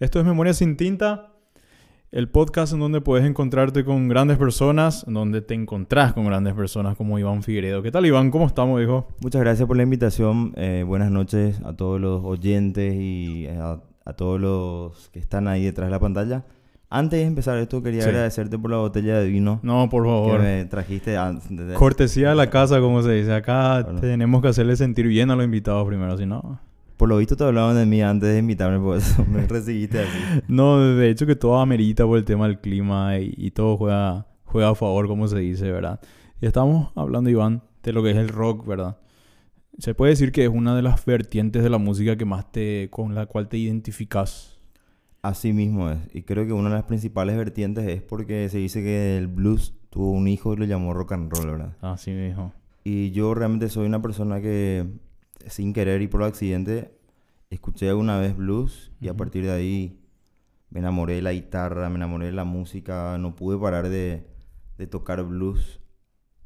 Esto 0.00 0.20
es 0.20 0.24
Memoria 0.26 0.52
sin 0.54 0.76
tinta, 0.76 1.32
el 2.12 2.28
podcast 2.28 2.72
en 2.72 2.80
donde 2.80 3.00
puedes 3.00 3.26
encontrarte 3.26 3.84
con 3.84 4.08
grandes 4.08 4.38
personas, 4.38 5.04
en 5.08 5.14
donde 5.14 5.42
te 5.42 5.54
encontrás 5.54 6.12
con 6.12 6.24
grandes 6.26 6.54
personas 6.54 6.96
como 6.96 7.18
Iván 7.18 7.42
Figueredo. 7.42 7.82
¿Qué 7.82 7.90
tal 7.90 8.06
Iván? 8.06 8.30
¿Cómo 8.30 8.46
estamos, 8.46 8.80
hijo? 8.80 9.08
Muchas 9.20 9.40
gracias 9.42 9.66
por 9.66 9.76
la 9.76 9.82
invitación. 9.82 10.52
Eh, 10.56 10.84
buenas 10.86 11.10
noches 11.10 11.60
a 11.64 11.74
todos 11.74 12.00
los 12.00 12.22
oyentes 12.24 12.94
y 12.94 13.46
eh, 13.46 13.58
a, 13.58 13.80
a 14.04 14.12
todos 14.14 14.40
los 14.40 15.08
que 15.10 15.18
están 15.18 15.48
ahí 15.48 15.64
detrás 15.64 15.88
de 15.88 15.90
la 15.92 16.00
pantalla. 16.00 16.44
Antes 16.90 17.18
de 17.20 17.26
empezar 17.26 17.58
esto, 17.58 17.82
quería 17.82 18.00
Sí. 18.02 18.08
agradecerte 18.08 18.58
por 18.58 18.70
la 18.70 18.78
botella 18.78 19.18
de 19.18 19.28
vino 19.28 19.60
No, 19.62 19.90
por 19.90 20.04
que 20.04 20.08
favor. 20.08 20.40
me 20.40 20.64
trajiste 20.64 21.18
antes. 21.18 21.54
de- 21.54 21.74
Cortesía 21.74 22.30
de 22.30 22.34
la 22.36 22.48
casa, 22.48 22.80
como 22.80 23.02
se 23.02 23.12
dice. 23.12 23.34
Acá 23.34 23.86
tenemos 24.00 24.40
que 24.40 24.48
hacerle 24.48 24.74
sentir 24.76 25.06
bien 25.08 25.30
a 25.30 25.36
los 25.36 25.44
invitados 25.44 25.86
primero, 25.86 26.16
si 26.16 26.24
no... 26.24 26.60
Por 26.98 27.08
lo 27.08 27.16
visto 27.16 27.36
te 27.36 27.44
hablaban 27.44 27.76
de 27.76 27.86
mí 27.86 28.02
antes 28.02 28.28
de 28.28 28.38
invitarme, 28.38 28.78
por 28.78 28.98
eso 28.98 29.24
me 29.24 29.46
recibiste 29.46 30.00
así. 30.00 30.18
No, 30.48 30.78
de 30.80 31.08
hecho 31.08 31.24
que 31.26 31.36
todo 31.36 31.58
amerita 31.58 32.04
por 32.04 32.18
el 32.18 32.24
tema 32.24 32.46
del 32.46 32.60
clima 32.60 33.18
y, 33.18 33.32
y 33.36 33.52
todo 33.52 33.78
juega, 33.78 34.26
juega 34.44 34.70
a 34.70 34.74
favor, 34.74 35.06
como 35.06 35.26
se 35.28 35.38
dice, 35.38 35.70
¿verdad? 35.70 36.00
Y 36.40 36.46
estamos 36.46 36.90
hablando, 36.96 37.30
Iván, 37.30 37.62
de 37.82 37.92
lo 37.92 38.02
que 38.02 38.10
es 38.10 38.16
el 38.16 38.28
rock, 38.28 38.66
¿verdad? 38.66 38.98
Se 39.78 39.94
puede 39.94 40.10
decir 40.10 40.32
que 40.32 40.42
es 40.42 40.50
una 40.50 40.74
de 40.74 40.82
las 40.82 41.04
vertientes 41.04 41.62
de 41.62 41.70
la 41.70 41.78
música 41.78 42.16
que 42.16 42.24
más 42.24 42.50
te, 42.50 42.88
con 42.90 43.14
la 43.14 43.26
cual 43.26 43.48
te 43.48 43.58
identificas. 43.58 44.58
Así 45.22 45.52
mismo 45.52 45.90
es. 45.90 45.98
Y 46.12 46.22
creo 46.22 46.46
que 46.46 46.52
una 46.52 46.68
de 46.68 46.76
las 46.76 46.84
principales 46.84 47.36
vertientes 47.36 47.86
es 47.86 48.02
porque 48.02 48.48
se 48.48 48.58
dice 48.58 48.82
que 48.82 49.16
el 49.16 49.28
blues 49.28 49.74
tuvo 49.90 50.10
un 50.10 50.26
hijo 50.26 50.52
y 50.52 50.56
lo 50.56 50.64
llamó 50.64 50.94
rock 50.94 51.12
and 51.12 51.32
roll, 51.32 51.50
¿verdad? 51.50 51.76
Así 51.80 52.10
mismo. 52.10 52.52
Y 52.82 53.10
yo 53.10 53.34
realmente 53.34 53.68
soy 53.68 53.86
una 53.86 54.02
persona 54.02 54.40
que, 54.40 54.86
sin 55.48 55.72
querer 55.72 56.02
y 56.02 56.08
por 56.08 56.22
accidente, 56.22 56.92
escuché 57.50 57.88
alguna 57.88 58.18
vez 58.18 58.36
blues 58.36 58.90
y 59.00 59.08
a 59.08 59.16
partir 59.16 59.44
de 59.44 59.52
ahí 59.52 59.98
me 60.70 60.80
enamoré 60.80 61.14
de 61.14 61.22
la 61.22 61.32
guitarra, 61.32 61.88
me 61.88 61.96
enamoré 61.96 62.26
de 62.26 62.32
la 62.32 62.44
música, 62.44 63.16
no 63.18 63.34
pude 63.34 63.58
parar 63.58 63.88
de, 63.88 64.26
de 64.76 64.86
tocar 64.86 65.22
blues 65.24 65.80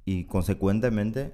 y 0.04 0.24
consecuentemente 0.24 1.32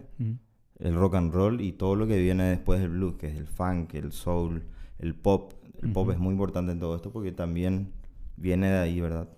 el 0.79 0.95
rock 0.95 1.17
and 1.17 1.33
roll 1.33 1.61
y 1.61 1.73
todo 1.73 1.97
lo 1.97 2.07
que 2.07 2.19
viene 2.19 2.45
después 2.45 2.81
del 2.81 2.91
blues, 2.91 3.17
que 3.17 3.29
es 3.29 3.37
el 3.37 3.47
funk, 3.47 3.95
el 3.95 4.13
soul, 4.13 4.63
el 4.99 5.15
pop. 5.15 5.53
El 5.83 5.93
pop 5.93 6.11
es 6.11 6.19
muy 6.19 6.33
importante 6.33 6.73
en 6.73 6.81
todo 6.81 6.97
esto 6.97 7.13
porque 7.13 7.31
también 7.31 7.93
viene 8.37 8.69
de 8.69 8.79
ahí, 8.79 9.01
¿verdad? 9.01 9.29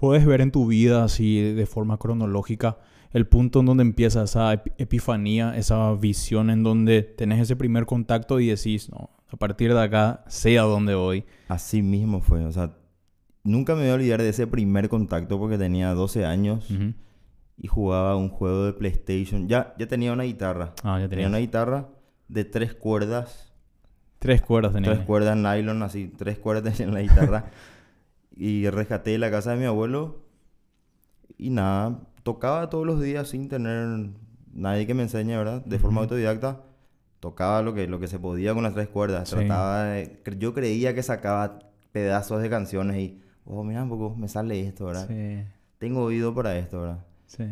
Puedes 0.00 0.24
ver 0.24 0.40
en 0.40 0.50
tu 0.50 0.66
vida 0.66 1.04
así 1.04 1.52
de 1.52 1.66
forma 1.66 1.98
cronológica 1.98 2.78
el 3.12 3.26
punto 3.26 3.60
en 3.60 3.66
donde 3.66 3.82
empieza 3.82 4.22
esa 4.24 4.52
ep- 4.54 4.72
epifanía, 4.78 5.56
esa 5.56 5.92
visión 5.94 6.50
en 6.50 6.62
donde 6.62 7.02
tenés 7.02 7.40
ese 7.40 7.56
primer 7.56 7.86
contacto 7.86 8.40
y 8.40 8.48
decís, 8.48 8.90
no, 8.90 9.10
a 9.28 9.36
partir 9.36 9.72
de 9.74 9.80
acá 9.82 10.24
sé 10.28 10.58
a 10.58 10.62
dónde 10.62 10.94
voy. 10.94 11.24
Así 11.48 11.82
mismo 11.82 12.20
fue, 12.20 12.44
o 12.44 12.52
sea, 12.52 12.74
nunca 13.44 13.74
me 13.74 13.82
voy 13.82 13.90
a 13.90 13.94
olvidar 13.94 14.22
de 14.22 14.28
ese 14.28 14.46
primer 14.46 14.88
contacto 14.88 15.38
porque 15.38 15.58
tenía 15.58 15.92
12 15.94 16.24
años. 16.24 16.68
Y 17.58 17.68
jugaba 17.68 18.16
un 18.16 18.28
juego 18.30 18.64
de 18.64 18.72
PlayStation. 18.72 19.46
Ya, 19.48 19.74
ya 19.78 19.86
tenía 19.86 20.12
una 20.12 20.24
guitarra. 20.24 20.72
Ah, 20.82 20.98
ya 20.98 21.08
Tenía 21.08 21.28
una 21.28 21.38
guitarra 21.38 21.88
de 22.28 22.44
tres 22.44 22.74
cuerdas. 22.74 23.52
Tres 24.18 24.40
cuerdas 24.42 24.72
tenías. 24.72 24.94
Tres 24.94 25.06
cuerdas 25.06 25.36
nylon, 25.36 25.82
así. 25.82 26.08
Tres 26.16 26.38
cuerdas 26.38 26.76
tenía 26.76 26.88
en 26.88 26.94
la 26.94 27.02
guitarra. 27.02 27.50
y 28.34 28.68
rescaté 28.70 29.16
la 29.18 29.30
casa 29.30 29.52
de 29.52 29.58
mi 29.58 29.64
abuelo. 29.66 30.24
Y 31.38 31.50
nada, 31.50 32.00
tocaba 32.22 32.68
todos 32.70 32.86
los 32.86 33.00
días 33.00 33.28
sin 33.28 33.48
tener 33.48 34.10
nadie 34.52 34.86
que 34.86 34.94
me 34.94 35.02
enseñe, 35.02 35.36
¿verdad? 35.36 35.64
De 35.64 35.78
forma 35.78 36.00
autodidacta. 36.02 36.62
Tocaba 37.20 37.62
lo 37.62 37.72
que, 37.74 37.86
lo 37.86 38.00
que 38.00 38.08
se 38.08 38.18
podía 38.18 38.52
con 38.54 38.64
las 38.64 38.74
tres 38.74 38.88
cuerdas. 38.88 39.28
Sí. 39.28 39.36
Trataba 39.36 39.84
de- 39.84 40.18
Yo 40.38 40.52
creía 40.54 40.94
que 40.94 41.02
sacaba 41.02 41.58
pedazos 41.92 42.42
de 42.42 42.50
canciones 42.50 42.96
y... 42.98 43.20
Oh, 43.44 43.62
mira 43.64 43.82
un 43.82 43.88
poco, 43.88 44.14
me 44.16 44.28
sale 44.28 44.60
esto, 44.66 44.86
¿verdad? 44.86 45.06
Sí, 45.08 45.44
Tengo 45.78 46.02
oído 46.02 46.34
para 46.34 46.56
esto, 46.58 46.80
¿verdad? 46.80 47.04
sí. 47.26 47.44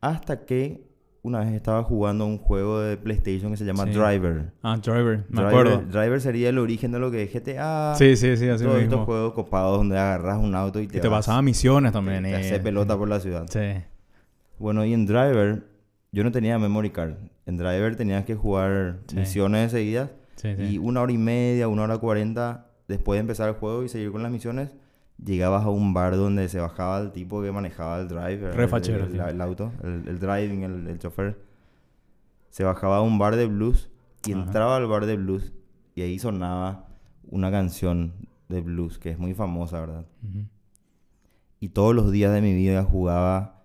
Hasta 0.00 0.44
que 0.46 0.90
una 1.22 1.38
vez 1.40 1.52
estaba 1.52 1.84
jugando 1.84 2.26
un 2.26 2.36
juego 2.38 2.80
de 2.80 2.96
PlayStation 2.96 3.52
que 3.52 3.56
se 3.56 3.64
llama 3.64 3.84
Sí. 3.84 3.90
Driver. 3.92 4.52
Ah, 4.62 4.76
Driver, 4.82 5.18
me 5.28 5.42
Driver, 5.42 5.46
acuerdo. 5.46 5.82
Driver 5.82 6.20
sería 6.20 6.48
el 6.48 6.58
origen 6.58 6.90
de 6.90 6.98
lo 6.98 7.10
que 7.12 7.22
es 7.22 7.32
GTA. 7.32 7.94
Sí, 7.96 8.16
sí, 8.16 8.36
sí, 8.36 8.48
así 8.48 8.64
todos 8.64 8.80
estos 8.82 9.04
juegos 9.04 9.32
copados 9.34 9.78
donde 9.78 9.96
agarras 9.96 10.38
un 10.38 10.54
auto 10.56 10.80
y 10.80 10.88
te, 10.88 10.98
Y 10.98 11.00
te 11.00 11.06
vas, 11.08 11.18
pasaba 11.26 11.40
misiones 11.42 11.92
te, 11.92 11.98
también. 11.98 12.24
te 12.24 12.30
eh. 12.32 12.34
hace 12.36 12.58
pelota 12.58 12.98
por 12.98 13.08
la 13.08 13.20
ciudad. 13.20 13.46
Sí, 13.48 13.60
Bueno, 14.58 14.84
y 14.84 14.92
en 14.94 15.06
Driver 15.06 15.66
yo 16.12 16.24
no 16.24 16.32
tenía 16.32 16.58
memory 16.58 16.90
card. 16.90 17.14
En 17.46 17.56
Driver 17.56 17.96
tenías 17.96 18.24
que 18.24 18.34
jugar 18.34 18.98
Sí. 19.06 19.16
misiones 19.16 19.72
seguidas 19.72 20.10
sí, 20.36 20.48
y 20.58 20.68
sí. 20.72 20.78
una 20.78 21.00
hora 21.02 21.12
y 21.12 21.18
media, 21.18 21.68
una 21.68 21.82
hora 21.82 21.98
cuarenta 21.98 22.66
después 22.88 23.16
de 23.16 23.20
empezar 23.20 23.48
el 23.48 23.54
juego 23.56 23.82
y 23.82 23.88
seguir 23.88 24.12
con 24.12 24.22
las 24.22 24.30
misiones. 24.32 24.70
Llegabas 25.24 25.64
a 25.64 25.70
un 25.70 25.94
bar 25.94 26.16
donde 26.16 26.48
se 26.48 26.58
bajaba 26.58 26.98
el 27.00 27.12
tipo 27.12 27.42
que 27.42 27.52
manejaba 27.52 28.00
el 28.00 28.08
driver, 28.08 28.54
Re 28.56 28.64
el, 28.64 29.14
el- 29.14 29.20
el 29.20 29.40
auto, 29.40 29.72
el, 29.82 30.08
el 30.08 30.18
driving, 30.18 30.62
el, 30.88 30.98
chofer. 30.98 31.38
Se 32.50 32.64
bajaba 32.64 32.98
a 32.98 33.02
un 33.02 33.18
bar 33.18 33.36
de 33.36 33.46
blues 33.46 33.88
y 34.26 34.32
Ajá. 34.32 34.42
entraba 34.42 34.76
al 34.76 34.86
bar 34.86 35.06
de 35.06 35.16
blues 35.16 35.52
y 35.94 36.02
ahí 36.02 36.18
sonaba 36.18 36.86
una 37.28 37.50
canción 37.50 38.12
de 38.48 38.60
blues 38.60 38.98
que 38.98 39.10
es 39.10 39.18
muy 39.18 39.32
famosa, 39.34 39.80
¿verdad? 39.80 40.04
Ujú. 40.22 40.46
Y 41.60 41.68
todos 41.68 41.94
los 41.94 42.10
días 42.10 42.32
de 42.34 42.40
mi 42.40 42.52
vida 42.54 42.82
jugaba 42.84 43.61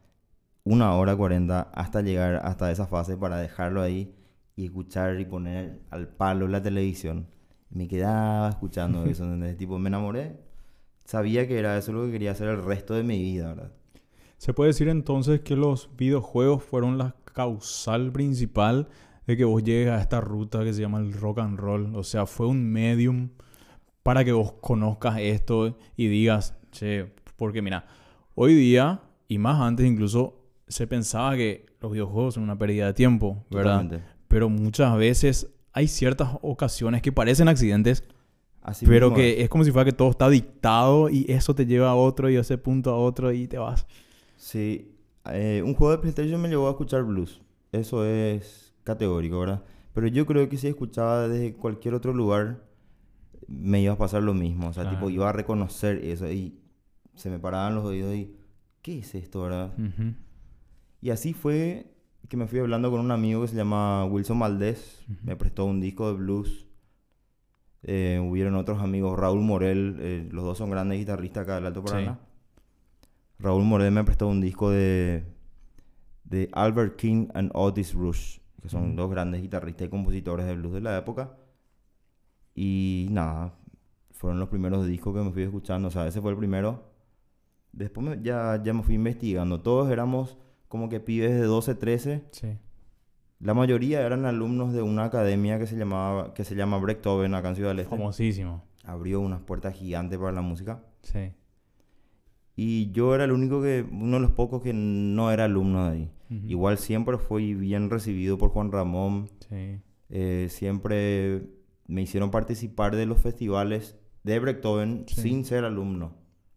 una 0.67 0.93
hora 0.95 1.15
cuarenta 1.15 1.71
hasta 1.73 2.01
llegar 2.01 2.41
hasta 2.43 2.71
esa 2.71 2.87
fase 2.87 3.15
para 3.15 3.37
dejarlo 3.37 3.81
ahí 3.81 4.13
y 4.55 4.65
escuchar 4.65 5.19
y 5.19 5.25
poner 5.25 5.81
al 5.89 6.09
palo 6.09 6.47
la 6.47 6.61
televisión. 6.61 7.27
Me 7.69 7.87
quedaba 7.87 8.49
escuchando 8.49 9.05
eso, 9.05 9.23
¿entendés? 9.25 9.57
Tipo, 9.57 9.79
me 9.79 9.87
enamoré. 9.87 10.35
Sabía 11.05 11.47
que 11.47 11.57
era 11.57 11.77
eso 11.77 11.93
lo 11.93 12.05
que 12.05 12.11
quería 12.11 12.31
hacer 12.31 12.49
el 12.49 12.63
resto 12.63 12.93
de 12.93 13.03
mi 13.03 13.17
vida, 13.17 13.47
¿verdad? 13.49 13.71
Se 14.37 14.53
puede 14.53 14.69
decir 14.69 14.89
entonces 14.89 15.39
que 15.39 15.55
los 15.55 15.89
videojuegos 15.95 16.63
fueron 16.63 16.97
la 16.97 17.15
causal 17.33 18.11
principal 18.11 18.89
de 19.25 19.37
que 19.37 19.45
vos 19.45 19.63
llegues 19.63 19.91
a 19.91 20.01
esta 20.01 20.19
ruta 20.19 20.63
que 20.63 20.73
se 20.73 20.81
llama 20.81 20.99
el 20.99 21.13
rock 21.13 21.39
and 21.39 21.57
roll. 21.57 21.95
O 21.95 22.03
sea, 22.03 22.25
fue 22.25 22.47
un 22.47 22.69
medium 22.69 23.29
para 24.03 24.25
que 24.25 24.33
vos 24.33 24.53
conozcas 24.61 25.17
esto 25.19 25.77
y 25.95 26.07
digas, 26.07 26.57
che, 26.71 27.13
porque 27.37 27.61
mira, 27.61 27.85
hoy 28.35 28.53
día, 28.53 29.01
y 29.27 29.37
más 29.37 29.61
antes 29.61 29.85
incluso, 29.85 30.36
se 30.67 30.87
pensaba 30.87 31.35
que 31.35 31.65
los 31.81 31.91
videojuegos 31.91 32.35
son 32.35 32.43
una 32.43 32.57
pérdida 32.57 32.87
de 32.87 32.93
tiempo, 32.93 33.45
¿verdad? 33.49 33.81
Totalmente. 33.81 34.07
Pero 34.27 34.49
muchas 34.49 34.95
veces 34.97 35.47
hay 35.73 35.87
ciertas 35.87 36.29
ocasiones 36.41 37.01
que 37.01 37.11
parecen 37.11 37.47
accidentes, 37.47 38.03
Así 38.61 38.85
pero 38.85 39.07
mismo 39.07 39.15
que 39.17 39.41
es 39.41 39.49
como 39.49 39.63
si 39.63 39.71
fuera 39.71 39.85
que 39.85 39.95
todo 39.95 40.09
está 40.09 40.29
dictado 40.29 41.09
y 41.09 41.25
eso 41.29 41.55
te 41.55 41.65
lleva 41.65 41.89
a 41.89 41.95
otro 41.95 42.29
y 42.29 42.35
ese 42.35 42.57
punto 42.57 42.91
a 42.91 42.97
otro 42.97 43.31
y 43.31 43.47
te 43.47 43.57
vas. 43.57 43.85
Sí, 44.35 44.91
eh, 45.31 45.61
un 45.65 45.73
juego 45.73 45.91
de 45.91 45.99
PlayStation 45.99 46.41
me 46.41 46.49
llevó 46.49 46.67
a 46.67 46.71
escuchar 46.71 47.03
blues. 47.03 47.41
Eso 47.71 48.05
es 48.05 48.73
categórico, 48.83 49.39
¿verdad? 49.39 49.63
Pero 49.93 50.07
yo 50.07 50.25
creo 50.25 50.49
que 50.49 50.57
si 50.57 50.67
escuchaba 50.67 51.27
desde 51.27 51.53
cualquier 51.53 51.93
otro 51.93 52.13
lugar, 52.13 52.63
me 53.47 53.81
iba 53.81 53.93
a 53.93 53.97
pasar 53.97 54.23
lo 54.23 54.33
mismo. 54.33 54.67
O 54.67 54.73
sea, 54.73 54.89
tipo, 54.89 55.09
iba 55.09 55.29
a 55.29 55.33
reconocer 55.33 56.03
eso 56.03 56.29
y 56.29 56.59
se 57.15 57.29
me 57.29 57.39
paraban 57.39 57.75
los 57.75 57.85
oídos 57.85 58.13
y, 58.13 58.35
¿qué 58.81 58.99
es 58.99 59.15
esto, 59.15 59.41
verdad? 59.41 59.73
Ujú. 59.77 60.13
Y 61.01 61.09
así 61.11 61.33
fue 61.33 61.93
que 62.27 62.37
me 62.37 62.47
fui 62.47 62.59
hablando 62.59 62.89
con 62.91 62.99
un 62.99 63.11
amigo 63.11 63.41
que 63.41 63.47
se 63.47 63.55
llama 63.55 64.05
Wilson 64.05 64.39
Valdés. 64.39 65.05
Me 65.23 65.35
prestó 65.35 65.65
un 65.65 65.79
disco 65.79 66.07
de 66.11 66.17
blues. 66.17 66.67
Eh, 67.83 68.19
hubieron 68.23 68.55
otros 68.55 68.81
amigos, 68.81 69.17
Raúl 69.17 69.41
Morel, 69.41 69.97
eh, 70.01 70.27
los 70.31 70.43
dos 70.43 70.57
son 70.57 70.69
grandes 70.71 70.97
guitarristas 70.99 71.43
acá 71.43 71.55
del 71.55 71.67
Alto 71.67 71.81
Sí. 71.85 71.87
Paraná. 71.93 72.19
Raúl 73.39 73.63
Morel 73.63 73.91
me 73.91 74.03
prestó 74.03 74.27
un 74.27 74.41
disco 74.41 74.71
de, 74.71 75.23
de 76.25 76.49
Albert 76.53 76.95
King 76.97 77.27
and 77.35 77.51
Otis 77.53 77.93
Rush, 77.93 78.39
que 78.61 78.67
son 78.67 78.95
dos 78.95 79.09
grandes 79.11 79.41
guitarristas 79.41 79.87
y 79.87 79.89
compositores 79.89 80.45
de 80.47 80.55
blues 80.55 80.73
de 80.73 80.81
la 80.81 80.97
época. 80.97 81.37
Y 82.55 83.07
nada, 83.11 83.53
fueron 84.11 84.39
los 84.39 84.49
primeros 84.49 84.85
discos 84.87 85.15
que 85.15 85.21
me 85.21 85.31
fui 85.31 85.43
escuchando, 85.43 85.89
o 85.89 85.91
sea, 85.91 86.07
ese 86.07 86.19
fue 86.19 86.31
el 86.31 86.37
primero. 86.37 86.83
Después 87.71 88.07
me- 88.07 88.23
ya, 88.23 88.59
ya 88.63 88.73
me 88.73 88.81
fui 88.81 88.95
investigando, 88.95 89.61
todos 89.61 89.89
éramos 89.91 90.35
como 90.67 90.89
que 90.89 90.99
pibes 90.99 91.31
de 91.31 91.41
12, 91.43 91.75
13. 91.75 92.23
Sí. 92.31 92.57
La 93.39 93.53
mayoría 93.53 94.01
eran 94.05 94.25
alumnos 94.25 94.73
de 94.73 94.81
una 94.81 95.05
academia 95.05 95.59
que 95.59 95.67
se 95.67 95.77
llamaba 95.77 96.33
que 96.33 96.43
se 96.43 96.55
llama 96.55 96.77
Brechthoven 96.79 97.35
acá 97.35 97.49
en 97.49 97.55
Ciudad 97.55 97.69
del 97.71 97.79
Este. 97.79 97.95
Famosísimo. 97.95 98.63
Abrió 98.83 99.19
unas 99.21 99.41
puertas 99.41 99.75
gigantes 99.75 100.17
para 100.17 100.31
la 100.31 100.41
música. 100.41 100.83
Sí. 101.03 101.31
Y 102.55 102.91
yo 102.91 103.13
era 103.13 103.25
el 103.25 103.31
único 103.31 103.61
que, 103.61 103.85
uno 103.91 104.15
de 104.17 104.21
los 104.23 104.31
pocos 104.31 104.63
que 104.63 104.73
no 104.73 105.31
era 105.31 105.45
alumno 105.45 105.85
de 105.85 105.91
ahí. 105.91 106.11
Igual 106.47 106.77
siempre 106.77 107.17
fui 107.17 107.53
bien 107.53 107.89
recibido 107.89 108.37
por 108.37 108.49
Juan 108.49 108.71
Ramón. 108.71 109.29
Sí. 109.47 109.79
eh, 110.09 110.47
siempre 110.49 111.43
me 111.87 112.01
hicieron 112.01 112.31
participar 112.31 112.95
de 112.95 113.05
los 113.05 113.21
festivales 113.21 113.97
de 114.23 114.39
Brechthoven 114.39 115.03
Sí. 115.07 115.21
sin 115.21 115.45
ser 115.45 115.63
alumno. 115.63 116.13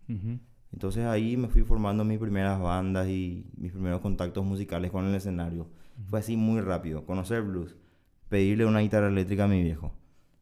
Ujú. 0.08 0.38
Entonces 0.72 1.04
ahí 1.04 1.36
me 1.36 1.48
fui 1.48 1.62
formando 1.62 2.04
mis 2.04 2.18
primeras 2.18 2.60
bandas 2.60 3.08
y 3.08 3.46
mis 3.56 3.72
primeros 3.72 4.00
contactos 4.00 4.44
musicales 4.44 4.90
con 4.90 5.06
el 5.06 5.14
escenario. 5.14 5.68
Fue 6.08 6.20
así 6.20 6.36
muy 6.36 6.60
rápido. 6.60 7.04
Conocer 7.04 7.42
blues, 7.42 7.76
pedirle 8.28 8.66
una 8.66 8.80
guitarra 8.80 9.08
eléctrica 9.08 9.44
a 9.44 9.48
mi 9.48 9.62
viejo. 9.62 9.92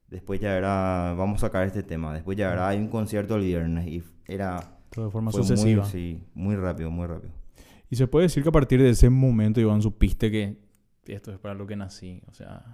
Después 0.09 0.41
ya 0.41 0.57
era, 0.57 1.15
vamos 1.17 1.43
a 1.43 1.47
sacar 1.47 1.67
este 1.67 1.83
tema. 1.83 2.15
Después 2.15 2.37
ya 2.37 2.53
era, 2.53 2.69
hay 2.69 2.79
un 2.79 2.89
concierto 2.89 3.37
el 3.37 3.43
viernes. 3.43 3.87
Y 3.87 4.03
era... 4.27 4.79
Todo 4.91 5.07
de 5.07 5.11
forma 5.11 5.33
sucesiva. 5.33 5.83
Muy, 5.83 5.91
sí, 5.91 6.23
muy 6.35 6.57
rápido, 6.57 6.91
muy 6.91 7.07
rápido. 7.07 7.33
Y 7.91 7.97
se 7.97 8.07
puede 8.07 8.25
decir 8.25 8.43
que 8.43 8.49
a 8.49 8.53
partir 8.53 8.81
de 8.81 8.91
ese 8.91 9.11
momento, 9.11 9.61
Iván, 9.61 9.83
supiste 9.83 10.31
que 10.31 10.59
esto 11.07 11.33
es 11.33 11.39
para 11.39 11.55
lo 11.55 11.67
que 11.67 11.77
nací. 11.77 12.23
O 12.27 12.35
sea, 12.35 12.65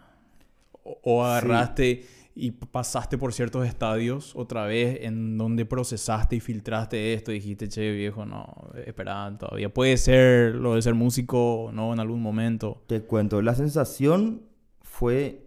o, 0.85 0.99
o 1.03 1.25
agarraste 1.25 2.05
y 2.37 2.51
pasaste 2.51 3.17
por 3.17 3.33
ciertos 3.33 3.67
estadios 3.67 4.35
otra 4.35 4.67
vez 4.67 4.99
en 5.03 5.39
donde 5.39 5.65
procesaste 5.65 6.37
y 6.37 6.41
filtraste 6.41 7.15
esto 7.15 7.31
y 7.31 7.37
dijiste, 7.37 7.69
che, 7.69 7.93
viejo, 7.93 8.27
no, 8.27 8.71
espera, 8.85 9.37
todavía 9.39 9.73
puede 9.73 9.97
ser 9.97 10.57
lo 10.57 10.75
de 10.75 10.83
ser 10.83 10.95
músico, 10.95 11.71
no, 11.73 11.93
en 11.93 12.01
algún 12.01 12.21
momento. 12.21 12.83
Te 12.89 13.03
cuento, 13.03 13.41
la 13.41 13.55
sensación 13.55 14.43
fue 14.81 15.47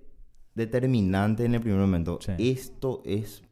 determinante 0.56 1.44
en 1.44 1.56
el 1.56 1.62
primer 1.62 1.80
momento. 1.80 2.19
Sí. 2.22 2.34
Esto 2.38 3.01
es... 3.06 3.44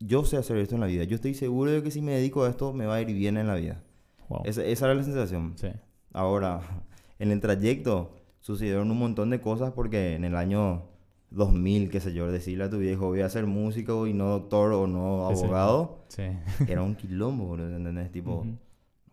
Yo 0.00 0.24
sé 0.24 0.36
hacer 0.36 0.56
esto 0.58 0.74
en 0.74 0.80
la 0.80 0.86
vida. 0.86 1.04
Yo 1.04 1.14
estoy 1.14 1.34
seguro 1.34 1.70
de 1.70 1.82
que 1.82 1.90
si 1.90 2.02
me 2.02 2.12
dedico 2.12 2.44
a 2.44 2.50
esto 2.50 2.72
me 2.72 2.86
va 2.86 2.96
a 2.96 3.00
ir 3.00 3.06
bien 3.06 3.36
en 3.36 3.46
la 3.46 3.54
vida. 3.54 3.82
Wow. 4.28 4.42
Esa, 4.44 4.64
esa 4.64 4.86
era 4.86 4.94
la 4.94 5.02
sensación. 5.02 5.54
Sí. 5.56 5.68
Ahora, 6.12 6.60
en 7.18 7.30
el 7.30 7.40
trayecto 7.40 8.16
sucedieron 8.40 8.90
un 8.90 8.98
montón 8.98 9.30
de 9.30 9.40
cosas 9.40 9.72
porque 9.72 10.14
en 10.14 10.24
el 10.24 10.34
año 10.34 10.93
2000, 11.34 11.90
qué 11.90 12.00
sé 12.00 12.12
yo, 12.14 12.30
decirle 12.30 12.64
a 12.64 12.70
tu 12.70 12.78
viejo 12.78 13.06
voy 13.08 13.20
a 13.20 13.28
ser 13.28 13.46
músico 13.46 14.06
y 14.06 14.14
no 14.14 14.28
doctor 14.30 14.72
o 14.72 14.86
no 14.86 15.26
abogado, 15.26 16.04
Sí. 16.08 16.22
era 16.68 16.82
un 16.82 16.94
quilombo, 16.94 17.54
¿entendés? 17.58 18.10
Tipo, 18.12 18.36
Ujú. 18.36 18.56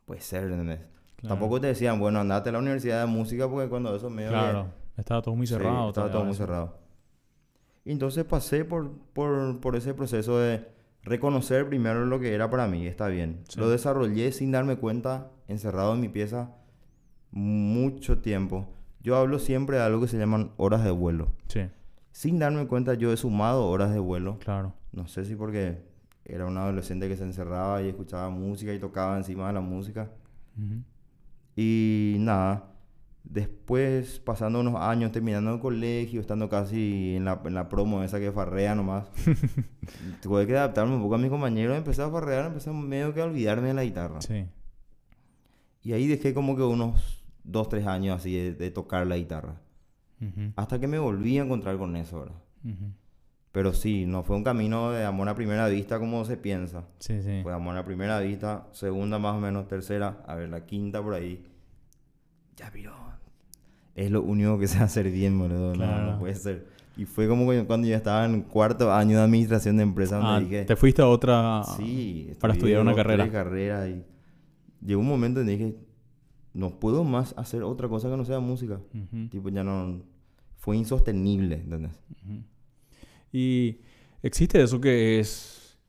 puede 0.05 0.21
ser, 0.21 0.43
¿entendés? 0.43 0.79
Claro. 1.17 1.35
Tampoco 1.35 1.59
te 1.61 1.67
decían, 1.67 1.99
bueno, 1.99 2.19
andate 2.19 2.49
a 2.49 2.51
la 2.53 2.59
universidad 2.59 3.01
de 3.01 3.07
música 3.07 3.47
porque 3.49 3.69
cuando 3.69 3.95
eso 3.95 4.09
medio 4.09 4.29
que- 4.29 4.35
Claro, 4.35 4.67
estaba 4.97 5.21
todo 5.21 5.35
muy 5.35 5.47
Sí, 5.47 5.53
cerrado. 5.53 5.89
estaba 5.89 5.91
todavía 5.93 6.11
todo 6.13 6.25
muy 6.25 6.33
cerrado. 6.35 6.77
Y 7.85 7.91
entonces 7.91 8.23
pasé 8.25 8.63
por, 8.65 8.91
por, 9.13 9.59
por 9.59 9.75
ese 9.75 9.93
proceso 9.93 10.37
de 10.39 10.67
reconocer 11.03 11.67
primero 11.67 12.05
lo 12.05 12.19
que 12.19 12.33
era 12.33 12.49
para 12.49 12.67
mí, 12.67 12.85
está 12.85 13.07
bien. 13.07 13.41
Sí. 13.49 13.59
Lo 13.59 13.69
desarrollé 13.69 14.31
sin 14.31 14.51
darme 14.51 14.75
cuenta, 14.77 15.31
encerrado 15.47 15.93
en 15.95 15.99
mi 16.01 16.07
pieza, 16.09 16.51
mucho 17.31 18.19
tiempo. 18.19 18.67
Yo 19.01 19.15
hablo 19.15 19.39
siempre 19.39 19.77
de 19.77 19.83
algo 19.83 20.01
que 20.01 20.07
se 20.07 20.17
llaman 20.19 20.51
horas 20.57 20.83
de 20.83 20.91
vuelo. 20.91 21.29
Sí, 21.47 21.61
Sin 22.11 22.39
darme 22.39 22.67
cuenta, 22.67 22.93
yo 22.93 23.11
he 23.13 23.17
sumado 23.17 23.67
horas 23.67 23.93
de 23.93 23.99
vuelo. 23.99 24.37
claro. 24.39 24.73
No 24.91 25.07
sé 25.07 25.23
si 25.23 25.35
porque 25.35 25.81
era 26.25 26.45
un 26.45 26.57
adolescente 26.57 27.07
que 27.07 27.15
se 27.15 27.23
encerraba 27.23 27.81
y 27.81 27.87
escuchaba 27.87 28.29
música 28.29 28.73
y 28.73 28.79
tocaba 28.79 29.15
encima 29.17 29.47
de 29.47 29.53
la 29.53 29.61
música. 29.61 30.11
Y 31.55 32.17
nada, 32.19 32.73
después 33.23 34.19
pasando 34.19 34.59
unos 34.59 34.75
años, 34.75 35.11
terminando 35.11 35.53
el 35.53 35.59
colegio, 35.61 36.19
estando 36.21 36.49
casi 36.49 37.15
en 37.15 37.25
la, 37.25 37.41
en 37.45 37.53
la 37.53 37.69
promo 37.69 38.03
esa 38.03 38.19
que 38.19 38.31
farrea 38.31 38.75
nomás, 38.75 39.07
tuve 40.21 40.45
que 40.45 40.57
adaptarme 40.57 40.95
un 40.95 41.01
poco 41.01 41.15
a 41.15 41.17
mis 41.17 41.29
compañeros, 41.29 41.77
empecé 41.77 42.01
a 42.01 42.09
farrear, 42.09 42.47
empecé 42.47 42.71
medio 42.71 43.13
que 43.13 43.21
a 43.21 43.25
olvidarme 43.25 43.69
de 43.69 43.73
la 43.73 43.83
guitarra. 43.83 44.21
Sí, 44.21 44.45
Y 45.83 45.93
ahí 45.93 46.07
dejé 46.07 46.33
como 46.33 46.55
que 46.55 46.63
unos 46.63 47.23
dos, 47.43 47.69
tres 47.69 47.87
años 47.87 48.17
así 48.17 48.35
de, 48.35 48.53
de 48.53 48.71
tocar 48.71 49.07
la 49.07 49.17
guitarra. 49.17 49.61
Hasta 50.55 50.79
que 50.79 50.87
me 50.87 50.99
volví 50.99 51.37
a 51.39 51.43
encontrar 51.43 51.77
con 51.77 51.95
eso, 51.95 52.19
¿verdad? 52.19 52.35
Ujú. 52.63 52.91
Pero 53.51 53.73
sí, 53.73 54.05
no 54.05 54.23
fue 54.23 54.35
un 54.37 54.43
camino 54.43 54.91
de 54.91 55.03
amor 55.03 55.27
a 55.27 55.35
primera 55.35 55.67
vista 55.67 55.99
como 55.99 56.23
se 56.25 56.37
piensa. 56.37 56.85
Sí, 56.99 57.21
sí. 57.21 57.39
Fue 57.43 57.53
amor 57.53 57.75
a 57.77 57.83
primera 57.83 58.19
vista, 58.19 58.67
segunda 58.71 59.19
más 59.19 59.35
o 59.35 59.39
menos, 59.41 59.67
tercera, 59.67 60.23
a 60.25 60.35
ver, 60.35 60.49
la 60.49 60.65
quinta 60.65 61.01
por 61.03 61.13
ahí. 61.15 61.43
Ya 62.55 62.69
viró. 62.69 62.93
Es 63.95 64.09
lo 64.09 64.21
único 64.21 64.57
que 64.57 64.67
sé 64.69 64.77
hacer 64.79 65.09
bien, 65.11 65.37
boludo. 65.37 65.69
No, 65.71 65.73
Claro. 65.75 66.11
no 66.13 66.19
puede 66.19 66.35
ser. 66.35 66.67
Y 66.97 67.05
fue 67.05 67.27
como 67.27 67.45
cuando 67.65 67.87
yo 67.87 67.95
estaba 67.95 68.25
en 68.25 68.41
cuarto 68.43 68.93
año 68.93 69.17
de 69.17 69.23
administración 69.23 69.77
de 69.77 69.83
empresa 69.83 70.17
donde 70.17 70.31
Ah, 70.31 70.39
dije... 70.39 70.65
te 70.65 70.75
fuiste 70.75 71.01
a 71.01 71.07
otra... 71.07 71.63
Sí, 71.77 72.35
para 72.39 72.53
estudiar 72.53 72.81
una 72.81 72.93
carrera. 72.93 73.23
tres 73.23 73.33
carreras 73.33 73.89
y 73.89 74.03
llegó 74.85 75.01
un 75.01 75.07
momento 75.07 75.39
en 75.41 75.47
que 75.47 75.51
dije, 75.53 75.75
no 76.53 76.79
puedo 76.79 77.03
más 77.05 77.33
hacer 77.37 77.63
otra 77.63 77.87
cosa 77.87 78.09
que 78.09 78.17
no 78.17 78.25
sea 78.25 78.39
música. 78.39 78.75
Ujú. 78.93 79.27
Tipo, 79.29 79.49
ya 79.49 79.63
no... 79.63 80.01
Fue 80.61 80.77
insostenible, 80.77 81.55
¿entendés? 81.55 81.91
Y 83.33 83.79
existe 84.21 84.61
eso 84.61 84.79
que 84.79 85.19
es 85.19 85.79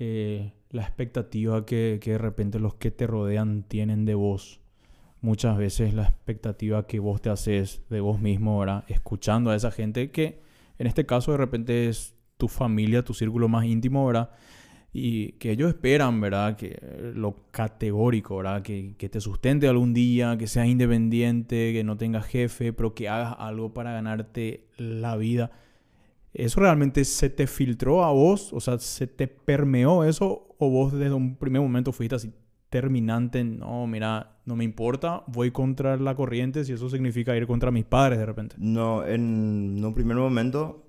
eh, 0.00 0.52
la 0.70 0.82
expectativa 0.82 1.64
que, 1.64 2.00
que 2.02 2.10
de 2.10 2.18
repente 2.18 2.58
los 2.58 2.74
que 2.74 2.90
te 2.90 3.06
rodean 3.06 3.62
tienen 3.62 4.04
de 4.04 4.16
vos. 4.16 4.60
Muchas 5.20 5.56
veces 5.56 5.94
la 5.94 6.08
expectativa 6.08 6.88
que 6.88 6.98
vos 6.98 7.22
te 7.22 7.30
haces 7.30 7.82
de 7.88 8.00
vos 8.00 8.20
mismo, 8.20 8.58
¿verdad? 8.58 8.84
Escuchando 8.88 9.50
a 9.50 9.54
esa 9.54 9.70
gente 9.70 10.10
que 10.10 10.42
en 10.80 10.88
este 10.88 11.06
caso 11.06 11.30
de 11.30 11.38
repente 11.38 11.88
es 11.88 12.16
tu 12.36 12.48
familia, 12.48 13.04
tu 13.04 13.14
círculo 13.14 13.48
más 13.48 13.64
íntimo, 13.64 14.04
¿verdad? 14.04 14.32
Y 14.96 15.32
que 15.32 15.50
ellos 15.50 15.68
esperan, 15.68 16.20
¿verdad? 16.20 16.56
Que 16.56 16.78
lo 17.14 17.34
categórico, 17.50 18.36
¿verdad? 18.36 18.62
Que, 18.62 18.94
que 18.96 19.08
te 19.08 19.20
sustente 19.20 19.66
algún 19.66 19.92
día, 19.92 20.38
que 20.38 20.46
seas 20.46 20.68
independiente, 20.68 21.72
que 21.72 21.82
no 21.82 21.96
tengas 21.96 22.26
jefe, 22.26 22.72
pero 22.72 22.94
que 22.94 23.08
hagas 23.08 23.34
algo 23.38 23.74
para 23.74 23.92
ganarte 23.92 24.68
la 24.78 25.16
vida. 25.16 25.50
¿Eso 26.32 26.60
realmente 26.60 27.04
se 27.04 27.28
te 27.28 27.46
filtró 27.46 28.04
a 28.04 28.12
vos? 28.12 28.52
O 28.52 28.60
sea, 28.60 28.78
¿se 28.78 29.06
te 29.06 29.28
permeó 29.28 30.04
eso? 30.04 30.54
¿O 30.58 30.70
vos 30.70 30.92
desde 30.92 31.14
un 31.14 31.36
primer 31.36 31.62
momento 31.62 31.92
fuiste 31.92 32.14
así 32.14 32.32
terminante? 32.70 33.44
No, 33.44 33.86
mira, 33.86 34.36
no 34.44 34.56
me 34.56 34.64
importa, 34.64 35.22
voy 35.28 35.52
contra 35.52 35.96
la 35.96 36.14
corriente 36.16 36.64
si 36.64 36.72
eso 36.72 36.88
significa 36.88 37.36
ir 37.36 37.46
contra 37.46 37.70
mis 37.70 37.84
padres 37.84 38.18
de 38.18 38.26
repente. 38.26 38.56
No, 38.58 39.06
en 39.06 39.84
un 39.84 39.94
primer 39.94 40.16
momento 40.16 40.84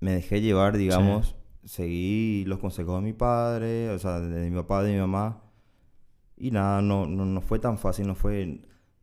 me 0.00 0.12
dejé 0.12 0.42
llevar, 0.42 0.76
digamos, 0.76 1.34
seguí 1.64 2.44
los 2.46 2.58
consejos 2.58 3.00
de 3.00 3.06
mi 3.06 3.12
padre, 3.12 3.90
o 3.90 3.98
sea, 3.98 4.20
de 4.20 4.50
mi 4.50 4.56
papá, 4.56 4.82
de 4.82 4.92
mi 4.92 4.98
mamá. 4.98 5.42
Y 6.36 6.50
nada, 6.50 6.80
no, 6.82 7.06
no, 7.06 7.24
no 7.26 7.40
fue 7.40 7.58
tan 7.58 7.76
fácil, 7.78 8.06
no 8.06 8.14
fue, 8.14 8.60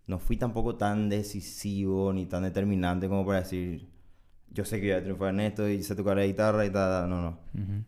no 0.07 0.17
fui 0.19 0.37
tampoco 0.37 0.75
tan 0.75 1.09
decisivo 1.09 2.11
ni 2.13 2.25
tan 2.25 2.43
determinante 2.43 3.07
como 3.07 3.25
para 3.25 3.39
decir, 3.41 3.87
yo 4.49 4.65
sé 4.65 4.81
que 4.81 4.87
voy 4.87 4.95
a 4.95 5.03
triunfar 5.03 5.29
en 5.33 5.39
esto 5.41 5.69
y 5.69 5.83
sé 5.83 5.95
tocar 5.95 6.17
la 6.17 6.25
guitarra 6.25 6.65
y 6.65 6.71
tal, 6.71 7.09
no, 7.09 7.21
no. 7.21 7.39
Ujú. 7.53 7.83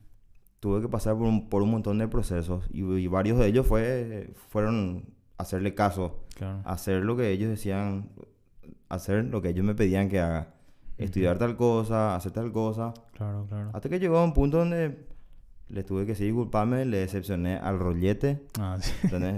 Tuve 0.59 0.81
que 0.81 0.89
pasar 0.89 1.15
por 1.15 1.23
un, 1.25 1.49
por 1.49 1.61
un 1.63 1.71
montón 1.71 1.97
de 1.97 2.07
procesos 2.07 2.65
y, 2.69 2.83
y 2.83 3.07
varios 3.07 3.39
de 3.39 3.47
ellos 3.47 3.65
fue, 3.65 4.31
fueron 4.49 5.05
hacerle 5.37 5.73
caso 5.73 6.25
Claro. 6.35 6.61
hacer 6.65 7.03
lo 7.03 7.15
que 7.17 7.31
ellos 7.31 7.49
decían, 7.49 8.09
hacer 8.89 9.25
lo 9.25 9.41
que 9.41 9.49
ellos 9.49 9.65
me 9.65 9.73
pedían 9.73 10.09
que 10.09 10.19
haga. 10.19 10.53
Estudiar 11.05 11.37
tal 11.37 11.55
cosa, 11.55 12.15
hacer 12.15 12.31
tal 12.33 12.51
cosa. 12.51 12.93
Claro, 13.13 13.45
claro. 13.47 13.69
Hasta 13.73 13.89
que 13.89 13.99
llegó 13.99 14.17
a 14.17 14.23
un 14.23 14.33
punto 14.33 14.57
donde 14.57 15.05
le 15.69 15.83
tuve 15.83 16.01
que 16.01 16.11
decir 16.13 16.25
disculparme, 16.27 16.83
le 16.85 16.97
decepcioné 16.97 17.55
al 17.57 17.79
rollete. 17.79 18.45
Ah, 18.59 18.77
sí. 18.81 18.91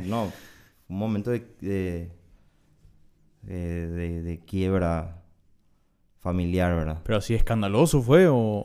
No, 0.07 0.31
un 0.89 0.97
momento 0.97 1.31
de, 1.31 1.39
de, 1.61 2.11
de, 3.43 3.87
de- 3.89 4.21
de 4.23 4.39
quiebra 4.39 5.23
familiar, 6.19 6.75
¿verdad? 6.75 7.01
Pero 7.03 7.17
así 7.19 7.33
escandaloso 7.33 8.01
fue 8.01 8.27
o... 8.29 8.63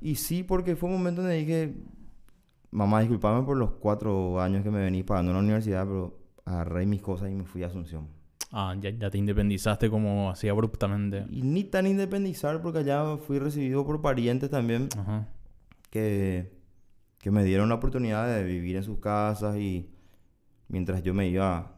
Y 0.00 0.16
sí, 0.16 0.42
porque 0.42 0.76
fue 0.76 0.88
un 0.88 0.96
momento 0.96 1.22
donde 1.22 1.36
dije, 1.38 1.74
mamá, 2.70 3.00
disculpame 3.00 3.44
por 3.44 3.56
los 3.56 3.70
cuatro 3.72 4.40
años 4.40 4.62
que 4.62 4.70
me 4.70 4.80
venís 4.80 5.04
pagando 5.04 5.30
en 5.32 5.36
la 5.38 5.42
universidad, 5.42 5.84
pero 5.86 6.18
agarré 6.44 6.86
mis 6.86 7.00
cosas 7.02 7.30
y 7.30 7.34
me 7.34 7.44
fui 7.44 7.62
a 7.62 7.68
Asunción. 7.68 8.06
Ah, 8.52 8.74
ya, 8.80 8.90
ya 8.90 9.10
te 9.10 9.18
independizaste 9.18 9.90
como 9.90 10.30
así 10.30 10.48
abruptamente. 10.48 11.26
Y 11.30 11.42
ni 11.42 11.64
tan 11.64 11.86
independizar 11.86 12.62
porque 12.62 12.78
allá 12.80 13.16
fui 13.18 13.38
recibido 13.38 13.84
por 13.84 14.00
parientes 14.00 14.50
también 14.50 14.88
Ajá. 14.96 15.28
que, 15.90 16.52
que 17.18 17.30
me 17.30 17.44
dieron 17.44 17.68
la 17.68 17.74
oportunidad 17.76 18.28
de 18.34 18.44
vivir 18.44 18.76
en 18.76 18.84
sus 18.84 18.98
casas 18.98 19.56
y 19.56 19.90
mientras 20.68 21.02
yo 21.02 21.12
me 21.12 21.28
iba 21.28 21.72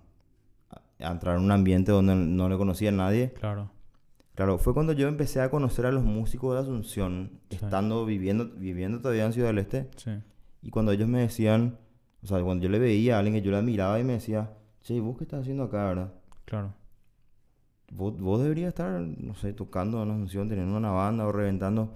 a, 0.70 0.80
a 1.00 1.10
entrar 1.12 1.36
en 1.38 1.44
un 1.44 1.50
ambiente 1.52 1.90
donde 1.92 2.14
no 2.14 2.48
le 2.48 2.56
conocía 2.56 2.90
a 2.90 2.92
nadie. 2.92 3.32
Claro. 3.32 3.70
Claro, 4.34 4.58
fue 4.58 4.72
cuando 4.72 4.92
yo 4.92 5.08
empecé 5.08 5.40
a 5.40 5.50
conocer 5.50 5.84
a 5.86 5.90
los 5.90 6.04
músicos 6.04 6.54
de 6.54 6.60
Asunción, 6.60 7.40
Sí. 7.50 7.56
estando 7.56 8.04
viviendo, 8.06 8.46
viviendo 8.56 9.00
todavía 9.00 9.24
en 9.26 9.32
Ciudad 9.32 9.48
del 9.48 9.58
Este. 9.58 9.88
Sí. 9.96 10.10
Y 10.62 10.70
cuando 10.70 10.92
ellos 10.92 11.08
me 11.08 11.20
decían, 11.20 11.78
o 12.22 12.26
sea, 12.26 12.40
cuando 12.42 12.62
yo 12.62 12.68
le 12.70 12.78
veía 12.78 13.16
a 13.16 13.18
alguien 13.18 13.34
que 13.34 13.42
yo 13.42 13.50
le 13.50 13.56
admiraba 13.56 13.98
y 13.98 14.04
me 14.04 14.12
decía, 14.12 14.52
che, 14.82 14.94
¿y 14.94 15.00
¿vos 15.00 15.16
qué 15.18 15.24
estás 15.24 15.40
haciendo 15.40 15.64
acá, 15.64 15.86
verdad? 15.86 16.12
Claro. 16.48 16.72
Vos, 17.90 18.18
vos 18.18 18.42
deberías 18.42 18.68
estar, 18.68 19.00
no 19.00 19.34
sé, 19.34 19.52
tocando 19.52 20.02
en 20.02 20.10
Asunción, 20.10 20.48
teniendo 20.48 20.76
una 20.76 20.90
banda 20.90 21.26
o 21.26 21.32
reventando. 21.32 21.94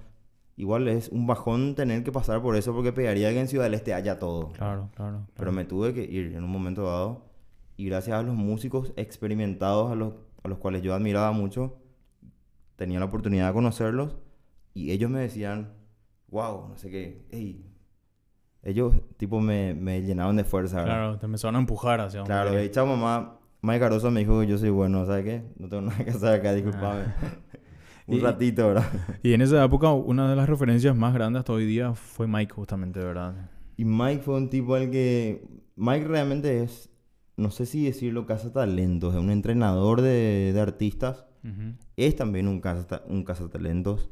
Igual 0.56 0.88
es 0.88 1.08
un 1.08 1.26
bajón 1.26 1.74
tener 1.74 2.04
que 2.04 2.12
pasar 2.12 2.42
por 2.42 2.54
eso 2.56 2.74
porque 2.74 2.92
pegaría 2.92 3.30
que 3.30 3.40
en 3.40 3.48
Ciudad 3.48 3.64
del 3.64 3.74
Este 3.74 3.94
haya 3.94 4.18
todo. 4.18 4.52
Claro, 4.52 4.90
claro. 4.94 5.12
claro. 5.12 5.26
Pero 5.34 5.52
me 5.52 5.64
tuve 5.64 5.94
que 5.94 6.04
ir 6.04 6.34
en 6.34 6.44
un 6.44 6.50
momento 6.50 6.84
dado. 6.84 7.24
Y 7.78 7.86
gracias 7.86 8.18
a 8.18 8.22
los 8.22 8.34
músicos 8.34 8.92
experimentados 8.96 9.90
a 9.90 9.94
los, 9.94 10.12
a 10.42 10.48
los 10.48 10.58
cuales 10.58 10.82
yo 10.82 10.94
admiraba 10.94 11.32
mucho, 11.32 11.78
tenía 12.76 12.98
la 12.98 13.06
oportunidad 13.06 13.48
de 13.48 13.54
conocerlos. 13.54 14.16
Y 14.74 14.90
ellos 14.90 15.10
me 15.10 15.20
decían, 15.20 15.72
wow, 16.28 16.68
no 16.68 16.76
sé 16.76 16.90
qué, 16.90 17.26
hey. 17.30 17.66
Ellos, 18.62 18.94
tipo, 19.16 19.40
me, 19.40 19.74
me 19.74 20.02
llenaban 20.02 20.36
de 20.36 20.44
fuerza, 20.44 20.76
¿verdad? 20.76 20.94
Claro, 20.94 21.18
te 21.18 21.26
empezaron 21.26 21.56
a 21.56 21.58
empujar 21.58 22.00
hacia 22.02 22.20
donde 22.20 22.32
Claro, 22.32 22.52
de 22.52 22.64
hecho 22.64 22.86
mamá, 22.86 23.40
Mike 23.62 23.80
Caroso 23.80 24.10
me 24.10 24.20
dijo 24.20 24.40
que 24.40 24.46
yo 24.48 24.58
soy 24.58 24.70
bueno, 24.70 25.06
¿sabes 25.06 25.24
qué? 25.24 25.42
No 25.56 25.68
tengo 25.68 25.82
nada 25.88 26.04
que 26.04 26.10
hacer 26.10 26.34
acá, 26.40 26.52
disculpame. 26.52 27.04
Un 28.08 28.16
Y- 28.16 28.20
ratito, 28.20 28.66
¿verdad? 28.66 28.84
Y 29.22 29.32
en 29.32 29.40
esa 29.42 29.64
época, 29.64 29.92
una 29.92 30.28
de 30.28 30.34
las 30.36 30.48
referencias 30.48 30.96
más 30.96 31.14
grandes 31.14 31.40
hasta 31.40 31.52
hoy 31.52 31.64
día 31.66 31.94
fue 31.94 32.26
Mike, 32.26 32.52
justamente, 32.54 32.98
¿verdad? 32.98 33.50
Y 33.76 33.84
Mike 33.84 34.22
fue 34.22 34.36
un 34.36 34.50
tipo 34.50 34.74
al 34.74 34.90
que... 34.90 35.46
Mike 35.76 36.06
realmente 36.06 36.62
es, 36.62 36.90
no 37.36 37.50
sé 37.50 37.64
si 37.64 37.84
decirlo 37.84 38.26
talentos, 38.26 39.14
es 39.14 39.20
un 39.20 39.30
entrenador 39.30 40.00
de, 40.02 40.50
de 40.52 40.60
artistas. 40.60 41.24
Ujú, 41.44 41.74
Es 41.96 42.14
también 42.16 42.48
un, 42.48 42.60
caza, 42.60 43.02
un 43.08 43.24
cazatalentos. 43.24 44.10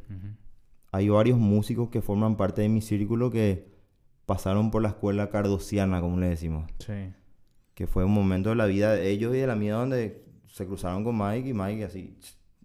Hay 0.93 1.09
varios 1.09 1.39
músicos 1.39 1.91
que 1.91 2.01
forman 2.01 2.37
parte 2.37 2.63
de 2.63 2.69
mi 2.69 2.81
círculo 2.81 3.31
que 3.31 3.69
pasaron 4.27 4.71
por 4.71 4.83
la 4.83 4.89
escuela 4.89 5.29
cardosiana, 5.31 6.01
como 6.01 6.19
le 6.19 6.29
decimos. 6.29 6.71
Sí. 6.79 7.13
Que 7.81 7.87
fue 7.87 8.05
un 8.05 8.13
momento 8.13 8.51
de 8.51 8.57
la 8.57 8.67
vida 8.67 8.93
de 8.93 9.09
ellos 9.09 9.35
y 9.35 9.39
de 9.39 9.47
la 9.47 9.57
mía 9.57 9.77
donde 9.77 10.23
se 10.49 10.67
cruzaron 10.67 11.03
con 11.03 11.17
Mike 11.17 11.49
y 11.49 11.55
Mike 11.55 11.85
así, 11.87 12.15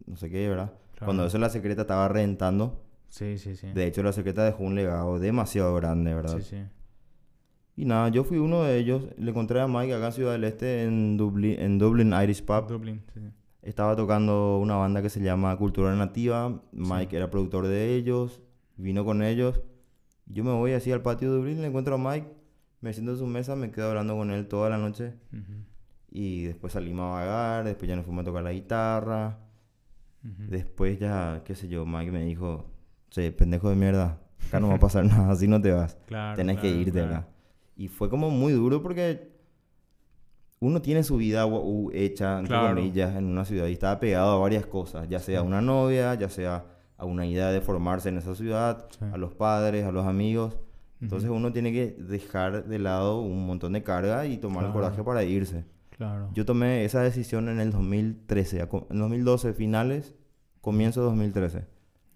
no 0.06 0.18
sé 0.18 0.30
qué, 0.30 0.50
¿verdad? 0.50 0.74
Claro. 0.92 1.06
Cuando 1.06 1.26
eso 1.26 1.38
la 1.38 1.48
secreta 1.48 1.84
estaba 1.84 2.10
reventando. 2.10 2.84
Sí, 3.08 3.38
sí, 3.38 3.56
sí. 3.56 3.72
De 3.72 3.88
hecho, 3.88 4.04
la 4.04 4.12
secreta 4.12 4.44
dejó 4.44 4.66
un 4.66 4.76
legado 4.76 5.18
demasiado 5.18 5.74
grande, 5.76 6.14
¿verdad? 6.14 6.38
Sí, 6.40 6.44
sí. 6.44 6.58
Y 7.78 7.86
nada, 7.86 8.10
yo 8.10 8.26
fui 8.26 8.40
uno 8.40 8.64
de 8.64 8.78
ellos. 8.78 9.08
Le 9.18 9.32
encontré 9.32 9.62
a 9.62 9.70
Mike 9.70 9.94
acá 9.94 10.08
en 10.08 10.12
Ciudad 10.12 10.34
del 10.34 10.44
Este, 10.44 10.84
en 10.84 11.16
Dublín, 11.16 11.62
en 11.62 11.78
Dublin 11.78 12.12
Irish 12.22 12.44
Pub. 12.44 12.68
Dublín, 12.68 13.02
sí. 13.14 13.22
Estaba 13.62 13.96
tocando 13.96 14.58
una 14.58 14.76
banda 14.76 15.02
que 15.02 15.10
se 15.10 15.22
llama 15.22 15.56
Cultura 15.56 15.96
Nativa. 15.96 16.62
Mike 16.74 17.16
era 17.16 17.32
productor 17.32 17.68
de 17.68 17.96
ellos. 17.96 18.42
Vino 18.76 19.06
con 19.06 19.24
ellos. 19.24 19.62
Yo 20.26 20.44
me 20.44 20.52
voy 20.52 20.74
así 20.74 20.92
al 20.92 21.02
patio 21.02 21.32
de 21.32 21.38
Dublín, 21.38 21.62
le 21.62 21.68
encuentro 21.68 21.96
a 21.96 21.98
Mike. 21.98 22.28
Me 22.86 22.94
siento 22.94 23.14
en 23.14 23.18
su 23.18 23.26
mesa, 23.26 23.56
me 23.56 23.72
quedo 23.72 23.90
hablando 23.90 24.16
con 24.16 24.30
él 24.30 24.48
toda 24.48 24.70
la 24.70 24.78
noche. 24.78 25.16
Y 26.12 26.44
después 26.44 26.74
salimos 26.74 27.06
a 27.06 27.16
vagar, 27.26 27.64
después 27.66 27.90
ya 27.90 27.96
nos 27.96 28.06
fuimos 28.06 28.22
a 28.22 28.26
tocar 28.26 28.44
la 28.44 28.52
guitarra. 28.54 29.40
Después 30.22 31.00
ya, 31.00 31.42
qué 31.44 31.56
sé 31.56 31.68
yo, 31.68 31.84
Mike 31.88 32.12
me 32.12 32.24
dijo, 32.24 32.68
che, 33.10 33.32
pendejo 33.32 33.72
de 33.72 33.76
mierda, 33.76 34.20
acá 34.48 34.60
no 34.60 34.68
va 34.68 34.76
a 34.76 34.80
pasar 34.80 35.04
nada, 35.14 35.32
así 35.32 35.48
no 35.48 35.60
te 35.60 35.72
vas. 35.72 35.98
Claro, 36.06 36.36
Tenés 36.36 36.58
que 36.58 36.68
claro, 36.68 36.78
irte 36.80 36.92
claro. 36.92 37.08
acá. 37.16 37.28
Y 37.76 37.88
fue 37.88 38.08
como 38.08 38.30
muy 38.30 38.54
duro 38.54 38.84
porque 38.84 39.32
uno 40.60 40.80
tiene 40.84 41.02
su 41.02 41.18
vida 41.18 41.48
hecha, 41.92 42.38
entre 42.40 42.56
comillas, 42.56 43.16
en 43.16 43.26
una 43.26 43.44
ciudad 43.46 43.66
y 43.66 43.74
estaba 43.74 44.00
pegado 44.00 44.32
a 44.34 44.38
varias 44.38 44.68
cosas, 44.68 45.10
ya 45.10 45.18
sea 45.20 45.40
a 45.40 45.42
una 45.44 45.60
novia, 45.60 46.14
ya 46.14 46.30
sea 46.30 46.66
a 46.98 47.06
una 47.06 47.26
idea 47.26 47.50
de 47.50 47.62
formarse 47.62 48.10
en 48.10 48.18
esa 48.20 48.36
ciudad, 48.36 48.86
Sí. 48.92 49.06
a 49.12 49.18
los 49.18 49.34
padres, 49.34 49.86
a 49.86 49.92
los 49.92 50.06
amigos. 50.06 50.56
Entonces 51.06 51.30
uno 51.30 51.52
tiene 51.54 51.72
que 51.72 51.92
dejar 52.00 52.66
de 52.66 52.80
lado 52.80 53.22
un 53.22 53.46
montón 53.46 53.74
de 53.74 53.84
carga 53.84 54.26
y 54.26 54.38
tomar 54.38 54.66
el 54.66 54.72
Claro. 54.72 54.86
coraje 54.88 55.04
para 55.04 55.24
irse. 55.24 55.64
Claro. 55.92 56.30
Yo 56.34 56.46
tomé 56.46 56.84
esa 56.84 57.02
decisión 57.02 57.48
en 57.48 57.60
el 57.60 57.72
2013, 57.72 58.62
a 58.62 58.68
co- 58.70 58.88
en 58.90 59.00
2012 59.00 59.54
finales, 59.54 60.14
comienzo 60.62 61.02
de 61.02 61.06
2013. 61.08 61.58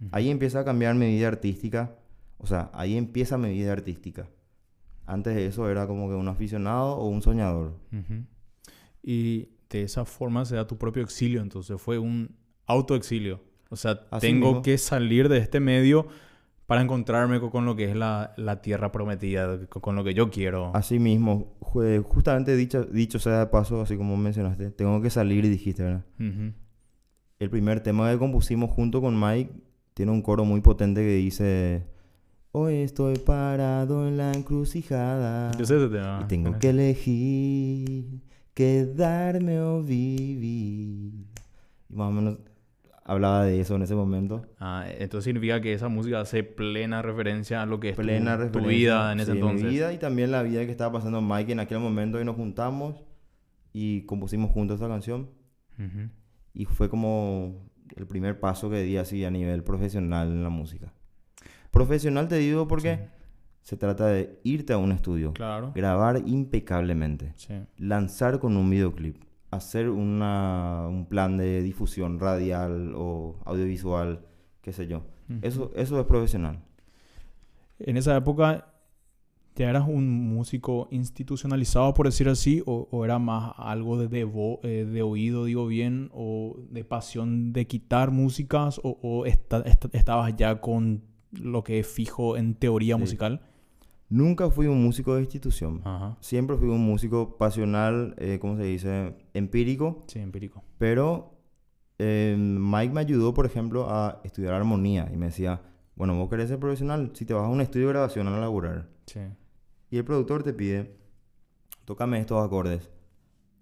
Ujú. 0.02 0.10
Ahí 0.12 0.30
empieza 0.30 0.60
a 0.62 0.66
cambiar 0.66 0.96
mi 0.96 1.08
vida 1.08 1.28
artística, 1.28 1.96
o 2.40 2.48
sea, 2.48 2.70
ahí 2.74 2.98
empieza 2.98 3.38
mi 3.38 3.50
vida 3.54 3.72
artística. 3.72 4.28
Antes 5.06 5.36
de 5.36 5.46
eso 5.46 5.70
era 5.70 5.88
como 5.88 6.10
que 6.10 6.16
un 6.16 6.28
aficionado 6.28 6.96
o 6.98 7.08
un 7.08 7.22
soñador. 7.22 7.74
Ujú. 7.94 8.26
Y 9.02 9.50
de 9.70 9.84
esa 9.84 10.04
forma 10.06 10.46
se 10.46 10.56
da 10.56 10.68
tu 10.68 10.78
propio 10.78 11.04
exilio, 11.04 11.42
entonces 11.42 11.82
fue 11.82 11.98
un 12.00 12.36
autoexilio. 12.66 13.40
O 13.70 13.76
sea, 13.76 14.02
Así 14.12 14.28
tengo 14.28 14.48
mismo. 14.48 14.62
que 14.64 14.78
salir 14.78 15.30
de 15.30 15.38
este 15.38 15.60
medio 15.60 16.08
para 16.70 16.82
encontrarme 16.84 17.40
co- 17.40 17.50
con, 17.50 17.66
lo 17.66 17.76
que 17.76 17.86
es 17.90 17.96
la, 17.96 18.34
la 18.38 18.62
tierra 18.62 18.92
prometida, 18.92 19.66
co- 19.68 19.82
con, 19.82 19.96
lo 19.96 20.04
que 20.04 20.14
yo 20.14 20.30
quiero. 20.30 20.72
Así 20.76 21.00
mismo, 21.00 21.58
justamente 21.60 22.56
dicho, 22.56 22.84
dicho 22.86 23.18
sea 23.18 23.40
de 23.40 23.48
paso, 23.48 23.82
así 23.82 23.98
como 23.98 24.16
mencionaste, 24.16 24.70
tengo 24.72 25.02
que 25.02 25.10
salir 25.10 25.44
y 25.46 25.50
dijiste, 25.50 25.84
¿verdad? 25.84 26.06
El 27.40 27.50
primer 27.50 27.82
tema 27.82 28.12
que 28.12 28.18
compusimos 28.20 28.70
junto 28.70 29.02
con 29.02 29.20
Mike 29.20 29.52
tiene 29.96 30.12
un 30.12 30.22
coro 30.22 30.46
muy 30.46 30.62
potente 30.62 31.02
que 31.02 31.16
dice... 31.16 31.88
Hoy 32.52 32.76
estoy 32.76 33.18
parado 33.18 34.08
en 34.08 34.18
la 34.18 34.32
encrucijada. 34.32 35.52
Yo 35.58 35.66
sé 35.66 35.78
ese 35.78 35.88
tema. 35.88 36.22
Y 36.24 36.28
tengo 36.28 36.58
que 36.58 36.70
elegir 36.70 38.22
quedarme 38.54 39.60
o 39.62 39.82
vivir. 39.84 41.26
Y 41.90 41.96
más 41.96 42.10
o 42.10 42.12
menos 42.12 42.38
hablaba 43.10 43.44
de 43.44 43.60
eso 43.60 43.76
en 43.76 43.82
ese 43.82 43.96
momento. 43.96 44.46
Ah, 44.60 44.86
entonces 44.88 45.26
significa 45.26 45.60
que 45.62 45.74
esa 45.74 45.88
música 45.90 46.22
hace 46.22 46.44
plena 46.44 47.02
referencia 47.02 47.62
a 47.62 47.66
lo 47.66 47.80
que 47.80 47.90
es 47.90 47.96
tu- 47.96 48.02
Plena 48.04 48.38
tu, 48.38 48.44
referencia. 48.44 48.70
vida 48.72 49.12
en 49.14 49.20
ese 49.20 49.32
sí, 49.32 49.38
entonces. 49.40 49.64
Mi 49.64 49.70
vida 49.70 49.94
y 49.94 49.98
también 49.98 50.32
la 50.32 50.44
vida 50.44 50.66
que 50.66 50.72
estaba 50.72 50.94
pasando 50.94 51.22
Mike 51.22 51.52
en 51.52 51.60
aquel 51.60 51.80
momento 51.80 52.22
y 52.22 52.26
nos 52.26 52.36
juntamos 52.36 53.04
y 53.74 54.02
compusimos 54.04 54.52
juntos 54.52 54.78
esa 54.80 54.88
canción. 54.88 55.30
Ujú. 55.78 56.10
Y 56.54 56.66
fue 56.66 56.90
como 56.90 57.68
el 57.96 58.06
primer 58.08 58.40
paso 58.40 58.70
que 58.70 58.82
di 58.84 58.98
así 58.98 59.24
a 59.26 59.32
nivel 59.32 59.64
profesional 59.64 60.28
en 60.30 60.44
la 60.44 60.50
música. 60.50 60.94
Profesional 61.72 62.28
te 62.28 62.36
digo 62.38 62.68
porque 62.68 62.96
Sí. 62.98 63.04
se 63.62 63.78
trata 63.78 64.08
de 64.08 64.40
irte 64.44 64.74
a 64.74 64.78
un 64.78 64.92
estudio, 64.92 65.34
Claro. 65.34 65.72
grabar 65.76 66.22
impecablemente. 66.26 67.34
Sí. 67.38 67.54
lanzar 67.78 68.40
con 68.40 68.56
un 68.58 68.70
videoclip, 68.70 69.18
hacer 69.52 69.90
una, 69.90 70.86
un 70.90 71.06
plan 71.06 71.38
de 71.38 71.62
difusión 71.62 72.20
radial 72.20 72.94
o 72.96 73.36
audiovisual, 73.46 74.26
qué 74.62 74.74
sé 74.74 74.88
yo. 74.88 75.02
Eso, 75.42 75.72
eso 75.76 76.00
es 76.00 76.06
profesional. 76.06 76.60
En 77.80 77.98
esa 77.98 78.16
época, 78.16 78.74
¿ya 79.56 79.70
eras 79.70 79.88
un 79.88 80.10
músico 80.34 80.88
institucionalizado, 80.92 81.94
por 81.94 82.08
decir 82.08 82.28
así? 82.30 82.62
¿O, 82.66 82.88
o 82.92 83.06
era 83.06 83.20
más 83.20 83.54
algo 83.58 83.98
de, 84.00 84.08
de, 84.08 84.26
vo- 84.26 84.60
eh, 84.64 84.86
de 84.86 85.02
oído, 85.02 85.46
digo 85.46 85.68
bien? 85.68 86.10
¿O 86.14 86.58
de 86.70 86.84
pasión 86.84 87.54
de 87.54 87.68
quitar 87.68 88.12
músicas? 88.12 88.80
¿O, 88.84 88.98
o 89.02 89.26
esta- 89.26 89.62
esta- 89.62 89.90
estabas 89.94 90.36
ya 90.36 90.60
con 90.62 91.04
lo 91.32 91.64
que 91.64 91.80
es 91.80 91.88
fijo 91.88 92.36
en 92.38 92.56
teoría 92.56 92.96
Sí. 92.96 93.02
musical? 93.02 93.42
Nunca 94.10 94.50
fui 94.50 94.66
un 94.68 94.84
músico 94.84 95.14
de 95.16 95.22
institución. 95.22 95.82
Ajá. 95.84 96.18
Siempre 96.20 96.58
fui 96.58 96.68
un 96.68 96.82
músico 96.84 97.38
pasional, 97.38 98.16
eh, 98.18 98.40
¿cómo 98.42 98.58
se 98.58 98.64
dice? 98.64 99.16
Empírico. 99.34 100.04
Sí, 100.08 100.20
empírico. 100.20 100.64
Pero 100.80 101.36
eh, 102.00 102.36
Mike 102.38 102.94
me 102.94 103.02
ayudó, 103.02 103.34
por 103.36 103.46
ejemplo, 103.46 103.88
a 103.90 104.20
estudiar 104.24 104.54
armonía. 104.56 105.10
Y 105.14 105.18
me 105.18 105.28
decía, 105.28 105.62
bueno, 105.96 106.16
vos 106.18 106.28
querés 106.30 106.50
ser 106.50 106.58
profesional, 106.60 107.12
si 107.14 107.26
te 107.26 107.34
vas 107.36 107.44
a 107.44 107.50
un 107.50 107.62
estudio 107.62 107.86
de 107.88 107.94
grabación 107.94 108.28
a 108.28 108.40
laburar. 108.40 108.90
Sí. 109.06 109.20
Y 109.92 109.98
el 109.98 110.06
productor 110.06 110.42
te 110.44 110.54
pide, 110.54 110.96
tócame 111.86 112.20
estos 112.20 112.44
acordes. 112.44 112.90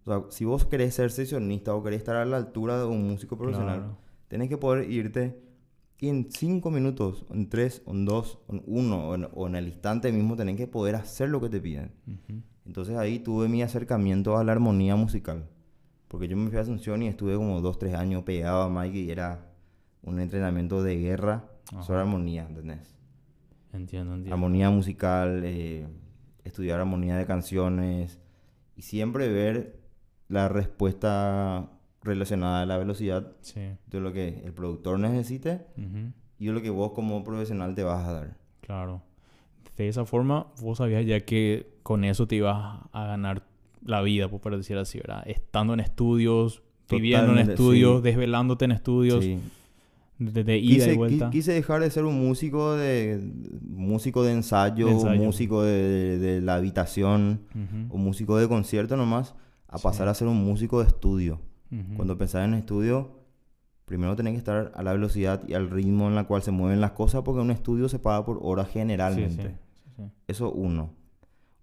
O 0.06 0.10
sea, 0.10 0.24
si 0.30 0.46
vos 0.46 0.66
querés 0.66 0.94
ser 0.94 1.12
sesionista 1.12 1.76
o 1.76 1.84
querés 1.84 2.00
estar 2.00 2.16
a 2.16 2.24
la 2.26 2.38
altura 2.38 2.78
de 2.80 2.86
un 2.86 3.06
músico 3.10 3.38
profesional, 3.38 3.80
Claro. 3.80 3.98
tenés 4.30 4.48
que 4.48 4.58
poder 4.58 4.90
irte 4.90 5.42
y 6.00 6.10
en 6.10 6.32
cinco 6.32 6.70
minutos, 6.70 7.26
en 7.32 7.50
tres, 7.50 7.82
en 7.88 8.06
dos, 8.06 8.40
en 8.50 8.62
uno, 8.68 9.10
o 9.10 9.48
en, 9.48 9.56
el 9.56 9.68
instante 9.68 10.12
mismo, 10.12 10.36
tenés 10.36 10.56
que 10.56 10.68
poder 10.68 10.96
hacer 10.96 11.30
lo 11.30 11.42
que 11.42 11.50
te 11.50 11.60
piden. 11.60 11.92
Entonces 12.66 12.98
ahí 12.98 13.20
tuve 13.20 13.48
mi 13.48 13.64
acercamiento 13.64 14.38
a 14.38 14.44
la 14.44 14.52
armonía 14.52 14.96
musical. 14.96 15.48
Porque 16.08 16.28
yo 16.28 16.38
me 16.38 16.50
fui 16.50 16.58
a 16.58 16.62
Asunción 16.62 17.02
y 17.02 17.08
estuve 17.08 17.36
como 17.36 17.62
dos, 17.62 17.80
tres 17.80 17.96
años 17.96 18.24
pegado 18.24 18.62
a 18.62 18.70
Mike 18.70 18.98
y 19.00 19.12
era 19.12 19.52
un 20.04 20.20
entrenamiento 20.20 20.84
de 20.84 20.98
guerra 20.98 21.50
sobre 21.82 22.00
Ajá. 22.00 22.02
armonía, 22.02 22.46
¿entendés? 22.48 22.96
Entiendo, 23.74 24.14
entiendo. 24.14 24.34
armonía 24.34 24.70
musical, 24.70 25.42
eh, 25.44 25.88
estudiar 26.44 26.80
armonía 26.80 27.18
de 27.18 27.26
canciones 27.26 28.20
y 28.76 28.84
siempre 28.84 29.28
ver 29.30 29.82
la 30.30 30.48
respuesta 30.48 31.77
relacionada 32.08 32.62
a 32.62 32.66
la 32.66 32.78
velocidad 32.78 33.34
Sí. 33.42 33.62
de 33.88 34.00
lo 34.00 34.12
que 34.14 34.42
el 34.46 34.54
productor 34.54 35.00
necesite 35.00 35.62
y 36.40 36.46
de 36.48 36.52
lo 36.54 36.62
que 36.62 36.70
vos 36.70 36.92
como 36.94 37.24
profesional 37.24 37.76
te 37.76 37.84
vas 37.84 38.08
a 38.08 38.14
dar. 38.14 38.38
Claro. 38.62 39.02
De 39.76 39.88
esa 39.88 40.06
forma, 40.06 40.48
vos 40.62 40.80
sabías 40.80 41.06
ya 41.06 41.20
que 41.22 41.70
con 41.84 42.04
eso 42.04 42.28
te 42.28 42.36
ibas 42.38 42.82
a 42.92 43.06
ganar 43.06 43.44
la 43.86 44.02
vida, 44.02 44.28
pues, 44.28 44.42
por 44.42 44.58
decir 44.58 44.76
así, 44.78 44.98
¿verdad? 44.98 45.24
Estando 45.28 45.74
en 45.74 45.80
estudios, 45.80 46.64
viviendo 46.90 47.32
en 47.34 47.50
estudios, 47.50 47.98
sí. 47.98 48.04
desvelándote 48.04 48.66
en 48.66 48.72
estudios, 48.72 49.24
Sí. 49.24 49.40
de, 50.18 50.44
de 50.44 50.58
ida 50.58 50.74
Quise, 50.86 50.94
y 50.94 50.98
vuelta. 50.98 51.30
quise 51.30 51.54
dejar 51.54 51.82
de 51.82 51.92
ser 51.92 52.06
un 52.06 52.16
músico 52.28 52.74
de 52.76 53.22
músico 53.62 54.24
de 54.24 54.32
ensayo, 54.34 54.88
De 54.88 54.94
ensayo. 54.94 55.22
músico 55.22 55.62
de, 55.62 56.42
la 56.42 56.56
habitación, 56.56 57.42
o 57.90 57.98
músico 57.98 58.38
de 58.38 58.48
concierto 58.48 58.98
nomás, 58.98 59.36
a 59.68 59.78
pasar 59.78 60.08
a 60.08 60.14
ser 60.16 60.28
un 60.28 60.44
músico 60.44 60.82
de 60.82 60.88
estudio. 60.88 61.40
Cuando 61.96 62.18
pensás 62.18 62.46
en 62.46 62.54
estudio, 62.54 63.12
primero 63.86 64.16
tenés 64.16 64.34
que 64.34 64.38
estar 64.40 64.72
a 64.76 64.84
la 64.84 64.94
velocidad 64.94 65.42
y 65.48 65.54
al 65.54 65.70
ritmo 65.70 66.08
en 66.08 66.16
la 66.16 66.26
cual 66.26 66.42
se 66.42 66.52
mueven 66.52 66.80
las 66.82 66.92
cosas, 66.92 67.24
porque 67.24 67.42
un 67.42 67.52
estudio 67.52 67.90
se 67.90 68.00
paga 68.00 68.26
por 68.26 68.40
hora 68.42 68.66
generalmente. 68.66 69.44
sí, 69.44 69.56
sí, 69.84 69.92
sí. 69.98 70.12
Eso 70.28 70.52
uno. 70.52 70.92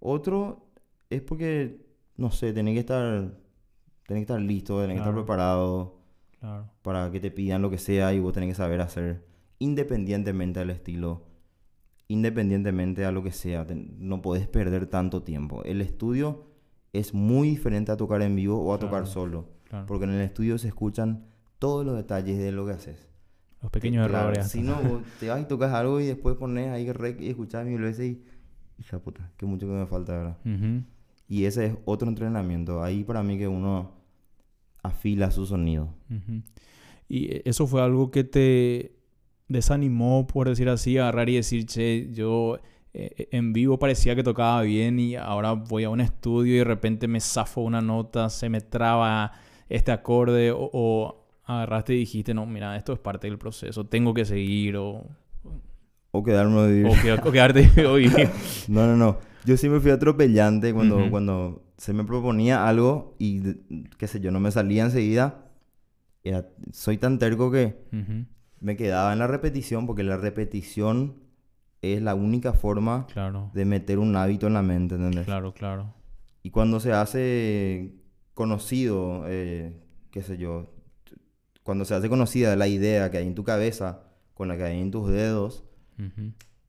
Otro 0.01 0.67
es 1.11 1.23
porque, 1.23 1.87
no 2.17 2.31
sé, 2.31 2.53
tenés 2.53 2.75
que 2.75 2.81
estar, 2.81 3.35
tenés 4.07 4.21
que 4.21 4.33
estar 4.33 4.41
listo, 4.41 4.81
tenés 4.81 4.97
que 4.97 5.01
estar 5.01 5.15
preparado 5.15 5.95
Claro. 6.41 6.69
para 6.83 7.11
que 7.11 7.21
te 7.21 7.31
pidan 7.31 7.63
lo 7.63 7.71
que 7.71 7.79
sea 7.79 8.13
y 8.13 8.21
vos 8.21 8.35
tenés 8.35 8.51
que 8.51 8.55
saber 8.55 8.83
hacer, 8.83 9.25
independientemente 9.59 10.61
del 10.61 10.69
estilo, 10.71 11.23
independientemente 12.09 13.05
a 13.05 13.13
lo 13.13 13.23
que 13.23 13.33
sea. 13.33 13.67
no 13.99 14.21
podés 14.23 14.47
perder 14.47 14.87
tanto 14.87 15.23
tiempo. 15.23 15.63
El 15.65 15.81
estudio 15.81 16.45
es 16.93 17.15
muy 17.15 17.49
diferente 17.49 17.93
a 17.93 17.97
tocar 17.97 18.23
en 18.23 18.37
vivo 18.37 18.61
o 18.61 18.75
a 18.75 18.79
tocar 18.79 19.07
solo. 19.07 19.49
Claro. 19.75 19.87
Porque 19.87 20.05
en 20.05 20.11
el 20.11 20.21
estudio 20.21 20.57
se 20.57 20.69
escuchan 20.69 21.25
todos 21.59 21.85
los 21.85 21.97
detalles 21.97 22.39
de 22.39 22.53
lo 22.53 22.65
que 22.65 22.73
haces. 22.75 23.09
Los 23.61 23.73
pequeños 23.73 24.07
Claro, 24.07 24.29
errores. 24.29 24.49
Si 24.49 24.63
no, 24.63 25.03
te 25.19 25.29
vas 25.29 25.41
y 25.41 25.47
tocas 25.47 25.73
algo 25.73 26.01
y 26.01 26.07
después 26.07 26.37
pones 26.37 26.69
ahí 26.69 26.93
rec 26.93 27.21
y 27.21 27.31
escuchas 27.31 27.67
mil 27.67 27.81
veces 27.81 28.07
y... 28.07 28.23
Hija 28.79 29.01
puta, 29.01 29.33
qué 29.37 29.47
mucho 29.47 29.67
que 29.67 29.73
me 29.73 29.87
falta, 29.87 30.13
¿verdad? 30.13 30.39
Ujú. 30.45 30.85
Y 31.29 31.47
ese 31.47 31.67
es 31.67 31.75
otro 31.87 32.09
entrenamiento. 32.09 32.85
Ahí 32.85 33.03
para 33.03 33.25
mí 33.25 33.37
que 33.37 33.49
uno 33.49 33.91
afila 34.85 35.33
su 35.33 35.45
sonido. 35.45 35.89
Ujú. 36.09 36.43
Y 37.09 37.33
eh, 37.33 37.43
eso 37.45 37.67
fue 37.67 37.83
algo 37.83 38.13
que 38.13 38.23
te 38.23 38.95
desanimó, 39.49 40.29
por 40.29 40.49
decir 40.49 40.69
así, 40.69 40.99
agarrar 40.99 41.29
y 41.31 41.35
decir, 41.35 41.67
che, 41.67 42.13
yo 42.13 42.61
eh, 42.93 43.27
en 43.33 43.53
vivo 43.53 43.81
parecía 43.81 44.15
que 44.15 44.23
tocaba 44.23 44.63
bien 44.63 45.01
y 45.01 45.17
ahora 45.17 45.53
voy 45.55 45.83
a 45.83 45.91
un 45.91 46.01
estudio 46.01 46.55
y 46.55 46.59
de 46.59 46.65
repente 46.65 47.09
me 47.09 47.19
zafo 47.19 47.63
una 47.63 47.81
nota, 47.81 48.31
se 48.31 48.49
me 48.49 48.61
traba 48.61 49.33
este 49.69 49.93
acorde 49.93 50.51
o, 50.53 50.71
o 50.73 51.27
agarraste 51.45 51.95
y 51.95 51.99
dijiste, 51.99 52.35
no, 52.35 52.47
mira, 52.47 52.77
esto 52.77 52.93
es 52.93 52.99
parte 52.99 53.27
del 53.27 53.39
proceso, 53.39 53.85
tengo 53.87 54.15
que 54.15 54.25
seguir 54.25 54.77
o, 54.77 55.07
O 56.11 56.23
quedarme 56.23 56.61
a 56.61 56.67
vivir. 56.67 56.87
o, 56.87 56.93
que- 57.03 57.13
o 57.29 57.33
quedarte 57.33 57.87
hoy. 57.87 58.09
No, 58.69 58.87
no, 58.87 58.97
no. 58.97 59.19
Yo 59.45 59.57
siempre 59.59 59.81
fui 59.81 59.91
atropellante 59.91 60.73
cuando, 60.73 61.11
cuando 61.11 61.63
se 61.77 61.93
me 61.93 62.03
proponía 62.05 62.67
algo 62.67 63.15
y, 63.19 63.43
qué 63.99 64.07
sé 64.07 64.21
yo, 64.21 64.31
no 64.31 64.41
me 64.41 64.51
salía 64.51 64.85
enseguida. 64.85 65.51
Era, 66.23 66.49
soy 66.73 66.97
tan 66.97 67.19
terco 67.19 67.51
que 67.51 67.77
me 68.61 68.77
quedaba 68.77 69.13
en 69.13 69.19
la 69.19 69.27
repetición 69.27 69.87
porque 69.87 70.03
la 70.03 70.17
repetición 70.17 71.17
es 71.83 72.01
la 72.01 72.15
única 72.15 72.55
forma 72.55 73.07
Claro, 73.13 73.51
de 73.53 73.67
meter 73.67 73.99
un 73.99 74.17
hábito 74.17 74.47
en 74.47 74.55
la 74.55 74.63
mente, 74.63 74.95
¿entendés? 74.95 75.27
claro, 75.27 75.53
claro. 75.53 75.93
Y 76.43 76.49
cuando 76.49 76.81
se 76.81 76.93
hace 76.95 77.93
conocido, 78.35 79.25
eh, 79.27 79.81
qué 80.11 80.23
sé 80.23 80.37
yo, 80.37 80.71
cuando 81.63 81.85
se 81.85 81.95
hace 81.95 82.09
conocida 82.09 82.57
la 82.57 82.69
idea 82.69 83.11
que 83.11 83.19
hay 83.19 83.27
en 83.27 83.35
tu 83.35 83.45
cabeza 83.45 84.03
con 84.35 84.49
la 84.49 84.57
que 84.57 84.65
hay 84.65 84.81
en 84.81 84.91
tus 84.91 85.09
dedos, 85.11 85.65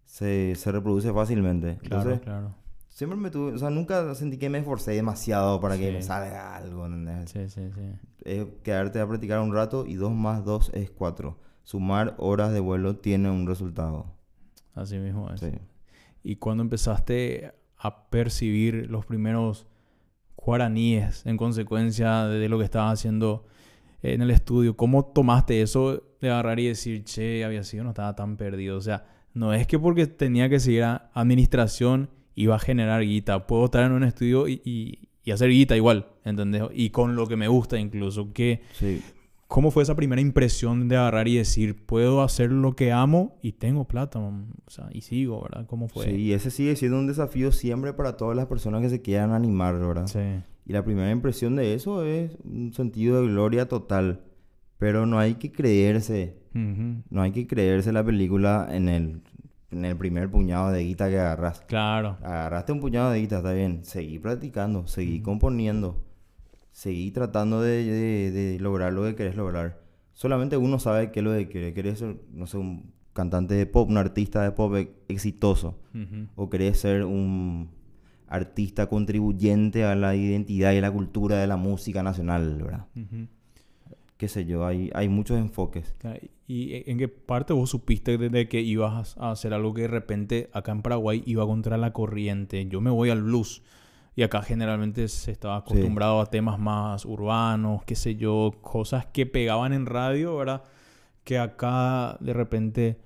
se, 0.05 0.55
se 0.55 0.72
reproduce 0.72 1.12
fácilmente. 1.12 1.77
Claro, 1.79 2.01
Entonces, 2.03 2.22
claro. 2.22 2.55
siempre 2.88 3.17
me 3.17 3.29
tuve, 3.31 3.53
o 3.53 3.57
sea, 3.57 3.69
nunca 3.69 4.13
sentí 4.15 4.38
que 4.38 4.50
me 4.50 4.60
esforcé 4.60 4.91
demasiado 4.91 5.60
para 5.60 5.77
que 5.77 5.91
me 5.91 6.01
salga 6.01 6.55
algo, 6.55 6.86
¿entendés? 6.86 7.31
Sí, 7.31 7.50
sí, 7.50 7.69
sí. 7.74 7.81
Es 8.24 8.45
quedarte 8.63 9.00
a 9.00 9.07
practicar 9.07 9.39
un 9.41 9.53
rato 9.53 9.86
y 9.86 9.95
dos 9.95 10.13
más 10.13 10.45
dos 10.45 10.72
es 10.74 10.91
cuatro. 10.91 11.39
Sumar 11.63 12.13
horas 12.19 12.53
de 12.53 12.60
vuelo 12.60 12.98
tiene 12.98 13.29
un 13.29 13.48
resultado. 13.48 14.13
Así 14.75 14.98
mismo 15.00 15.31
es. 15.31 15.39
Sí. 15.39 15.51
Y 16.24 16.36
cuando 16.38 16.62
empezaste 16.63 17.53
a 17.77 18.10
percibir 18.10 18.89
los 18.89 19.05
primeros 19.05 19.67
guaraníes 20.45 21.25
en 21.25 21.37
consecuencia 21.37 22.25
de 22.25 22.47
lo 22.47 22.57
que 22.57 22.65
estabas 22.65 22.99
haciendo 22.99 23.45
en 24.01 24.21
el 24.21 24.29
estudio, 24.29 24.77
¿cómo 24.77 25.05
tomaste 25.05 25.61
eso 25.61 26.03
de 26.21 26.29
agarrar 26.29 26.59
y 26.59 26.67
decir, 26.67 27.03
che, 27.03 27.43
había 27.43 27.63
sido, 27.63 27.83
no 27.83 27.89
estaba 27.89 28.15
tan 28.15 28.37
perdido? 28.37 28.77
O 28.77 28.81
sea, 28.81 29.05
no 29.33 29.53
es 29.53 29.65
que 29.65 29.79
porque 29.79 30.05
tenía 30.05 30.47
que 30.47 30.59
seguir 30.59 30.83
a 30.83 31.09
administración 31.13 32.09
iba 32.35 32.55
a 32.55 32.59
generar 32.59 33.01
guita. 33.01 33.47
Puedo 33.47 33.65
estar 33.65 33.83
en 33.83 33.93
un 33.93 34.03
estudio 34.03 34.47
y 34.47 35.31
hacer 35.31 35.49
guita 35.49 35.75
igual, 35.75 36.07
¿entendés? 36.23 36.63
Y 36.73 36.91
con 36.91 37.15
lo 37.15 37.27
que 37.27 37.35
me 37.35 37.47
gusta 37.47 37.79
incluso. 37.79 38.31
¿Qué, 38.34 38.62
Sí. 38.73 39.01
¿Cómo 39.47 39.71
fue 39.71 39.84
esa 39.84 39.95
primera 39.95 40.21
impresión 40.21 40.88
de 40.88 40.97
agarrar 40.97 41.27
y 41.27 41.38
decir, 41.38 41.86
puedo 41.86 42.23
hacer 42.23 42.51
lo 42.51 42.75
que 42.75 42.91
amo 42.91 43.38
y 43.41 43.53
tengo 43.53 43.86
plata? 43.86 44.19
O 44.19 44.69
sea, 44.69 44.89
y 44.91 45.01
sigo, 45.01 45.43
¿verdad? 45.43 45.65
¿Cómo 45.67 45.88
fue? 45.88 46.05
Sí, 46.05 46.15
y 46.15 46.34
ese 46.34 46.49
sigue 46.49 46.75
siendo 46.75 46.97
un 46.97 47.08
desafío 47.08 47.51
siempre 47.51 47.93
para 47.93 48.17
todas 48.17 48.36
las 48.36 48.47
personas 48.47 48.81
que 48.81 48.89
se 48.89 49.01
quieran 49.01 49.31
animar, 49.31 49.77
¿verdad? 49.79 50.08
Sí. 50.08 50.43
Y 50.65 50.73
la 50.73 50.84
primera 50.84 51.12
impresión 51.12 51.55
de 51.55 51.75
eso 51.75 52.03
es 52.03 52.31
un 52.43 52.73
sentido 52.73 53.21
de 53.21 53.27
gloria 53.27 53.67
total. 53.67 54.21
Pero 54.77 55.05
no 55.05 55.19
hay 55.19 55.36
que 55.36 55.51
creerse, 55.51 56.38
no 56.53 57.21
hay 57.21 57.31
que 57.31 57.47
creerse 57.47 57.93
la 57.93 58.03
película 58.03 58.67
en 58.69 58.89
el, 58.89 59.21
en 59.71 59.86
el 59.86 59.95
primer 59.95 60.29
puñado 60.29 60.71
de 60.71 60.84
guita 60.84 61.10
que 61.10 61.17
agarras. 61.17 61.62
Claro. 61.62 62.17
Agarraste 62.21 62.73
un 62.73 62.81
puñado 62.81 63.12
de 63.12 63.19
guita, 63.19 63.38
está 63.38 63.53
bien. 63.53 63.86
Seguí 63.86 64.19
practicando, 64.19 64.86
seguí 64.86 65.21
componiendo, 65.21 66.03
seguí 66.75 67.09
tratando 67.11 67.61
de, 67.61 67.85
de- 67.85 68.31
de 68.31 68.59
lograr 68.59 68.91
lo 68.91 69.03
que 69.05 69.15
querés 69.15 69.38
lograr. 69.38 69.79
Solamente 70.13 70.57
uno 70.57 70.77
sabe 70.77 71.11
qué 71.11 71.21
es 71.21 71.23
lo 71.23 71.31
que 71.31 71.47
quiere. 71.47 71.73
Querés 71.73 71.99
ser, 71.99 72.17
no 72.33 72.47
sé, 72.47 72.57
un 72.57 72.91
cantante 73.13 73.53
de 73.53 73.65
pop, 73.65 73.89
un 73.89 73.95
artista 73.97 74.43
de 74.43 74.51
pop 74.51 74.75
exitoso. 75.07 75.79
O 76.35 76.49
querés 76.49 76.77
ser 76.79 77.05
un 77.05 77.69
artista 78.27 78.88
contribuyente 78.88 79.85
a 79.85 79.95
la 79.95 80.15
identidad 80.17 80.73
y 80.73 80.77
a 80.77 80.81
la 80.81 80.91
cultura 80.91 81.38
de 81.38 81.47
la 81.47 81.55
música 81.55 82.03
nacional, 82.03 82.61
¿verdad? 82.61 82.88
Ujú. 82.95 83.27
Qué 84.17 84.27
sé 84.27 84.45
yo, 84.45 84.65
hay, 84.65 84.89
hay 84.93 85.07
muchos 85.09 85.38
enfoques. 85.38 85.95
¿Y 86.47 86.89
en 86.89 86.97
qué 86.97 87.07
parte 87.07 87.53
vos 87.53 87.69
supiste 87.69 88.17
de, 88.17 88.29
de 88.29 88.47
que 88.49 88.61
ibas 88.61 89.15
a 89.17 89.31
hacer 89.31 89.53
algo 89.53 89.73
que 89.73 89.83
de 89.83 89.88
repente 89.89 90.49
acá 90.53 90.71
en 90.73 90.81
Paraguay 90.81 91.23
iba 91.25 91.45
contra 91.45 91.77
la 91.77 91.91
corriente? 91.93 92.65
Yo 92.67 92.81
me 92.81 92.89
voy 92.91 93.09
al 93.09 93.21
blues 93.23 93.61
y 94.15 94.23
acá 94.23 94.41
generalmente 94.41 95.08
se 95.08 95.32
estaba 95.32 95.58
acostumbrado 95.58 96.21
a 96.21 96.28
temas 96.28 96.58
más 96.58 97.06
urbanos, 97.06 97.84
qué 97.86 97.95
sé 97.95 98.15
yo, 98.15 98.54
cosas 98.62 99.06
que 99.08 99.25
pegaban 99.25 99.73
en 99.73 99.86
radio, 99.86 100.38
¿verdad? 100.38 100.63
Que 101.23 101.38
acá 101.38 102.17
de 102.21 102.34
repente 102.34 102.97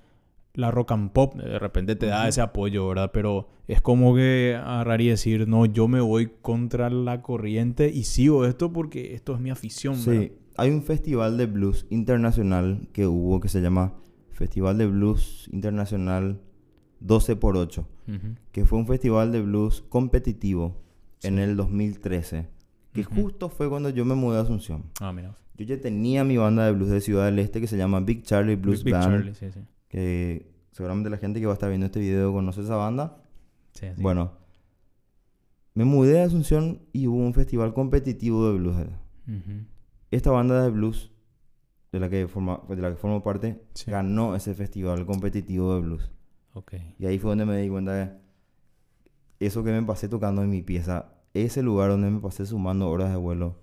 la 0.54 0.70
rock 0.70 0.92
and 0.92 1.10
pop 1.12 1.34
de 1.34 1.58
repente 1.58 1.96
te 1.96 2.06
da 2.06 2.28
ese 2.28 2.40
apoyo, 2.40 2.86
¿verdad? 2.88 3.10
Pero 3.12 3.48
es 3.66 3.80
como 3.80 4.14
que 4.14 4.56
agarrar 4.60 5.00
y 5.00 5.08
decir, 5.08 5.48
no, 5.48 5.66
yo 5.66 5.88
me 5.88 6.00
voy 6.00 6.32
contra 6.42 6.90
la 6.90 7.22
corriente 7.22 7.88
y 7.88 8.04
sigo 8.04 8.44
esto 8.44 8.72
porque 8.72 9.14
esto 9.14 9.34
es 9.34 9.40
mi 9.40 9.50
afición, 9.50 9.94
¿verdad? 10.04 10.22
Sí, 10.22 10.32
hay 10.56 10.70
un 10.70 10.82
festival 10.82 11.38
de 11.38 11.46
blues 11.46 11.86
internacional 11.90 12.88
que 12.92 13.06
hubo 13.06 13.40
que 13.40 13.48
se 13.48 13.60
llama 13.60 13.94
Festival 14.30 14.78
de 14.78 14.86
Blues 14.86 15.48
Internacional 15.52 16.40
12 17.00 17.36
por 17.36 17.56
8 17.56 17.86
Ujú. 18.08 18.18
que 18.52 18.64
fue 18.64 18.78
un 18.78 18.86
festival 18.86 19.32
de 19.32 19.42
blues 19.42 19.82
competitivo 19.88 20.76
en 21.22 21.38
el 21.38 21.56
2013, 21.56 22.48
que 22.92 23.00
Ujú. 23.02 23.22
justo 23.22 23.48
fue 23.48 23.68
cuando 23.68 23.90
yo 23.90 24.04
me 24.04 24.14
mudé 24.14 24.38
a 24.38 24.42
Asunción. 24.42 24.84
Ah, 25.00 25.12
mira. 25.12 25.36
Yo 25.56 25.64
ya 25.66 25.80
tenía 25.80 26.24
mi 26.24 26.36
banda 26.38 26.64
de 26.66 26.72
blues 26.72 26.88
de 26.90 27.00
Ciudad 27.00 27.26
del 27.26 27.38
Este 27.38 27.60
que 27.60 27.66
se 27.66 27.76
llama 27.76 28.00
Big 28.00 28.22
Charlie 28.22 28.56
Blues 28.56 28.82
Big 28.82 28.94
Band, 28.94 29.04
Charlie, 29.04 29.34
sí, 29.34 29.50
sí. 29.52 29.60
que 29.88 30.50
seguramente 30.72 31.10
la 31.10 31.18
gente 31.18 31.38
que 31.40 31.46
va 31.46 31.52
a 31.52 31.54
estar 31.54 31.68
viendo 31.68 31.86
este 31.86 32.00
video 32.00 32.32
conoce 32.32 32.62
esa 32.62 32.76
banda. 32.76 33.22
Sí, 33.72 33.86
sí. 33.94 34.00
Bueno, 34.02 34.32
me 35.74 35.84
mudé 35.84 36.20
a 36.22 36.24
Asunción 36.24 36.80
y 36.92 37.06
hubo 37.06 37.18
un 37.18 37.34
festival 37.34 37.74
competitivo 37.74 38.50
de 38.50 38.58
blues. 38.58 38.76
Esta 40.10 40.30
banda 40.30 40.62
de 40.62 40.70
blues 40.70 41.10
de 41.92 42.00
la 42.00 42.08
que 42.08 42.26
forma, 42.26 42.60
de 42.68 42.76
la 42.76 42.90
que 42.90 42.96
formo 42.96 43.22
parte 43.22 43.60
Sí. 43.74 43.90
ganó 43.90 44.34
ese 44.34 44.54
festival 44.54 45.04
competitivo 45.06 45.74
de 45.74 45.80
blues. 45.82 46.10
Ok. 46.54 46.74
Y 46.98 47.06
ahí 47.06 47.18
fue 47.18 47.30
donde 47.32 47.44
me 47.46 47.60
di 47.60 47.68
cuenta 47.68 47.92
que 47.92 48.20
eso 49.40 49.64
que 49.64 49.72
me 49.72 49.82
pasé 49.82 50.08
tocando 50.08 50.42
en 50.42 50.50
mi 50.50 50.62
pieza, 50.62 51.06
ese 51.34 51.62
lugar 51.62 51.90
donde 51.90 52.10
me 52.10 52.20
pasé 52.20 52.46
sumando 52.46 52.88
horas 52.88 53.10
de 53.10 53.16
vuelo, 53.16 53.56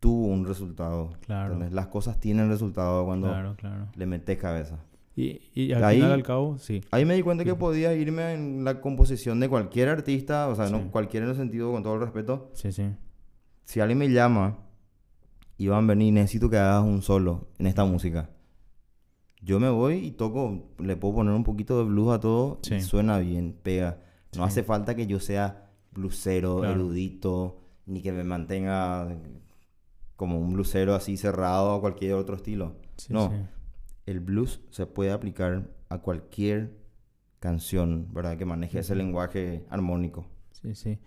tuvo 0.00 0.26
un 0.26 0.44
resultado. 0.46 1.10
Claro. 1.20 1.52
¿entendés? 1.54 1.72
Las 1.74 1.86
cosas 1.88 2.18
tienen 2.18 2.48
resultado 2.48 3.04
cuando 3.04 3.28
Claro, 3.28 3.54
claro. 3.56 3.88
le 3.94 4.06
metes 4.06 4.38
cabeza. 4.38 4.78
Y, 5.16 5.40
y 5.52 5.72
al 5.72 5.82
Ahí- 5.82 5.96
final 5.96 6.12
al 6.12 6.22
cabo, 6.22 6.58
sí. 6.58 6.80
Ahí 6.92 7.04
me 7.04 7.14
di 7.14 7.22
cuenta 7.22 7.44
que 7.44 7.54
podía 7.56 7.92
irme 7.94 8.34
en 8.34 8.62
la 8.64 8.80
composición 8.80 9.40
de 9.40 9.48
cualquier 9.48 9.88
artista, 9.88 10.46
o 10.48 10.54
sea, 10.54 10.66
Sí. 10.68 10.72
no 10.72 10.90
cualquiera 10.92 11.26
en 11.26 11.30
el 11.30 11.36
sentido, 11.36 11.72
con 11.72 11.82
todo 11.82 11.94
el 11.94 12.00
respeto. 12.00 12.50
Sí, 12.54 12.70
sí. 12.70 12.84
Si 13.64 13.80
alguien 13.80 13.98
me 13.98 14.08
llama, 14.10 14.58
Iván, 15.58 15.88
vení, 15.88 16.12
necesito 16.12 16.48
que 16.48 16.56
hagas 16.56 16.84
un 16.84 17.02
solo 17.02 17.48
en 17.58 17.66
esta 17.66 17.84
música. 17.84 18.30
Yo 19.42 19.58
me 19.58 19.68
voy 19.70 19.96
y 19.96 20.10
toco, 20.12 20.68
le 20.78 20.96
puedo 20.96 21.16
poner 21.16 21.34
un 21.34 21.42
poquito 21.44 21.78
de 21.78 21.84
blues 21.84 22.14
a 22.14 22.20
todo 22.20 22.60
Sí. 22.62 22.76
y 22.76 22.80
suena 22.80 23.18
bien, 23.18 23.56
pega. 23.62 23.98
No 24.36 24.42
Sí. 24.44 24.48
hace 24.48 24.62
falta 24.62 24.94
que 24.94 25.06
yo 25.06 25.20
sea 25.20 25.70
blusero, 25.92 26.58
Claro. 26.58 26.74
erudito, 26.74 27.58
ni 27.86 28.02
que 28.02 28.12
me 28.12 28.24
mantenga 28.24 29.08
como 30.16 30.38
un 30.38 30.52
blusero 30.52 30.94
así 30.94 31.16
cerrado 31.16 31.72
a 31.74 31.80
cualquier 31.80 32.14
otro 32.14 32.36
estilo. 32.36 32.76
sí, 32.96 33.12
no, 33.12 33.30
sí. 33.30 33.36
el 34.06 34.20
blues 34.20 34.60
se 34.70 34.86
puede 34.86 35.12
aplicar 35.12 35.68
a 35.88 35.98
cualquier 35.98 36.72
canción, 37.38 38.08
¿verdad? 38.12 38.36
Que 38.36 38.44
maneje 38.44 38.80
ese 38.80 38.94
lenguaje 38.96 39.64
armónico. 39.70 40.26
Sí, 40.52 40.74
sí. 40.74 40.98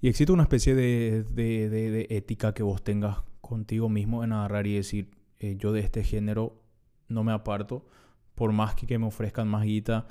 Y 0.00 0.08
existe 0.08 0.32
una 0.32 0.44
especie 0.44 0.74
de, 0.74 1.24
de- 1.24 1.68
de- 1.68 1.90
de 1.90 2.06
ética 2.10 2.54
que 2.54 2.62
vos 2.62 2.82
tengas 2.82 3.18
contigo 3.40 3.88
mismo 3.88 4.24
en 4.24 4.32
agarrar 4.32 4.66
y 4.66 4.74
decir, 4.74 5.10
eh, 5.38 5.56
yo 5.58 5.72
de 5.72 5.80
este 5.80 6.02
género 6.04 6.62
no 7.08 7.22
me 7.24 7.32
aparto, 7.32 7.84
por 8.34 8.52
más 8.52 8.74
que, 8.74 8.86
que 8.86 8.98
me 8.98 9.06
ofrezcan 9.06 9.48
más 9.48 9.64
guita 9.64 10.06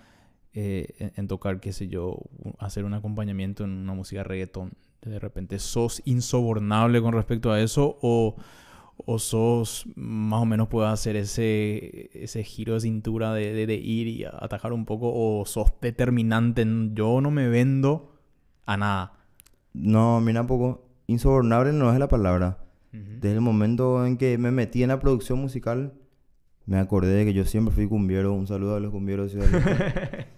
eh, 0.55 1.11
en, 1.15 1.27
tocar, 1.27 1.59
qué 1.59 1.71
sé 1.73 1.87
yo, 1.87 2.17
hacer 2.57 2.85
un 2.85 2.93
acompañamiento 2.95 3.63
en 3.63 3.71
una 3.71 3.93
música 3.93 4.23
reggaetón. 4.23 4.71
De 5.01 5.19
repente, 5.19 5.59
¿sos 5.59 6.01
insobornable 6.05 6.99
con 7.01 7.13
respecto 7.13 7.51
a 7.51 7.61
eso 7.61 7.99
o, 8.01 8.35
o 9.05 9.19
sos 9.19 9.85
más 9.95 10.41
o 10.41 10.45
menos 10.45 10.67
puedes 10.69 10.89
hacer 10.91 11.15
ese, 11.17 12.09
ese 12.13 12.43
giro 12.43 12.73
de 12.75 12.79
cintura 12.79 13.33
de, 13.33 13.53
de- 13.53 13.67
de 13.67 13.75
ir 13.75 14.07
y 14.07 14.23
atajar 14.23 14.73
un 14.73 14.85
poco 14.85 15.11
o 15.13 15.45
sos 15.45 15.71
determinante 15.81 16.65
yo 16.93 17.21
no 17.21 17.29
me 17.29 17.47
vendo 17.49 18.15
a 18.65 18.77
nada? 18.77 19.13
No, 19.73 20.21
mira 20.21 20.47
poco. 20.47 20.87
Insobornable 21.07 21.71
no 21.73 21.93
es 21.93 21.99
la 21.99 22.07
palabra. 22.07 22.57
Desde 22.91 23.35
el 23.35 23.41
momento 23.41 24.05
en 24.07 24.17
que 24.17 24.37
me 24.37 24.51
metí 24.51 24.81
en 24.81 24.87
la 24.87 24.99
producción 25.01 25.37
musical, 25.39 25.93
me 26.65 26.79
acordé 26.79 27.09
de 27.13 27.25
que 27.25 27.33
yo 27.33 27.43
siempre 27.45 27.75
fui 27.75 27.87
cumbiero. 27.87 28.31
Un 28.33 28.47
saludo 28.47 28.77
a 28.77 28.79
los 28.79 28.89
cumbieros 28.91 29.35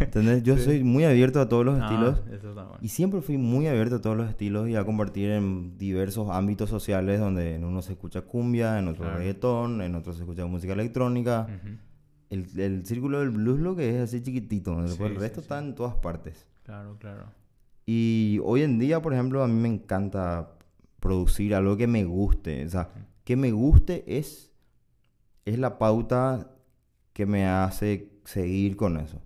¿Entendés? 0.00 0.42
Yo 0.42 0.56
Sí. 0.56 0.64
soy 0.64 0.84
muy 0.84 1.04
abierto 1.04 1.40
a 1.40 1.48
todos 1.48 1.64
los 1.64 1.78
Ah, 1.80 1.84
estilos. 1.84 2.22
eso 2.32 2.48
está 2.50 2.62
bueno. 2.64 2.78
Y 2.80 2.88
siempre 2.88 3.20
fui 3.20 3.36
muy 3.38 3.66
abierto 3.66 3.96
a 3.96 4.00
todos 4.00 4.16
los 4.16 4.28
estilos 4.28 4.68
y 4.68 4.76
a 4.76 4.84
compartir 4.84 5.30
en 5.30 5.76
diversos 5.78 6.28
ámbitos 6.30 6.70
sociales 6.70 7.20
donde 7.20 7.54
en 7.56 7.64
uno 7.64 7.82
se 7.82 7.92
escucha 7.92 8.22
cumbia, 8.22 8.78
en 8.78 8.88
otro 8.88 9.02
Claro. 9.04 9.18
reggaetón, 9.18 9.80
en 9.82 9.94
otro 9.94 10.12
se 10.12 10.20
escucha 10.22 10.46
música 10.46 10.72
electrónica. 10.72 11.46
El, 12.30 12.46
el 12.58 12.84
círculo 12.86 13.20
del 13.20 13.30
blues 13.30 13.60
lo 13.60 13.76
que 13.76 13.90
es 13.96 14.02
así 14.02 14.22
chiquitito, 14.22 14.80
después 14.82 15.10
Sí, 15.10 15.14
el 15.14 15.20
resto 15.20 15.40
sí. 15.40 15.44
está 15.44 15.58
en 15.58 15.74
todas 15.74 15.94
partes. 15.96 16.46
Claro, 16.64 16.96
claro. 16.98 17.24
Y 17.86 18.40
hoy 18.42 18.62
en 18.62 18.78
día, 18.78 19.02
por 19.02 19.12
ejemplo, 19.12 19.42
a 19.44 19.46
mí 19.46 19.54
me 19.54 19.68
encanta 19.68 20.50
producir 21.00 21.54
algo 21.54 21.76
que 21.76 21.86
me 21.86 22.04
guste. 22.04 22.64
O 22.64 22.68
sea, 22.70 22.88
que 23.24 23.36
me 23.36 23.52
guste 23.52 24.04
es, 24.06 24.50
es 25.44 25.58
la 25.58 25.78
pauta 25.78 26.50
que 27.12 27.26
me 27.26 27.46
hace 27.46 28.10
seguir 28.24 28.74
con 28.76 28.96
eso. 28.96 29.20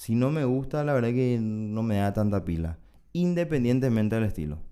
Si 0.00 0.14
no 0.14 0.30
me 0.30 0.46
gusta, 0.46 0.82
la 0.82 0.94
verdad 0.94 1.10
que 1.10 1.36
no 1.38 1.82
me 1.82 1.96
da 1.96 2.14
tanta 2.14 2.42
pila. 2.42 2.78
Independientemente 3.12 4.14
del 4.14 4.24
estilo. 4.24 4.56
No 4.56 4.62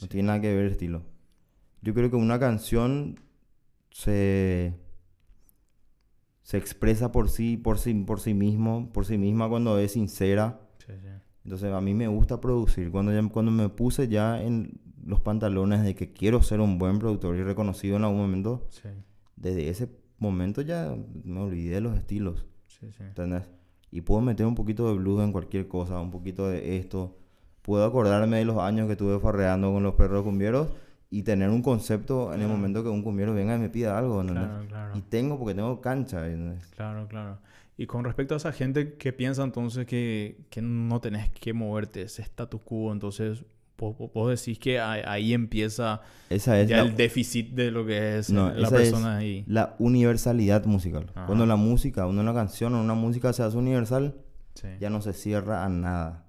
Sí. 0.00 0.08
tiene 0.08 0.26
nada 0.26 0.40
que 0.40 0.52
ver 0.52 0.64
el 0.64 0.72
estilo. 0.72 1.02
Yo 1.80 1.94
creo 1.94 2.10
que 2.10 2.16
una 2.16 2.40
canción 2.40 3.20
se, 3.92 4.74
se 6.42 6.56
expresa 6.58 7.12
por 7.12 7.28
sí, 7.30 7.56
por 7.56 7.78
sí, 7.78 7.94
por 7.94 8.18
sí 8.18 8.34
mismo, 8.34 8.90
por 8.92 9.06
sí 9.06 9.16
misma 9.16 9.48
cuando 9.48 9.78
es 9.78 9.92
sincera. 9.92 10.60
Sí, 10.84 10.92
sí. 11.00 11.06
Entonces 11.44 11.72
a 11.72 11.80
mí 11.80 11.94
me 11.94 12.08
gusta 12.08 12.40
producir. 12.40 12.90
Cuando, 12.90 13.12
ya- 13.12 13.28
cuando 13.28 13.52
me 13.52 13.68
puse 13.68 14.08
ya 14.08 14.42
en 14.42 14.80
los 15.06 15.20
pantalones 15.20 15.84
de 15.84 15.94
que 15.94 16.12
quiero 16.12 16.42
ser 16.42 16.60
un 16.60 16.78
buen 16.80 16.98
productor 16.98 17.36
y 17.36 17.44
reconocido 17.44 17.96
en 17.96 18.02
algún 18.02 18.18
momento, 18.22 18.66
Sí, 18.70 18.88
desde 19.36 19.68
ese 19.68 19.88
momento 20.18 20.62
ya 20.62 20.96
me 21.22 21.38
olvidé 21.38 21.76
de 21.76 21.80
los 21.80 21.96
estilos. 21.96 22.44
sí, 22.66 22.90
sí. 22.90 23.04
¿Entendés? 23.04 23.44
Y 23.94 24.00
puedo 24.00 24.20
meter 24.20 24.44
un 24.44 24.56
poquito 24.56 24.88
de 24.88 24.94
blues 24.98 25.22
en 25.22 25.30
cualquier 25.30 25.68
cosa, 25.68 26.00
un 26.00 26.10
poquito 26.10 26.48
de 26.48 26.76
esto. 26.78 27.16
Puedo 27.62 27.84
acordarme 27.84 28.38
de 28.38 28.44
los 28.44 28.58
años 28.58 28.86
que 28.86 28.92
estuve 28.94 29.20
farreando 29.20 29.72
con 29.72 29.84
los 29.84 29.94
perros 29.94 30.24
cumbieros 30.24 30.68
y 31.10 31.22
tener 31.22 31.48
un 31.48 31.62
concepto 31.62 32.26
en 32.34 32.40
el 32.40 32.46
Claro. 32.46 32.56
momento 32.56 32.82
que 32.82 32.88
un 32.88 33.02
cumbiero 33.04 33.32
venga 33.34 33.54
y 33.54 33.58
me 33.60 33.68
pida 33.68 33.96
algo, 33.96 34.20
¿entendés? 34.20 34.46
Claro, 34.48 34.66
claro. 34.66 34.98
Y 34.98 35.00
tengo 35.02 35.38
porque 35.38 35.54
tengo 35.54 35.80
cancha, 35.80 36.26
¿entendés? 36.26 36.66
Claro, 36.74 37.06
claro. 37.06 37.38
Y 37.76 37.86
con 37.86 38.02
respecto 38.04 38.34
a 38.34 38.38
esa 38.38 38.50
gente 38.50 38.94
que 38.94 39.12
piensa 39.12 39.44
entonces 39.44 39.86
que, 39.86 40.44
que 40.50 40.60
no 40.60 41.00
tenés 41.00 41.30
que 41.30 41.52
moverte, 41.52 42.02
ese 42.02 42.22
status 42.22 42.60
quo, 42.62 42.92
entonces 42.92 43.44
vos, 43.92 44.30
decís 44.30 44.58
que 44.58 44.80
ahí, 44.80 45.32
empieza 45.34 46.00
Esa 46.30 46.58
es 46.60 46.68
ya 46.68 46.78
la, 46.78 46.82
el 46.84 46.96
déficit 46.96 47.50
de 47.54 47.70
lo 47.70 47.84
que 47.86 48.18
es 48.18 48.30
No, 48.30 48.50
la 48.50 48.68
es 48.68 48.72
persona 48.72 49.16
ahí. 49.18 49.44
la 49.46 49.76
universalidad 49.78 50.64
musical. 50.64 51.06
Ajá. 51.14 51.26
Cuando 51.26 51.46
la 51.46 51.56
música, 51.56 52.06
una 52.06 52.32
canción 52.34 52.74
o 52.74 52.80
una 52.80 52.94
música 52.94 53.32
se 53.32 53.42
hace 53.42 53.56
universal, 53.56 54.16
Sí. 54.54 54.68
ya 54.80 54.88
no 54.90 55.00
se 55.02 55.12
cierra 55.12 55.64
a 55.64 55.68
nada. 55.68 56.26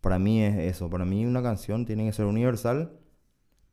Para 0.00 0.18
mí 0.18 0.42
es 0.42 0.56
eso. 0.56 0.88
Para 0.88 1.04
mí 1.04 1.26
una 1.26 1.42
canción 1.42 1.84
tiene 1.84 2.06
que 2.06 2.12
ser 2.12 2.24
universal 2.24 2.92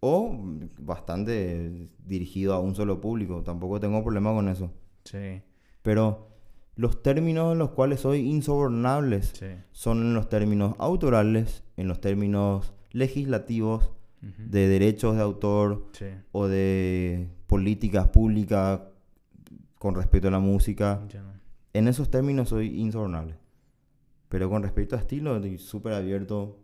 o 0.02 0.38
bastante 0.80 1.90
dirigido 2.06 2.54
a 2.54 2.60
un 2.60 2.76
solo 2.76 3.00
público. 3.02 3.44
Tampoco 3.44 3.80
tengo 3.80 4.04
problema 4.04 4.34
con 4.34 4.48
eso. 4.50 4.72
Sí, 5.06 5.42
Pero 5.82 6.37
los 6.78 7.02
términos 7.02 7.54
en 7.54 7.58
los 7.58 7.72
cuales 7.72 8.02
soy 8.02 8.20
insobornables 8.20 9.34
sí. 9.38 9.48
son 9.72 9.98
en 10.02 10.14
los 10.14 10.30
términos 10.30 10.76
autorales, 10.78 11.64
en 11.76 11.88
los 11.88 12.00
términos 12.00 12.74
legislativos, 12.92 13.92
de 14.22 14.68
derechos 14.68 15.16
de 15.16 15.22
autor 15.22 15.88
Sí, 15.92 16.08
o 16.32 16.48
de 16.48 17.30
políticas 17.46 18.08
públicas 18.10 18.82
con 19.78 19.96
respecto 19.96 20.28
a 20.28 20.32
la 20.32 20.40
música. 20.40 21.00
entiendo. 21.02 21.34
En 21.74 21.88
esos 21.88 22.10
términos 22.10 22.50
soy 22.50 22.80
insobornable. 22.80 23.36
Pero 24.30 24.50
con 24.50 24.64
respecto 24.64 24.96
a 24.96 25.00
estilo, 25.00 25.36
estoy 25.36 25.58
súper 25.58 25.94
abierto. 25.94 26.60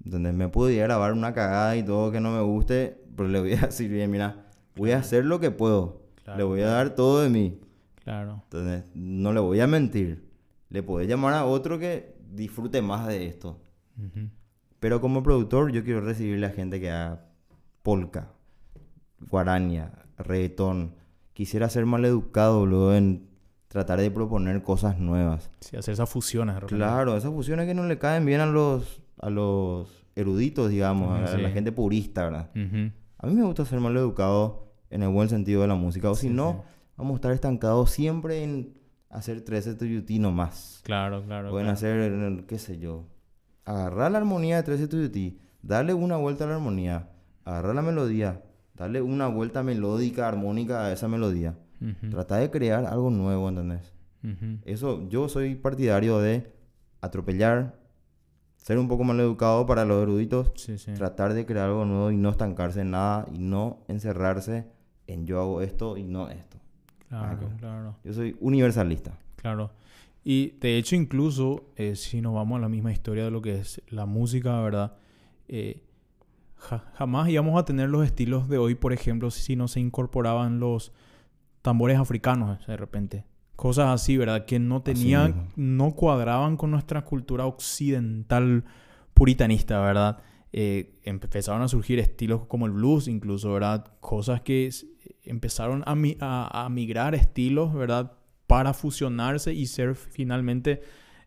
Donde 0.00 0.32
me 0.32 0.48
puedo 0.48 0.68
a 0.68 0.84
grabar 0.84 1.12
una 1.12 1.32
cagada 1.32 1.76
y 1.76 1.82
todo 1.82 2.10
que 2.12 2.20
no 2.20 2.32
me 2.32 2.42
guste, 2.42 3.00
pero 3.16 3.28
le 3.28 3.40
voy 3.40 3.52
a 3.54 3.66
decir 3.66 3.90
bien, 3.90 4.10
mira, 4.10 4.46
voy 4.74 4.90
a 4.90 4.98
hacer 4.98 5.24
lo 5.24 5.40
que 5.40 5.50
puedo. 5.50 6.02
Claro, 6.22 6.38
le 6.38 6.44
voy 6.44 6.60
a 6.60 6.66
dar 6.66 6.94
todo 6.94 7.22
de 7.22 7.30
mí. 7.30 7.60
Claro. 8.06 8.40
Entonces, 8.44 8.84
no 8.94 9.32
le 9.32 9.40
voy 9.40 9.58
a 9.58 9.66
mentir. 9.66 10.30
Le 10.68 10.84
podés 10.84 11.08
llamar 11.08 11.34
a 11.34 11.44
otro 11.44 11.76
que 11.76 12.14
disfrute 12.30 12.80
más 12.80 13.08
de 13.08 13.26
esto. 13.26 13.60
Pero 14.78 15.00
como 15.00 15.24
productor, 15.24 15.72
yo 15.72 15.82
quiero 15.82 16.02
recibirle 16.02 16.46
a 16.46 16.50
gente 16.50 16.78
que 16.78 16.88
haga 16.88 17.24
polka, 17.82 18.28
guaraña, 19.28 19.90
reggaetón. 20.18 20.94
Quisiera 21.32 21.68
ser 21.68 21.84
maleducado 21.84 22.64
luego 22.64 22.94
en 22.94 23.26
tratar 23.66 23.98
de 23.98 24.08
proponer 24.12 24.62
cosas 24.62 25.00
nuevas. 25.00 25.50
Sí, 25.58 25.76
hacer 25.76 25.94
esas 25.94 26.08
fusiones. 26.08 26.56
Claro, 26.66 27.16
esas 27.16 27.32
fusiones 27.32 27.66
que 27.66 27.74
no 27.74 27.86
le 27.86 27.98
caen 27.98 28.24
bien 28.24 28.40
a 28.40 28.46
los, 28.46 29.02
a 29.18 29.30
los 29.30 30.06
eruditos, 30.14 30.70
digamos, 30.70 31.28
a, 31.28 31.36
la 31.38 31.50
gente 31.50 31.72
purista, 31.72 32.22
¿verdad? 32.22 32.50
A 33.18 33.26
mí 33.26 33.34
me 33.34 33.42
gusta 33.42 33.64
ser 33.64 33.80
maleducado 33.80 34.68
en 34.90 35.02
el 35.02 35.08
buen 35.08 35.28
sentido 35.28 35.62
de 35.62 35.66
la 35.66 35.74
música. 35.74 36.08
O 36.08 36.14
si 36.14 36.30
no. 36.30 36.75
Vamos 36.96 37.12
a 37.12 37.16
estar 37.16 37.32
estancados 37.32 37.90
siempre 37.90 38.42
en 38.42 38.78
hacer 39.10 39.42
13 39.42 39.74
tuyutí 39.74 40.18
nomás. 40.18 40.80
Claro, 40.84 41.22
claro. 41.24 41.50
Pueden 41.50 41.66
claro. 41.66 41.74
hacer, 41.74 42.44
qué 42.46 42.58
sé 42.58 42.78
yo, 42.78 43.04
agarrar 43.64 44.12
la 44.12 44.18
armonía 44.18 44.56
de 44.56 44.62
13 44.62 44.88
tuyutí, 44.88 45.38
darle 45.62 45.94
una 45.94 46.16
vuelta 46.16 46.44
a 46.44 46.48
la 46.48 46.54
armonía, 46.56 47.08
agarrar 47.44 47.74
la 47.74 47.82
melodía, 47.82 48.42
darle 48.74 49.02
una 49.02 49.26
vuelta 49.28 49.62
melódica, 49.62 50.28
armónica 50.28 50.86
a 50.86 50.92
esa 50.92 51.08
melodía. 51.08 51.58
Ujú. 51.80 52.10
Tratar 52.10 52.40
de 52.40 52.50
crear 52.50 52.84
algo 52.86 53.10
nuevo, 53.10 53.48
¿entendés? 53.48 53.92
Eso, 54.64 55.08
yo 55.08 55.28
soy 55.28 55.54
partidario 55.54 56.18
de 56.18 56.52
atropellar, 57.00 57.78
ser 58.56 58.76
un 58.78 58.88
poco 58.88 59.04
mal 59.04 59.20
educado 59.20 59.66
para 59.66 59.84
los 59.84 60.02
eruditos, 60.02 60.50
Sí, 60.56 60.78
sí. 60.78 60.94
tratar 60.94 61.32
de 61.34 61.46
crear 61.46 61.68
algo 61.68 61.84
nuevo 61.84 62.10
y 62.10 62.16
no 62.16 62.30
estancarse 62.30 62.80
en 62.80 62.90
nada 62.90 63.26
y 63.32 63.38
no 63.38 63.84
encerrarse 63.86 64.66
en 65.06 65.26
yo 65.26 65.40
hago 65.40 65.60
esto 65.60 65.96
y 65.96 66.02
no 66.02 66.28
esto. 66.28 66.55
Claro, 67.08 67.38
Claro. 67.38 67.56
claro. 67.58 67.96
Yo 68.04 68.12
soy 68.12 68.36
universalista. 68.40 69.12
Claro. 69.36 69.70
Y 70.24 70.54
de 70.60 70.76
hecho, 70.76 70.96
incluso 70.96 71.64
eh, 71.76 71.94
si 71.94 72.20
nos 72.20 72.34
vamos 72.34 72.58
a 72.58 72.60
la 72.62 72.68
misma 72.68 72.90
historia 72.92 73.24
de 73.24 73.30
lo 73.30 73.40
que 73.42 73.58
es 73.60 73.80
la 73.88 74.06
música, 74.06 74.60
¿verdad? 74.60 74.94
Eh, 75.48 75.82
ja- 76.56 76.84
jamás 76.94 77.28
íbamos 77.28 77.60
a 77.60 77.64
tener 77.64 77.88
los 77.88 78.04
estilos 78.04 78.48
de 78.48 78.58
hoy, 78.58 78.74
por 78.74 78.92
ejemplo, 78.92 79.30
si 79.30 79.54
no 79.54 79.68
se 79.68 79.78
incorporaban 79.80 80.58
los 80.58 80.92
tambores 81.62 81.98
africanos 81.98 82.64
de 82.66 82.76
repente. 82.76 83.24
Cosas 83.54 83.88
así, 83.88 84.16
¿verdad? 84.16 84.44
Que 84.46 84.58
no 84.58 84.82
tenían, 84.82 85.48
no 85.56 85.92
cuadraban 85.92 86.56
con 86.56 86.70
nuestra 86.72 87.04
cultura 87.04 87.46
occidental 87.46 88.64
puritanista, 89.14 89.80
¿verdad? 89.80 90.18
Eh, 90.58 90.94
empezaron 91.02 91.60
a 91.60 91.68
surgir 91.68 91.98
estilos 91.98 92.46
como 92.46 92.64
el 92.64 92.72
blues, 92.72 93.08
incluso, 93.08 93.52
¿verdad? 93.52 93.92
Cosas 94.00 94.40
que 94.40 94.70
empezaron 95.22 95.82
a, 95.84 95.94
mi- 95.94 96.16
a, 96.18 96.64
a 96.64 96.68
migrar 96.70 97.14
estilos, 97.14 97.74
¿verdad? 97.74 98.12
Para 98.46 98.72
fusionarse 98.72 99.52
y 99.52 99.66
ser 99.66 99.94
finalmente 99.96 100.80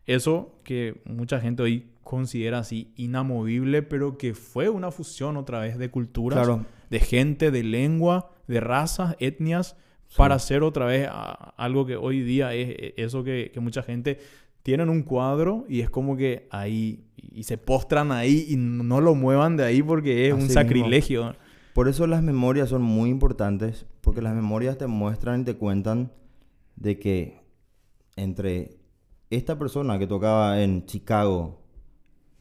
eso 0.06 0.58
que 0.64 1.00
mucha 1.04 1.38
gente 1.40 1.62
hoy 1.62 1.90
considera 2.02 2.58
así 2.58 2.92
inamovible, 2.96 3.82
pero 3.82 4.18
que 4.18 4.34
fue 4.34 4.68
una 4.68 4.90
fusión 4.90 5.36
otra 5.36 5.60
vez 5.60 5.78
de 5.78 5.90
culturas, 5.90 6.38
Claro, 6.44 6.66
de 6.90 6.98
gente, 6.98 7.52
de 7.52 7.62
lengua, 7.62 8.32
de 8.48 8.58
razas, 8.60 9.14
etnias, 9.20 9.76
Sí. 10.08 10.16
para 10.16 10.34
hacer 10.34 10.64
otra 10.64 10.86
vez 10.86 11.08
algo 11.56 11.86
que 11.86 11.94
hoy 11.94 12.22
día 12.22 12.52
es 12.52 12.68
eh, 12.70 12.94
eso 12.96 13.22
que, 13.22 13.52
que 13.54 13.60
mucha 13.60 13.84
gente 13.84 14.18
tiene 14.62 14.82
en 14.82 14.88
un 14.90 15.02
cuadro 15.02 15.64
y 15.68 15.80
es 15.80 15.90
como 15.90 16.16
que 16.16 16.46
ahí 16.50 17.06
y 17.16 17.44
se 17.44 17.58
postran 17.58 18.12
ahí 18.12 18.46
y 18.48 18.56
no 18.56 19.00
lo 19.00 19.14
muevan 19.14 19.56
de 19.56 19.64
ahí 19.64 19.82
porque 19.82 20.26
es 20.28 20.32
Así 20.32 20.40
un 20.42 20.48
mismo. 20.48 20.60
sacrilegio. 20.60 21.34
Por 21.74 21.88
eso 21.88 22.06
las 22.06 22.22
memorias 22.22 22.68
son 22.68 22.82
muy 22.82 23.10
importantes, 23.10 23.86
porque 24.00 24.20
las 24.22 24.34
memorias 24.34 24.76
te 24.78 24.86
muestran 24.86 25.42
y 25.42 25.44
te 25.44 25.54
cuentan 25.54 26.12
de 26.76 26.98
que 26.98 27.40
entre 28.16 28.78
esta 29.30 29.58
persona 29.58 29.98
que 29.98 30.06
tocaba 30.06 30.60
en 30.62 30.84
Chicago 30.86 31.62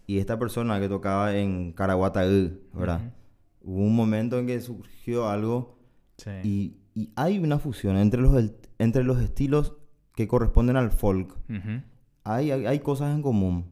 y 0.07 0.17
esta 0.17 0.39
persona 0.39 0.79
que 0.79 0.89
tocaba 0.89 1.35
en 1.37 1.71
Caraguatagü, 1.73 2.61
¿verdad? 2.73 3.13
Hubo 3.61 3.83
un 3.83 3.95
momento 3.95 4.39
en 4.39 4.47
que 4.47 4.59
surgió 4.61 5.29
algo 5.29 5.77
Sí. 6.17 6.31
y, 6.43 6.77
y 6.95 7.11
hay 7.15 7.37
una 7.39 7.59
fusión 7.59 7.95
entre 7.95 8.19
los, 8.21 8.51
entre 8.77 9.03
los 9.05 9.21
estilos 9.21 9.75
que 10.15 10.27
corresponden 10.27 10.75
al 10.75 10.91
folk. 10.91 11.29
Ujú. 11.49 11.81
Hay, 12.31 12.51
hay, 12.51 12.65
hay 12.65 12.79
cosas 12.79 13.13
en 13.15 13.21
común. 13.21 13.65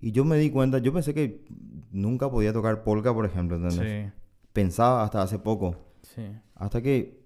Y 0.00 0.12
yo 0.12 0.24
me 0.24 0.36
di 0.38 0.50
cuenta, 0.50 0.78
yo 0.78 0.92
pensé 0.92 1.12
que 1.12 1.44
nunca 1.90 2.30
podía 2.30 2.52
tocar 2.52 2.82
polka, 2.84 3.12
por 3.12 3.26
ejemplo, 3.26 3.56
¿entendés? 3.56 4.06
Sí, 4.06 4.12
Pensaba 4.52 5.02
hasta 5.04 5.22
hace 5.22 5.38
poco. 5.38 5.76
sí. 6.02 6.22
Hasta 6.54 6.82
que 6.82 7.18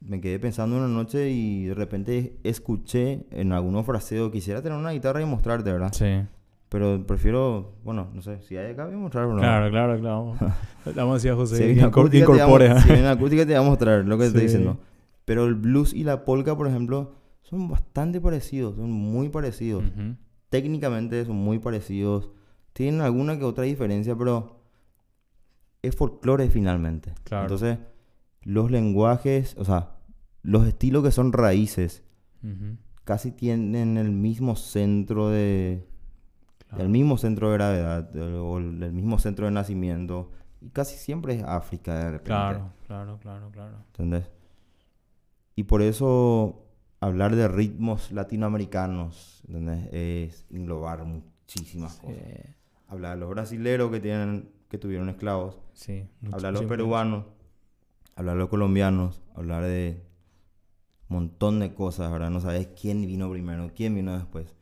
me 0.00 0.20
quedé 0.20 0.38
pensando 0.38 0.76
una 0.76 0.88
noche 0.88 1.30
y 1.30 1.64
de 1.66 1.74
repente 1.74 2.36
escuché 2.42 3.24
en 3.30 3.52
algunos 3.52 3.86
fraseos, 3.86 4.30
quisiera 4.32 4.60
tener 4.60 4.76
una 4.76 4.90
guitarra 4.90 5.22
y 5.22 5.24
mostrarte, 5.26 5.72
¿verdad? 5.72 5.92
Sí. 5.92 6.22
Pero 6.68 7.06
prefiero, 7.06 7.74
bueno, 7.84 8.08
no 8.12 8.20
sé, 8.22 8.40
si 8.42 8.56
hay 8.56 8.72
acá 8.72 8.86
voy 8.86 8.94
a 8.94 8.98
mostrar 8.98 9.24
o 9.26 9.34
no. 9.34 9.38
Claro, 9.40 9.70
claro, 9.70 9.98
claro. 10.00 10.34
Vamos 10.96 11.12
a 11.12 11.14
decir 11.14 11.30
a 11.30 11.36
José 11.36 11.56
Si 11.56 11.62
hay 11.62 11.74
que 11.74 11.80
una 11.80 11.88
incor- 11.88 12.00
acústica, 12.00 12.26
te 12.26 12.32
incorpore. 12.32 12.68
vamos- 12.68 12.82
si 12.82 12.90
hay 12.92 13.00
una 13.00 13.10
acústica 13.12 13.42
te 13.46 13.52
voy 13.56 13.64
a 13.64 13.68
mostrar 13.68 14.04
lo 14.04 14.16
que 14.18 14.22
te 14.22 14.26
estoy 14.28 14.40
Sí. 14.40 14.46
diciendo. 14.48 14.78
Pero 15.24 15.44
el 15.46 15.54
blues 15.54 15.94
y 15.94 16.02
la 16.04 16.24
polka, 16.24 16.56
por 16.56 16.66
ejemplo, 16.66 17.12
son 17.52 17.68
bastante 17.68 18.18
parecidos, 18.18 18.76
son 18.76 18.90
muy 18.90 19.28
parecidos. 19.28 19.84
Técnicamente 20.48 21.22
son 21.26 21.36
muy 21.36 21.58
parecidos. 21.58 22.30
Tienen 22.72 23.02
alguna 23.02 23.38
que 23.38 23.44
otra 23.44 23.64
diferencia, 23.64 24.16
pero 24.16 24.62
es 25.82 25.94
folclore 25.94 26.48
finalmente. 26.48 27.12
Claro. 27.24 27.42
Entonces, 27.44 27.78
los 28.42 28.70
lenguajes, 28.70 29.54
o 29.58 29.66
sea, 29.66 29.96
los 30.42 30.66
estilos 30.66 31.04
que 31.04 31.10
son 31.10 31.30
raíces, 31.34 32.02
casi 33.04 33.32
tienen 33.32 33.98
el 33.98 34.10
mismo 34.12 34.56
centro 34.56 35.28
de, 35.28 35.86
Claro. 36.68 36.84
el 36.84 36.88
mismo 36.88 37.18
centro 37.18 37.50
de 37.50 37.54
gravedad 37.58 38.16
o 38.16 38.56
el, 38.56 38.82
el 38.82 38.92
mismo 38.94 39.18
centro 39.18 39.44
de 39.44 39.52
nacimiento 39.52 40.30
y 40.62 40.70
casi 40.70 40.96
siempre 40.96 41.34
es 41.34 41.42
África 41.42 41.94
de 41.96 42.04
repente, 42.12 42.24
Claro, 42.28 42.72
claro, 42.86 43.18
claro, 43.20 43.50
claro. 43.50 43.76
¿entendés? 43.88 44.30
Y 45.54 45.64
por 45.64 45.82
eso 45.82 46.61
hablar 47.02 47.34
de 47.34 47.48
ritmos 47.48 48.12
latinoamericanos 48.12 49.42
¿entendés? 49.48 49.88
es 49.92 50.46
englobar 50.50 51.04
muchísimas 51.04 51.96
cosas. 51.96 52.16
Hablar 52.86 53.14
de 53.14 53.20
los 53.20 53.30
brasileros 53.30 53.90
que 53.90 53.98
tienen 54.00 54.50
que 54.68 54.78
tuvieron 54.78 55.08
esclavos, 55.08 55.58
sí. 55.74 56.08
hablar 56.30 56.54
de 56.54 56.60
los 56.60 56.68
peruanos, 56.68 57.24
hablar 58.14 58.36
de 58.36 58.40
los 58.40 58.48
colombianos, 58.48 59.20
hablar 59.34 59.64
de 59.64 60.02
un 61.10 61.16
montón 61.16 61.58
de 61.60 61.74
cosas, 61.74 62.10
¿verdad? 62.10 62.30
No 62.30 62.40
sabes 62.40 62.68
quién 62.80 63.02
vino 63.02 63.30
primero, 63.30 63.70
quién 63.74 63.94
vino 63.94 64.16
después. 64.16 64.54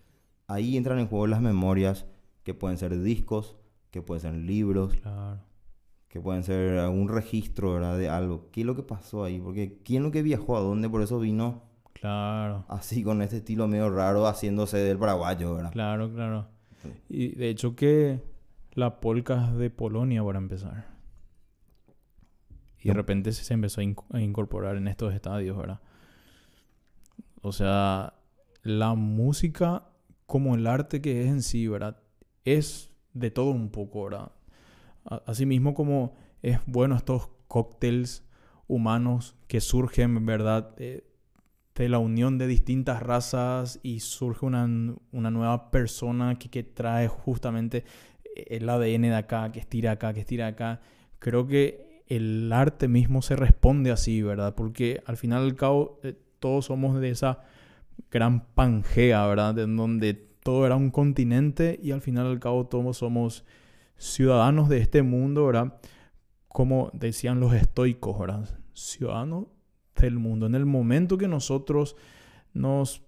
Ahí 0.48 0.76
entran 0.76 0.98
en 0.98 1.07
juego 1.07 1.29
las 1.29 1.40
memorias, 1.40 2.07
que 2.42 2.55
pueden 2.55 2.79
ser 2.79 3.00
discos, 3.00 3.57
que 3.90 4.03
pueden 4.03 4.22
ser 4.22 4.35
libros, 4.35 4.94
Claro. 4.96 5.40
que 6.09 6.20
pueden 6.20 6.42
ser 6.42 6.79
algún 6.79 7.09
registro, 7.09 7.74
¿verdad? 7.74 7.96
De 7.98 8.09
algo. 8.09 8.48
¿Qué 8.50 8.62
es 8.62 8.66
lo 8.66 8.74
que 8.74 8.83
pasó 8.83 9.22
ahí? 9.22 9.38
Porque 9.38 9.79
¿quién 9.85 10.03
es 10.03 10.07
lo 10.07 10.11
que 10.11 10.22
viajó 10.22 10.57
a 10.57 10.61
dónde? 10.61 10.88
Por 10.88 11.03
eso 11.03 11.20
vino 11.20 11.69
Claro. 11.92 12.64
así 12.68 13.03
con 13.03 13.20
este 13.20 13.38
estilo 13.38 13.68
medio 13.68 13.90
raro 13.90 14.26
haciéndose 14.26 14.79
del 14.79 14.98
paraguayo, 14.98 15.55
¿verdad? 15.55 15.72
Claro, 15.72 16.11
claro. 16.12 16.48
Y 17.09 17.35
de 17.35 17.50
hecho 17.50 17.76
que 17.76 18.22
la 18.72 19.00
polka 19.00 19.48
es 19.50 19.57
de 19.59 19.68
Polonia 19.70 20.24
para 20.24 20.38
empezar. 20.38 20.87
Y 22.83 22.88
de 22.88 22.94
repente 22.94 23.33
se 23.33 23.53
empezó 23.53 23.83
a, 23.83 23.85
inc- 23.85 24.05
a 24.11 24.20
incorporar 24.20 24.76
en 24.76 24.88
estos 24.88 25.12
estadios, 25.12 25.57
¿verdad? 25.59 25.81
O 27.42 27.53
sea, 27.53 28.14
la 28.62 28.94
música 28.94 29.85
como 30.26 30.55
el 30.55 30.66
arte 30.66 31.03
que 31.03 31.20
es 31.22 31.26
en 31.26 31.42
sí, 31.42 31.68
¿verdad? 31.68 31.98
Es 32.46 32.90
de 33.12 33.31
todo 33.31 33.50
un 33.50 33.70
poco, 33.70 34.05
¿verdad? 34.05 34.33
Asimismo 35.26 35.74
como 35.74 36.14
es 36.42 36.59
bueno 36.66 36.96
estos 36.96 37.29
cócteles 37.48 38.24
humanos 38.68 39.37
que 39.48 39.61
surgen, 39.61 40.24
¿verdad? 40.24 40.74
De, 40.76 41.05
de 41.82 41.88
la 41.88 41.98
unión 41.98 42.36
de 42.36 42.46
distintas 42.46 43.02
razas 43.02 43.80
y 43.82 44.00
surge 44.00 44.44
una, 44.44 44.68
una 45.12 45.30
nueva 45.30 45.70
persona 45.70 46.38
que, 46.38 46.50
que 46.50 46.62
trae 46.62 47.08
justamente 47.08 47.84
el 48.36 48.68
ADN 48.68 49.02
de 49.02 49.16
acá, 49.16 49.50
que 49.50 49.60
estira 49.60 49.92
acá, 49.92 50.12
que 50.12 50.20
estira 50.20 50.48
acá. 50.48 50.80
Creo 51.18 51.46
que 51.46 52.02
el 52.06 52.52
arte 52.52 52.86
mismo 52.86 53.22
se 53.22 53.36
responde 53.36 53.90
así, 53.90 54.20
¿verdad? 54.20 54.54
Porque 54.54 55.02
al 55.06 55.16
final 55.16 55.44
al 55.44 55.56
cabo 55.56 56.00
eh, 56.02 56.14
todos 56.38 56.66
somos 56.66 57.00
de 57.00 57.10
esa 57.10 57.40
gran 58.10 58.44
Pangea, 58.54 59.26
¿verdad? 59.26 59.58
En 59.58 59.76
donde 59.76 60.14
todo 60.14 60.66
era 60.66 60.76
un 60.76 60.90
continente 60.90 61.78
y 61.82 61.92
al 61.92 62.00
final 62.02 62.26
al 62.26 62.40
cabo 62.40 62.66
todos 62.66 62.98
somos 62.98 63.44
ciudadanos 63.96 64.68
de 64.68 64.78
este 64.78 65.02
mundo, 65.02 65.46
¿verdad? 65.46 65.80
Como 66.48 66.90
decían 66.92 67.40
los 67.40 67.54
estoicos, 67.54 68.18
¿verdad? 68.18 68.48
Ciudadanos 68.74 69.46
del 69.96 70.18
mundo. 70.18 70.46
En 70.46 70.55
el 70.55 70.66
momento 70.66 71.16
que 71.18 71.29
nosotros 71.29 71.96
nos 72.55 73.03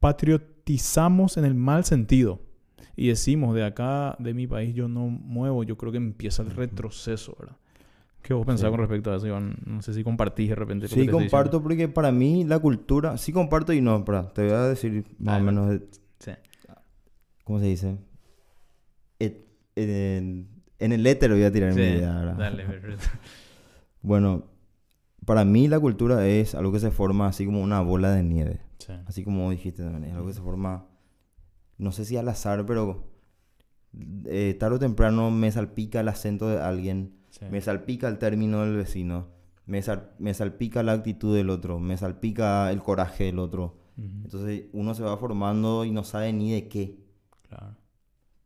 patriotizamos 0.00 1.36
en 1.36 1.44
el 1.44 1.54
mal 1.54 1.84
sentido 1.84 2.40
y 2.96 3.08
decimos 3.08 3.54
de 3.54 3.64
acá, 3.64 4.16
de 4.18 4.34
mi 4.34 4.46
país, 4.46 4.74
yo 4.74 4.88
no 4.88 5.06
muevo, 5.08 5.62
yo 5.64 5.76
creo 5.76 5.92
que 5.92 5.98
empieza 5.98 6.42
el 6.42 6.50
retroceso, 6.50 7.36
¿verdad? 7.38 7.56
¿Qué 8.22 8.34
vos 8.34 8.44
pensás 8.46 8.66
Sí. 8.66 8.70
con 8.70 8.80
respecto 8.80 9.10
a 9.12 9.16
eso, 9.16 9.26
Iván? 9.26 9.56
No 9.64 9.80
sé 9.80 9.94
si 9.94 10.04
compartís 10.04 10.50
de 10.50 10.54
repente. 10.54 10.88
Sí, 10.88 11.06
comparto 11.08 11.62
porque 11.62 11.88
para 11.88 12.12
mí 12.12 12.44
la 12.44 12.58
cultura, 12.58 13.16
sí 13.16 13.32
comparto 13.32 13.72
y 13.72 13.80
no, 13.80 13.96
espera, 13.96 14.28
te 14.32 14.42
voy 14.44 14.52
a 14.52 14.62
decir 14.64 15.04
más 15.18 15.40
o 15.40 15.44
menos, 15.44 15.70
de- 15.70 15.82
Sí. 16.18 16.32
¿cómo 17.44 17.58
se 17.60 17.66
dice? 17.66 17.96
Et- 19.18 19.46
en, 19.76 20.48
en 20.78 20.92
el 20.92 21.06
éter 21.06 21.30
voy 21.30 21.44
a 21.44 21.50
tirar 21.52 21.70
mi 21.74 21.76
Sí, 21.76 21.88
idea, 21.88 22.12
¿verdad? 22.14 22.34
Dale, 22.36 22.64
perfecto. 22.64 23.04
Bueno, 24.02 24.44
para 25.30 25.44
mí 25.44 25.68
la 25.68 25.78
cultura 25.78 26.26
es 26.26 26.56
algo 26.56 26.72
que 26.72 26.80
se 26.80 26.90
forma 26.90 27.28
así 27.28 27.46
como 27.46 27.62
una 27.62 27.80
bola 27.82 28.10
de 28.10 28.24
nieve, 28.24 28.60
Sí. 28.78 28.92
así 29.06 29.22
como 29.22 29.48
dijiste 29.52 29.84
también, 29.84 30.06
es 30.06 30.14
algo 30.14 30.26
que 30.26 30.32
se 30.34 30.40
forma, 30.40 30.86
no 31.78 31.92
sé 31.92 32.04
si 32.04 32.16
al 32.16 32.28
azar, 32.28 32.66
pero 32.66 33.04
eh, 34.26 34.56
tarde 34.58 34.74
o 34.76 34.78
temprano 34.80 35.30
me 35.30 35.52
salpica 35.52 36.00
el 36.00 36.08
acento 36.08 36.48
de 36.48 36.60
alguien, 36.60 37.14
Sí. 37.30 37.44
me 37.48 37.60
salpica 37.60 38.08
el 38.08 38.18
término 38.18 38.62
del 38.64 38.74
vecino, 38.76 39.28
me, 39.66 39.80
sal- 39.82 40.10
me 40.18 40.34
salpica 40.34 40.82
la 40.82 40.92
actitud 40.94 41.36
del 41.36 41.48
otro, 41.50 41.78
me 41.78 41.96
salpica 41.96 42.70
el 42.72 42.82
coraje 42.82 43.24
del 43.24 43.38
otro. 43.38 43.76
Ujú, 43.98 44.08
Entonces 44.24 44.64
uno 44.72 44.94
se 44.94 45.04
va 45.04 45.16
formando 45.16 45.84
y 45.84 45.92
no 45.92 46.02
sabe 46.02 46.32
ni 46.32 46.50
de 46.52 46.66
qué. 46.68 46.98
Claro. 47.48 47.76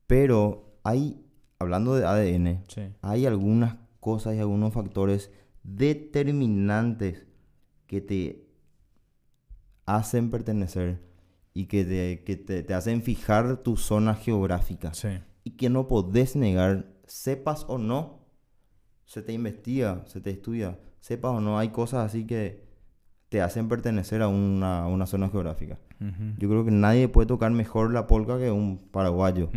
Pero 0.07 0.77
hay, 0.83 1.25
hablando 1.59 1.95
de 1.95 2.05
ADN, 2.05 2.63
Sí. 2.69 2.83
hay 3.01 3.25
algunas 3.27 3.77
cosas 4.01 4.35
y 4.35 4.39
algunos 4.39 4.73
factores 4.75 5.31
determinantes 5.65 7.27
que 7.87 8.01
te 8.01 8.47
hacen 9.87 10.31
pertenecer 10.31 11.03
y 11.53 11.67
que, 11.67 11.85
te, 11.85 12.25
que 12.25 12.37
te, 12.37 12.63
te 12.63 12.75
hacen 12.75 13.03
fijar 13.03 13.59
tu 13.59 13.77
zona 13.77 14.15
geográfica. 14.15 14.95
Sí. 14.95 15.09
y 15.45 15.53
que 15.53 15.69
no 15.69 15.87
podés 15.89 16.37
negar, 16.37 16.87
sepas 17.07 17.67
o 17.69 17.77
no, 17.79 18.21
se 19.05 19.21
te 19.23 19.33
investiga, 19.35 20.03
se 20.07 20.21
te 20.21 20.31
estudia, 20.31 20.79
sepas 21.01 21.33
o 21.33 21.41
no, 21.41 21.59
hay 21.59 21.69
cosas 21.69 22.07
así 22.07 22.27
que 22.27 22.65
te 23.29 23.43
hacen 23.43 23.69
pertenecer 23.69 24.23
a 24.23 24.29
una, 24.29 24.85
a 24.85 24.87
una 24.87 25.07
zona 25.07 25.29
geográfica. 25.29 25.79
Yo 26.39 26.49
creo 26.51 26.65
que 26.65 26.71
nadie 26.71 27.09
puede 27.09 27.27
tocar 27.27 27.51
mejor 27.51 27.93
la 27.93 28.07
polka 28.07 28.39
que 28.39 28.51
un 28.51 28.79
paraguayo, 28.91 29.51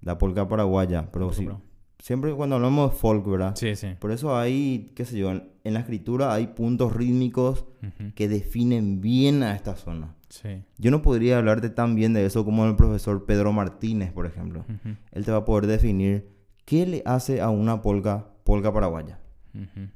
la 0.00 0.16
polka 0.18 0.48
paraguaya, 0.48 1.10
pero 1.12 1.32
sí, 1.32 1.44
Pero- 1.44 1.60
siempre 2.00 2.34
cuando 2.34 2.56
hablamos 2.56 2.90
de 2.90 2.96
folk, 2.96 3.26
¿verdad? 3.26 3.54
Sí, 3.56 3.76
sí. 3.76 3.88
Por 3.98 4.10
eso 4.12 4.36
hay, 4.36 4.92
qué 4.94 5.04
sé 5.04 5.18
yo, 5.18 5.30
en, 5.30 5.50
en 5.64 5.74
la 5.74 5.80
escritura 5.80 6.32
hay 6.32 6.48
puntos 6.48 6.94
rítmicos 6.94 7.66
que 8.14 8.28
definen 8.28 9.00
bien 9.00 9.42
a 9.42 9.54
esta 9.54 9.76
zona. 9.76 10.16
Sí. 10.28 10.62
Yo 10.78 10.90
no 10.90 11.02
podría 11.02 11.38
hablarte 11.38 11.70
tan 11.70 11.94
bien 11.94 12.12
de 12.12 12.24
eso 12.24 12.44
como 12.44 12.64
el 12.66 12.76
profesor 12.76 13.24
Pedro 13.26 13.52
Martínez, 13.52 14.12
por 14.12 14.26
ejemplo. 14.26 14.64
Él 15.12 15.24
te 15.24 15.32
va 15.32 15.38
a 15.38 15.44
poder 15.44 15.66
definir 15.66 16.30
qué 16.64 16.86
le 16.86 17.02
hace 17.04 17.40
a 17.40 17.50
una 17.50 17.82
polka, 17.82 18.28
polka 18.44 18.72
paraguaya. 18.72 19.20
ujú. 19.54 19.88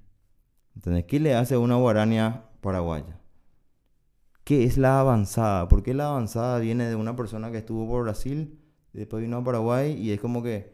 ¿Entendés? 0.75 1.05
¿Qué 1.05 1.21
le 1.21 1.35
hace 1.35 1.55
a 1.55 1.61
una 1.61 1.77
guarania 1.77 2.47
paraguaya? 2.61 3.21
¿Qué 4.43 4.65
es 4.65 4.77
la 4.77 4.99
avanzada? 4.99 5.69
¿Por 5.69 5.83
qué 5.85 5.95
la 5.95 6.09
avanzada 6.09 6.59
viene 6.59 6.85
de 6.87 6.97
una 6.97 7.15
persona 7.15 7.51
que 7.53 7.59
estuvo 7.59 7.89
por 7.89 8.03
Brasil, 8.03 8.59
y 8.93 8.99
después 8.99 9.23
vino 9.23 9.37
a 9.37 9.45
Paraguay 9.45 9.93
y 9.93 10.11
es 10.11 10.21
como 10.21 10.43
que 10.43 10.74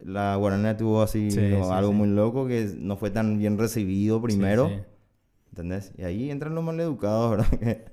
la 0.00 0.36
guarania 0.36 0.76
tuvo 0.76 1.02
así 1.02 1.30
Sí, 1.30 1.40
no, 1.50 1.64
sí, 1.64 1.70
algo 1.72 1.90
sí. 1.90 1.96
muy 1.96 2.08
loco 2.08 2.46
que 2.46 2.74
no 2.78 2.96
fue 2.96 3.10
tan 3.10 3.38
bien 3.38 3.58
recibido 3.58 4.20
primero? 4.22 4.70
¿Entendés? 5.50 5.92
Y 5.98 6.02
ahí 6.04 6.30
entran 6.30 6.54
los 6.54 6.62
maleducados, 6.64 7.30
¿verdad? 7.50 7.58
Que, 7.58 7.84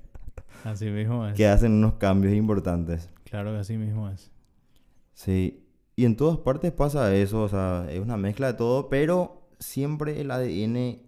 Así 0.64 0.86
mismo 0.86 1.26
es. 1.26 1.34
que 1.34 1.46
hacen 1.46 1.72
unos 1.72 1.94
cambios 1.94 2.34
importantes. 2.34 3.10
Claro 3.24 3.52
que 3.52 3.58
así 3.58 3.76
mismo 3.76 4.08
es. 4.08 4.30
Sí. 5.14 5.62
Y 5.96 6.04
en 6.04 6.16
todas 6.16 6.38
partes 6.38 6.72
pasa 6.72 7.14
eso, 7.14 7.42
o 7.42 7.48
sea, 7.48 7.86
es 7.90 8.00
una 8.00 8.16
mezcla 8.16 8.48
de 8.48 8.54
todo, 8.54 8.88
pero 8.88 9.48
siempre 9.58 10.20
el 10.20 10.30
ADN, 10.30 10.98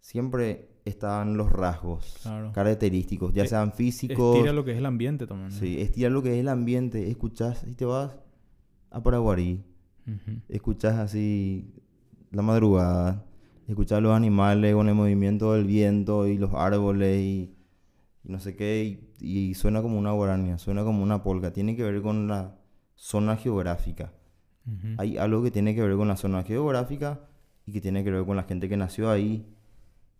siempre 0.00 0.70
están 0.84 1.36
los 1.36 1.50
rasgos 1.52 2.18
Claro. 2.22 2.52
característicos, 2.52 3.32
ya 3.34 3.44
Eh, 3.44 3.48
sean 3.48 3.72
físicos. 3.72 4.36
Estira 4.36 4.52
lo 4.52 4.64
que 4.64 4.72
es 4.72 4.78
el 4.78 4.86
ambiente 4.86 5.26
también. 5.26 5.50
¿no? 5.50 5.54
Sí, 5.54 5.80
estira 5.80 6.10
lo 6.10 6.22
que 6.22 6.32
es 6.34 6.38
el 6.40 6.48
ambiente. 6.48 7.10
Escuchás 7.10 7.64
y 7.68 7.74
te 7.74 7.84
vas 7.84 8.12
a 8.90 9.02
Paraguarí, 9.02 9.62
Ujú. 10.06 10.40
escuchás 10.48 10.96
así 10.96 11.72
la 12.30 12.42
madrugada, 12.42 13.24
escuchás 13.68 14.02
los 14.02 14.14
animales 14.14 14.74
con 14.74 14.88
el 14.88 14.94
movimiento 14.94 15.54
del 15.54 15.64
viento 15.64 16.26
y 16.26 16.36
los 16.36 16.52
árboles 16.54 17.20
y, 17.20 17.54
y 18.24 18.28
no 18.28 18.40
sé 18.40 18.56
qué, 18.56 18.84
y, 19.20 19.26
y 19.26 19.54
suena 19.54 19.82
como 19.82 19.98
una 19.98 20.12
guarania, 20.12 20.58
suena 20.58 20.84
como 20.84 21.02
una 21.02 21.22
polca. 21.22 21.52
Tiene 21.52 21.76
que 21.76 21.82
ver 21.84 22.02
con 22.02 22.28
la 22.28 22.56
zona 22.94 23.36
geográfica. 23.36 24.12
Hay 24.96 25.18
algo 25.18 25.42
que 25.42 25.50
tiene 25.50 25.74
que 25.74 25.82
ver 25.82 25.94
con 25.94 26.08
la 26.08 26.16
zona 26.16 26.42
geográfica 26.42 27.20
y 27.66 27.72
que 27.72 27.82
tiene 27.82 28.02
que 28.02 28.10
ver 28.10 28.24
con 28.24 28.36
la 28.36 28.44
gente 28.44 28.66
que 28.68 28.78
nació 28.78 29.10
ahí. 29.10 29.46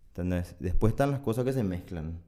¿Entendés? 0.09 0.55
Después 0.59 0.91
están 0.91 1.09
las 1.09 1.19
cosas 1.21 1.45
que 1.45 1.53
se 1.53 1.63
mezclan. 1.63 2.19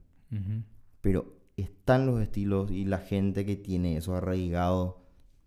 Pero 1.00 1.36
están 1.56 2.06
los 2.06 2.20
estilos 2.20 2.70
y 2.72 2.84
la 2.84 2.98
gente 2.98 3.46
que 3.46 3.56
tiene 3.56 3.96
eso 3.96 4.14
arraigado 4.14 4.98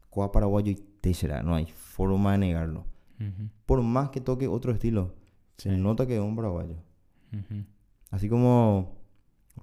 Coa 0.10 0.32
paraguayo 0.32 0.72
y 0.72 0.76
techera, 0.76 1.42
no 1.42 1.56
hay 1.56 1.68
forma 1.92 2.32
de 2.34 2.38
negarlo. 2.40 2.86
Por 3.66 3.82
más 3.84 4.10
que 4.10 4.20
toque 4.22 4.48
otro 4.48 4.72
estilo, 4.72 5.14
Sí. 5.58 5.70
se 5.70 5.78
nota 5.78 6.08
que 6.08 6.16
es 6.16 6.22
un 6.22 6.36
paraguayo. 6.36 6.78
Así 8.10 8.28
como 8.28 8.98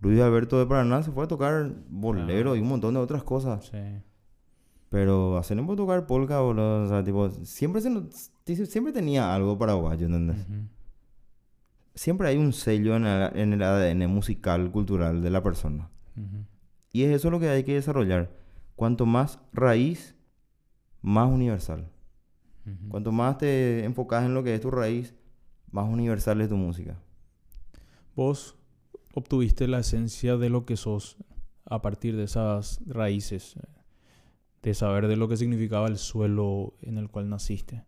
Luis 0.01 0.21
Alberto 0.21 0.59
de 0.59 0.67
Paraná 0.67 1.03
se 1.03 1.11
fue 1.11 1.25
a 1.25 1.29
tocar 1.29 1.73
bolero 1.89 2.55
y 2.55 2.61
un 2.61 2.69
montón 2.69 2.95
de 2.95 3.01
otras 3.01 3.25
cosas. 3.25 3.67
Sí. 3.67 3.79
Pero 4.91 5.37
hacer 5.37 5.63
puede 5.67 5.77
tocar 5.77 6.07
polka, 6.07 6.41
boludo. 6.41 6.85
O 6.85 6.89
sea, 6.89 7.03
tipo, 7.05 7.29
siempre, 7.45 7.83
se, 7.83 8.67
siempre 8.67 8.93
tenía 8.93 9.35
algo 9.35 9.59
paraguayo, 9.59 10.07
¿entendés? 10.07 10.39
Ujú. 10.49 10.69
Siempre 11.95 12.29
hay 12.29 12.37
un 12.39 12.53
sello 12.53 12.95
en 12.97 13.05
el, 13.07 13.37
en 13.37 13.53
el 13.55 13.63
ADN 13.63 14.07
musical, 14.09 14.71
cultural 14.71 15.21
de 15.21 15.31
la 15.31 15.43
persona. 15.43 15.91
Ujú. 16.17 16.45
Y 16.93 17.03
es 17.03 17.11
eso 17.17 17.31
lo 17.31 17.41
que 17.41 17.49
hay 17.49 17.65
que 17.65 17.75
desarrollar. 17.75 18.31
Cuanto 18.77 19.05
más 19.05 19.41
raíz, 19.53 20.15
más 21.03 21.29
universal. 21.29 21.91
Cuanto 22.89 23.13
más 23.13 23.39
te 23.39 23.85
enfocas 23.85 24.25
en 24.25 24.35
lo 24.35 24.43
que 24.43 24.55
es 24.55 24.61
tu 24.61 24.71
raíz, 24.71 25.15
más 25.71 25.89
universal 25.89 26.41
es 26.41 26.49
tu 26.49 26.57
música. 26.57 27.01
Vos 28.15 28.57
obtuviste 29.15 29.69
la 29.69 29.81
esencia 29.81 30.37
de 30.37 30.49
lo 30.49 30.65
que 30.65 30.77
sos 30.77 31.17
a 31.65 31.83
partir 31.83 32.17
de 32.17 32.25
esas 32.25 32.81
raíces, 32.87 33.59
de 34.63 34.75
saber 34.75 35.07
de 35.07 35.17
lo 35.17 35.29
que 35.29 35.37
significaba 35.37 35.87
el 35.89 35.99
suelo 35.99 36.75
en 36.83 36.99
el 36.99 37.09
cual 37.09 37.29
naciste. 37.29 37.85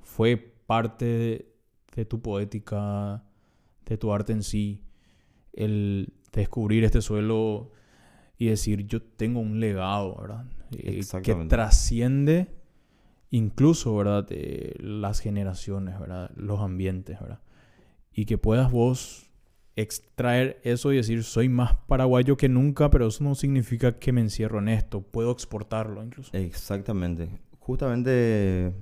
Fue 0.00 0.36
parte 0.36 1.04
de, 1.04 1.54
de 1.94 2.04
tu 2.04 2.20
poética, 2.20 3.24
de 3.86 3.98
tu 3.98 4.12
arte 4.12 4.32
en 4.32 4.42
sí, 4.42 4.84
el 5.52 6.12
descubrir 6.32 6.84
este 6.84 7.00
suelo 7.00 7.70
y 8.38 8.46
decir, 8.46 8.86
yo 8.86 9.02
tengo 9.02 9.40
un 9.40 9.60
legado, 9.60 10.16
¿verdad? 10.20 10.46
Eh, 10.72 11.02
que 11.22 11.34
trasciende 11.46 12.63
incluso, 13.34 13.96
¿verdad? 13.96 14.26
Eh, 14.30 14.74
las 14.78 15.18
generaciones, 15.18 15.98
¿verdad? 15.98 16.30
Los 16.36 16.60
ambientes, 16.60 17.18
¿verdad? 17.20 17.40
Y 18.12 18.26
que 18.26 18.38
puedas 18.38 18.70
vos 18.70 19.28
extraer 19.74 20.60
eso 20.62 20.92
y 20.92 20.96
decir, 20.96 21.24
soy 21.24 21.48
más 21.48 21.74
paraguayo 21.88 22.36
que 22.36 22.48
nunca, 22.48 22.90
pero 22.90 23.08
eso 23.08 23.24
no 23.24 23.34
significa 23.34 23.98
que 23.98 24.12
me 24.12 24.20
encierro 24.20 24.60
en 24.60 24.68
esto. 24.68 25.02
Puedo 25.02 25.32
exportarlo 25.32 26.04
incluso. 26.04 26.30
Exactamente. 26.32 27.28
Justamente 27.58 28.72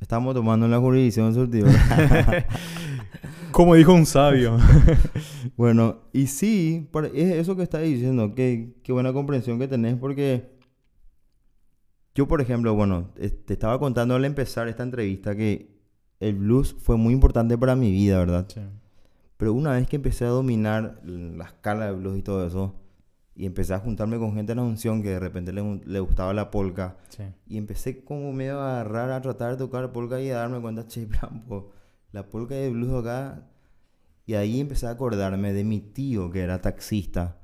estamos 0.00 0.34
tomando 0.34 0.66
la 0.66 0.80
jurisdicción 0.80 1.32
surtidora. 1.32 2.46
Como 3.52 3.76
dijo 3.76 3.94
un 3.94 4.06
sabio. 4.06 4.58
bueno, 5.56 6.00
y 6.12 6.26
sí, 6.26 6.88
eso 7.14 7.54
que 7.54 7.62
estás 7.62 7.82
diciendo. 7.82 8.34
Qué, 8.34 8.74
qué 8.82 8.92
buena 8.92 9.12
comprensión 9.12 9.60
que 9.60 9.68
tenés 9.68 9.94
porque 9.94 10.50
yo, 12.14 12.28
por 12.28 12.40
ejemplo, 12.40 12.74
bueno, 12.74 13.10
te 13.14 13.52
estaba 13.52 13.78
contando 13.78 14.14
al 14.14 14.24
empezar 14.24 14.68
esta 14.68 14.82
entrevista 14.82 15.34
que 15.34 15.80
el 16.20 16.34
blues 16.36 16.74
fue 16.78 16.96
muy 16.96 17.14
importante 17.14 17.56
para 17.58 17.74
mi 17.74 17.90
vida, 17.90 18.18
¿verdad? 18.18 18.46
Sí. 18.52 18.60
Pero 19.36 19.54
una 19.54 19.72
vez 19.72 19.88
que 19.88 19.96
empecé 19.96 20.24
a 20.24 20.28
dominar 20.28 21.00
la 21.04 21.44
escala 21.46 21.86
de 21.86 21.92
blues 21.92 22.18
y 22.18 22.22
todo 22.22 22.46
eso, 22.46 22.74
y 23.34 23.46
empecé 23.46 23.72
a 23.74 23.78
juntarme 23.80 24.18
con 24.18 24.34
gente 24.34 24.52
en 24.52 24.58
la 24.58 24.64
unción 24.64 25.02
que 25.02 25.08
de 25.08 25.18
repente 25.18 25.52
le, 25.52 25.80
le 25.86 26.00
gustaba 26.00 26.32
la 26.34 26.50
polka, 26.50 26.98
Sí. 27.08 27.24
y 27.46 27.56
empecé 27.56 28.04
como 28.04 28.32
medio 28.32 28.60
a 28.60 28.74
agarrar, 28.80 29.10
a 29.10 29.20
tratar 29.22 29.52
de 29.52 29.56
tocar 29.56 29.90
polka 29.92 30.20
y 30.20 30.30
a 30.30 30.36
darme 30.36 30.60
cuenta, 30.60 30.86
che, 30.86 31.06
Brampo, 31.06 31.72
la 32.12 32.28
polka 32.28 32.54
de 32.54 32.70
blues 32.70 32.92
acá. 33.00 33.48
Y 34.26 34.34
ahí 34.34 34.60
empecé 34.60 34.86
a 34.86 34.90
acordarme 34.90 35.52
de 35.52 35.64
mi 35.64 35.80
tío 35.80 36.30
que 36.30 36.40
era 36.42 36.60
taxista 36.60 37.40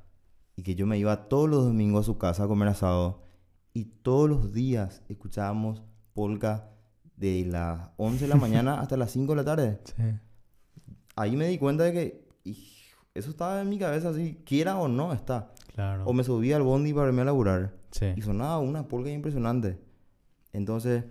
y 0.55 0.63
que 0.63 0.75
yo 0.77 0.87
me 0.87 0.99
iba 0.99 1.29
todos 1.29 1.49
los 1.49 1.65
domingos 1.65 2.03
a 2.03 2.07
su 2.07 2.19
casa 2.19 2.45
a 2.45 2.49
comer 2.49 2.69
asado 2.69 3.25
y 3.73 3.85
todos 3.85 4.29
los 4.29 4.53
días 4.53 5.03
escuchábamos 5.09 5.83
polka 6.15 6.71
de 7.17 7.45
las 7.45 7.91
11 7.97 8.25
de 8.25 8.29
la 8.29 8.37
mañana 8.37 8.81
hasta 8.81 8.97
las 8.97 9.11
5 9.13 9.33
de 9.33 9.37
la 9.37 9.45
tarde. 9.45 9.81
Sí. 9.85 10.03
Ahí 11.17 11.37
me 11.37 11.49
di 11.49 11.59
cuenta 11.59 11.85
de 11.85 11.93
que 11.93 12.29
eso 13.15 13.31
estaba 13.31 13.61
en 13.61 13.69
mi 13.69 13.79
cabeza 13.79 14.11
así, 14.11 14.43
quiera 14.45 14.79
o 14.79 14.89
no 14.89 15.13
está. 15.13 15.53
Claro. 15.75 16.05
O 16.07 16.13
me 16.13 16.25
subía 16.25 16.57
al 16.57 16.63
bondi 16.63 16.93
para 16.93 17.09
irme 17.09 17.23
a 17.23 17.27
laburar. 17.27 17.75
Sí. 17.91 18.07
Y 18.17 18.23
sonaba 18.23 18.59
una 18.59 18.87
polka 18.87 19.11
impresionante. 19.11 19.79
Entonces. 20.53 21.05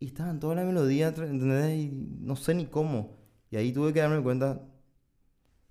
Y 0.00 0.06
estaban 0.06 0.40
toda 0.40 0.54
la 0.54 0.64
melodía, 0.64 1.08
¿entendés? 1.08 1.78
Y 1.78 1.90
no 2.20 2.36
sé 2.36 2.54
ni 2.54 2.66
cómo. 2.66 3.17
Y 3.50 3.56
ahí 3.56 3.72
tuve 3.72 3.92
que 3.92 4.00
darme 4.00 4.22
cuenta 4.22 4.60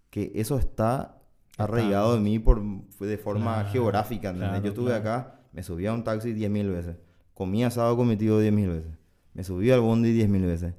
que 0.10 0.32
eso 0.36 0.58
está 0.58 1.22
arraigado 1.58 2.16
en 2.18 2.24
mí 2.24 2.40
por, 2.40 2.62
de 2.62 3.18
forma 3.18 3.56
Claro, 3.56 3.70
geográfica, 3.72 4.34
Yo 4.34 4.70
estuve 4.70 4.88
claro. 4.88 5.02
acá, 5.02 5.40
me 5.52 5.64
subía 5.64 5.92
a 5.92 5.94
un 5.94 6.04
taxi 6.04 6.34
10.000 6.34 6.72
veces. 6.72 6.98
Comía 7.34 7.68
asado 7.68 7.96
con 7.96 8.08
mi 8.08 8.16
tío 8.16 8.42
10.000 8.42 8.68
veces. 8.68 8.94
Me 9.34 9.44
subí 9.44 9.70
al 9.72 9.82
bondi 9.82 10.18
10.000 10.20 10.46
veces. 10.46 10.74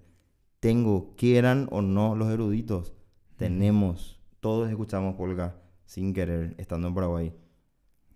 Tengo, 0.60 1.14
quieran 1.16 1.68
o 1.70 1.82
no 1.82 2.16
los 2.16 2.28
eruditos, 2.30 2.94
tenemos, 3.36 4.20
todos 4.40 4.68
escuchamos 4.68 5.14
polka 5.14 5.56
sin 5.86 6.12
querer, 6.12 6.54
estando 6.58 6.88
en 6.88 6.94
Paraguay. 6.94 7.32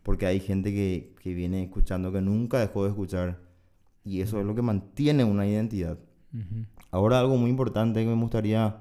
Porque 0.02 0.26
hay 0.26 0.40
gente 0.40 0.72
que, 0.72 1.14
que 1.22 1.32
viene 1.34 1.62
escuchando 1.62 2.10
que 2.10 2.20
nunca 2.20 2.58
dejó 2.58 2.82
de 2.82 2.90
escuchar. 2.90 3.38
Y 4.04 4.20
eso 4.20 4.40
es 4.40 4.46
lo 4.46 4.56
que 4.56 4.62
mantiene 4.62 5.22
una 5.22 5.46
identidad. 5.46 5.96
Ujú. 6.34 6.66
Ahora 6.92 7.18
algo 7.18 7.36
muy 7.36 7.50
importante 7.50 8.00
que 8.04 8.06
me 8.08 8.20
gustaría 8.20 8.76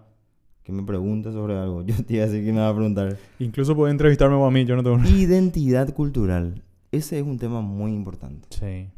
que 0.63 0.71
me 0.71 0.83
preguntes 0.83 1.33
sobre 1.33 1.57
algo. 1.57 1.81
Yo 1.85 1.95
te 2.05 2.13
iba 2.15 2.25
a 2.25 2.27
decir 2.27 2.45
que 2.45 2.53
me 2.53 2.59
va 2.59 2.69
a 2.69 2.75
preguntar. 2.75 3.17
Incluso 3.39 3.75
puede 3.75 3.91
entrevistarme 3.91 4.35
a 4.45 4.49
mí, 4.51 4.63
yo 4.65 4.75
no 4.75 4.83
tengo... 4.83 4.99
Identidad 5.09 5.91
cultural. 5.93 6.61
Ese 6.91 7.17
es 7.19 7.25
un 7.25 7.39
tema 7.39 7.61
muy 7.61 7.91
importante. 7.93 8.47
Sí. 8.51 8.89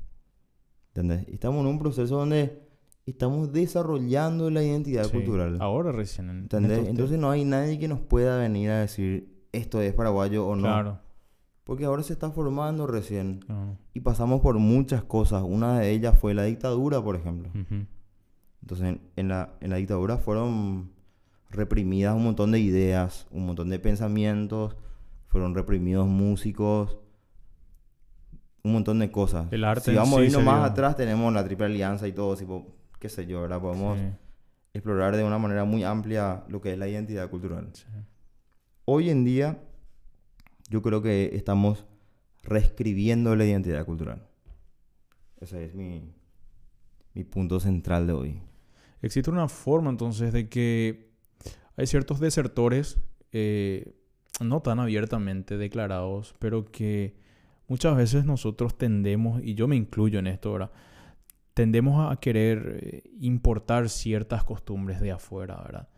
¿Entendés? 0.90 1.28
Estamos 1.30 1.62
en 1.62 1.68
un 1.68 1.80
proceso 1.80 2.18
donde 2.18 2.64
estamos 3.06 3.52
desarrollando 3.54 4.50
la 4.50 4.64
identidad 4.64 5.06
sí. 5.06 5.12
cultural. 5.12 5.58
Ahora 5.62 5.92
recién. 5.92 6.30
en- 6.30 6.36
en 6.38 6.42
¿Entendés? 6.44 6.72
estos 6.80 6.90
Entonces 6.90 7.20
no 7.20 7.30
hay 7.32 7.46
nadie 7.46 7.80
que 7.80 7.88
nos 7.88 8.00
pueda 8.00 8.38
venir 8.38 8.72
a 8.72 8.80
decir 8.82 9.46
esto 9.52 9.82
es 9.82 9.94
paraguayo 9.94 10.46
o 10.48 10.56
no. 10.56 10.64
Claro. 10.64 11.00
Porque 11.64 11.86
ahora 11.86 12.04
se 12.04 12.14
está 12.14 12.32
formando 12.32 12.88
recién. 12.88 13.40
claro. 13.46 13.78
Y 13.94 14.00
pasamos 14.02 14.42
por 14.42 14.58
muchas 14.58 15.04
cosas. 15.04 15.44
Una 15.46 15.80
de 15.80 15.92
ellas 15.92 16.18
fue 16.20 16.34
la 16.34 16.44
dictadura, 16.44 17.02
por 17.02 17.16
ejemplo. 17.16 17.50
Ujú. 17.50 17.86
Entonces 18.64 18.98
en, 19.18 19.28
la, 19.28 19.56
en 19.60 19.70
la 19.72 19.76
dictadura 19.76 20.18
fueron 20.18 20.94
reprimidas 21.50 22.16
un 22.16 22.24
montón 22.24 22.52
de 22.54 22.60
ideas, 22.62 23.28
un 23.30 23.46
montón 23.46 23.70
de 23.70 23.78
pensamientos. 23.78 24.78
Fueron 25.28 25.54
reprimidos 25.54 26.08
músicos. 26.08 26.98
Un 28.64 28.72
montón 28.72 29.00
de 29.00 29.12
cosas. 29.12 29.52
El 29.52 29.66
arte 29.66 29.92
Si 29.92 29.98
vamos 29.98 30.14
a 30.14 30.22
sí 30.22 30.28
irnos 30.28 30.42
se 30.44 30.46
más 30.46 30.72
atrás, 30.72 30.96
tenemos 30.96 31.34
la 31.34 31.44
Triple 31.44 31.66
Alianza 31.66 32.08
y 32.08 32.14
todo, 32.14 32.38
tipo, 32.38 32.74
qué 33.00 33.10
sé 33.10 33.26
yo, 33.26 33.42
¿verdad? 33.42 33.60
Podemos 33.60 34.00
Sí, 34.00 34.06
explorar 34.74 35.18
de 35.18 35.26
una 35.26 35.38
manera 35.38 35.66
muy 35.66 35.84
amplia 35.84 36.46
lo 36.48 36.62
que 36.62 36.72
es 36.72 36.80
la 36.80 36.88
identidad 36.88 37.30
cultural. 37.30 37.70
sí. 37.74 37.84
Hoy 38.86 39.10
en 39.10 39.26
día, 39.26 39.62
yo 40.70 40.82
creo 40.82 41.02
que 41.02 41.36
estamos 41.36 41.86
reescribiendo 42.42 43.36
la 43.36 43.46
identidad 43.46 43.86
cultural. 43.86 44.26
Ese 45.42 45.66
es 45.66 45.76
mi, 45.76 46.14
mi 47.14 47.24
punto 47.26 47.60
central 47.60 48.08
de 48.08 48.14
hoy. 48.14 48.42
Existe 49.04 49.30
una 49.30 49.48
forma 49.48 49.90
entonces 49.92 50.34
de 50.34 50.50
que 50.50 51.12
hay 51.78 51.86
ciertos 51.88 52.20
desertores, 52.20 53.00
eh, 53.32 53.94
no 54.40 54.62
tan 54.62 54.80
abiertamente 54.80 55.58
declarados, 55.58 56.34
pero 56.40 56.66
que 56.66 57.16
muchas 57.68 57.96
veces 57.96 58.26
nosotros 58.26 58.78
tendemos, 58.78 59.44
y 59.44 59.54
yo 59.56 59.68
me 59.68 59.76
incluyo 59.76 60.18
en 60.20 60.28
esto 60.28 60.50
ahora, 60.50 60.72
tendemos 61.54 62.12
a 62.12 62.16
querer 62.20 62.80
eh, 62.82 63.04
importar 63.20 63.90
ciertas 63.90 64.44
costumbres 64.44 65.00
de 65.02 65.12
afuera, 65.12 65.62
¿verdad? 65.64 65.90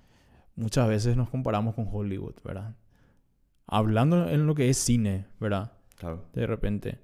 Muchas 0.55 0.87
veces 0.89 1.15
nos 1.15 1.29
comparamos 1.29 1.75
con 1.75 1.87
Hollywood, 1.89 2.35
¿verdad? 2.43 2.75
Hablando 3.67 4.29
en 4.29 4.45
lo 4.47 4.55
que 4.55 4.69
es 4.69 4.77
cine, 4.77 5.25
¿verdad? 5.39 5.71
Claro. 5.97 6.25
de 6.33 6.45
repente 6.45 6.99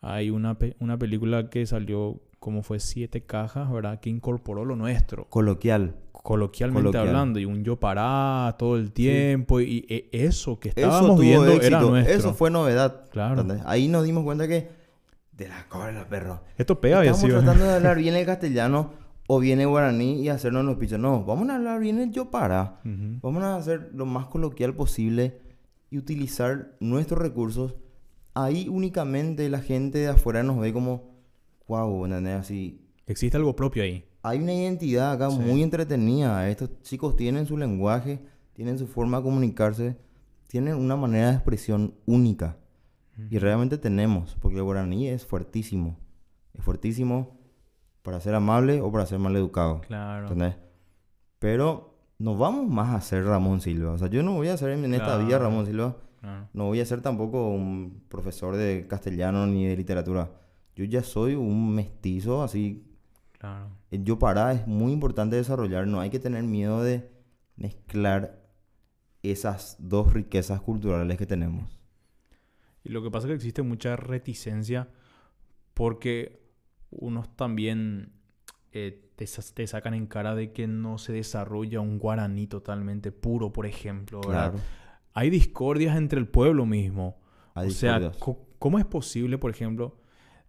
hay 0.00 0.30
una, 0.30 0.58
pe- 0.58 0.76
una 0.78 0.96
película 0.96 1.50
que 1.50 1.66
salió 1.66 2.22
como 2.38 2.62
fue 2.62 2.80
siete 2.80 3.22
cajas, 3.24 3.70
¿verdad? 3.70 4.00
Que 4.00 4.10
incorporó 4.10 4.64
lo 4.64 4.76
nuestro, 4.76 5.24
Coloquial. 5.28 5.96
coloquialmente 6.12 6.80
Coloquial. 6.90 7.08
hablando, 7.08 7.38
y 7.38 7.44
un 7.44 7.64
yo 7.64 7.76
pará 7.80 8.54
todo 8.58 8.76
el 8.76 8.92
tiempo, 8.92 9.60
y, 9.60 9.86
e- 9.88 10.08
eso 10.12 10.58
que 10.60 10.68
Eso 10.70 10.80
estábamos 10.80 11.10
tuvo 11.16 11.20
viendo 11.20 11.52
era 11.60 11.80
nuestro. 11.80 12.14
Eso 12.14 12.34
fue 12.34 12.50
novedad. 12.50 13.04
Claro. 13.10 13.40
¿entendés? 13.40 13.64
Ahí 13.66 13.88
nos 13.88 14.04
dimos 14.04 14.24
cuenta 14.24 14.46
que... 14.46 14.68
De 15.32 15.46
la 15.48 15.66
cola, 15.68 16.04
perro. 16.08 16.40
Esto 16.56 16.80
pega 16.80 17.04
y 17.04 17.08
Estamos 17.08 17.30
tratando 17.42 17.64
de 17.64 17.74
hablar 17.76 17.96
bien 17.98 18.16
el 18.16 18.26
castellano 18.26 18.90
o 19.28 19.38
bien 19.38 19.60
el 19.60 19.68
guaraní 19.68 20.20
y 20.20 20.28
hacernos 20.30 20.64
los 20.64 20.76
pichos. 20.78 20.98
No, 20.98 21.24
vamos 21.24 21.48
a 21.50 21.54
hablar 21.56 21.78
bien 21.78 22.00
el 22.00 22.10
yo 22.10 22.30
para. 22.30 22.80
Ujú. 22.84 23.18
Vamos 23.22 23.42
a 23.44 23.54
hacer 23.56 23.90
lo 23.94 24.04
más 24.04 24.26
coloquial 24.26 24.74
posible 24.74 25.38
y 25.90 25.98
utilizar 25.98 26.72
nuestros 26.80 27.20
recursos. 27.20 27.76
Ahí 28.34 28.68
únicamente 28.68 29.48
la 29.48 29.60
gente 29.60 29.98
de 29.98 30.08
afuera 30.08 30.42
nos 30.42 30.58
ve 30.58 30.72
como, 30.72 31.07
wow, 31.68 32.04
¿entendés? 32.06 32.40
Así. 32.40 32.80
Existe 33.06 33.36
algo 33.36 33.54
propio 33.54 33.82
ahí. 33.82 34.04
Hay 34.22 34.40
una 34.40 34.52
identidad 34.52 35.12
acá 35.12 35.30
Sí. 35.30 35.38
muy 35.38 35.62
entretenida. 35.62 36.48
Estos 36.50 36.82
chicos 36.82 37.14
tienen 37.16 37.46
su 37.46 37.56
lenguaje, 37.56 38.20
tienen 38.52 38.78
su 38.78 38.86
forma 38.86 39.18
de 39.18 39.22
comunicarse, 39.22 39.96
tienen 40.48 40.74
una 40.74 40.96
manera 40.96 41.28
de 41.28 41.34
expresión 41.34 41.94
única. 42.06 42.56
Y 43.30 43.38
realmente 43.38 43.78
tenemos, 43.78 44.36
porque 44.40 44.58
el 44.58 44.62
guaraní 44.64 45.08
es 45.08 45.26
fuertísimo. 45.26 45.96
Es 46.54 46.62
fuertísimo 46.64 47.36
para 48.02 48.20
ser 48.20 48.34
amable 48.34 48.80
o 48.80 48.92
para 48.92 49.06
ser 49.06 49.18
mal 49.18 49.34
educado. 49.36 49.80
Claro. 49.82 50.24
¿Entendés? 50.28 50.54
Pero 51.38 51.98
no 52.18 52.36
vamos 52.36 52.68
más 52.68 52.94
a 52.94 53.00
ser 53.00 53.24
Ramón 53.24 53.60
Silva. 53.60 53.92
O 53.92 53.98
sea, 53.98 54.08
yo 54.08 54.22
no 54.22 54.34
voy 54.34 54.48
a 54.48 54.56
ser 54.56 54.70
en 54.70 54.92
esta 54.94 55.16
vida 55.18 55.28
Claro. 55.38 55.44
Ramón 55.44 55.66
Silva. 55.66 55.96
claro. 56.20 56.48
No 56.52 56.66
voy 56.66 56.80
a 56.80 56.84
ser 56.86 57.00
tampoco 57.00 57.48
un 57.48 58.02
profesor 58.08 58.56
de 58.56 58.86
castellano 58.88 59.46
ni 59.46 59.66
de 59.66 59.76
literatura. 59.76 60.30
Yo 60.78 60.84
ya 60.84 61.02
soy 61.02 61.34
un 61.34 61.74
mestizo, 61.74 62.40
así. 62.40 62.86
Claro. 63.32 63.68
El 63.90 64.04
yo 64.04 64.16
para 64.20 64.52
es 64.52 64.64
muy 64.68 64.92
importante 64.92 65.34
desarrollar. 65.34 65.88
No 65.88 65.98
hay 65.98 66.08
que 66.08 66.20
tener 66.20 66.44
miedo 66.44 66.84
de 66.84 67.10
mezclar 67.56 68.48
esas 69.24 69.74
dos 69.80 70.12
riquezas 70.12 70.60
culturales 70.60 71.18
que 71.18 71.26
tenemos. 71.26 71.80
Y 72.84 72.90
lo 72.90 73.02
que 73.02 73.10
pasa 73.10 73.26
es 73.26 73.30
que 73.30 73.34
existe 73.34 73.62
mucha 73.62 73.96
reticencia 73.96 74.88
porque 75.74 76.46
unos 76.90 77.34
también 77.34 78.12
eh, 78.70 79.10
te, 79.16 79.26
te 79.26 79.66
sacan 79.66 79.94
en 79.94 80.06
cara 80.06 80.36
de 80.36 80.52
que 80.52 80.68
no 80.68 80.98
se 80.98 81.12
desarrolla 81.12 81.80
un 81.80 81.98
guaraní 81.98 82.46
totalmente 82.46 83.10
puro, 83.10 83.52
por 83.52 83.66
ejemplo. 83.66 84.20
¿verdad? 84.20 84.52
Claro. 84.52 84.64
Hay 85.12 85.28
discordias 85.30 85.96
entre 85.96 86.20
el 86.20 86.28
pueblo 86.28 86.66
mismo. 86.66 87.18
Hay 87.54 87.66
o 87.66 87.70
sea, 87.72 88.12
¿cómo 88.60 88.78
es 88.78 88.84
posible, 88.84 89.38
por 89.38 89.50
ejemplo, 89.50 89.98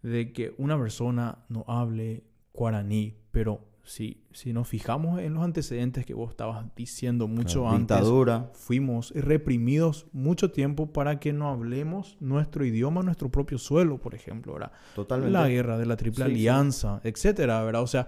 de 0.02 0.32
que 0.32 0.54
una 0.58 0.78
persona 0.78 1.40
no 1.50 1.66
hable 1.68 2.24
guaraní, 2.54 3.16
pero 3.32 3.66
si, 3.84 4.24
si 4.34 4.54
nos 4.54 4.68
fijamos 4.68 5.20
en 5.20 5.34
los 5.34 5.44
antecedentes 5.44 6.06
que 6.06 6.14
vos 6.14 6.30
estabas 6.30 6.64
diciendo 6.76 7.28
mucho 7.28 7.68
antes, 7.68 7.98
Dictadura. 7.98 8.52
fuimos 8.54 9.12
reprimidos 9.16 10.06
mucho 10.12 10.52
tiempo 10.52 10.94
para 10.94 11.20
que 11.20 11.34
no 11.34 11.50
hablemos 11.50 12.16
nuestro 12.20 12.66
idioma, 12.66 13.02
nuestro 13.02 13.30
propio 13.30 13.58
suelo, 13.58 13.98
por 13.98 14.14
ejemplo, 14.14 14.54
¿verdad? 14.54 14.72
Totalmente. 14.94 15.32
La 15.34 15.48
guerra 15.48 15.78
de 15.78 15.86
la 15.88 15.98
Triple 15.98 16.26
Sí, 16.26 16.30
sí. 16.32 16.36
Alianza, 16.36 17.02
etcétera, 17.04 17.64
¿verdad? 17.64 17.82
O 17.82 17.88
sea, 17.88 18.08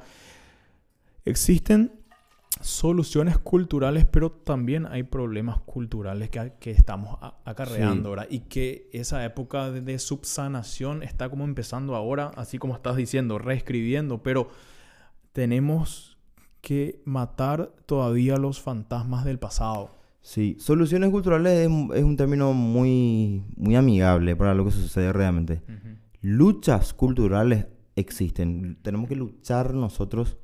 existen 1.26 1.92
soluciones 2.60 3.38
culturales, 3.38 4.06
pero 4.06 4.32
también 4.32 4.86
hay 4.86 5.04
problemas 5.04 5.60
culturales 5.62 6.30
que, 6.30 6.54
que 6.60 6.72
estamos 6.72 7.18
acarreando, 7.46 8.10
Sí. 8.10 8.16
¿verdad? 8.16 8.28
Y 8.30 8.40
que 8.42 8.90
esa 8.94 9.24
época 9.26 9.72
de, 9.72 9.82
de 9.82 9.98
subsanación 10.00 11.02
está 11.02 11.30
como 11.30 11.44
empezando 11.46 11.96
ahora, 11.96 12.32
así 12.36 12.58
como 12.58 12.76
estás 12.76 12.98
diciendo, 12.98 13.40
reescribiendo, 13.40 14.22
pero 14.22 14.50
tenemos 15.34 16.18
que 16.62 17.02
matar 17.06 17.72
todavía 17.86 18.38
los 18.38 18.62
fantasmas 18.62 19.26
del 19.26 19.40
pasado. 19.40 19.96
Sí, 20.22 20.56
soluciones 20.60 21.10
culturales 21.10 21.54
es, 21.62 21.68
un- 21.68 21.92
es 21.96 22.04
un 22.04 22.16
término 22.16 22.54
muy, 22.54 23.44
muy 23.56 23.76
amigable 23.76 24.36
para 24.36 24.54
lo 24.54 24.66
que 24.66 24.72
sucede 24.72 25.12
realmente. 25.12 25.62
Luchas 26.22 26.94
culturales 26.94 27.66
existen. 27.96 28.78
Tenemos 28.84 29.10
que 29.10 29.16
luchar 29.16 29.74
nosotros 29.74 30.38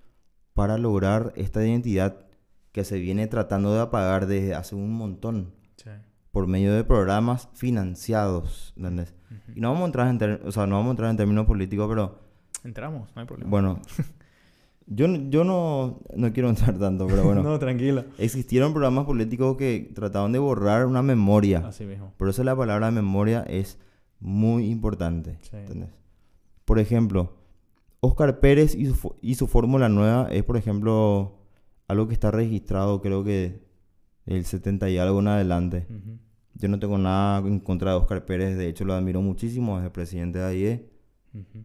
para 0.58 0.80
lograr 0.80 1.34
esta 1.36 1.64
identidad 1.64 2.26
que 2.72 2.84
se 2.84 2.98
viene 3.00 3.28
tratando 3.28 3.74
de 3.76 3.80
apagar 3.82 4.26
desde 4.26 4.56
hace 4.56 4.74
un 4.76 4.92
montón 4.92 5.54
Sí. 5.76 5.90
por 6.32 6.48
medio 6.48 6.74
de 6.74 6.84
programas 6.84 7.48
financiados, 7.54 8.74
¿entendés? 8.76 9.14
Y 9.56 9.62
no 9.62 9.70
vamos 9.70 9.84
a 9.84 9.86
entrar 9.86 10.08
en, 10.08 10.18
ter- 10.18 10.42
o 10.46 10.52
sea, 10.52 10.66
no 10.66 10.76
vamos 10.76 10.90
a 10.90 10.92
entrar 10.92 11.10
en 11.12 11.18
términos 11.18 11.46
políticos, 11.46 11.88
pero 11.88 12.20
Entramos, 12.64 13.08
no 13.16 13.22
hay 13.22 13.28
problema. 13.28 13.50
bueno, 13.52 13.80
yo, 14.88 15.08
no- 15.08 15.30
yo 15.30 15.44
no, 15.44 16.00
no 16.16 16.34
quiero 16.34 16.50
entrar 16.50 16.78
tanto, 16.80 17.06
pero 17.08 17.24
bueno, 17.24 17.44
no, 17.44 17.60
tranquila. 17.60 18.06
existieron 18.18 18.72
programas 18.74 19.06
políticos 19.06 19.58
que 19.58 19.92
trataban 19.94 20.32
de 20.32 20.40
borrar 20.40 20.86
una 20.88 21.04
memoria. 21.04 21.60
Así 21.68 21.86
mismo. 21.86 22.14
Por 22.18 22.30
eso 22.30 22.44
la 22.44 22.56
palabra 22.56 22.90
memoria 22.90 23.44
es 23.48 23.78
muy 24.20 24.70
importante. 24.70 25.38
Sí. 25.42 25.56
¿entendés? 25.58 25.90
Por 26.66 26.80
ejemplo, 26.80 27.37
Oscar 28.00 28.40
Pérez 28.40 28.76
y 28.76 28.86
su, 28.86 28.96
fo- 28.96 29.16
y 29.22 29.36
su 29.36 29.48
fórmula 29.48 29.90
nueva 29.90 30.28
es, 30.32 30.44
por 30.44 30.58
ejemplo, 30.58 31.40
algo 31.88 32.08
que 32.08 32.14
está 32.14 32.32
registrado, 32.32 33.02
creo 33.02 33.24
que 33.24 33.62
el 34.26 34.46
70 34.46 34.90
y 34.90 34.98
algo 34.98 35.20
en 35.20 35.28
adelante. 35.30 35.88
Yo 36.56 36.68
no 36.70 36.80
tengo 36.80 36.98
nada 36.98 37.40
en 37.40 37.60
contra 37.60 37.92
de 37.92 37.98
Oscar 37.98 38.26
Pérez, 38.26 38.58
de 38.58 38.68
hecho 38.68 38.86
lo 38.86 38.94
admiro 38.94 39.22
muchísimo, 39.22 39.78
es 39.80 39.86
el 39.86 39.92
presidente 39.92 40.40
de 40.40 40.46
AIE. 40.46 40.90
Ujú. 41.34 41.64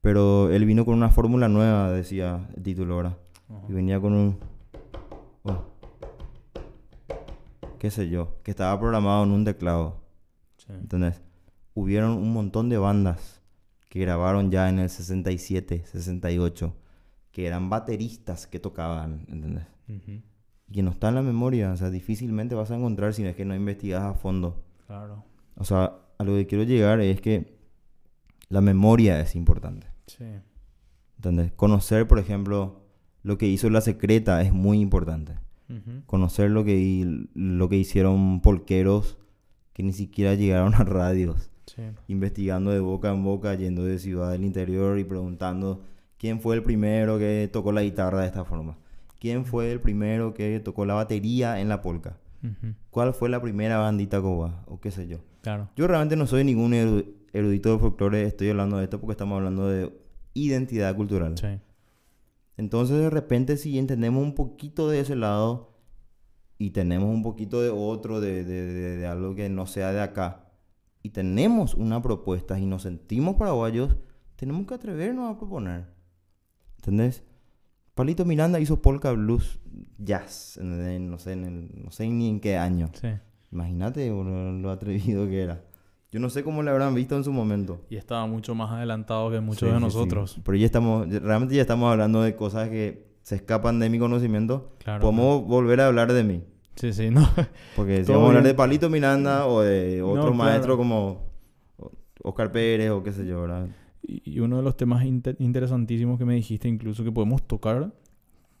Pero 0.00 0.50
él 0.50 0.64
vino 0.64 0.84
con 0.84 0.94
una 0.94 1.10
fórmula 1.10 1.48
nueva, 1.48 1.90
decía 1.92 2.48
el 2.56 2.62
título 2.62 2.94
ahora. 2.94 3.18
Y 3.68 3.72
venía 3.72 4.00
con 4.00 4.12
un... 4.14 4.38
oh, 5.44 5.62
qué 7.78 7.90
sé 7.90 8.08
yo, 8.08 8.36
que 8.42 8.50
estaba 8.50 8.78
programado 8.80 9.24
en 9.24 9.30
un 9.30 9.44
teclado. 9.44 9.96
Sí. 10.56 10.72
¿Entendés? 10.72 11.20
Hubieron 11.74 12.12
un 12.12 12.32
montón 12.32 12.68
de 12.68 12.78
bandas 12.78 13.41
que 13.92 14.00
grabaron 14.00 14.50
ya 14.50 14.70
en 14.70 14.78
el 14.78 14.88
67, 14.88 15.82
68, 15.84 16.74
que 17.30 17.46
eran 17.46 17.68
bateristas 17.68 18.46
que 18.46 18.58
tocaban, 18.58 19.26
¿entendés? 19.28 19.66
Y 19.86 20.72
que 20.72 20.82
no 20.82 20.92
está 20.92 21.10
en 21.10 21.16
la 21.16 21.20
memoria, 21.22 21.72
o 21.72 21.76
sea, 21.76 21.90
difícilmente 21.90 22.54
vas 22.54 22.70
a 22.70 22.76
encontrar 22.76 23.12
si 23.12 23.22
no 23.22 23.28
es 23.28 23.36
que 23.36 23.44
no 23.44 23.54
investigas 23.54 24.02
a 24.02 24.14
fondo. 24.14 24.64
Claro. 24.86 25.22
O 25.56 25.64
sea, 25.64 25.92
a 26.16 26.24
lo 26.24 26.32
que 26.36 26.46
quiero 26.46 26.64
llegar 26.64 27.00
es 27.02 27.20
que 27.20 27.58
la 28.48 28.62
memoria 28.62 29.20
es 29.20 29.36
importante, 29.36 29.88
Sí. 30.06 30.24
¿entendés? 31.16 31.52
Conocer, 31.52 32.08
por 32.08 32.18
ejemplo, 32.18 32.86
lo 33.22 33.36
que 33.36 33.46
hizo 33.46 33.68
La 33.68 33.82
Secreta 33.82 34.40
es 34.40 34.54
muy 34.54 34.80
importante. 34.80 35.34
Ujú. 35.68 36.02
Conocer 36.06 36.50
lo 36.50 36.64
que, 36.64 37.26
lo 37.34 37.68
que 37.68 37.76
hicieron 37.76 38.40
polqueros 38.40 39.18
que 39.74 39.82
ni 39.82 39.92
siquiera 39.92 40.34
llegaron 40.34 40.72
a 40.76 40.82
radios. 40.84 41.50
Sí. 41.66 41.82
investigando 42.08 42.70
de 42.70 42.80
boca 42.80 43.10
en 43.12 43.22
boca, 43.24 43.54
yendo 43.54 43.84
de 43.84 43.98
ciudad 43.98 44.32
del 44.32 44.44
interior 44.44 44.98
y 44.98 45.04
preguntando 45.04 45.82
quién 46.18 46.40
fue 46.40 46.56
el 46.56 46.62
primero 46.62 47.18
que 47.18 47.48
tocó 47.52 47.72
la 47.72 47.82
guitarra 47.82 48.20
de 48.22 48.26
esta 48.26 48.44
forma. 48.44 48.78
¿Quién 49.20 49.44
fue 49.46 49.70
el 49.70 49.80
primero 49.80 50.34
que 50.34 50.58
tocó 50.60 50.84
la 50.84 50.94
batería 50.94 51.60
en 51.60 51.68
la 51.68 51.80
polca? 51.82 52.16
¿Cuál 52.90 53.14
fue 53.14 53.28
la 53.28 53.40
primera 53.40 53.78
bandita 53.78 54.20
coba? 54.20 54.64
O 54.66 54.80
qué 54.80 54.90
sé 54.90 55.06
yo. 55.06 55.18
Claro. 55.42 55.68
Yo 55.76 55.86
realmente 55.86 56.16
no 56.16 56.26
soy 56.26 56.42
ningún 56.42 56.72
eru- 56.72 57.06
erudito 57.32 57.72
de 57.72 57.78
folclore, 57.78 58.24
estoy 58.24 58.48
hablando 58.50 58.78
de 58.78 58.84
esto 58.84 59.00
porque 59.00 59.12
estamos 59.12 59.36
hablando 59.38 59.68
de 59.68 59.92
identidad 60.34 60.96
cultural. 60.96 61.38
Sí. 61.38 61.46
Entonces 62.56 62.98
de 62.98 63.10
repente 63.10 63.56
si 63.56 63.78
entendemos 63.78 64.22
un 64.22 64.34
poquito 64.34 64.88
de 64.88 65.00
ese 65.00 65.16
lado 65.16 65.72
y 66.58 66.70
tenemos 66.70 67.08
un 67.14 67.22
poquito 67.22 67.62
de 67.62 67.70
otro, 67.70 68.20
de, 68.20 68.44
de- 68.44 68.66
de- 68.72 68.96
de 68.96 69.06
algo 69.06 69.34
que 69.34 69.48
no 69.48 69.66
sea 69.66 69.92
de 69.92 70.00
acá, 70.00 70.41
y 71.02 71.10
tenemos 71.10 71.74
una 71.74 72.00
propuesta 72.00 72.58
y 72.58 72.66
nos 72.66 72.82
sentimos 72.82 73.36
paraguayos, 73.36 73.96
tenemos 74.36 74.66
que 74.66 74.74
atrevernos 74.74 75.30
a 75.34 75.38
proponer. 75.38 75.86
¿Entendés? 76.76 77.22
Palito 77.94 78.24
Miranda 78.24 78.58
hizo 78.60 78.80
polka 78.80 79.12
blues 79.12 79.58
jazz, 79.98 80.56
en 80.58 81.10
no, 81.10 81.18
sé, 81.18 81.32
en 81.32 81.44
el- 81.44 81.84
no 81.84 81.90
sé 81.90 82.08
ni 82.08 82.28
en 82.28 82.40
qué 82.40 82.56
año. 82.56 82.90
Sí. 82.94 83.08
Imagínate 83.50 84.08
lo 84.08 84.70
atrevido 84.70 85.28
que 85.28 85.42
era. 85.42 85.62
Yo 86.10 86.20
no 86.20 86.28
sé 86.30 86.42
cómo 86.44 86.62
le 86.62 86.70
habrán 86.70 86.94
visto 86.94 87.16
en 87.16 87.24
su 87.24 87.32
momento. 87.32 87.84
Y 87.88 87.96
estaba 87.96 88.26
mucho 88.26 88.54
más 88.54 88.70
adelantado 88.70 89.30
que 89.30 89.40
muchos 89.40 89.60
Sí, 89.60 89.66
de 89.66 89.74
sí, 89.74 89.80
nosotros. 89.80 90.40
Pero 90.44 90.56
ya 90.58 90.66
estamos, 90.66 91.08
realmente 91.08 91.54
ya 91.54 91.62
estamos 91.62 91.90
hablando 91.90 92.22
de 92.22 92.34
cosas 92.36 92.68
que 92.68 93.12
se 93.22 93.36
escapan 93.36 93.78
de 93.78 93.88
mi 93.88 93.98
conocimiento. 93.98 94.74
Claro. 94.78 95.02
Podemos 95.02 95.44
volver 95.46 95.80
a 95.80 95.86
hablar 95.86 96.12
de 96.12 96.24
mí. 96.24 96.44
Sí, 96.76 96.92
sí, 96.92 97.10
no. 97.10 97.28
Porque 97.76 98.04
si 98.04 98.10
vamos 98.12 98.26
a 98.26 98.28
hablar 98.28 98.44
de 98.44 98.54
Palito 98.54 98.88
Miranda 98.88 99.46
o 99.46 99.60
de 99.60 100.02
otro 100.02 100.26
No, 100.30 100.34
maestro 100.34 100.76
claro. 100.76 100.78
como 100.78 101.26
Oscar 102.22 102.50
Pérez 102.52 102.90
o 102.90 103.02
qué 103.02 103.12
sé 103.12 103.26
yo, 103.26 103.42
¿verdad? 103.42 103.68
Y 104.02 104.40
uno 104.40 104.56
de 104.56 104.62
los 104.62 104.76
temas 104.76 105.04
inte- 105.04 105.36
interesantísimos 105.38 106.18
que 106.18 106.24
me 106.24 106.34
dijiste, 106.34 106.68
incluso 106.68 107.04
que 107.04 107.12
podemos 107.12 107.46
tocar 107.46 107.92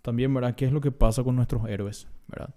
también, 0.02 0.32
¿verdad? 0.34 0.54
¿Qué 0.54 0.66
es 0.66 0.72
lo 0.72 0.80
que 0.80 0.92
pasa 0.92 1.24
con 1.24 1.36
nuestros 1.36 1.68
héroes, 1.68 2.06
¿verdad? 2.28 2.54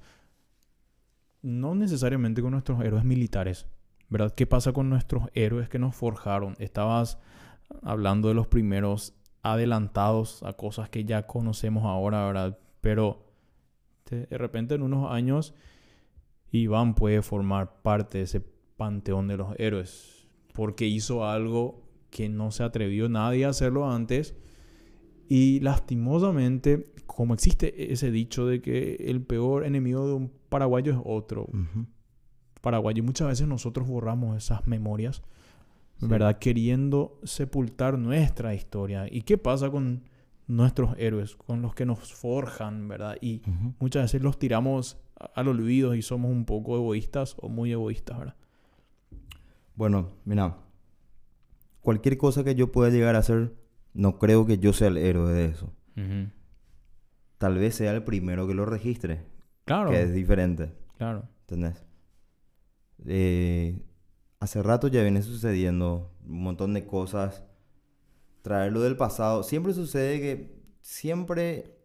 No 1.41 1.75
necesariamente 1.75 2.41
con 2.41 2.51
nuestros 2.51 2.81
héroes 2.83 3.03
militares, 3.03 3.67
¿verdad? 4.09 4.33
¿Qué 4.35 4.45
pasa 4.47 4.71
con 4.73 4.89
nuestros 4.89 5.23
héroes 5.33 5.69
que 5.69 5.79
nos 5.79 5.95
forjaron? 5.95 6.55
Estabas 6.59 7.19
hablando 7.83 8.27
de 8.27 8.33
los 8.33 8.47
primeros 8.47 9.13
adelantados 9.43 10.41
a 10.43 10.53
cosas 10.53 10.89
que 10.89 11.05
ya 11.05 11.27
conocemos 11.27 11.85
ahora, 11.85 12.25
¿verdad? 12.25 12.57
Pero 12.81 13.24
de 14.09 14.25
de 14.25 14.37
repente 14.37 14.75
en 14.75 14.81
unos 14.81 15.11
años 15.11 15.53
Iván 16.51 16.95
puede 16.95 17.21
formar 17.21 17.81
parte 17.81 18.19
de 18.19 18.23
ese 18.25 18.41
panteón 18.77 19.27
de 19.27 19.37
los 19.37 19.55
héroes 19.57 20.27
porque 20.53 20.85
hizo 20.87 21.25
algo 21.25 21.83
que 22.09 22.29
no 22.29 22.51
se 22.51 22.63
atrevió 22.63 23.09
nadie 23.09 23.45
a 23.45 23.49
hacerlo 23.49 23.89
antes 23.89 24.35
y 25.27 25.59
lastimosamente 25.61 26.93
como 27.05 27.33
existe 27.33 27.91
ese 27.91 28.11
dicho 28.11 28.45
de 28.45 28.61
que 28.61 28.95
el 29.07 29.21
peor 29.21 29.65
enemigo 29.65 30.07
de 30.07 30.13
un 30.13 30.31
paraguayo 30.49 30.93
es 30.93 30.99
otro 31.03 31.47
paraguayo 32.61 32.99
y 32.99 33.05
muchas 33.05 33.27
veces 33.27 33.47
nosotros 33.47 33.87
borramos 33.87 34.37
esas 34.37 34.65
memorias 34.67 35.21
Sí. 35.99 36.07
¿verdad? 36.07 36.39
Queriendo 36.39 37.19
sepultar 37.23 37.97
nuestra 37.97 38.53
historia. 38.53 39.07
¿Y 39.09 39.21
qué 39.21 39.37
pasa 39.37 39.69
con 39.69 40.03
nuestros 40.47 40.95
héroes, 40.97 41.35
con 41.35 41.61
los 41.61 41.73
que 41.75 41.85
nos 41.85 42.13
forjan, 42.13 42.87
¿verdad? 42.87 43.17
Y 43.21 43.41
muchas 43.79 44.03
veces 44.03 44.21
los 44.21 44.37
tiramos 44.39 44.97
a- 45.19 45.25
al 45.35 45.47
olvido 45.47 45.95
y 45.95 46.01
somos 46.01 46.31
un 46.31 46.45
poco 46.45 46.75
egoístas 46.75 47.35
o 47.39 47.49
muy 47.49 47.71
egoístas, 47.71 48.19
¿verdad? 48.19 48.35
Bueno, 49.75 50.09
mira, 50.23 50.57
cualquier 51.81 52.17
cosa 52.17 52.43
que 52.43 52.55
yo 52.55 52.71
pueda 52.71 52.89
llegar 52.89 53.15
a 53.15 53.19
hacer, 53.19 53.53
no 53.93 54.17
creo 54.19 54.45
que 54.45 54.57
yo 54.57 54.71
sea 54.73 54.87
el 54.89 54.97
héroe 54.97 55.31
de 55.33 55.45
eso. 55.45 55.73
Tal 57.37 57.57
vez 57.57 57.75
sea 57.75 57.91
el 57.93 58.03
primero 58.03 58.47
que 58.47 58.53
lo 58.53 58.65
registre, 58.65 59.23
Claro, 59.65 59.89
que 59.91 60.01
es 60.03 60.13
diferente, 60.13 60.73
claro. 60.97 61.27
¿entendés? 61.41 61.83
Eh, 63.05 63.81
hace 64.39 64.63
rato 64.63 64.87
ya 64.87 65.01
viene 65.01 65.21
sucediendo 65.21 66.11
un 66.25 66.41
montón 66.43 66.73
de 66.73 66.85
cosas. 66.85 67.43
Traerlo 68.45 68.79
del 68.81 68.95
pasado. 68.95 69.41
Siempre 69.41 69.73
sucede 69.73 70.19
que 70.21 70.61
siempre 70.81 71.79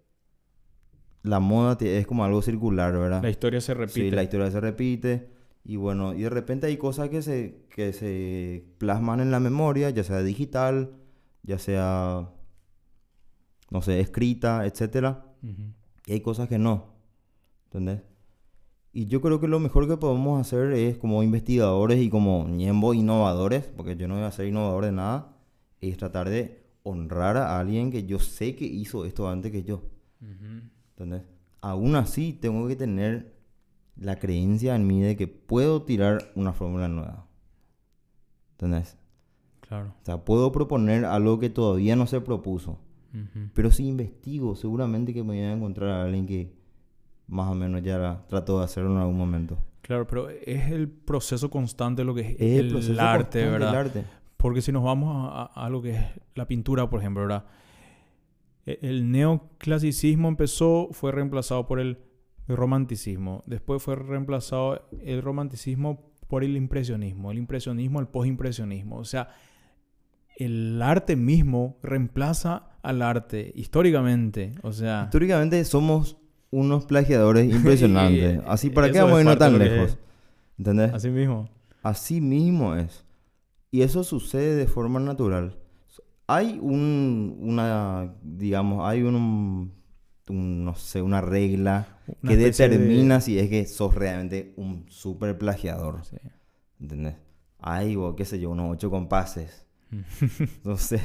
la 1.22 1.40
moda 1.40 1.78
es 1.80 2.06
como 2.06 2.22
algo 2.22 2.42
circular, 2.42 2.92
¿verdad? 2.92 3.22
La 3.22 3.30
historia 3.30 3.62
se 3.62 3.72
Sí, 3.72 3.78
repite. 3.78 4.10
la 4.14 4.22
historia 4.22 4.50
se 4.50 4.60
repite. 4.60 5.30
Y 5.64 5.76
bueno, 5.76 6.12
y 6.12 6.20
de 6.20 6.28
repente 6.28 6.66
hay 6.66 6.76
cosas 6.76 7.08
que 7.08 7.22
se, 7.22 7.66
que 7.74 7.94
se 7.94 8.74
plasman 8.76 9.20
en 9.20 9.30
la 9.30 9.40
memoria, 9.40 9.88
ya 9.88 10.04
sea 10.04 10.20
digital, 10.22 10.96
ya 11.42 11.58
sea, 11.58 12.28
no 13.70 13.80
sé, 13.80 13.98
escrita, 14.00 14.66
etcétera. 14.66 15.24
Ujú. 15.42 15.72
Y 16.04 16.12
hay 16.12 16.20
cosas 16.20 16.46
que 16.46 16.58
no. 16.58 16.92
¿Entendés? 17.68 18.02
Y 18.92 19.06
yo 19.06 19.22
creo 19.22 19.40
que 19.40 19.48
lo 19.48 19.60
mejor 19.60 19.88
que 19.88 19.96
podemos 19.96 20.38
hacer 20.38 20.72
es 20.72 20.98
como 20.98 21.22
investigadores 21.22 22.00
y 22.02 22.10
como 22.10 22.46
ñembo 22.50 22.92
innovadores, 22.92 23.64
porque 23.64 23.96
yo 23.96 24.08
no 24.08 24.16
voy 24.16 24.24
a 24.24 24.30
ser 24.30 24.46
innovador 24.46 24.84
de 24.84 24.92
nada, 24.92 25.36
es 25.80 25.96
tratar 25.96 26.28
de 26.28 26.62
honrar 26.82 27.36
a 27.36 27.58
alguien 27.58 27.90
que 27.90 28.04
yo 28.06 28.18
sé 28.18 28.56
que 28.56 28.64
hizo 28.64 29.04
esto 29.04 29.28
antes 29.28 29.52
que 29.52 29.62
yo. 29.62 29.82
Ujú. 30.20 30.62
¿Entendés? 30.92 31.22
Aún 31.60 31.94
así, 31.96 32.32
tengo 32.32 32.66
que 32.68 32.76
tener 32.76 33.34
la 33.96 34.18
creencia 34.18 34.74
en 34.74 34.86
mí 34.86 35.00
de 35.02 35.16
que 35.16 35.26
puedo 35.28 35.82
tirar 35.82 36.32
una 36.34 36.52
fórmula 36.52 36.88
nueva. 36.88 37.26
¿Entendés? 38.52 38.96
Claro. 39.60 39.94
O 40.02 40.04
sea, 40.04 40.24
puedo 40.24 40.52
proponer 40.52 41.04
algo 41.04 41.38
que 41.38 41.50
todavía 41.50 41.96
no 41.96 42.06
se 42.06 42.20
propuso. 42.20 42.78
Ujú. 43.14 43.48
Pero 43.54 43.70
si 43.70 43.86
investigo, 43.86 44.54
seguramente 44.56 45.12
que 45.14 45.22
me 45.22 45.28
voy 45.34 45.38
a 45.38 45.52
encontrar 45.52 45.90
a 45.90 46.04
alguien 46.04 46.26
que 46.26 46.52
más 47.26 47.50
o 47.50 47.54
menos 47.54 47.82
ya 47.82 47.98
la- 47.98 48.26
trató 48.26 48.58
de 48.58 48.64
hacerlo 48.64 48.90
en 48.92 48.98
algún 48.98 49.16
momento. 49.18 49.58
Claro, 49.82 50.06
pero 50.06 50.28
es 50.30 50.70
el 50.70 50.88
proceso 50.88 51.50
constante 51.50 52.04
lo 52.04 52.14
que 52.14 52.20
es, 52.22 52.30
Es 52.38 52.60
el, 52.60 52.68
proceso 52.68 53.00
arte, 53.00 53.44
¿verdad? 53.48 53.74
arte. 53.74 54.04
Porque 54.40 54.62
si 54.62 54.72
nos 54.72 54.82
vamos 54.84 55.14
a, 55.32 55.42
a- 55.42 55.66
a 55.66 55.70
lo 55.70 55.82
que 55.82 55.90
es 55.92 56.00
la 56.34 56.46
pintura, 56.46 56.88
por 56.88 57.00
ejemplo, 57.00 57.22
¿verdad? 57.22 57.44
E- 58.66 58.78
El 58.82 59.10
neoclasicismo 59.10 60.28
empezó, 60.28 60.88
fue 60.92 61.12
reemplazado 61.12 61.66
por 61.66 61.80
el 61.80 61.98
romanticismo. 62.48 63.42
Después 63.46 63.82
fue 63.82 63.96
reemplazado 63.96 64.88
el 65.04 65.22
romanticismo 65.22 66.10
por 66.28 66.42
el 66.44 66.56
impresionismo. 66.56 67.30
El 67.30 67.38
impresionismo, 67.38 68.00
el 68.00 68.06
postimpresionismo. 68.08 68.96
O 68.98 69.04
sea, 69.04 69.28
el 70.36 70.80
arte 70.82 71.16
mismo 71.16 71.76
reemplaza 71.82 72.70
al 72.82 73.02
arte 73.02 73.52
históricamente. 73.54 74.52
O 74.62 74.72
sea, 74.72 75.02
Históricamente 75.04 75.62
somos 75.64 76.16
unos 76.50 76.86
plagiadores 76.86 77.50
impresionantes. 77.54 78.36
Y- 78.38 78.42
Así, 78.46 78.70
¿para 78.70 78.90
qué 78.90 79.00
vamos 79.00 79.18
a 79.18 79.20
irnos 79.20 79.38
tan 79.38 79.58
lejos? 79.58 79.98
¿Entendés? 80.58 80.92
así 80.94 81.08
mismo. 81.10 81.48
Así 81.82 82.20
mismo 82.20 82.74
es. 82.76 83.04
Y 83.70 83.82
eso 83.82 84.02
sucede 84.04 84.56
de 84.56 84.66
forma 84.66 84.98
natural. 85.00 85.58
Hay 86.26 86.58
un, 86.62 87.36
una, 87.40 88.14
digamos, 88.22 88.88
hay 88.88 89.02
un, 89.02 89.72
un, 90.28 90.64
no 90.64 90.74
sé, 90.76 91.02
una 91.02 91.20
regla 91.20 91.98
Una 92.22 92.32
que 92.32 92.38
especie 92.38 92.68
de- 92.68 92.78
determina 92.78 93.20
si 93.20 93.38
es 93.38 93.48
que 93.48 93.66
sos 93.66 93.94
realmente 93.94 94.54
un 94.56 94.86
super 94.88 95.36
plagiador. 95.38 96.04
Sí. 96.04 96.16
¿Entendés? 96.80 97.16
Hay, 97.58 97.96
o 97.96 98.14
qué 98.16 98.24
sé 98.24 98.38
yo, 98.40 98.50
unos 98.50 98.70
ocho 98.72 98.90
compases. 98.90 99.66
No 100.64 100.76
sé. 100.76 101.00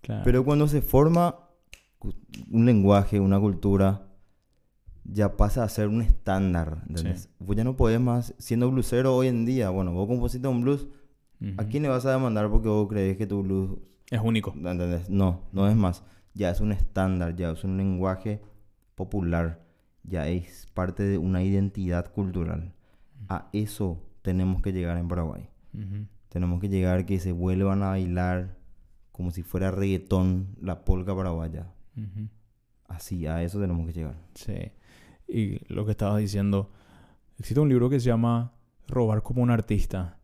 Claro. 0.00 0.22
Pero 0.24 0.44
cuando 0.44 0.66
se 0.66 0.80
forma 0.82 1.36
un 2.50 2.64
lenguaje, 2.66 3.20
una 3.20 3.38
cultura, 3.38 4.08
ya 5.04 5.36
pasa 5.36 5.62
a 5.62 5.68
ser 5.68 5.88
un 5.88 6.00
estándar. 6.02 6.82
¿entendés? 6.88 7.22
Sí. 7.24 7.28
Vos 7.38 7.54
ya 7.56 7.64
no 7.64 7.76
podés 7.76 8.00
más, 8.00 8.34
siendo 8.38 8.70
blusero 8.70 9.14
hoy 9.14 9.28
en 9.28 9.44
día, 9.44 9.68
bueno, 9.70 9.92
vos 9.92 10.08
compusiste 10.08 10.48
un 10.48 10.62
blues, 10.62 10.88
¿a 11.56 11.64
quién 11.64 11.82
le 11.82 11.88
vas 11.88 12.06
a 12.06 12.12
demandar 12.12 12.50
porque 12.50 12.68
vos 12.68 12.88
crees 12.88 13.16
que 13.16 13.26
tu 13.26 13.42
blues... 13.42 13.78
Es 14.10 14.20
único. 14.22 14.52
¿entendés? 14.54 15.08
No, 15.08 15.42
no 15.52 15.68
es 15.68 15.76
más. 15.76 16.04
Ya 16.34 16.50
es 16.50 16.60
un 16.60 16.72
estándar, 16.72 17.36
ya 17.36 17.50
es 17.50 17.64
un 17.64 17.76
lenguaje 17.76 18.40
popular, 18.94 19.64
ya 20.04 20.28
es 20.28 20.66
parte 20.74 21.02
de 21.02 21.18
una 21.18 21.42
identidad 21.42 22.12
cultural. 22.12 22.74
A 23.28 23.48
eso 23.52 24.02
tenemos 24.22 24.62
que 24.62 24.72
llegar 24.72 24.96
en 24.98 25.08
Paraguay. 25.08 25.48
Tenemos 26.28 26.60
que 26.60 26.68
llegar 26.68 27.06
que 27.06 27.18
se 27.18 27.32
vuelvan 27.32 27.82
a 27.82 27.90
bailar 27.90 28.56
como 29.10 29.30
si 29.30 29.42
fuera 29.42 29.70
reggaetón 29.70 30.56
la 30.60 30.84
polca 30.84 31.14
paraguaya. 31.14 31.72
Así, 32.88 33.26
a 33.26 33.42
eso 33.42 33.60
tenemos 33.60 33.86
que 33.86 33.92
llegar. 33.92 34.16
Sí. 34.34 34.72
Y 35.28 35.72
lo 35.72 35.84
que 35.84 35.92
estabas 35.92 36.18
diciendo, 36.20 36.70
existe 37.38 37.60
un 37.60 37.68
libro 37.68 37.88
que 37.88 38.00
se 38.00 38.06
llama 38.06 38.52
Robar 38.88 39.22
como 39.22 39.42
un 39.42 39.50
artista. 39.50 40.18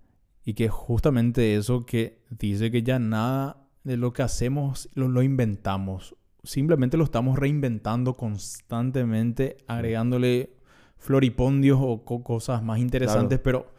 Y 0.48 0.54
que 0.54 0.64
es 0.64 0.70
justamente 0.70 1.56
eso 1.56 1.84
que 1.84 2.22
dice 2.30 2.70
que 2.70 2.82
ya 2.82 2.98
nada 2.98 3.66
de 3.84 3.98
lo 3.98 4.14
que 4.14 4.22
hacemos 4.22 4.88
lo, 4.94 5.06
lo 5.08 5.22
inventamos. 5.22 6.16
Simplemente 6.42 6.96
lo 6.96 7.04
estamos 7.04 7.38
reinventando 7.38 8.16
constantemente, 8.16 9.58
agregándole 9.66 10.54
floripondios 10.96 11.78
o 11.82 12.02
co- 12.04 12.22
cosas 12.22 12.62
más 12.62 12.78
interesantes, 12.78 13.38
pero 13.40 13.72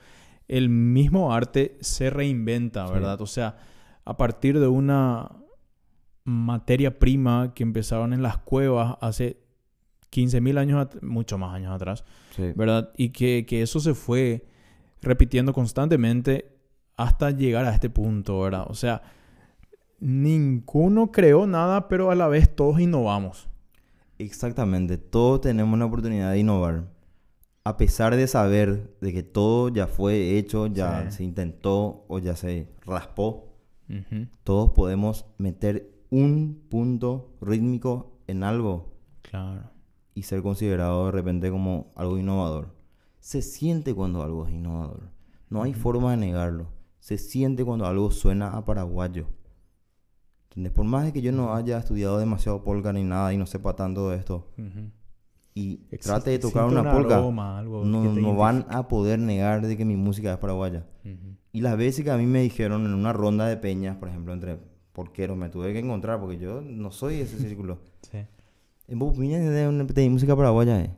el 0.48 0.70
mismo 0.70 1.34
arte 1.34 1.76
se 1.82 2.12
reinventa, 2.12 2.86
Sí. 2.88 2.94
¿verdad? 2.94 3.20
O 3.22 3.26
sea, 3.26 3.58
a 4.06 4.16
partir 4.18 4.60
de 4.60 4.68
una 4.68 5.32
materia 6.24 7.00
prima 7.00 7.54
que 7.56 7.64
empezaron 7.64 8.14
en 8.14 8.22
las 8.22 8.38
cuevas 8.38 8.96
hace 9.02 9.38
15.000 10.12 10.58
años, 10.60 10.88
mucho 11.02 11.40
más 11.40 11.56
años 11.56 11.72
atrás, 11.74 12.04
Sí. 12.36 12.52
¿verdad? 12.56 12.92
Y 12.96 13.10
que, 13.10 13.46
que 13.48 13.62
eso 13.64 13.80
se 13.80 13.94
fue 13.96 14.46
repitiendo 15.02 15.54
constantemente 15.54 16.59
hasta 17.00 17.32
llegar 17.32 17.66
a 17.66 17.74
este 17.74 17.90
punto, 17.90 18.42
¿verdad? 18.42 18.66
O 18.68 18.74
sea, 18.74 19.02
ninguno 20.00 21.12
creó 21.12 21.48
nada, 21.48 21.88
pero 21.88 22.12
a 22.12 22.16
la 22.16 22.28
vez 22.28 22.54
todos 22.56 22.80
innovamos. 22.80 23.48
Exactamente, 24.18 24.98
todos 24.98 25.42
tenemos 25.42 25.74
una 25.74 25.86
oportunidad 25.86 26.32
de 26.32 26.40
innovar. 26.40 26.88
A 27.64 27.78
pesar 27.78 28.16
de 28.16 28.28
saber 28.28 28.98
de 29.00 29.14
que 29.14 29.24
todo 29.24 29.70
ya 29.70 29.88
fue 29.88 30.38
hecho, 30.38 30.68
ya 30.68 31.10
Sí. 31.10 31.18
se 31.18 31.24
intentó 31.24 32.06
o 32.08 32.20
ya 32.20 32.36
se 32.36 32.68
raspó, 32.86 33.46
todos 34.44 34.72
podemos 34.72 35.26
meter 35.38 35.92
un 36.10 36.62
punto 36.70 37.34
rítmico 37.42 38.20
en 38.28 38.44
algo 38.44 38.94
Claro. 39.22 39.72
y 40.14 40.24
ser 40.24 40.42
considerado 40.42 41.06
de 41.06 41.12
repente 41.12 41.50
como 41.50 41.92
algo 41.96 42.18
innovador. 42.18 42.76
Se 43.20 43.42
siente 43.42 43.94
cuando 43.96 44.22
algo 44.24 44.46
es 44.48 44.54
innovador. 44.54 45.10
No 45.50 45.64
hay 45.64 45.74
forma 45.74 46.12
de 46.12 46.18
negarlo. 46.18 46.68
Se 47.10 47.18
siente 47.18 47.66
cuando 47.66 47.88
algo 47.88 48.12
suena 48.12 48.50
a 48.56 48.64
paraguayo. 48.64 49.26
¿Entendés? 50.50 50.72
Por 50.72 50.86
más 50.86 51.06
de 51.06 51.12
que 51.12 51.24
yo 51.24 51.32
no 51.32 51.56
haya 51.56 51.80
estudiado 51.80 52.20
demasiado 52.20 52.64
polka 52.64 52.94
ni 52.94 53.04
nada 53.04 53.34
y 53.34 53.38
no 53.38 53.48
sepa 53.48 53.76
tanto 53.76 54.12
de 54.12 54.18
esto 54.18 54.46
Ujú. 54.60 54.92
y 55.56 55.80
Existe- 55.90 55.98
trate 56.04 56.30
de 56.30 56.38
tocar 56.38 56.66
una 56.66 56.82
un 56.84 56.92
polka, 56.92 57.18
aroma, 57.18 57.58
algo 57.58 57.84
no, 57.84 58.04
no 58.14 58.36
van 58.36 58.68
a 58.70 58.88
poder 58.88 59.18
negar 59.18 59.66
de 59.66 59.76
que 59.76 59.86
mi 59.86 59.96
música 59.96 60.34
es 60.34 60.38
paraguaya. 60.38 60.86
Ujú. 61.04 61.36
Y 61.52 61.62
las 61.62 61.78
veces 61.78 62.06
que 62.06 62.12
a 62.12 62.18
mí 62.18 62.28
me 62.28 62.44
dijeron 62.44 62.86
en 62.86 62.94
una 62.94 63.12
ronda 63.12 63.48
de 63.48 63.58
peñas, 63.58 63.98
por 63.98 64.08
ejemplo, 64.10 64.32
entre 64.32 64.60
polqueros, 64.94 65.36
me 65.36 65.50
tuve 65.50 65.74
que 65.74 65.80
encontrar 65.80 66.20
porque 66.20 66.38
yo 66.38 66.62
no 66.62 66.92
soy 66.92 67.22
ese 67.22 67.38
círculo. 67.40 67.80
Sí. 68.04 68.20
En 68.88 69.00
vos 69.00 69.18
de 69.18 70.10
música 70.12 70.36
paraguaya, 70.36 70.80
eh. 70.80 70.96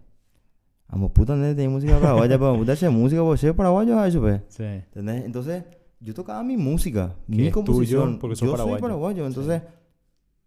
Amo 0.89 1.07
puta 1.14 1.38
de 1.38 1.70
música 1.70 1.97
paraguaya, 2.01 2.38
pero 2.38 2.57
puta 2.57 2.76
música 2.91 3.22
vos 3.22 3.39
che 3.39 3.53
paraguayo 3.53 4.03
eso, 4.03 4.20
pues. 4.20 4.41
Sí. 4.49 4.64
¿Entendés? 4.64 5.24
Entonces, 5.24 5.64
yo 6.02 6.14
tocaba 6.14 6.43
mi 6.43 6.58
música, 6.58 7.16
mi 7.28 7.49
composición, 7.52 8.06
tuyo 8.10 8.20
porque 8.20 8.36
sos 8.36 8.45
yo 8.47 8.52
paraguayo. 8.52 8.76
soy 8.78 8.82
paraguayo, 8.82 9.24
Sí. 9.24 9.28
entonces 9.28 9.62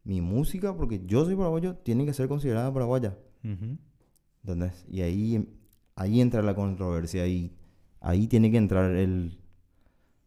mi 0.04 0.20
música 0.20 0.76
porque 0.76 1.00
yo 1.06 1.24
soy 1.24 1.34
paraguayo 1.36 1.76
tiene 1.76 2.04
que 2.04 2.12
ser 2.12 2.28
considerada 2.28 2.72
paraguaya. 2.72 3.16
Ujú. 3.44 3.78
¿Entendés? 4.42 4.84
Y 4.88 5.00
ahí 5.00 5.48
ahí 5.96 6.20
entra 6.20 6.42
la 6.42 6.54
controversia 6.54 7.26
y 7.26 7.56
ahí 8.00 8.26
tiene 8.26 8.50
que 8.50 8.58
entrar 8.58 8.90
el 8.90 9.38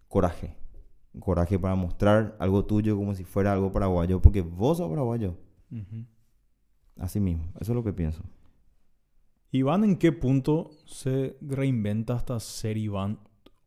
coraje. 0.07 0.55
Coraje 1.19 1.59
para 1.59 1.75
mostrar 1.75 2.35
algo 2.39 2.65
tuyo 2.65 2.95
como 2.95 3.13
si 3.15 3.23
fuera 3.23 3.51
algo 3.51 3.71
paraguayo, 3.71 4.21
porque 4.21 4.41
vos 4.41 4.77
sos 4.77 4.89
paraguayo. 4.89 5.35
Así 6.97 7.19
mismo, 7.19 7.43
eso 7.59 7.71
es 7.73 7.75
lo 7.75 7.83
que 7.83 7.93
pienso. 7.93 8.23
Iván, 9.51 9.83
¿en 9.83 9.95
qué 9.97 10.11
punto 10.11 10.71
se 10.85 11.37
reinventa 11.41 12.13
hasta 12.15 12.39
ser 12.39 12.77
Iván 12.77 13.19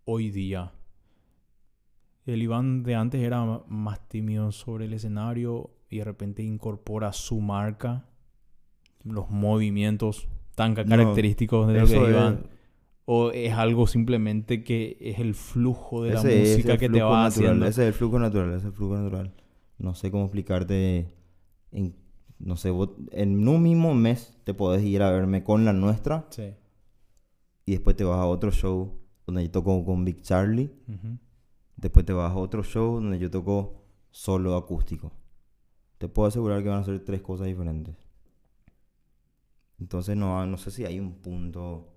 hoy 0.04 0.30
día? 0.30 0.72
El 2.34 2.42
Iván 2.42 2.82
de 2.82 2.94
antes 2.94 3.20
era 3.22 3.44
más 3.68 4.06
tímido 4.08 4.52
sobre 4.52 4.84
el 4.86 4.92
escenario 4.94 5.70
y 5.88 5.98
de 5.98 6.04
repente 6.04 6.42
incorpora 6.42 7.12
su 7.12 7.40
marca, 7.40 8.04
los 9.04 9.30
movimientos 9.30 10.28
tan 10.54 10.74
No, 10.74 10.84
característicos 10.84 11.68
de 11.68 11.74
lo 11.74 11.84
Eso 11.84 11.94
que 11.94 11.98
es 12.00 12.04
es- 12.04 12.10
Iván? 12.10 12.46
¿O 13.12 13.30
es 13.32 13.52
algo 13.54 13.86
simplemente 13.88 14.62
que 14.62 14.96
es 15.00 15.18
el 15.18 15.34
flujo 15.34 16.02
de 16.04 16.12
la 16.12 16.20
ese 16.20 16.38
música 16.40 16.76
que 16.78 16.88
te 16.88 17.02
va 17.02 17.24
natural, 17.24 17.26
haciendo? 17.26 17.66
Ese 17.66 17.82
es 17.82 17.88
el 17.88 17.94
flujo 17.94 18.18
natural, 18.20 18.48
ese 18.50 18.58
es 18.58 18.64
el 18.66 18.72
flujo 18.72 18.96
natural. 18.96 19.32
No 19.78 19.94
sé 19.94 20.10
cómo 20.12 20.24
explicarte. 20.24 21.08
En, 21.72 21.96
no 22.38 22.56
sé, 22.56 22.70
vos 22.70 22.90
en 23.10 23.48
un 23.48 23.62
mismo 23.62 23.94
mes 23.94 24.38
te 24.44 24.54
podés 24.54 24.84
ir 24.84 25.02
a 25.02 25.10
verme 25.10 25.42
con 25.42 25.64
la 25.64 25.72
nuestra 25.72 26.26
Sí. 26.30 26.52
y 27.66 27.72
después 27.72 27.96
te 27.96 28.04
vas 28.04 28.18
a 28.18 28.26
otro 28.26 28.52
show 28.52 28.92
donde 29.26 29.42
yo 29.44 29.50
toco 29.50 29.84
con 29.84 30.04
Big 30.04 30.22
Charlie. 30.22 30.70
Después 31.80 32.04
te 32.04 32.12
vas 32.12 32.30
a 32.30 32.36
otro 32.36 32.62
show 32.62 32.96
donde 32.96 33.18
yo 33.18 33.30
toco 33.30 33.82
solo 34.10 34.56
acústico. 34.56 35.12
Te 35.98 36.08
puedo 36.08 36.28
asegurar 36.28 36.62
que 36.62 36.68
van 36.68 36.80
a 36.80 36.84
ser 36.84 37.02
tres 37.04 37.22
cosas 37.22 37.46
diferentes. 37.46 37.96
Entonces 39.78 40.14
no, 40.16 40.44
no 40.46 40.58
sé 40.58 40.70
si 40.70 40.84
hay 40.84 41.00
un 41.00 41.14
punto 41.14 41.88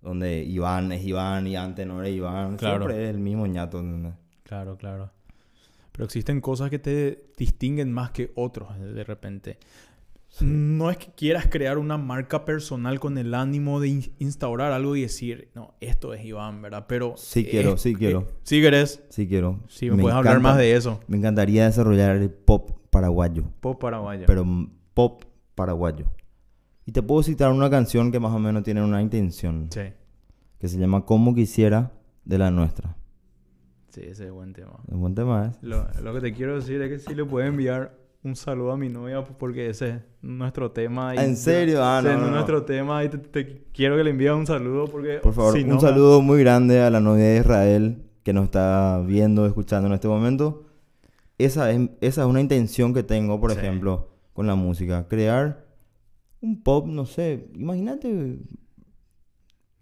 donde 0.00 0.42
Iván 0.42 0.92
es 0.92 1.04
Iván 1.04 1.46
y 1.46 1.56
antes 1.56 1.86
no 1.86 2.00
era 2.00 2.08
Iván. 2.08 2.56
Claro. 2.56 2.86
Siempre 2.86 3.04
es 3.04 3.10
el 3.10 3.20
mismo 3.20 3.46
ñato. 3.46 3.82
Claro, 4.44 4.78
claro. 4.78 5.10
Pero 5.92 6.04
existen 6.04 6.40
cosas 6.40 6.70
que 6.70 6.78
te 6.78 7.32
distinguen 7.36 7.92
más 7.92 8.12
que 8.12 8.32
otros 8.34 8.78
de 8.78 9.04
repente. 9.04 9.58
No 10.40 10.90
es 10.90 10.96
que 10.96 11.08
quieras 11.12 11.48
crear 11.50 11.76
una 11.76 11.98
marca 11.98 12.44
personal 12.44 13.00
con 13.00 13.18
el 13.18 13.34
ánimo 13.34 13.80
de 13.80 13.88
in- 13.88 14.12
instaurar 14.18 14.72
algo 14.72 14.94
y 14.96 15.02
decir, 15.02 15.50
no, 15.54 15.74
esto 15.80 16.14
es 16.14 16.24
Iván, 16.24 16.62
¿verdad? 16.62 16.86
Pero... 16.88 17.14
Sí 17.16 17.44
quiero, 17.44 17.74
es- 17.74 17.80
sí 17.82 17.94
quiero. 17.94 18.20
eh, 18.20 18.26
sí 18.44 18.60
querés. 18.62 19.02
Sí 19.10 19.26
quiero. 19.28 19.60
Sí, 19.68 19.90
me, 19.90 20.00
puedes 20.02 20.16
hablar 20.16 20.40
más 20.40 20.56
de 20.56 20.74
eso. 20.76 21.00
Me 21.08 21.16
encantaría 21.16 21.64
desarrollar 21.66 22.16
el 22.16 22.30
pop 22.30 22.70
paraguayo. 22.90 23.44
Pop 23.60 23.80
paraguayo. 23.80 24.24
Pero 24.26 24.46
pop 24.94 25.24
paraguayo. 25.54 26.06
Y 26.86 26.92
te 26.92 27.02
puedo 27.02 27.22
citar 27.22 27.50
una 27.52 27.68
canción 27.68 28.10
que 28.12 28.20
más 28.20 28.32
o 28.32 28.38
menos 28.38 28.62
tiene 28.62 28.82
una 28.82 29.02
intención. 29.02 29.68
Sí. 29.70 29.82
Que 30.58 30.68
se 30.68 30.78
llama 30.78 31.04
Como 31.04 31.34
quisiera 31.34 31.92
de 32.24 32.38
la 32.38 32.50
nuestra. 32.50 32.96
Sí, 33.90 34.02
ese 34.04 34.26
es 34.26 34.32
buen 34.32 34.52
tema. 34.52 34.78
Un 34.88 35.00
buen 35.00 35.14
tema, 35.14 35.46
¿eh? 35.52 35.58
Lo, 35.62 35.86
lo 36.02 36.14
que 36.14 36.20
te 36.20 36.32
quiero 36.32 36.54
decir 36.54 36.80
es 36.80 36.88
que 36.88 36.98
sí 37.00 37.14
le 37.14 37.24
puedes 37.24 37.48
enviar 37.48 37.98
un 38.22 38.36
saludo 38.36 38.72
a 38.72 38.76
mi 38.76 38.88
novia 38.88 39.24
porque 39.24 39.70
ese 39.70 39.88
es 39.88 39.96
nuestro 40.22 40.70
tema. 40.72 41.14
y- 41.14 41.18
¿En 41.18 41.36
serio? 41.36 41.82
Ah, 41.82 42.00
ese 42.00 42.08
no, 42.08 42.14
es 42.14 42.20
no, 42.20 42.26
no. 42.26 42.32
nuestro 42.32 42.64
tema 42.64 43.02
y 43.04 43.08
te, 43.08 43.18
te 43.18 43.64
quiero 43.72 43.96
que 43.96 44.04
le 44.04 44.10
envíes 44.10 44.32
un 44.32 44.46
saludo 44.46 44.86
porque... 44.86 45.18
Por 45.22 45.32
favor, 45.32 45.54
si 45.56 45.64
no, 45.64 45.74
un 45.76 45.80
saludo 45.80 46.20
muy 46.20 46.40
grande 46.40 46.80
a 46.82 46.90
la 46.90 47.00
novia 47.00 47.24
de 47.24 47.38
Israel 47.38 48.02
que 48.22 48.32
nos 48.34 48.44
está 48.44 49.00
viendo, 49.06 49.46
escuchando 49.46 49.86
en 49.88 49.94
este 49.94 50.08
momento. 50.08 50.66
Esa 51.38 51.70
es, 51.70 51.80
esa 52.02 52.20
es 52.22 52.26
una 52.26 52.40
intención 52.42 52.92
que 52.92 53.02
tengo, 53.02 53.40
por 53.40 53.52
Sí. 53.52 53.58
ejemplo, 53.58 54.10
con 54.34 54.46
la 54.46 54.54
música. 54.54 55.08
Crear 55.08 55.64
un 56.42 56.62
pop, 56.62 56.86
no 56.86 57.06
sé, 57.06 57.48
imagínate 57.54 58.38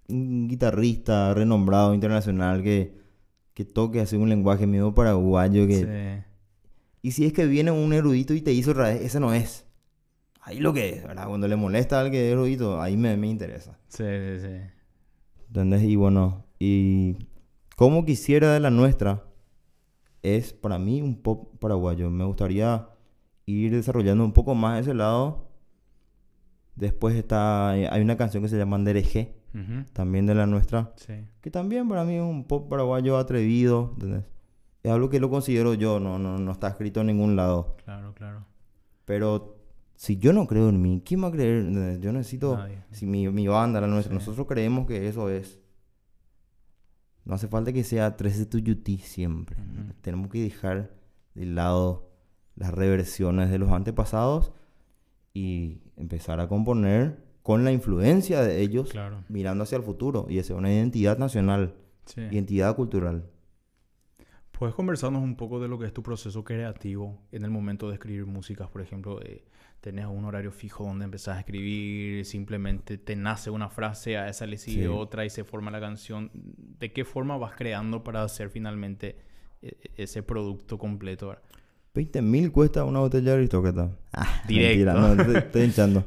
un 0.08 0.48
guitarrista 0.48 1.34
renombrado 1.34 1.92
internacional 1.94 2.62
que, 2.62 2.96
que 3.54 3.64
toque 3.64 4.00
así 4.00 4.16
un 4.16 4.28
lenguaje 4.28 4.66
medio 4.66 4.94
paraguayo. 4.94 5.66
Que, 5.66 5.74
Sí. 5.74 6.24
Y 7.08 7.12
si 7.12 7.24
es 7.24 7.32
que 7.32 7.46
viene 7.46 7.70
un 7.70 7.94
erudito 7.94 8.34
y 8.34 8.42
te 8.42 8.52
hizo 8.52 8.74
raíz, 8.74 9.00
ese 9.00 9.18
no 9.18 9.32
es. 9.32 9.64
Ahí 10.42 10.60
lo 10.60 10.74
que 10.74 10.90
es, 10.90 11.04
¿verdad? 11.04 11.26
Cuando 11.26 11.48
le 11.48 11.56
molesta 11.56 11.98
al 12.00 12.10
que 12.10 12.26
es 12.26 12.32
erudito, 12.32 12.82
ahí 12.82 12.98
me, 12.98 13.16
me 13.16 13.28
interesa. 13.28 13.78
Sí, 13.88 14.04
sí, 14.04 14.40
sí. 14.42 14.60
¿Entendés? 15.46 15.84
Y 15.84 15.96
bueno, 15.96 16.44
y 16.58 17.16
como 17.76 18.04
quisiera 18.04 18.52
de 18.52 18.60
la 18.60 18.68
nuestra, 18.68 19.24
es 20.22 20.52
para 20.52 20.78
mí 20.78 21.00
un 21.00 21.22
pop 21.22 21.56
paraguayo. 21.58 22.10
Me 22.10 22.24
gustaría 22.26 22.90
ir 23.46 23.70
desarrollando 23.72 24.22
un 24.22 24.32
poco 24.34 24.54
más 24.54 24.82
ese 24.82 24.92
lado. 24.92 25.48
Después 26.76 27.16
está, 27.16 27.74
eh, 27.78 27.88
hay 27.90 28.02
una 28.02 28.18
canción 28.18 28.42
que 28.42 28.50
se 28.50 28.58
llama 28.58 28.76
Andereje, 28.76 29.34
Ujú. 29.54 29.84
también 29.94 30.26
de 30.26 30.34
la 30.34 30.44
nuestra, 30.44 30.92
Sí. 30.96 31.14
que 31.40 31.50
también 31.50 31.88
para 31.88 32.04
mí 32.04 32.16
es 32.16 32.22
un 32.22 32.44
pop 32.44 32.68
paraguayo 32.68 33.16
atrevido, 33.16 33.92
¿entendés? 33.94 34.24
Es 34.88 34.94
algo 34.94 35.10
que 35.10 35.20
lo 35.20 35.28
considero 35.28 35.74
yo, 35.74 36.00
no, 36.00 36.18
no, 36.18 36.38
no 36.38 36.52
está 36.52 36.68
escrito 36.68 37.00
en 37.02 37.08
ningún 37.08 37.36
lado. 37.36 37.76
Claro, 37.84 38.14
claro. 38.14 38.46
Pero 39.04 39.58
si 39.96 40.16
yo 40.16 40.32
no 40.32 40.46
creo 40.46 40.68
en 40.70 40.80
mí, 40.80 41.02
¿quién 41.04 41.22
va 41.22 41.28
a 41.28 41.30
creer? 41.32 42.00
Yo 42.00 42.12
necesito, 42.12 42.56
Nadie. 42.56 42.82
si 42.90 43.04
mi, 43.06 43.28
mi 43.28 43.46
banda, 43.48 43.80
la 43.80 43.86
nuestra, 43.86 44.12
Sí. 44.12 44.18
nosotros 44.18 44.46
creemos 44.46 44.86
que 44.86 45.06
eso 45.08 45.28
es. 45.28 45.58
No 47.24 47.34
hace 47.34 47.48
falta 47.48 47.72
que 47.72 47.84
sea 47.84 48.16
13 48.16 48.46
Tuyutí 48.46 48.98
siempre. 48.98 49.56
Ujú. 49.60 49.92
Tenemos 50.00 50.30
que 50.30 50.42
dejar 50.42 50.94
de 51.34 51.44
lado 51.46 52.08
las 52.56 52.72
reversiones 52.72 53.50
de 53.50 53.58
los 53.58 53.70
antepasados 53.70 54.52
y 55.34 55.82
empezar 55.96 56.40
a 56.40 56.48
componer 56.48 57.22
con 57.42 57.64
la 57.64 57.72
influencia 57.72 58.40
de 58.42 58.60
ellos, 58.62 58.90
Claro. 58.90 59.22
mirando 59.28 59.64
hacia 59.64 59.76
el 59.76 59.82
futuro 59.82 60.26
y 60.30 60.38
hacia 60.38 60.56
una 60.56 60.72
identidad 60.72 61.18
nacional, 61.18 61.74
Sí. 62.06 62.22
identidad 62.22 62.74
cultural. 62.74 63.24
¿Puedes 64.58 64.74
conversarnos 64.74 65.22
un 65.22 65.36
poco 65.36 65.60
de 65.60 65.68
lo 65.68 65.78
que 65.78 65.86
es 65.86 65.92
tu 65.92 66.02
proceso 66.02 66.42
creativo 66.42 67.16
en 67.30 67.44
el 67.44 67.50
momento 67.50 67.88
de 67.88 67.94
escribir 67.94 68.26
músicas? 68.26 68.68
Por 68.68 68.80
ejemplo, 68.82 69.20
eh, 69.22 69.44
¿tenés 69.80 70.06
un 70.06 70.24
horario 70.24 70.50
fijo 70.50 70.82
donde 70.84 71.04
empezás 71.04 71.36
a 71.36 71.40
escribir? 71.40 72.24
¿Simplemente 72.24 72.98
te 72.98 73.14
nace 73.14 73.50
una 73.50 73.68
frase, 73.68 74.16
a 74.16 74.28
esa 74.28 74.46
le 74.46 74.58
sigue 74.58 74.82
Sí. 74.82 74.86
otra 74.88 75.24
y 75.24 75.30
se 75.30 75.44
forma 75.44 75.70
la 75.70 75.78
canción? 75.78 76.32
¿De 76.34 76.92
qué 76.92 77.04
forma 77.04 77.36
vas 77.36 77.54
creando 77.54 78.02
para 78.02 78.24
hacer 78.24 78.50
finalmente 78.50 79.16
eh, 79.62 79.76
ese 79.96 80.24
producto 80.24 80.76
completo? 80.76 81.36
20 81.94 82.20
mil 82.22 82.50
cuesta 82.50 82.84
una 82.84 82.98
botella 82.98 83.30
de 83.32 83.36
aristócrata. 83.38 83.96
Ah, 84.12 84.42
Directo. 84.48 84.68
mentira, 84.68 84.94
no, 84.94 85.20
estoy, 85.22 85.36
estoy 85.36 85.62
hinchando. 85.66 86.04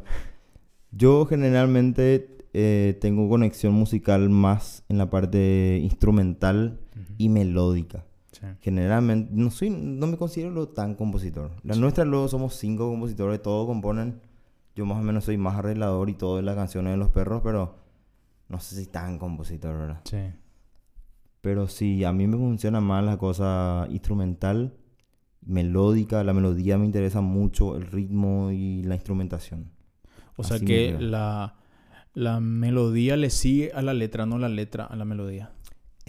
Yo 0.92 1.26
generalmente 1.26 2.38
eh, 2.54 2.98
tengo 3.00 3.30
conexión 3.30 3.74
musical 3.74 4.30
más 4.30 4.84
en 4.90 4.98
la 4.98 5.10
parte 5.10 5.80
instrumental 5.82 6.82
y 7.18 7.30
melódica. 7.30 8.04
Sí. 8.42 8.48
Generalmente, 8.62 9.32
no 9.34 9.52
soy, 9.52 9.70
no 9.70 10.08
me 10.08 10.18
considero 10.18 10.68
tan 10.70 10.96
compositor. 10.96 11.52
La 11.64 11.76
Sí. 11.76 11.80
nuestra 11.80 12.04
luego 12.06 12.28
somos 12.28 12.56
cinco 12.56 12.90
compositores, 12.90 13.42
todos 13.42 13.68
componen. 13.68 14.20
Yo 14.76 14.86
más 14.86 14.98
o 14.98 15.04
menos 15.04 15.26
soy 15.26 15.38
más 15.38 15.56
arreglador 15.58 16.10
y 16.10 16.16
todo 16.16 16.38
de 16.38 16.42
las 16.42 16.56
canciones 16.56 16.92
de 16.94 16.98
los 16.98 17.10
perros, 17.12 17.42
pero 17.44 17.76
no 18.50 18.60
sé 18.60 18.76
si 18.76 18.88
tan 18.88 19.20
compositor, 19.20 19.78
¿verdad? 19.78 20.02
Sí. 20.06 20.18
Pero 21.42 21.68
sí, 21.68 22.04
a 22.04 22.12
mí 22.14 22.26
me 22.28 22.38
funciona 22.38 22.82
más 22.82 23.04
la 23.04 23.18
cosa 23.18 23.88
instrumental, 23.92 24.74
melódica. 25.46 26.24
La 26.24 26.34
melodía 26.34 26.78
me 26.78 26.86
interesa 26.86 27.22
mucho, 27.22 27.76
el 27.76 27.86
ritmo 27.88 28.52
y 28.52 28.84
la 28.84 28.96
instrumentación. 28.96 29.72
O 30.36 30.44
sea 30.44 30.58
Así 30.58 30.66
que 30.66 30.98
la, 31.00 31.56
la 32.14 32.40
melodía 32.40 33.18
le 33.18 33.30
sigue 33.30 33.72
a 33.74 33.82
la 33.82 33.94
letra, 33.94 34.26
no 34.26 34.38
la 34.38 34.50
letra 34.50 34.86
a 34.86 34.96
la 34.96 35.06
melodía. 35.06 35.52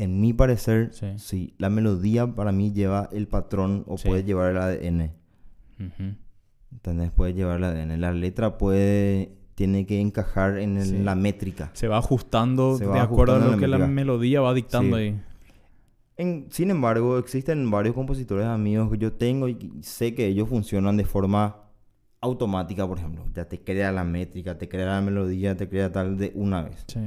En 0.03 0.21
mi 0.21 0.33
parecer, 0.33 0.91
Sí. 0.93 1.07
sí, 1.17 1.55
la 1.59 1.71
melodía 1.71 2.27
para 2.27 2.51
mí 2.53 2.73
lleva 2.73 3.09
el 3.13 3.29
patrón 3.29 3.85
o 3.87 3.97
Sí. 3.99 4.09
puede 4.09 4.25
llevar 4.25 4.51
el 4.51 4.59
ADN. 4.59 5.13
Ujú. 5.79 6.15
¿Entendés? 6.73 7.11
Puede 7.13 7.35
llevar 7.35 7.59
el 7.59 7.65
ADN. 7.65 7.97
La 8.01 8.13
letra 8.13 8.59
puede, 8.59 9.33
tiene 9.55 9.87
que 9.87 10.01
encajar 10.01 10.59
en 10.59 10.79
el- 10.79 10.87
Sí. 10.87 10.99
la 10.99 11.15
métrica. 11.15 11.71
Se 11.75 11.87
va 11.87 11.99
ajustando 11.99 12.77
Se 12.79 12.87
de 12.87 12.99
acuerdo 12.99 13.37
a 13.37 13.39
lo 13.39 13.51
la 13.53 13.59
que 13.59 13.69
la 13.69 13.79
melodía 13.87 14.41
va 14.41 14.55
dictando 14.55 14.97
Sí. 14.97 15.03
ahí. 15.03 15.21
En- 16.17 16.47
sin 16.51 16.71
embargo, 16.71 17.19
existen 17.19 17.71
varios 17.71 17.95
compositores 17.95 18.47
amigos 18.47 18.91
que 18.91 18.99
yo 18.99 19.13
tengo 19.13 19.49
y 19.49 19.71
sé 19.83 20.15
que 20.15 20.27
ellos 20.27 20.49
funcionan 20.49 20.97
de 20.97 21.05
forma 21.05 21.57
automática, 22.21 22.87
por 22.87 22.99
ejemplo. 22.99 23.25
Ya 23.35 23.45
te 23.49 23.61
crea 23.61 23.93
la 23.93 24.05
métrica, 24.05 24.57
te 24.59 24.69
crea 24.69 24.87
la 24.87 25.01
melodía, 25.01 25.57
te 25.57 25.69
crea 25.69 25.91
tal 25.93 26.17
de 26.19 26.33
una 26.35 26.63
vez. 26.63 26.85
Sí. 26.87 27.01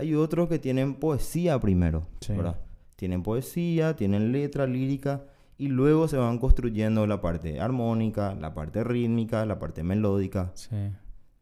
Hay 0.00 0.14
otros 0.14 0.48
que 0.48 0.58
tienen 0.58 0.94
poesía 0.94 1.58
primero, 1.60 2.06
Sí. 2.20 2.32
¿verdad? 2.34 2.58
Tienen 2.96 3.22
poesía, 3.22 3.96
tienen 3.96 4.32
letra, 4.32 4.66
lírica, 4.66 5.24
y 5.58 5.68
luego 5.68 6.08
se 6.08 6.16
van 6.16 6.38
construyendo 6.38 7.06
la 7.06 7.20
parte 7.20 7.60
armónica, 7.60 8.34
la 8.34 8.54
parte 8.54 8.82
rítmica, 8.82 9.44
la 9.46 9.58
parte 9.58 9.82
melódica. 9.82 10.52
Sí. 10.54 10.76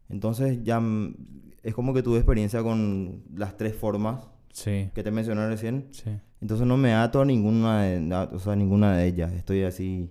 Entonces 0.09 0.63
ya 0.63 0.81
es 1.63 1.73
como 1.73 1.93
que 1.93 2.03
tuve 2.03 2.17
experiencia 2.17 2.63
con 2.63 3.23
las 3.35 3.55
tres 3.57 3.75
formas 3.75 4.27
Sí. 4.51 4.89
que 4.93 5.03
te 5.03 5.11
mencioné 5.11 5.47
recién. 5.47 5.87
Sí. 5.91 6.09
Entonces 6.41 6.65
no 6.67 6.77
me 6.77 6.93
ato 6.93 7.21
a 7.21 7.25
ninguna 7.25 7.83
de, 7.83 8.13
a- 8.15 8.29
o 8.33 8.39
sea, 8.39 8.55
ninguna 8.55 8.97
de 8.97 9.07
ellas. 9.07 9.31
Estoy 9.33 9.63
así. 9.63 10.09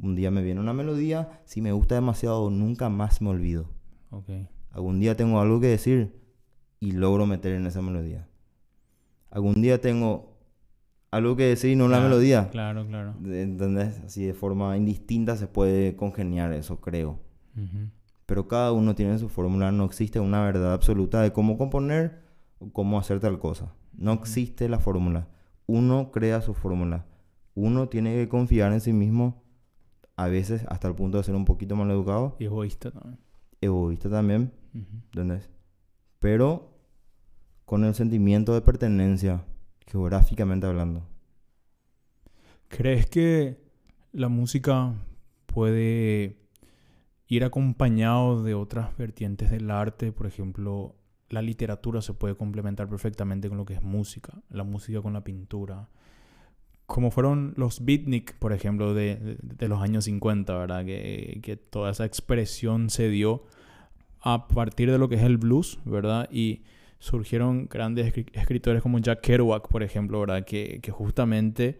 Un 0.00 0.14
día 0.14 0.30
me 0.30 0.42
viene 0.42 0.60
una 0.60 0.72
melodía, 0.72 1.40
si 1.44 1.60
me 1.60 1.72
gusta 1.72 1.96
demasiado, 1.96 2.50
nunca 2.50 2.88
más 2.88 3.20
me 3.20 3.30
olvido. 3.30 3.66
Ok. 4.10 4.28
Algún 4.70 5.00
día 5.00 5.16
tengo 5.16 5.40
algo 5.40 5.60
que 5.60 5.66
decir 5.68 6.17
y 6.80 6.92
logro 6.92 7.26
meter 7.26 7.52
en 7.54 7.66
esa 7.66 7.82
melodía. 7.82 8.28
Algún 9.30 9.60
día 9.60 9.80
tengo 9.80 10.36
algo 11.10 11.36
que 11.36 11.44
decir 11.44 11.70
y 11.72 11.76
no 11.76 11.88
la 11.88 11.96
Claro, 11.98 12.08
melodía. 12.10 12.48
Claro, 12.50 12.86
claro. 12.86 13.14
¿Entendés? 13.24 13.98
Así 14.00 14.24
de 14.24 14.34
forma 14.34 14.76
indistinta 14.76 15.36
se 15.36 15.46
puede 15.46 15.96
congeniar 15.96 16.52
eso, 16.52 16.80
creo. 16.80 17.18
Ujú. 17.56 17.90
Pero 18.26 18.46
cada 18.48 18.72
uno 18.72 18.94
tiene 18.94 19.18
su 19.18 19.28
fórmula, 19.28 19.72
no 19.72 19.84
existe 19.84 20.20
una 20.20 20.42
verdad 20.42 20.72
absoluta 20.74 21.22
de 21.22 21.32
cómo 21.32 21.56
componer 21.56 22.20
o 22.58 22.70
cómo 22.72 22.98
hacer 22.98 23.20
tal 23.20 23.38
cosa. 23.38 23.72
No 23.96 24.12
existe 24.12 24.68
la 24.68 24.78
fórmula. 24.78 25.28
Uno 25.66 26.10
crea 26.12 26.40
su 26.42 26.54
fórmula. 26.54 27.06
Uno 27.54 27.88
tiene 27.88 28.14
que 28.14 28.28
confiar 28.28 28.72
en 28.72 28.80
sí 28.80 28.92
mismo, 28.92 29.42
a 30.16 30.28
veces 30.28 30.64
hasta 30.68 30.88
el 30.88 30.94
punto 30.94 31.18
de 31.18 31.24
ser 31.24 31.34
un 31.34 31.44
poquito 31.44 31.74
mal 31.74 31.90
educado, 31.90 32.36
Y 32.38 32.44
egoísta 32.44 32.90
también. 32.90 33.18
egoísta 33.60 34.08
también, 34.10 34.52
Ujú. 34.74 34.84
¿entendés? 35.06 35.50
Pero 36.18 36.74
con 37.64 37.84
el 37.84 37.94
sentimiento 37.94 38.54
de 38.54 38.62
pertenencia, 38.62 39.44
geográficamente 39.86 40.66
hablando. 40.66 41.06
¿Crees 42.68 43.06
que 43.06 43.58
la 44.12 44.28
música 44.28 44.94
puede 45.46 46.36
ir 47.26 47.44
acompañado 47.44 48.42
de 48.42 48.54
otras 48.54 48.96
vertientes 48.96 49.50
del 49.50 49.70
arte? 49.70 50.12
Por 50.12 50.26
ejemplo, 50.26 50.96
la 51.30 51.42
literatura 51.42 52.00
se 52.02 52.14
puede 52.14 52.36
complementar 52.36 52.88
perfectamente 52.88 53.48
con 53.48 53.58
lo 53.58 53.64
que 53.64 53.74
es 53.74 53.82
música, 53.82 54.32
la 54.50 54.64
música 54.64 55.02
con 55.02 55.12
la 55.12 55.24
pintura. 55.24 55.88
Como 56.86 57.10
fueron 57.10 57.52
los 57.56 57.84
beatnik, 57.84 58.38
por 58.38 58.52
ejemplo, 58.52 58.94
de, 58.94 59.36
de, 59.42 59.68
los 59.68 59.82
años 59.82 60.04
50, 60.04 60.56
¿verdad? 60.56 60.86
Que, 60.86 61.40
que, 61.42 61.56
toda 61.56 61.90
esa 61.90 62.06
expresión 62.06 62.88
se 62.88 63.10
dio 63.10 63.44
a 64.20 64.48
partir 64.48 64.90
de 64.90 64.98
lo 64.98 65.08
que 65.08 65.16
es 65.16 65.22
el 65.22 65.38
blues, 65.38 65.78
¿verdad? 65.84 66.28
Y 66.30 66.62
surgieron 66.98 67.68
grandes 67.68 68.12
escritores 68.32 68.82
como 68.82 68.98
Jack 68.98 69.20
Kerouac, 69.20 69.68
por 69.68 69.82
ejemplo, 69.82 70.20
¿verdad? 70.20 70.44
Que, 70.44 70.80
que 70.82 70.90
justamente 70.90 71.78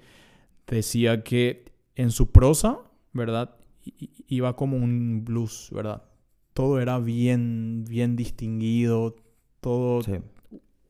decía 0.66 1.22
que 1.22 1.64
en 1.96 2.10
su 2.10 2.30
prosa, 2.30 2.78
¿verdad? 3.12 3.56
Iba 4.28 4.54
como 4.56 4.76
un 4.76 5.24
blues, 5.24 5.70
¿verdad? 5.72 6.02
Todo 6.54 6.80
era 6.80 6.98
bien, 6.98 7.84
bien 7.88 8.16
distinguido, 8.16 9.16
todo... 9.60 10.02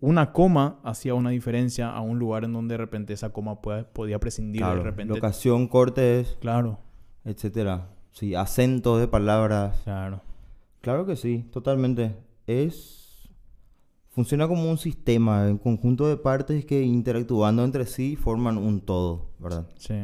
Una 0.00 0.32
coma 0.32 0.78
hacía 0.84 1.14
una 1.14 1.30
diferencia 1.30 1.90
a 1.90 2.00
un 2.02 2.20
lugar 2.20 2.44
en 2.44 2.52
donde 2.52 2.74
de 2.74 2.78
repente 2.78 3.14
esa 3.14 3.30
coma 3.30 3.60
podía 3.60 4.20
prescindir 4.20 4.64
de 4.64 4.76
repente. 4.76 5.12
Locación, 5.12 5.66
cortes, 5.66 6.38
claro. 6.40 6.78
etcétera. 7.24 7.88
Sí, 8.12 8.36
acentos 8.36 9.00
de 9.00 9.08
palabras. 9.08 9.80
Claro. 9.82 10.22
Claro 10.80 11.06
que 11.06 11.16
sí, 11.16 11.44
totalmente. 11.52 12.16
Es 12.46 12.98
funciona 14.18 14.48
como 14.48 14.68
un 14.68 14.78
sistema, 14.78 15.46
un 15.46 15.58
conjunto 15.58 16.08
de 16.08 16.16
partes 16.16 16.64
que 16.64 16.82
interactuando 16.82 17.62
entre 17.64 17.86
sí 17.86 18.16
forman 18.16 18.58
un 18.58 18.80
todo, 18.80 19.30
¿verdad? 19.38 19.68
Sí. 19.76 19.94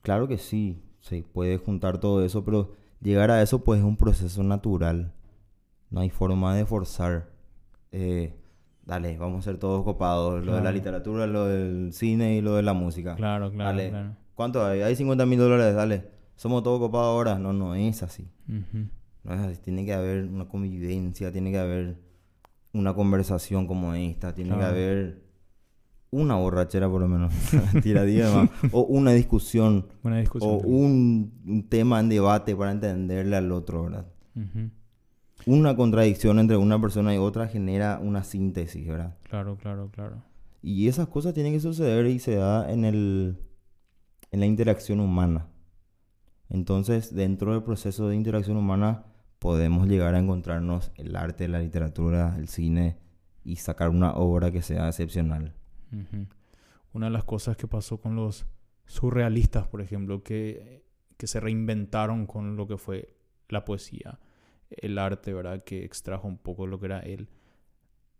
Claro 0.00 0.26
que 0.28 0.38
sí, 0.38 0.82
se 1.00 1.22
puede 1.22 1.58
juntar 1.58 1.98
todo 1.98 2.24
eso, 2.24 2.42
pero 2.42 2.72
llegar 3.02 3.30
a 3.30 3.42
eso 3.42 3.62
pues 3.62 3.80
es 3.80 3.84
un 3.84 3.98
proceso 3.98 4.42
natural. 4.42 5.12
No 5.90 6.00
hay 6.00 6.08
forma 6.08 6.56
de 6.56 6.64
forzar. 6.64 7.28
Eh, 7.92 8.34
dale, 8.86 9.18
vamos 9.18 9.40
a 9.40 9.50
ser 9.50 9.58
todos 9.58 9.84
copados. 9.84 10.42
Lo 10.42 10.54
de 10.56 10.62
la 10.62 10.72
literatura, 10.72 11.26
lo 11.26 11.44
del 11.44 11.92
cine 11.92 12.36
y 12.36 12.40
lo 12.40 12.54
de 12.54 12.62
la 12.62 12.72
música. 12.72 13.14
Claro, 13.14 13.52
claro. 13.52 13.76
Dale. 13.76 14.14
¿Cuánto 14.34 14.64
hay? 14.64 14.80
Hay 14.80 14.96
50 14.96 15.26
mil 15.26 15.38
dólares, 15.38 15.74
dale. 15.74 16.08
Somos 16.36 16.62
todos 16.62 16.80
copados 16.80 17.08
ahora. 17.08 17.38
No, 17.38 17.52
no 17.52 17.74
es 17.74 18.02
así. 18.02 18.26
No 19.24 19.34
es 19.34 19.40
así. 19.40 19.60
Tiene 19.62 19.84
que 19.84 19.92
haber 19.92 20.24
una 20.24 20.46
convivencia, 20.46 21.32
tiene 21.32 21.50
que 21.50 21.58
haber 21.58 21.98
una 22.72 22.94
conversación 22.94 23.66
como 23.66 23.94
esta, 23.94 24.34
tiene 24.34 24.56
que 24.56 24.64
haber 24.64 25.24
una 26.10 26.36
borrachera 26.36 26.88
por 26.88 27.00
lo 27.00 27.08
menos, 27.08 27.32
tiradía 27.82 28.48
o 28.72 28.82
una 28.82 29.12
discusión, 29.12 29.86
una 30.02 30.18
discusión 30.20 30.50
o 30.52 30.58
un, 30.58 31.66
tema 31.68 32.00
en 32.00 32.08
debate 32.08 32.54
para 32.54 32.70
entenderle 32.70 33.36
al 33.36 33.50
otro, 33.50 33.84
¿verdad? 33.84 34.06
Una 35.46 35.76
contradicción 35.76 36.38
entre 36.38 36.56
una 36.56 36.80
persona 36.80 37.14
y 37.14 37.18
otra 37.18 37.48
genera 37.48 38.00
una 38.02 38.24
síntesis, 38.24 38.86
¿verdad? 38.86 39.16
Claro, 39.24 39.56
claro, 39.56 39.90
claro. 39.90 40.22
Y 40.62 40.88
esas 40.88 41.08
cosas 41.08 41.34
tienen 41.34 41.52
que 41.52 41.60
suceder 41.60 42.06
y 42.06 42.18
se 42.18 42.36
da 42.36 42.70
en 42.70 42.84
el 42.84 43.38
en 44.30 44.40
la 44.40 44.46
interacción 44.46 44.98
humana. 44.98 45.46
Entonces, 46.48 47.14
dentro 47.14 47.52
del 47.52 47.62
proceso 47.62 48.08
de 48.08 48.16
interacción 48.16 48.56
humana 48.56 49.04
podemos 49.44 49.86
llegar 49.86 50.14
a 50.14 50.20
encontrarnos 50.20 50.90
el 50.96 51.14
arte, 51.16 51.48
la 51.48 51.58
literatura, 51.58 52.34
el 52.38 52.48
cine 52.48 52.96
y 53.44 53.56
sacar 53.56 53.90
una 53.90 54.14
obra 54.14 54.50
que 54.50 54.62
sea 54.62 54.88
excepcional. 54.88 55.52
Una 56.94 57.06
de 57.08 57.12
las 57.12 57.24
cosas 57.24 57.54
que 57.54 57.68
pasó 57.68 58.00
con 58.00 58.16
los 58.16 58.46
surrealistas, 58.86 59.68
por 59.68 59.82
ejemplo, 59.82 60.22
que, 60.22 60.86
que 61.18 61.26
se 61.26 61.40
reinventaron 61.40 62.24
con 62.24 62.56
lo 62.56 62.66
que 62.66 62.78
fue 62.78 63.18
la 63.50 63.66
poesía, 63.66 64.18
el 64.70 64.96
arte, 64.96 65.34
¿verdad? 65.34 65.62
Que 65.62 65.84
extrajo 65.84 66.26
un 66.26 66.38
poco 66.38 66.66
lo 66.66 66.80
que 66.80 66.86
era 66.86 67.00
el 67.00 67.28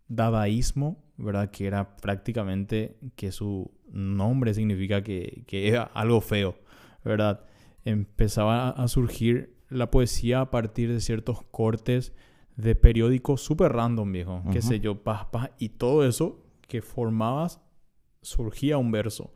dadaísmo, 0.08 1.02
¿verdad? 1.16 1.50
Que 1.50 1.66
era 1.66 1.96
prácticamente 1.96 2.98
que 3.16 3.32
su 3.32 3.72
nombre 3.90 4.52
significa 4.52 5.02
que, 5.02 5.44
que 5.46 5.68
era 5.68 5.84
algo 5.84 6.20
feo, 6.20 6.58
¿verdad? 7.02 7.46
Empezaba 7.86 8.68
a 8.68 8.88
surgir 8.88 9.53
la 9.68 9.90
poesía 9.90 10.40
a 10.40 10.50
partir 10.50 10.92
de 10.92 11.00
ciertos 11.00 11.42
cortes 11.50 12.12
de 12.56 12.74
periódicos 12.74 13.40
súper 13.40 13.72
random, 13.72 14.12
viejo. 14.12 14.42
Qué 14.52 14.62
sé 14.62 14.80
yo, 14.80 15.02
paz, 15.02 15.26
paz. 15.26 15.50
Y 15.58 15.70
todo 15.70 16.06
eso 16.06 16.44
que 16.68 16.82
formabas 16.82 17.60
surgía 18.22 18.78
un 18.78 18.90
verso. 18.90 19.32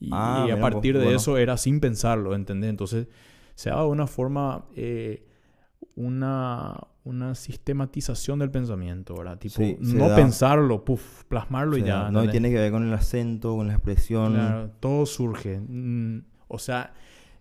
Y, 0.00 0.10
ah, 0.12 0.46
a 0.52 0.58
partir 0.58 0.98
de 0.98 1.14
eso 1.14 1.36
era 1.36 1.56
sin 1.56 1.80
pensarlo, 1.80 2.34
¿entendés? 2.34 2.70
Entonces 2.70 3.06
se 3.54 3.70
daba 3.70 3.86
una 3.86 4.06
forma, 4.06 4.64
eh, 4.74 5.24
una, 5.94 6.76
una 7.04 7.34
sistematización 7.34 8.40
del 8.40 8.50
pensamiento, 8.50 9.14
¿verdad? 9.14 9.38
Tipo, 9.38 9.62
no 9.80 10.14
pensarlo, 10.14 10.84
puff, 10.84 11.24
plasmarlo 11.24 11.76
y 11.76 11.84
ya. 11.84 12.10
No, 12.10 12.24
y 12.24 12.28
tiene 12.28 12.50
que 12.50 12.56
ver 12.56 12.72
con 12.72 12.86
el 12.86 12.92
acento, 12.92 13.54
con 13.54 13.68
la 13.68 13.74
expresión. 13.74 14.32
Claro, 14.32 14.70
todo 14.80 15.06
surge. 15.06 15.60
Mm, 15.60 16.24
o 16.48 16.58
sea, 16.58 16.94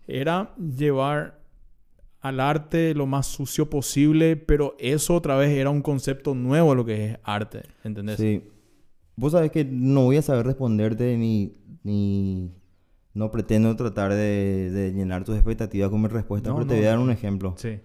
era 0.06 0.54
llevar 0.56 1.41
al 2.22 2.39
arte 2.39 2.93
lo 2.93 3.07
más 3.07 3.28
sucio 3.28 3.69
posible, 3.69 4.38
pero 4.38 4.76
eso 4.80 5.15
otra 5.15 5.36
vez 5.36 5.49
era 5.49 5.69
un 5.69 5.82
concepto 5.82 6.36
nuevo 6.36 6.76
lo 6.76 6.86
que 6.86 7.05
es 7.05 7.17
arte, 7.24 7.63
¿entendés? 7.84 8.17
Sí. 8.17 8.47
Vos 9.15 9.34
sabés 9.34 9.51
que 9.51 9.65
no 9.65 10.05
voy 10.05 10.17
a 10.17 10.22
saber 10.22 10.45
responderte 10.45 11.17
ni, 11.17 11.57
ni 11.84 12.53
no 13.13 13.32
pretendo 13.32 13.76
tratar 13.76 14.13
de, 14.13 14.93
llenar 14.95 15.24
tus 15.24 15.36
expectativas 15.36 15.89
con 15.89 16.01
mi 16.01 16.07
respuesta, 16.07 16.53
pero 16.53 16.65
te 16.65 16.76
voy 16.76 16.86
a 16.86 16.89
dar 16.89 16.99
un 16.99 17.11
ejemplo. 17.11 17.55
Sí. 17.57 17.80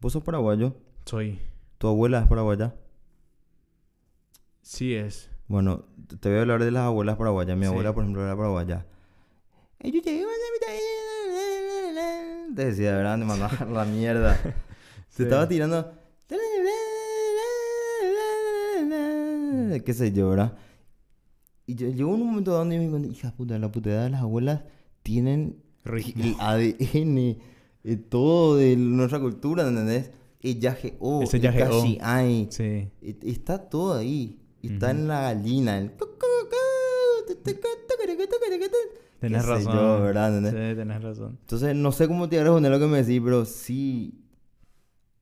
¿Vos 0.00 0.12
sos 0.12 0.22
paraguayo? 0.22 0.74
Soy. 1.04 1.38
¿Tu 1.78 1.86
abuela 1.86 2.20
es 2.20 2.26
paraguaya? 2.26 2.74
Sí 4.62 4.94
es. 4.94 5.30
Bueno, 5.46 5.86
te 6.20 6.28
voy 6.28 6.38
a 6.38 6.42
hablar 6.42 6.64
de 6.64 6.70
las 6.70 6.82
abuelas 6.82 7.16
paraguayas. 7.16 7.56
Mi 7.56 7.66
abuela, 7.66 7.92
por 7.92 8.02
ejemplo, 8.02 8.22
era 8.22 8.36
paraguaya. 8.36 8.86
Te 12.54 12.66
decía, 12.66 12.96
¿verdad? 12.96 13.18
Me 13.18 13.24
mandaba 13.24 13.64
la 13.64 13.84
mierda. 13.84 14.38
Se 15.08 15.24
estaba 15.24 15.48
tirando 15.48 16.00
qué 19.78 19.94
sé 19.94 20.12
yo, 20.12 20.30
¿verdad? 20.30 20.56
Y 21.66 21.74
yo, 21.74 21.88
llegó 21.88 22.10
un 22.10 22.26
momento 22.26 22.52
donde 22.52 22.78
me 22.78 22.84
dijo, 22.84 22.98
hija 23.12 23.32
puta, 23.36 23.58
la 23.58 23.70
puta 23.70 24.02
de 24.02 24.10
las 24.10 24.20
abuelas 24.20 24.62
tienen 25.02 25.62
el 25.84 26.34
ADN, 26.38 27.18
eh, 27.18 27.96
todo 28.08 28.56
de 28.56 28.76
nuestra 28.76 29.20
cultura, 29.20 29.66
¿entendés? 29.66 30.10
El 30.42 30.58
yaje 30.58 30.96
o, 31.00 31.22
Ese 31.22 31.38
yaje 31.38 31.62
el 31.62 31.98
hay. 32.00 32.48
Sí. 32.50 32.88
Está 33.02 33.58
todo 33.58 33.94
ahí. 33.94 34.40
Está 34.62 34.90
en 34.90 35.06
la 35.06 35.22
gallina. 35.22 35.78
El... 35.78 35.92
Tenés 39.20 39.46
razón. 39.46 39.72
Yo, 39.72 40.02
¿verdad? 40.02 40.40
Sí, 40.42 40.76
tenés 40.76 41.02
razón. 41.02 41.38
Entonces, 41.40 41.76
no 41.76 41.92
sé 41.92 42.08
cómo 42.08 42.28
te 42.28 42.36
voy 42.36 42.40
a 42.40 42.44
responder 42.44 42.72
lo 42.72 42.78
que 42.78 42.86
me 42.86 43.02
decís, 43.02 43.20
pero 43.22 43.44
sí 43.44 44.24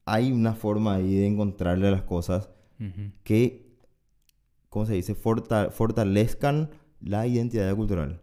hay 0.05 0.33
una 0.33 0.55
forma 0.55 0.95
ahí 0.95 1.17
de 1.17 1.27
encontrarle 1.27 1.89
a 1.89 1.91
las 1.91 2.03
cosas 2.03 2.49
que 3.25 3.69
¿cómo 4.69 4.87
se 4.87 4.95
dice? 4.95 5.15
fortalezcan 5.15 6.71
la 7.01 7.27
identidad 7.27 7.75
cultural. 7.75 8.21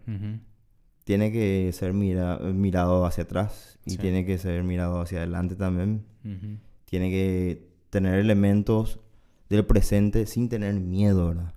Tiene 1.03 1.31
que 1.31 1.69
ser 1.73 1.93
mira 1.93 2.39
mirado 2.39 3.05
hacia 3.05 3.25
atrás 3.25 3.77
y 3.85 3.97
tiene 3.97 4.25
que 4.25 4.37
ser 4.37 4.63
mirado 4.63 5.01
hacia 5.01 5.19
adelante 5.19 5.55
también. 5.55 6.05
Tiene 6.85 7.09
que 7.09 7.69
tener 7.89 8.15
elementos 8.15 8.99
del 9.49 9.65
presente 9.65 10.25
sin 10.25 10.49
tener 10.49 10.73
miedo, 10.75 11.27
¿verdad? 11.27 11.53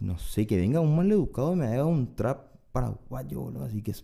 No 0.00 0.18
sé, 0.18 0.46
que 0.46 0.56
venga 0.56 0.80
un 0.80 0.94
mal 0.94 1.10
educado 1.10 1.54
y 1.54 1.56
me 1.56 1.66
haga 1.66 1.86
un 1.86 2.14
trap 2.14 2.48
paraguayo, 2.72 3.50
¿no? 3.50 3.62
Así 3.62 3.82
que, 3.82 3.94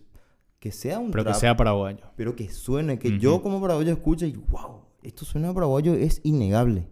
que 0.59 0.71
sea 0.71 0.99
un 0.99 1.11
pero 1.11 1.23
trap. 1.23 1.33
Pero 1.33 1.35
que 1.35 1.39
sea 1.39 1.57
paraguayo. 1.57 2.05
Pero 2.15 2.35
que 2.35 2.49
suene, 2.49 2.97
que 2.97 3.19
yo 3.19 3.41
como 3.41 3.61
paraguayo 3.61 3.91
escuche 3.91 4.27
y 4.27 4.35
wow, 4.35 4.81
esto 5.03 5.25
suena 5.25 5.49
a 5.49 5.53
paraguayo, 5.53 5.93
es 5.93 6.21
innegable. 6.23 6.87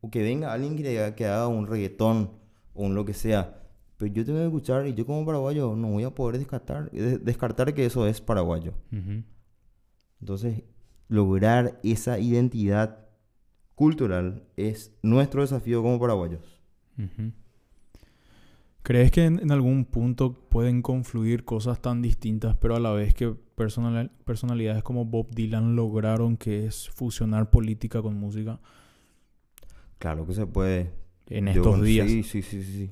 O 0.00 0.10
que 0.10 0.22
venga 0.22 0.52
alguien 0.52 0.76
que, 0.76 1.14
que 1.16 1.26
haga 1.26 1.48
un 1.48 1.66
reggaetón 1.66 2.30
o 2.74 2.84
un 2.84 2.94
lo 2.94 3.04
que 3.04 3.14
sea. 3.14 3.62
Pero 3.96 4.12
yo 4.12 4.24
tengo 4.24 4.38
que 4.38 4.46
escuchar 4.46 4.86
y 4.86 4.94
yo 4.94 5.06
como 5.06 5.26
paraguayo 5.26 5.76
no 5.76 5.88
voy 5.88 6.04
a 6.04 6.14
poder 6.14 6.38
descartar, 6.38 6.90
descartar 6.90 7.74
que 7.74 7.84
eso 7.84 8.06
es 8.06 8.20
paraguayo. 8.20 8.72
Entonces, 10.20 10.62
lograr 11.08 11.78
esa 11.82 12.18
identidad 12.18 13.06
cultural 13.74 14.44
es 14.56 14.92
nuestro 15.02 15.42
desafío 15.42 15.82
como 15.82 16.00
paraguayos. 16.00 16.60
¿Crees 18.82 19.10
que 19.10 19.24
en, 19.26 19.50
algún 19.52 19.84
punto 19.84 20.32
pueden 20.32 20.80
confluir 20.82 21.44
cosas 21.44 21.80
tan 21.82 22.00
distintas, 22.00 22.56
pero 22.56 22.76
a 22.76 22.80
la 22.80 22.92
vez 22.92 23.12
que 23.14 23.34
personalidades 23.54 24.82
como 24.82 25.04
Bob 25.04 25.28
Dylan 25.34 25.76
lograron 25.76 26.36
que 26.38 26.66
es 26.66 26.88
fusionar 26.90 27.50
política 27.50 28.00
con 28.00 28.16
música? 28.16 28.58
Claro 29.98 30.26
que 30.26 30.32
se 30.34 30.46
puede. 30.46 30.92
en 31.28 31.46
Yo- 31.46 31.52
estos 31.62 31.82
días. 31.82 32.10
Sí, 32.10 32.22
sí, 32.22 32.42
sí, 32.42 32.62
sí. 32.62 32.90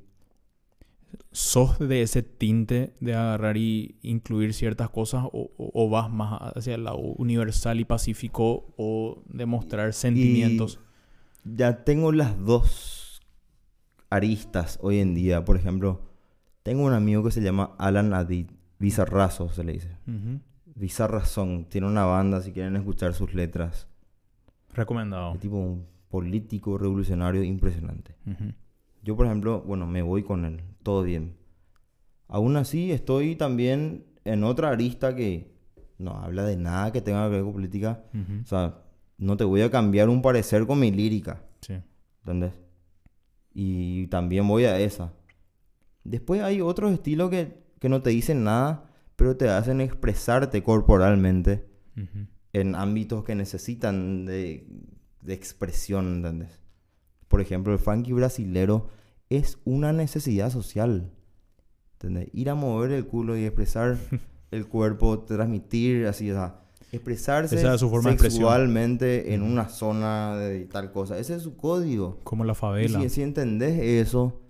¿Sos 1.33 1.79
de 1.79 2.03
ese 2.03 2.23
tinte 2.23 2.95
de 3.01 3.15
agarrar 3.15 3.57
y 3.57 3.97
incluir 4.03 4.53
ciertas 4.53 4.91
cosas 4.91 5.25
o, 5.25 5.51
o- 5.57 5.71
o 5.73 5.89
vas 5.89 6.11
más 6.11 6.39
hacia 6.55 6.75
el 6.75 6.85
lado 6.85 6.99
universal 6.99 7.81
y 7.81 7.85
pacífico 7.85 8.75
o 8.77 9.23
demostrar 9.27 9.95
sentimientos? 9.95 10.81
Ya 11.45 11.83
tengo 11.85 12.13
las 12.13 12.39
dos 12.45 12.98
aristas 14.11 14.79
hoy 14.83 14.99
en 15.01 15.15
día. 15.15 15.45
Por 15.45 15.57
ejemplo, 15.57 16.01
tengo 16.63 16.85
un 16.85 16.93
amigo 16.93 17.23
que 17.25 17.31
se 17.31 17.41
llama 17.43 17.75
Alan 17.79 18.13
Adid. 18.15 18.51
Bizarrazo 18.79 19.49
se 19.51 19.65
le 19.65 19.73
dice. 19.73 19.97
Ujú. 20.07 20.41
Bizarrazón. 20.75 21.65
Tiene 21.67 21.87
una 21.89 22.05
banda 22.05 22.41
si 22.41 22.53
quieren 22.53 22.77
escuchar 22.77 23.15
sus 23.15 23.35
letras. 23.35 23.89
Recomendado. 24.73 25.35
Es 25.35 25.41
tipo 25.41 25.57
un 25.57 25.87
político 26.09 26.79
revolucionario 26.79 27.43
impresionante. 27.43 28.15
Yo, 29.03 29.17
por 29.17 29.27
ejemplo, 29.27 29.63
bueno, 29.67 29.87
me 29.87 30.03
voy 30.03 30.23
con 30.23 30.45
él, 30.45 30.61
todo 30.83 31.03
bien. 31.03 31.37
Aún 32.29 32.57
así, 32.57 32.93
estoy 32.93 33.37
también 33.37 34.05
en 34.25 34.45
otra 34.45 34.71
arista 34.71 35.15
que 35.17 35.53
no 35.99 36.13
habla 36.19 36.45
de 36.45 36.57
nada 36.57 36.93
que 36.93 37.01
tenga 37.01 37.25
que 37.29 37.37
ver 37.37 37.43
con 37.43 37.53
política. 37.55 38.05
O 38.43 38.47
sea, 38.47 38.79
no 39.19 39.37
te 39.37 39.45
voy 39.45 39.63
a 39.63 39.71
cambiar 39.71 40.09
un 40.09 40.23
parecer 40.23 40.67
con 40.67 40.79
mi 40.81 40.91
lírica, 40.93 41.43
Sí. 41.61 41.75
¿entendés? 42.21 42.53
Y 43.61 44.07
también 44.07 44.47
voy 44.47 44.67
a 44.67 44.79
esa. 44.79 45.13
Después 46.05 46.43
hay 46.43 46.61
otros 46.61 46.93
estilos 46.93 47.29
que, 47.29 47.61
que 47.81 47.89
no 47.89 48.03
te 48.03 48.11
dicen 48.11 48.45
nada, 48.45 48.89
pero 49.17 49.37
te 49.37 49.49
hacen 49.49 49.81
expresarte 49.81 50.63
corporalmente 50.63 51.67
en 52.53 52.77
ámbitos 52.77 53.25
que 53.25 53.35
necesitan 53.35 54.27
de, 54.27 54.65
de 55.23 55.35
expresión, 55.35 56.19
¿entendés? 56.19 56.63
Por 57.27 57.41
ejemplo, 57.41 57.73
el 57.73 57.81
funky 57.81 58.13
brasilero 58.13 58.91
es 59.29 59.59
una 59.65 59.93
necesidad 59.93 60.53
social. 60.53 61.11
¿Entendés? 61.95 62.29
Ir 62.33 62.51
a 62.51 62.55
mover 62.55 62.93
el 62.93 63.09
culo 63.09 63.37
y 63.37 63.45
expresar 63.45 63.99
el 64.53 64.69
cuerpo, 64.69 65.25
transmitir 65.25 66.07
así, 66.07 66.31
o 66.31 66.35
sea, 66.35 66.61
expresarse 66.93 67.57
Esa 67.57 67.75
es 67.75 67.81
su 67.81 67.91
forma 67.91 68.11
de 68.13 68.19
sexualmente 68.19 69.35
en 69.35 69.43
una 69.43 69.69
zona 69.69 70.37
de 70.37 70.65
tal 70.67 70.91
cosa. 70.93 71.19
Ese 71.19 71.35
es 71.35 71.43
su 71.43 71.57
código. 71.57 72.19
Como 72.25 72.45
la 72.45 72.53
Y 72.53 72.57
favela. 72.57 73.01
si, 73.03 73.09
si 73.11 73.23
entendés 73.23 73.79
eso, 73.79 74.41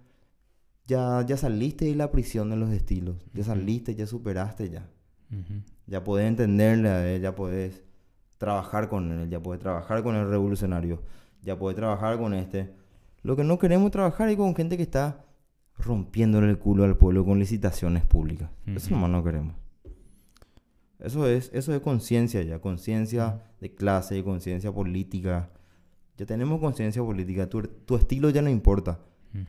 ya, 0.86 1.24
ya 1.26 1.36
saliste 1.36 1.84
de 1.86 1.94
la 1.94 2.10
prisión 2.10 2.50
de 2.50 2.56
los 2.56 2.70
estilos. 2.70 3.16
Ya 3.34 3.44
saliste, 3.44 3.94
ya 3.94 4.06
superaste 4.06 4.70
ya. 4.70 4.88
Ya 5.86 6.04
podés 6.04 6.26
entenderle 6.28 6.88
a 6.88 7.06
él, 7.10 7.20
ya 7.22 7.34
podés 7.34 7.82
trabajar 8.38 8.88
con 8.88 9.10
él, 9.12 9.28
ya 9.28 9.40
podés 9.42 9.60
trabajar 9.60 10.02
con 10.02 10.14
el 10.16 10.28
revolucionario, 10.28 11.02
ya 11.42 11.58
podés 11.58 11.76
trabajar 11.76 12.18
con 12.18 12.32
este. 12.34 12.72
Lo 13.22 13.36
que 13.36 13.44
no 13.44 13.58
queremos 13.58 13.90
trabajar 13.90 14.28
es 14.30 14.36
con 14.36 14.54
gente 14.54 14.76
que 14.76 14.82
está 14.84 15.24
rompiéndole 15.76 16.48
el 16.48 16.58
culo 16.58 16.84
al 16.84 16.96
pueblo 16.96 17.24
con 17.24 17.38
licitaciones 17.38 18.04
públicas. 18.04 18.48
Eso 18.66 18.86
Ujú. 18.86 18.94
nomás 18.94 19.10
no 19.10 19.24
queremos. 19.24 19.54
Eso 20.98 21.26
es, 21.28 21.50
eso 21.52 21.72
es 21.74 21.80
conciencia 21.80 22.42
ya, 22.42 22.60
conciencia 22.60 23.42
de 23.60 23.74
clase, 23.74 24.22
conciencia 24.24 24.72
política. 24.72 25.50
Ya 26.16 26.26
tenemos 26.26 26.58
conciencia 26.60 27.02
política, 27.02 27.48
tu, 27.48 27.62
tu 27.62 27.94
estilo 27.96 28.30
ya 28.30 28.42
no 28.42 28.50
importa. 28.50 29.00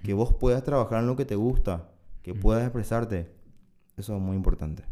Que 0.03 0.13
vos 0.13 0.33
puedas 0.33 0.63
trabajar 0.63 0.99
en 0.99 1.07
lo 1.07 1.15
que 1.15 1.25
te 1.25 1.35
gusta, 1.35 1.89
que 2.21 2.33
puedas 2.35 2.63
expresarte. 2.63 3.31
Eso 3.97 4.15
es 4.15 4.21
muy 4.21 4.35
importante. 4.35 4.83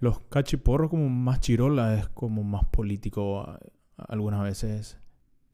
Los 0.00 0.20
cachiporros 0.20 0.90
como 0.90 1.08
más 1.08 1.40
chirola 1.40 1.94
es 1.98 2.08
como 2.08 2.42
más 2.42 2.64
político 2.66 3.40
a- 3.42 3.60
algunas 3.96 4.42
veces 4.42 4.98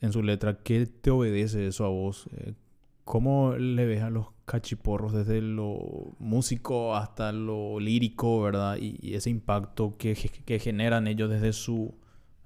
en 0.00 0.12
su 0.12 0.22
letra. 0.22 0.62
¿Qué 0.62 0.86
te 0.86 1.10
obedece 1.10 1.66
eso 1.66 1.84
a 1.84 1.88
vos? 1.88 2.28
¿Cómo 3.06 3.54
le 3.54 3.86
ves 3.86 4.02
a 4.02 4.10
los 4.10 4.32
cachiporros 4.46 5.12
desde 5.12 5.40
lo 5.40 6.16
músico 6.18 6.96
hasta 6.96 7.30
lo 7.30 7.78
lírico, 7.78 8.42
verdad? 8.42 8.78
Y, 8.80 8.98
y 9.00 9.14
ese 9.14 9.30
impacto 9.30 9.96
que, 9.96 10.16
que 10.16 10.58
generan 10.58 11.06
ellos 11.06 11.30
desde 11.30 11.52
su 11.52 11.94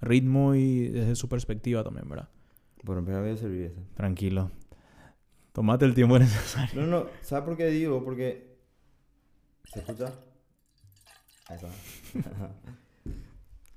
ritmo 0.03 0.55
y 0.55 0.89
desde 0.89 1.17
su 1.17 1.31
perspectiva 1.31 1.83
también, 1.83 2.07
¿verdad? 2.11 2.29
Por 2.85 2.99
empezar 2.99 3.23
voy 3.23 3.31
a 3.31 3.37
servir 3.39 3.63
eso. 3.63 3.81
Tranquilo. 3.95 4.51
Tomate 5.55 5.87
el 5.87 5.95
tiempo 5.95 6.19
necesario. 6.19 6.83
No, 6.83 6.87
no, 6.87 7.07
¿sabes 7.23 7.47
por 7.47 7.57
qué 7.57 7.69
digo? 7.69 8.05
Porque. 8.05 8.59
¿Se 9.65 9.79
escucha? 9.81 10.13
Ahí 11.49 11.57
está. 11.57 11.69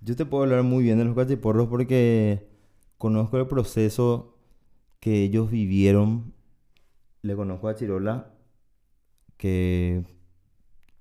Yo 0.02 0.18
te 0.18 0.26
puedo 0.26 0.44
hablar 0.44 0.64
muy 0.64 0.84
bien 0.84 0.98
de 0.98 1.06
los 1.06 1.16
cachiporros 1.16 1.70
porque 1.70 2.46
conozco 2.98 3.38
el 3.38 3.48
proceso 3.48 4.38
que 5.00 5.24
ellos 5.24 5.50
vivieron. 5.50 6.34
Le 7.24 7.38
conozco 7.38 7.70
a 7.70 7.76
Chirola, 7.76 8.34
que 9.38 10.04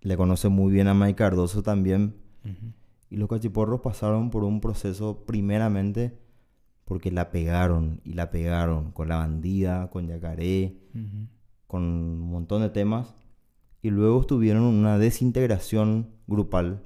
le 0.01 0.17
conoce 0.17 0.49
muy 0.49 0.73
bien 0.73 0.87
a 0.87 0.95
Mike 0.95 1.17
Cardoso 1.17 1.65
también. 1.65 2.15
Y 3.11 3.17
los 3.17 3.29
cachiporros 3.29 3.81
pasaron 3.81 4.31
por 4.31 4.45
un 4.45 4.61
proceso 4.61 5.25
primeramente 5.27 6.17
porque 6.85 7.11
la 7.11 7.31
pegaron 7.33 8.01
y 8.05 8.15
la 8.15 8.31
pegaron 8.31 8.93
con 8.93 9.09
la 9.09 9.17
bandida, 9.17 9.91
con 9.91 10.07
Yacaré, 10.07 10.77
con 11.67 11.83
un 11.83 12.21
montón 12.21 12.63
de 12.63 12.71
temas. 12.71 13.17
Y 13.83 13.91
luego 13.91 14.25
tuvieron 14.25 14.63
una 14.63 14.99
desintegración 14.99 16.11
grupal 16.29 16.85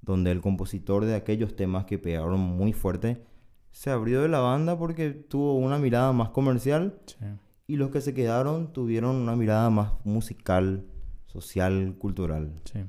donde 0.00 0.30
el 0.30 0.40
compositor 0.40 1.04
de 1.04 1.16
aquellos 1.16 1.54
temas 1.54 1.84
que 1.84 1.98
pegaron 1.98 2.40
muy 2.40 2.72
fuerte 2.72 3.26
se 3.72 3.90
abrió 3.90 4.22
de 4.22 4.28
la 4.28 4.40
banda 4.40 4.78
porque 4.78 5.10
tuvo 5.10 5.54
una 5.58 5.76
mirada 5.76 6.14
más 6.14 6.30
comercial 6.30 6.98
Sí. 7.04 7.26
Y 7.70 7.76
los 7.76 7.90
que 7.90 8.00
se 8.00 8.14
quedaron 8.14 8.72
tuvieron 8.72 9.14
una 9.14 9.36
mirada 9.36 9.70
más 9.70 9.92
musical, 10.04 10.84
social, 11.26 11.94
cultural. 11.98 12.60
Sí. 12.64 12.80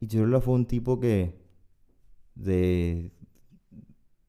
Y 0.00 0.06
Chirola 0.06 0.40
fue 0.40 0.54
un 0.54 0.64
tipo 0.64 0.98
que 0.98 1.38
de 2.34 3.12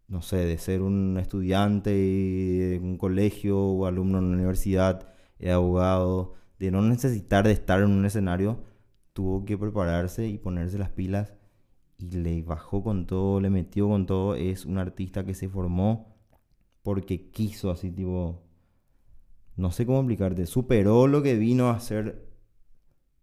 no 0.10 0.22
sé, 0.22 0.36
de 0.36 0.58
ser 0.58 0.82
un 0.82 1.18
estudiante 1.18 1.92
de 1.92 2.80
un 2.84 2.98
colegio 2.98 3.58
o 3.58 3.86
alumno 3.86 4.18
en 4.18 4.26
una 4.26 4.36
universidad, 4.36 5.08
de 5.40 5.52
abogado, 5.54 6.34
de 6.60 6.70
no 6.70 6.82
necesitar 6.82 7.46
de 7.46 7.54
estar 7.54 7.82
en 7.82 7.92
un 7.92 8.06
escenario, 8.06 8.66
tuvo 9.14 9.46
que 9.46 9.58
prepararse 9.58 10.28
y 10.28 10.38
ponerse 10.38 10.78
las 10.78 10.90
pilas 10.90 11.34
y 11.98 12.12
le 12.12 12.42
bajó 12.42 12.84
con 12.84 13.08
todo, 13.08 13.40
le 13.40 13.50
metió 13.50 13.88
con 13.88 14.06
todo. 14.06 14.36
Es 14.36 14.66
un 14.66 14.78
artista 14.78 15.24
que 15.26 15.34
se 15.34 15.48
formó 15.48 16.18
porque 16.84 17.30
quiso, 17.32 17.72
así 17.72 17.90
tipo, 17.90 18.44
no 19.56 19.72
sé 19.72 19.86
cómo 19.86 19.99
explicarte, 19.99 20.45
superó 20.45 21.08
lo 21.08 21.22
que 21.22 21.36
vino 21.36 21.70
a 21.70 21.80
ser 21.80 22.28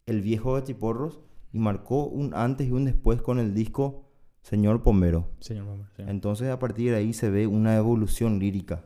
el 0.07 0.23
viejo 0.23 0.55
Gachiporros 0.55 1.21
y 1.53 1.59
marcó 1.59 2.07
un 2.07 2.35
antes 2.35 2.69
y 2.69 2.73
un 2.73 2.85
después 2.85 3.23
con 3.23 3.39
el 3.39 3.55
disco 3.55 4.09
Señor 4.43 4.83
Pombero. 4.83 5.31
Señor 5.41 5.67
sí. 5.97 6.03
Entonces 6.07 6.51
a 6.51 6.59
partir 6.59 6.93
de 6.93 6.97
ahí 6.97 7.13
se 7.13 7.31
ve 7.31 7.47
una 7.47 7.77
evolución 7.77 8.39
lírica. 8.39 8.85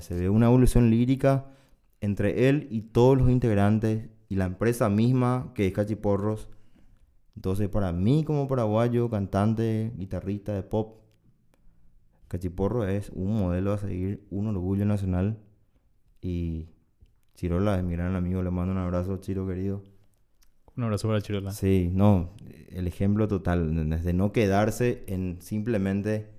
Se 0.00 0.14
ve 0.14 0.30
una 0.30 0.46
evolución 0.46 0.90
lírica 0.90 1.52
entre 2.00 2.48
él 2.48 2.68
y 2.70 2.82
todos 2.82 3.18
los 3.18 3.28
integrantes 3.28 4.08
y 4.28 4.36
la 4.36 4.46
empresa 4.46 4.88
misma 4.88 5.52
que 5.54 5.66
es 5.66 5.72
Cachiporros. 5.72 6.48
Entonces 7.36 7.68
para 7.68 7.92
mí 7.92 8.24
como 8.24 8.48
paraguayo, 8.48 9.10
cantante, 9.10 9.92
guitarrista 9.96 10.54
de 10.54 10.62
pop, 10.62 11.00
Cachiporro 12.28 12.86
es 12.86 13.10
un 13.10 13.40
modelo 13.40 13.72
a 13.72 13.78
seguir, 13.78 14.26
un 14.30 14.46
orgullo 14.46 14.86
nacional. 14.86 15.38
Y 16.20 16.68
Chirola 17.34 17.78
es 17.78 17.84
mi 17.84 17.92
gran 17.94 18.14
amigo, 18.16 18.42
le 18.42 18.50
mando 18.50 18.72
un 18.72 18.78
abrazo, 18.78 19.16
Chiro 19.18 19.46
querido. 19.46 19.82
Un 20.76 20.84
abrazo 20.84 21.08
para 21.08 21.20
Chirola. 21.20 21.50
Sí, 21.52 21.90
no, 21.92 22.34
el 22.68 22.86
ejemplo 22.86 23.26
total, 23.28 23.68
¿entendés? 23.70 24.04
de 24.04 24.12
no 24.12 24.32
quedarse 24.32 25.04
en 25.06 25.40
simplemente 25.40 26.30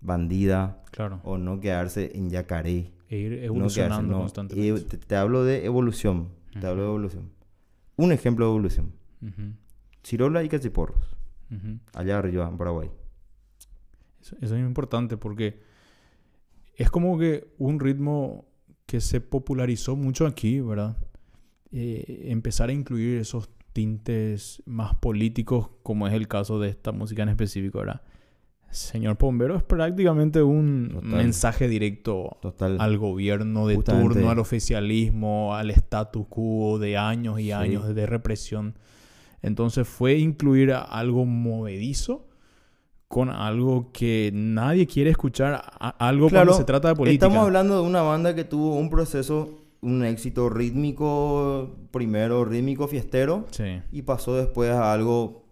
bandida 0.00 0.82
Claro. 0.90 1.20
o 1.24 1.38
no 1.38 1.60
quedarse 1.60 2.12
en 2.14 2.30
yacaré. 2.30 2.92
E 3.08 3.16
ir 3.18 3.30
No 3.30 3.36
quedarse, 3.36 3.46
evolucionando 3.46 4.12
no. 4.12 4.20
constantemente. 4.20 4.96
Te, 4.98 4.98
te 4.98 5.16
hablo 5.16 5.44
de 5.44 5.64
evolución, 5.64 6.28
te 6.58 6.66
hablo 6.66 6.82
de 6.82 6.88
evolución. 6.88 7.30
Un 7.96 8.12
ejemplo 8.12 8.46
de 8.46 8.50
evolución. 8.52 8.92
Ujú, 9.22 9.52
Chirola 10.02 10.42
y 10.42 10.48
Cachiporros, 10.48 11.16
allá 11.92 12.18
arriba 12.18 12.48
en 12.48 12.56
Paraguay. 12.56 12.90
Eso, 14.22 14.36
eso 14.40 14.54
es 14.56 14.60
importante 14.62 15.16
porque 15.16 15.60
es 16.76 16.90
como 16.90 17.18
que 17.18 17.52
un 17.58 17.78
ritmo 17.80 18.46
que 18.90 19.00
se 19.00 19.20
popularizó 19.20 19.94
mucho 19.94 20.26
aquí, 20.26 20.58
¿verdad? 20.58 20.96
Eh, 21.70 22.22
empezar 22.26 22.70
a 22.70 22.72
incluir 22.72 23.18
esos 23.18 23.48
tintes 23.72 24.60
más 24.66 24.96
políticos, 24.96 25.70
como 25.84 26.08
es 26.08 26.12
el 26.14 26.26
caso 26.26 26.58
de 26.58 26.70
esta 26.70 26.90
música 26.90 27.22
en 27.22 27.28
específico, 27.28 27.78
¿verdad? 27.78 28.02
Señor 28.70 29.16
Pombero 29.16 29.56
es 29.56 29.62
prácticamente 29.62 30.42
un 30.42 30.88
Total. 30.92 31.08
mensaje 31.08 31.68
directo 31.68 32.36
Total. 32.42 32.80
al 32.80 32.98
gobierno 32.98 33.68
de 33.68 33.76
Justamente. 33.76 34.14
turno, 34.14 34.30
al 34.30 34.40
oficialismo, 34.40 35.54
al 35.54 35.70
status 35.70 36.26
quo 36.28 36.80
de 36.80 36.96
años 36.96 37.38
y 37.38 37.44
Sí. 37.44 37.52
años 37.52 37.94
de 37.94 38.06
represión. 38.06 38.74
Entonces 39.40 39.86
fue 39.86 40.18
incluir 40.18 40.72
algo 40.72 41.24
movedizo 41.26 42.26
con 43.10 43.28
algo 43.28 43.90
que 43.92 44.30
nadie 44.32 44.86
quiere 44.86 45.10
escuchar, 45.10 45.60
algo 45.98 46.28
Claro, 46.28 46.46
cuando 46.46 46.58
se 46.60 46.64
trata 46.64 46.90
de 46.90 46.94
política. 46.94 47.26
Estamos 47.26 47.44
hablando 47.44 47.82
de 47.82 47.88
una 47.88 48.02
banda 48.02 48.36
que 48.36 48.44
tuvo 48.44 48.76
un 48.76 48.88
proceso, 48.88 49.64
un 49.80 50.04
éxito 50.04 50.48
rítmico, 50.48 51.74
primero 51.90 52.44
rítmico 52.44 52.86
fiestero, 52.86 53.46
Sí. 53.50 53.82
y 53.90 54.02
pasó 54.02 54.36
después 54.36 54.70
a 54.70 54.92
algo 54.92 55.42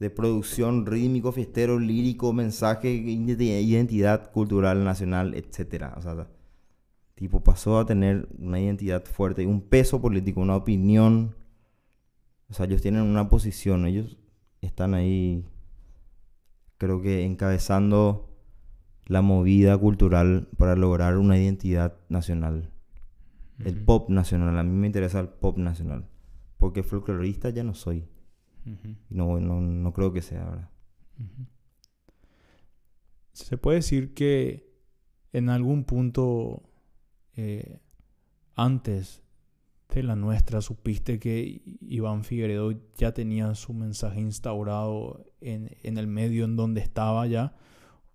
de 0.00 0.10
producción 0.10 0.86
rítmico, 0.86 1.30
fiestero, 1.30 1.78
lírico, 1.78 2.32
mensaje, 2.32 2.92
identi- 2.92 3.62
identidad 3.62 4.32
cultural 4.32 4.82
nacional, 4.82 5.34
etcétera. 5.36 5.94
O 5.98 6.02
sea, 6.02 6.26
tipo 7.14 7.44
pasó 7.44 7.78
a 7.78 7.86
tener 7.86 8.26
una 8.40 8.58
identidad 8.60 9.04
fuerte, 9.04 9.46
un 9.46 9.60
peso 9.60 10.00
político, 10.02 10.40
una 10.40 10.56
opinión. 10.56 11.36
O 12.50 12.54
sea, 12.54 12.66
ellos 12.66 12.82
tienen 12.82 13.02
una 13.02 13.28
posición, 13.28 13.86
ellos 13.86 14.16
están 14.62 14.94
ahí, 14.94 15.44
creo 16.78 17.02
que 17.02 17.24
encabezando 17.24 18.28
la 19.06 19.22
movida 19.22 19.76
cultural 19.76 20.48
para 20.56 20.76
lograr 20.76 21.18
una 21.18 21.38
identidad 21.38 21.98
nacional. 22.08 22.70
El 23.64 23.82
pop 23.82 24.08
nacional, 24.08 24.56
a 24.56 24.62
mí 24.62 24.70
me 24.70 24.86
interesa 24.86 25.18
el 25.18 25.28
pop 25.28 25.58
nacional. 25.58 26.06
Porque 26.58 26.84
folclorista 26.84 27.50
ya 27.50 27.64
no 27.64 27.74
soy. 27.74 28.06
No, 29.08 29.40
no, 29.40 29.60
no 29.60 29.92
creo 29.92 30.12
que 30.12 30.22
sea 30.22 30.44
ahora. 30.44 30.70
Se 33.32 33.56
puede 33.56 33.78
decir 33.78 34.14
que 34.14 34.68
en 35.32 35.48
algún 35.48 35.84
punto 35.84 36.62
eh, 37.36 37.80
antes 38.54 39.22
de 39.88 40.02
la 40.02 40.16
nuestra 40.16 40.60
supiste 40.60 41.18
que 41.18 41.62
Iván 41.80 42.24
Figueredo 42.24 42.72
ya 42.96 43.12
tenía 43.12 43.54
su 43.54 43.72
mensaje 43.72 44.20
instaurado 44.20 45.24
en, 45.40 45.76
en 45.82 45.98
el 45.98 46.06
medio 46.06 46.44
en 46.44 46.56
donde 46.56 46.80
estaba 46.80 47.26
ya 47.26 47.56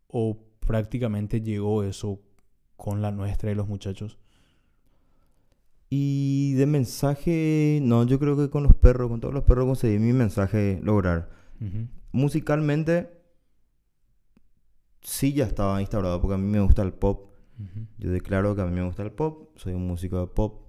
o 0.08 0.38
prácticamente 0.60 1.42
llegó 1.42 1.84
eso 1.84 2.22
con 2.76 3.02
la 3.02 3.12
nuestra 3.12 3.52
y 3.52 3.56
los 3.56 3.68
muchachos. 3.68 4.18
Y 5.90 6.54
de 6.54 6.66
mensaje, 6.66 7.80
no, 7.84 8.04
yo 8.06 8.20
creo 8.20 8.36
que 8.36 8.50
con 8.50 8.64
los 8.64 8.74
perros, 8.74 9.10
con 9.10 9.20
todos 9.20 9.34
los 9.34 9.44
perros 9.44 9.66
conseguí 9.66 10.00
mi 10.00 10.14
mensaje 10.14 10.80
lograr. 10.82 11.30
Musicalmente, 12.12 13.10
sí 15.02 15.34
ya 15.34 15.46
estaba 15.46 15.80
instaurado 15.82 16.20
porque 16.20 16.36
a 16.36 16.38
mí 16.38 16.48
me 16.48 16.62
gusta 16.62 16.82
el 16.82 16.94
pop. 16.94 17.30
Yo 18.00 18.12
declaro 18.12 18.56
que 18.56 18.62
a 18.62 18.66
mí 18.66 18.72
me 18.72 18.84
gusta 18.84 19.04
el 19.04 19.12
pop, 19.12 19.56
soy 19.56 19.74
un 19.74 19.86
músico 19.86 20.20
de 20.20 20.28
pop. 20.28 20.63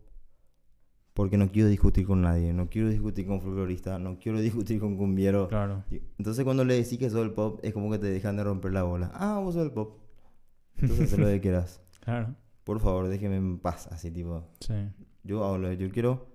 Porque 1.14 1.38
no 1.38 1.50
quiero 1.50 1.68
discutir 1.68 2.06
con 2.06 2.22
nadie, 2.22 2.52
no 2.52 2.68
quiero 2.68 2.88
discutir 2.88 3.26
con 3.26 3.40
folclorista, 3.40 3.98
no 3.98 4.18
quiero 4.18 4.40
discutir 4.42 4.80
con 4.80 4.96
cumbiero. 4.96 5.48
Claro. 5.48 5.84
Entonces 6.18 6.44
cuando 6.44 6.64
le 6.64 6.74
decís 6.74 6.98
que 6.98 7.08
soy 7.08 7.22
el 7.22 7.30
pop, 7.30 7.60
es 7.62 7.72
como 7.72 7.90
que 7.90 7.98
te 7.98 8.08
dejan 8.08 8.36
de 8.36 8.44
romper 8.44 8.72
la 8.72 8.82
bola. 8.82 9.10
Ah, 9.14 9.38
vos 9.38 9.54
sos 9.54 9.64
el 9.64 9.72
pop. 9.72 10.00
Entonces 10.76 11.12
haz 11.12 11.18
lo 11.18 11.26
que 11.26 11.40
quieras. 11.40 11.80
Claro. 12.00 12.34
Por 12.64 12.80
favor, 12.80 13.08
déjeme 13.08 13.36
en 13.36 13.58
paz, 13.58 13.86
así 13.92 14.10
tipo. 14.10 14.44
Sí. 14.60 14.74
Yo 15.22 15.44
hago 15.44 15.58
lo 15.58 15.68
que 15.68 15.76
yo 15.76 15.90
quiero, 15.90 16.26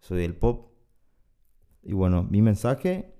soy 0.00 0.24
el 0.24 0.34
pop. 0.34 0.72
Y 1.82 1.92
bueno, 1.92 2.24
mi 2.24 2.42
mensaje 2.42 3.14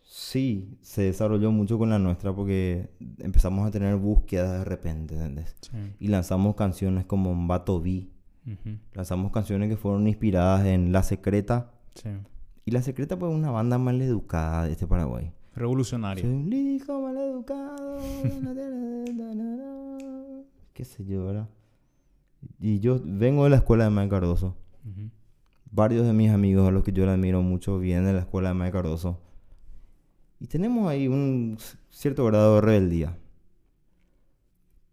sí 0.00 0.78
se 0.80 1.02
desarrolló 1.02 1.50
mucho 1.50 1.76
con 1.76 1.90
la 1.90 1.98
nuestra 1.98 2.34
porque 2.34 2.90
empezamos 3.18 3.66
a 3.66 3.70
tener 3.70 3.96
búsquedas 3.96 4.60
de 4.60 4.64
repente, 4.64 5.14
¿entendés? 5.14 5.56
Sí. 5.60 5.76
Y 5.98 6.08
lanzamos 6.08 6.54
canciones 6.54 7.04
como 7.04 7.34
Mbato 7.34 7.80
B. 7.80 8.08
Lanzamos 8.92 9.32
canciones 9.32 9.68
que 9.68 9.76
fueron 9.76 10.06
inspiradas 10.06 10.66
en 10.66 10.92
La 10.92 11.02
Secreta. 11.02 11.72
Sí. 11.94 12.10
Y 12.64 12.70
La 12.70 12.82
Secreta 12.82 13.18
pues 13.18 13.32
es 13.32 13.38
una 13.38 13.50
banda 13.50 13.78
maleducada 13.78 14.64
de 14.64 14.72
este 14.72 14.86
Paraguay. 14.86 15.32
Revolucionario. 15.54 16.24
Soy 16.24 16.32
un 16.32 16.52
hijo 16.52 17.00
maleducado. 17.00 18.00
Qué 20.72 20.84
sé 20.84 21.04
yo, 21.04 21.26
¿verdad? 21.26 21.48
Y 22.58 22.80
yo 22.80 23.00
vengo 23.02 23.44
de 23.44 23.50
la 23.50 23.56
escuela 23.56 23.84
de 23.84 23.90
Mae 23.90 24.08
Cardoso. 24.08 24.56
Varios 25.70 26.06
de 26.06 26.12
mis 26.12 26.30
amigos 26.30 26.68
a 26.68 26.70
los 26.70 26.84
que 26.84 26.92
yo 26.92 27.04
le 27.04 27.12
admiro 27.12 27.42
mucho 27.42 27.78
vienen 27.78 28.06
de 28.06 28.12
la 28.12 28.20
escuela 28.20 28.48
de 28.48 28.54
Mae 28.54 28.72
Cardoso. 28.72 29.20
Y 30.40 30.46
tenemos 30.46 30.88
ahí 30.88 31.08
un 31.08 31.56
cierto 31.90 32.24
grado 32.26 32.56
de 32.56 32.60
rebeldía. 32.60 33.16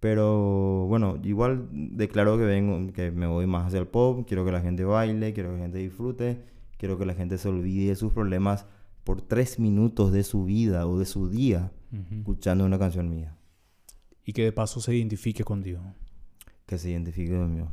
Pero 0.02 0.88
bueno, 0.88 1.20
igual 1.24 1.70
declaro 1.72 2.36
que 2.36 2.43
vengo, 2.43 2.91
que 2.91 3.12
me 3.12 3.28
voy 3.28 3.45
más 3.45 3.68
hacia 3.68 3.80
el 3.80 3.88
pop, 3.88 4.26
quiero 4.28 4.43
que 4.43 4.52
la 4.52 4.60
gente 4.60 4.84
baile, 4.84 5.32
quiero 5.32 5.52
que 5.52 5.58
la 5.58 5.62
gente 5.62 5.78
disfrute, 5.78 6.43
quiero 6.78 6.97
que 6.97 7.06
la 7.06 7.14
gente 7.14 7.38
se 7.38 7.47
olvide 7.47 7.89
de 7.89 7.95
sus 7.95 8.12
problemas 8.12 8.66
por 9.04 9.22
tres 9.22 9.60
minutos 9.60 10.12
de 10.12 10.24
su 10.24 10.43
vida 10.43 10.88
o 10.88 10.97
de 10.97 11.06
su 11.06 11.30
día 11.30 11.72
escuchando 12.10 12.66
una 12.66 12.80
canción 12.80 13.12
mía. 13.12 13.38
Y 14.26 14.34
que 14.34 14.43
de 14.43 14.52
paso 14.52 14.82
se 14.82 14.95
identifique 14.95 15.43
contigo. 15.43 15.84
Que 16.66 16.80
se 16.80 16.89
identifique 16.89 17.38
conmigo. 17.38 17.72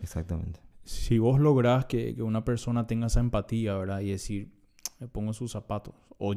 Exactamente. 0.00 0.58
Si 0.82 1.20
vos 1.20 1.38
lográs 1.38 1.84
que, 1.84 2.16
que 2.16 2.22
una 2.22 2.44
persona 2.44 2.88
tenga 2.88 3.06
esa 3.06 3.20
empatía, 3.20 3.76
¿verdad? 3.76 4.00
Y 4.00 4.10
decir, 4.10 4.52
me 4.98 5.06
pongo 5.06 5.32
sus 5.32 5.52
zapatos. 5.52 5.94
O 6.18 6.34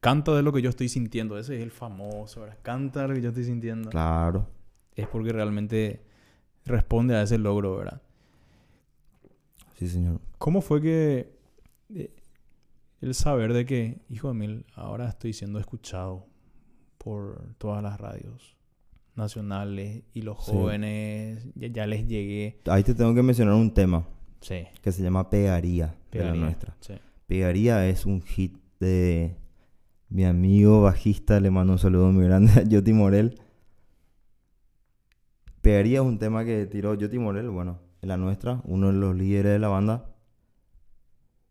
canta 0.00 0.34
de 0.34 0.42
lo 0.42 0.52
que 0.52 0.60
yo 0.60 0.70
estoy 0.70 0.88
sintiendo. 0.88 1.38
Ese 1.38 1.56
es 1.56 1.62
el 1.62 1.70
famoso, 1.70 2.40
¿verdad? 2.40 2.58
Canta 2.62 3.02
de 3.02 3.08
lo 3.08 3.14
que 3.14 3.22
yo 3.22 3.28
estoy 3.28 3.44
sintiendo. 3.44 3.90
Claro. 3.90 4.55
Es 4.96 5.06
porque 5.06 5.32
realmente 5.32 6.02
responde 6.64 7.14
a 7.14 7.22
ese 7.22 7.38
logro, 7.38 7.76
¿verdad? 7.76 8.02
Sí, 9.78 9.88
señor. 9.88 10.20
¿Cómo 10.38 10.60
fue 10.62 10.80
que 10.80 11.36
eh, 11.94 12.14
el 13.00 13.14
saber 13.14 13.52
de 13.52 13.66
que, 13.66 14.00
hijo 14.08 14.28
de 14.28 14.34
mil, 14.34 14.66
ahora 14.74 15.08
estoy 15.08 15.32
siendo 15.32 15.58
escuchado 15.60 16.26
por 16.98 17.54
todas 17.58 17.82
las 17.82 18.00
radios 18.00 18.56
nacionales 19.14 20.02
y 20.14 20.22
los 20.22 20.44
Sí. 20.44 20.52
jóvenes, 20.52 21.46
ya, 21.54 21.68
ya 21.68 21.86
les 21.86 22.06
llegué. 22.06 22.58
Ahí 22.66 22.82
te 22.82 22.94
tengo 22.94 23.14
que 23.14 23.22
mencionar 23.22 23.54
un 23.54 23.72
tema 23.72 24.06
Sí, 24.40 24.64
que 24.82 24.92
se 24.92 25.02
llama 25.02 25.28
Pegaría, 25.30 25.86
de 25.86 25.92
la 25.92 26.10
pegaría. 26.10 26.40
nuestra. 26.40 26.76
Sí. 26.80 26.94
Pegaría 27.26 27.86
es 27.88 28.06
un 28.06 28.22
hit 28.22 28.56
de 28.80 29.36
mi 30.08 30.24
amigo 30.24 30.82
bajista, 30.82 31.40
le 31.40 31.50
mando 31.50 31.72
un 31.74 31.78
saludo 31.78 32.12
muy 32.12 32.24
grande 32.24 32.52
a 32.52 32.62
Yoti 32.62 32.92
Morel. 32.92 33.40
Pegaría 35.66 35.98
es 35.98 36.04
un 36.04 36.20
tema 36.20 36.44
que 36.44 36.64
tiró 36.66 36.94
Yoti 36.94 37.18
Morel, 37.18 37.50
bueno, 37.50 37.80
en 38.00 38.08
la 38.08 38.16
nuestra, 38.16 38.60
uno 38.66 38.86
de 38.86 38.92
los 38.92 39.16
líderes 39.16 39.50
de 39.50 39.58
la 39.58 39.66
banda. 39.66 40.14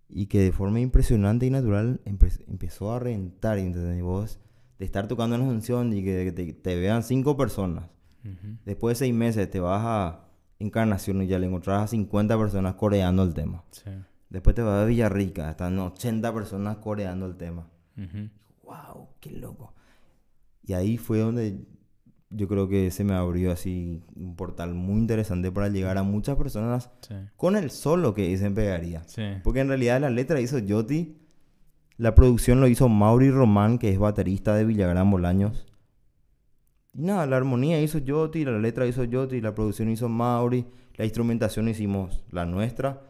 Y 0.08 0.28
que 0.28 0.40
de 0.40 0.54
forma 0.54 0.80
impresionante 0.80 1.46
y 1.46 1.50
natural 1.50 2.00
empe- 2.06 2.46
empezó 2.48 2.94
a 2.94 3.00
rentar, 3.00 3.58
¿entendés? 3.58 4.02
Vos, 4.02 4.40
de 4.80 4.86
estar 4.86 5.10
tocando 5.10 5.36
en 5.36 5.42
una 5.42 5.52
función 5.52 5.92
y 5.92 6.02
que 6.02 6.32
te, 6.32 6.54
te 6.54 6.80
vean 6.80 7.04
cinco 7.04 7.36
personas. 7.36 7.90
Ujú. 8.24 8.56
Después 8.64 8.98
de 8.98 9.06
seis 9.06 9.14
meses 9.14 9.52
te 9.52 9.60
vas 9.60 9.82
a 9.84 10.22
Encarnación 10.60 11.22
y 11.22 11.28
ya 11.28 11.38
le 11.38 11.48
encontrás 11.48 11.84
a 11.84 11.88
50 11.88 12.38
personas 12.38 12.76
coreando 12.76 13.22
el 13.24 13.34
tema. 13.34 13.66
Sí. 13.72 13.90
Después 14.30 14.56
te 14.56 14.62
vas 14.62 14.82
a 14.84 14.86
Villarrica, 14.86 15.50
están 15.50 15.78
80 15.78 16.34
personas 16.34 16.78
coreando 16.78 17.26
el 17.26 17.36
tema. 17.36 17.70
Ujú. 17.98 18.30
¡Wow! 18.64 19.10
¡Qué 19.20 19.32
loco! 19.32 19.74
Y 20.64 20.72
ahí 20.72 20.98
fue 20.98 21.20
donde 21.20 21.66
yo 22.36 22.48
creo 22.48 22.68
que 22.68 22.92
se 22.92 23.04
me 23.04 23.14
abrió 23.14 23.52
así 23.52 24.04
un 24.16 24.36
portal 24.36 24.74
muy 24.74 25.00
interesante 25.00 25.52
para 25.52 25.70
llegar 25.70 25.98
a 25.98 26.04
muchas 26.04 26.36
personas 26.38 26.90
Sí. 27.08 27.16
con 27.38 27.56
el 27.56 27.70
solo 27.72 28.14
que 28.14 28.28
dicen 28.28 28.54
pegaría. 28.56 29.04
Sí. 29.08 29.24
Porque 29.44 29.62
en 29.62 29.68
realidad 29.70 30.02
la 30.02 30.10
letra 30.10 30.40
hizo 30.42 30.60
Yoti, 30.60 31.18
la 31.98 32.14
producción 32.16 32.60
lo 32.62 32.68
hizo 32.68 32.90
Mauri 32.90 33.32
Román, 33.32 33.78
que 33.80 33.90
es 33.92 33.98
baterista 34.00 34.54
de 34.56 34.66
Villagrán 34.66 35.10
Bolaños. 35.10 35.66
Y 36.94 37.02
nada, 37.04 37.26
la 37.26 37.38
armonía 37.38 37.82
hizo 37.82 38.00
Yoti, 38.00 38.46
la 38.46 38.58
letra 38.60 38.86
hizo 38.88 39.04
Yoti, 39.04 39.42
la 39.42 39.54
producción 39.56 39.90
hizo 39.90 40.08
Mauri, 40.10 40.66
la 40.96 41.06
instrumentación 41.06 41.68
hicimos 41.68 42.24
la 42.32 42.46
nuestra. 42.46 43.02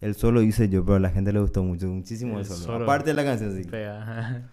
El 0.00 0.14
solo 0.14 0.42
hice 0.42 0.68
yo, 0.68 0.84
pero 0.84 0.96
a 0.96 1.00
la 1.00 1.10
gente 1.10 1.32
le 1.32 1.40
gustó 1.40 1.62
mucho, 1.62 1.86
muchísimo 1.88 2.34
el, 2.34 2.40
El 2.40 2.46
solo. 2.46 2.60
solo. 2.64 2.84
Aparte 2.84 3.10
de 3.10 3.14
la 3.14 3.24
canción, 3.24 3.54
sí. 3.56 3.62
Pega. 3.68 4.50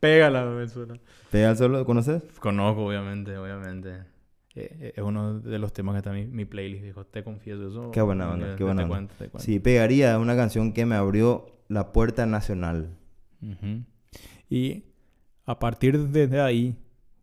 Pega 0.00 0.30
la 0.30 0.44
Venezuela. 0.44 0.98
¿Pega 1.30 1.50
el 1.50 1.56
solo? 1.56 1.84
¿Conoces? 1.84 2.22
Conozco, 2.40 2.86
obviamente, 2.86 3.36
obviamente. 3.36 3.90
Eh, 4.54 4.76
eh, 4.80 4.92
es 4.96 5.02
uno 5.02 5.40
de 5.40 5.58
los 5.58 5.72
temas 5.72 5.94
que 5.94 5.98
está 5.98 6.16
en 6.16 6.30
mi, 6.30 6.36
mi 6.36 6.44
playlist, 6.44 6.84
dijo. 6.84 7.04
Te 7.04 7.22
confieso 7.22 7.68
eso. 7.68 7.90
Qué 7.90 8.00
buena 8.00 8.30
onda, 8.30 8.52
Eh, 8.52 8.54
qué 8.56 8.64
buena 8.64 8.80
te 8.80 8.84
onda. 8.84 8.94
cuento, 8.96 9.14
te 9.18 9.28
cuento. 9.28 9.44
Sí, 9.44 9.58
Pegaría 9.60 10.12
es 10.12 10.18
una 10.18 10.36
canción 10.36 10.72
que 10.72 10.86
me 10.86 10.94
abrió 10.94 11.46
la 11.68 11.92
puerta 11.92 12.26
nacional. 12.26 12.96
Y 14.50 14.84
a 15.44 15.58
partir 15.58 15.98
de, 16.08 16.40
ahí, 16.40 16.76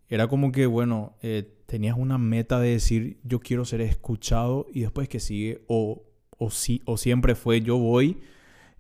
era 0.08 0.28
como 0.28 0.52
que, 0.52 0.66
bueno, 0.66 1.16
eh, 1.22 1.52
tenías 1.66 1.98
una 1.98 2.18
meta 2.18 2.60
de 2.60 2.70
decir, 2.70 3.20
yo 3.24 3.40
quiero 3.40 3.66
ser 3.66 3.82
escuchado 3.82 4.68
y 4.74 4.82
después 4.82 5.10
que 5.10 5.20
sigue, 5.20 5.64
o, 5.68 6.04
o, 6.38 6.52
sí, 6.52 6.82
o 6.86 6.98
siempre 6.98 7.36
fue, 7.36 7.62
yo 7.62 7.78
voy 7.78 8.20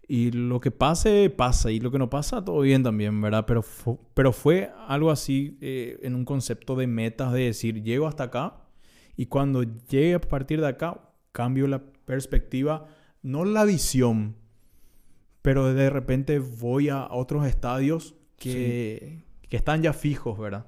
y 0.07 0.31
lo 0.31 0.59
que 0.59 0.69
pase, 0.71 1.29
pasa 1.29 1.71
y 1.71 1.79
lo 1.79 1.89
que 1.91 1.97
no 1.97 2.09
pasa, 2.09 2.43
todo 2.45 2.59
bien 2.61 2.83
también, 2.83 3.19
¿verdad? 3.21 3.45
Pero, 3.47 3.61
fu- 3.63 3.99
pero 4.13 4.31
fue 4.31 4.71
algo 4.87 5.09
así 5.11 5.57
eh, 5.61 5.99
en 6.03 6.13
un 6.15 6.25
concepto 6.25 6.75
de 6.75 6.85
metas, 6.87 7.33
de 7.33 7.41
decir, 7.45 7.81
llego 7.81 8.05
hasta 8.07 8.25
acá 8.25 8.57
y 9.17 9.25
cuando 9.27 9.63
llegue 9.63 10.13
a 10.15 10.21
partir 10.21 10.61
de 10.61 10.67
acá, 10.67 11.09
cambio 11.31 11.67
la 11.67 11.81
perspectiva, 12.05 12.85
no 13.23 13.45
la 13.45 13.65
visión, 13.65 14.35
pero 15.41 15.73
de 15.73 15.89
repente 15.89 16.39
voy 16.39 16.89
a 16.89 17.07
otros 17.11 17.45
estadios 17.47 18.15
que, 18.37 19.23
que 19.49 19.57
están 19.57 19.81
ya 19.81 19.93
fijos, 19.93 20.37
¿verdad? 20.37 20.65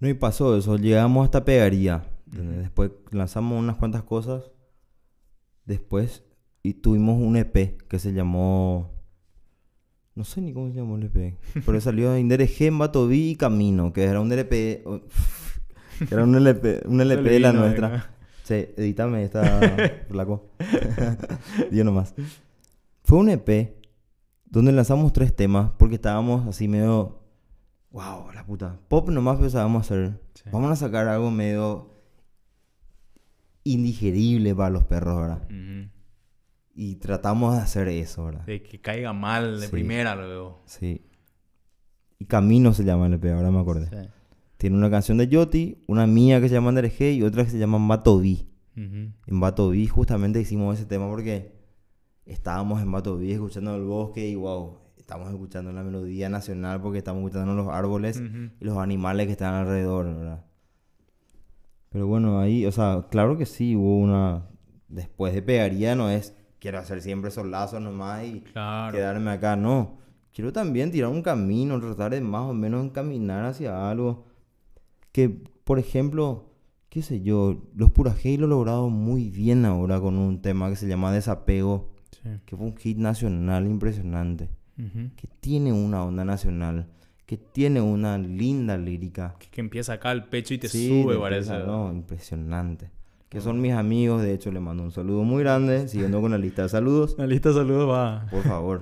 No, 0.00 0.08
y 0.08 0.14
pasó 0.14 0.56
eso. 0.56 0.76
Llegamos 0.76 1.24
hasta 1.24 1.44
pegaría. 1.44 2.04
¿entendés? 2.26 2.52
Ujú. 2.54 2.60
Después 2.62 2.90
lanzamos 3.12 3.58
unas 3.58 3.76
cuantas 3.76 4.02
cosas. 4.02 4.50
Después 5.64 6.22
y 6.64 6.72
tuvimos 6.74 7.20
un 7.20 7.36
EP 7.36 7.76
que 7.88 7.98
se 8.00 8.12
llamó. 8.12 8.90
No 10.14 10.24
sé 10.24 10.40
ni 10.40 10.52
cómo 10.52 10.68
se 10.70 10.76
llamó 10.76 10.96
el 10.96 11.04
EP. 11.04 11.36
Pero 11.66 11.80
salió 11.80 12.16
Indereje, 12.18 12.70
Matoví 12.70 13.30
y 13.30 13.36
Camino, 13.36 13.92
que 13.92 14.02
era 14.04 14.20
un 14.20 14.32
LP. 14.32 14.82
que 16.08 16.08
era 16.14 16.24
un 16.24 16.34
LP, 16.34 16.82
un 16.86 17.00
LP 17.00 17.22
de 17.30 17.40
la 17.40 17.52
nuestra. 17.52 17.88
venga. 17.88 18.10
Sí, 18.44 18.66
edítame 18.76 19.24
esta 19.24 19.42
flaco. 20.08 20.50
Yo 21.70 21.84
nomás. 21.84 22.14
Fue 23.04 23.18
un 23.18 23.28
EP 23.28 23.74
donde 24.46 24.72
lanzamos 24.72 25.12
tres 25.12 25.36
temas 25.36 25.70
porque 25.78 25.96
estábamos 25.96 26.46
así 26.48 26.66
medio. 26.66 27.20
Wow, 27.90 28.32
la 28.34 28.44
puta. 28.44 28.78
Pop 28.88 29.10
nomás 29.10 29.38
pensábamos 29.38 29.82
hacer. 29.84 30.18
Sí. 30.34 30.44
Vamos 30.50 30.70
a 30.70 30.76
sacar 30.76 31.08
algo 31.08 31.30
medio 31.30 31.90
indigerible 33.64 34.54
para 34.54 34.70
los 34.70 34.84
perros, 34.84 35.20
¿verdad? 35.20 35.42
Ujú. 35.50 35.93
Y 36.74 36.96
tratamos 36.96 37.54
de 37.54 37.60
hacer 37.62 37.88
eso, 37.88 38.24
¿verdad? 38.24 38.44
De 38.46 38.62
que 38.62 38.80
caiga 38.80 39.12
mal 39.12 39.60
de 39.60 39.66
Sí. 39.66 39.72
primera 39.72 40.16
luego. 40.16 40.62
Sí. 40.66 41.02
Y 42.18 42.24
Camino 42.26 42.72
se 42.74 42.84
llama 42.84 43.06
el 43.06 43.14
EP, 43.14 43.32
ahora 43.32 43.50
me 43.50 43.60
acordé. 43.60 43.86
Sí. 43.88 44.08
Tiene 44.56 44.76
una 44.76 44.90
canción 44.90 45.18
de 45.18 45.28
Yoti, 45.28 45.84
una 45.86 46.06
mía 46.06 46.40
que 46.40 46.48
se 46.48 46.54
llama 46.54 46.70
Anderge 46.70 47.12
y 47.12 47.22
otra 47.22 47.44
que 47.44 47.50
se 47.50 47.58
llama. 47.58 47.78
Ujú. 47.78 48.44
En 48.76 49.40
Batoví 49.40 49.86
justamente 49.86 50.40
hicimos 50.40 50.78
ese 50.78 50.86
tema 50.86 51.08
porque 51.08 51.52
estábamos 52.26 52.82
en 52.82 52.90
Batoví 52.90 53.30
escuchando 53.32 53.76
el 53.76 53.84
bosque 53.84 54.26
y 54.28 54.34
wow, 54.34 54.78
estamos 54.96 55.28
escuchando 55.30 55.70
la 55.72 55.82
melodía 55.84 56.28
nacional 56.28 56.80
porque 56.80 56.98
estamos 56.98 57.22
escuchando 57.22 57.54
los 57.54 57.68
árboles 57.68 58.20
y 58.60 58.64
los 58.64 58.78
animales 58.78 59.26
que 59.26 59.32
están 59.32 59.54
alrededor, 59.54 60.06
¿verdad? 60.06 60.44
Pero 61.90 62.06
bueno, 62.08 62.40
ahí, 62.40 62.66
o 62.66 62.72
sea, 62.72 63.06
claro 63.10 63.38
que 63.38 63.46
sí, 63.46 63.76
hubo 63.76 63.98
una... 63.98 64.48
Después 64.88 65.34
de 65.34 65.42
pegaría 65.42 65.94
no 65.94 66.10
es, 66.10 66.34
quiero 66.64 66.78
hacer 66.78 67.02
siempre 67.02 67.28
esos 67.28 67.44
lazos 67.46 67.78
nomás 67.82 68.24
y 68.24 68.40
Claro. 68.40 68.96
quedarme 68.96 69.32
acá, 69.32 69.54
no. 69.54 69.98
Quiero 70.32 70.50
también 70.50 70.90
tirar 70.90 71.10
un 71.10 71.20
camino, 71.20 71.78
tratar 71.78 72.12
de 72.12 72.22
más 72.22 72.40
o 72.48 72.54
menos 72.54 72.82
encaminar 72.86 73.44
hacia 73.44 73.90
algo. 73.90 74.24
Que, 75.12 75.28
por 75.28 75.78
ejemplo, 75.78 76.46
qué 76.88 77.02
sé 77.02 77.20
yo, 77.20 77.62
los 77.76 77.90
Purajei 77.90 78.38
lo 78.38 78.46
lograron 78.46 78.94
muy 78.94 79.28
bien 79.28 79.66
ahora 79.66 80.00
con 80.00 80.16
un 80.16 80.40
tema 80.40 80.70
que 80.70 80.76
se 80.76 80.88
llama 80.88 81.12
Desapego, 81.12 81.90
Sí. 82.12 82.30
que 82.46 82.56
fue 82.56 82.64
un 82.64 82.76
hit 82.78 82.96
nacional 82.96 83.66
impresionante, 83.66 84.48
que 85.16 85.28
tiene 85.40 85.70
una 85.74 86.02
onda 86.02 86.24
nacional, 86.24 86.86
que 87.26 87.36
tiene 87.36 87.82
una 87.82 88.16
linda 88.16 88.78
lírica. 88.78 89.36
Que, 89.38 89.48
que 89.50 89.60
empieza 89.60 89.92
acá 89.92 90.12
el 90.12 90.24
pecho 90.24 90.54
y 90.54 90.58
te 90.58 90.68
Sí, 90.68 90.88
sube, 90.88 91.18
parece. 91.18 91.58
no, 91.58 91.92
impresionante. 91.92 92.90
Que 93.34 93.40
son 93.40 93.60
mis 93.60 93.72
amigos, 93.72 94.22
de 94.22 94.32
hecho, 94.32 94.52
le 94.52 94.60
mando 94.60 94.84
un 94.84 94.92
saludo 94.92 95.24
muy 95.24 95.42
grande, 95.42 95.88
siguiendo 95.88 96.20
con 96.20 96.30
la 96.30 96.38
lista 96.38 96.62
de 96.62 96.68
saludos. 96.68 97.16
La 97.18 97.26
lista 97.26 97.48
de 97.48 97.56
saludos 97.56 97.90
va. 97.90 98.28
Por 98.30 98.44
favor. 98.44 98.80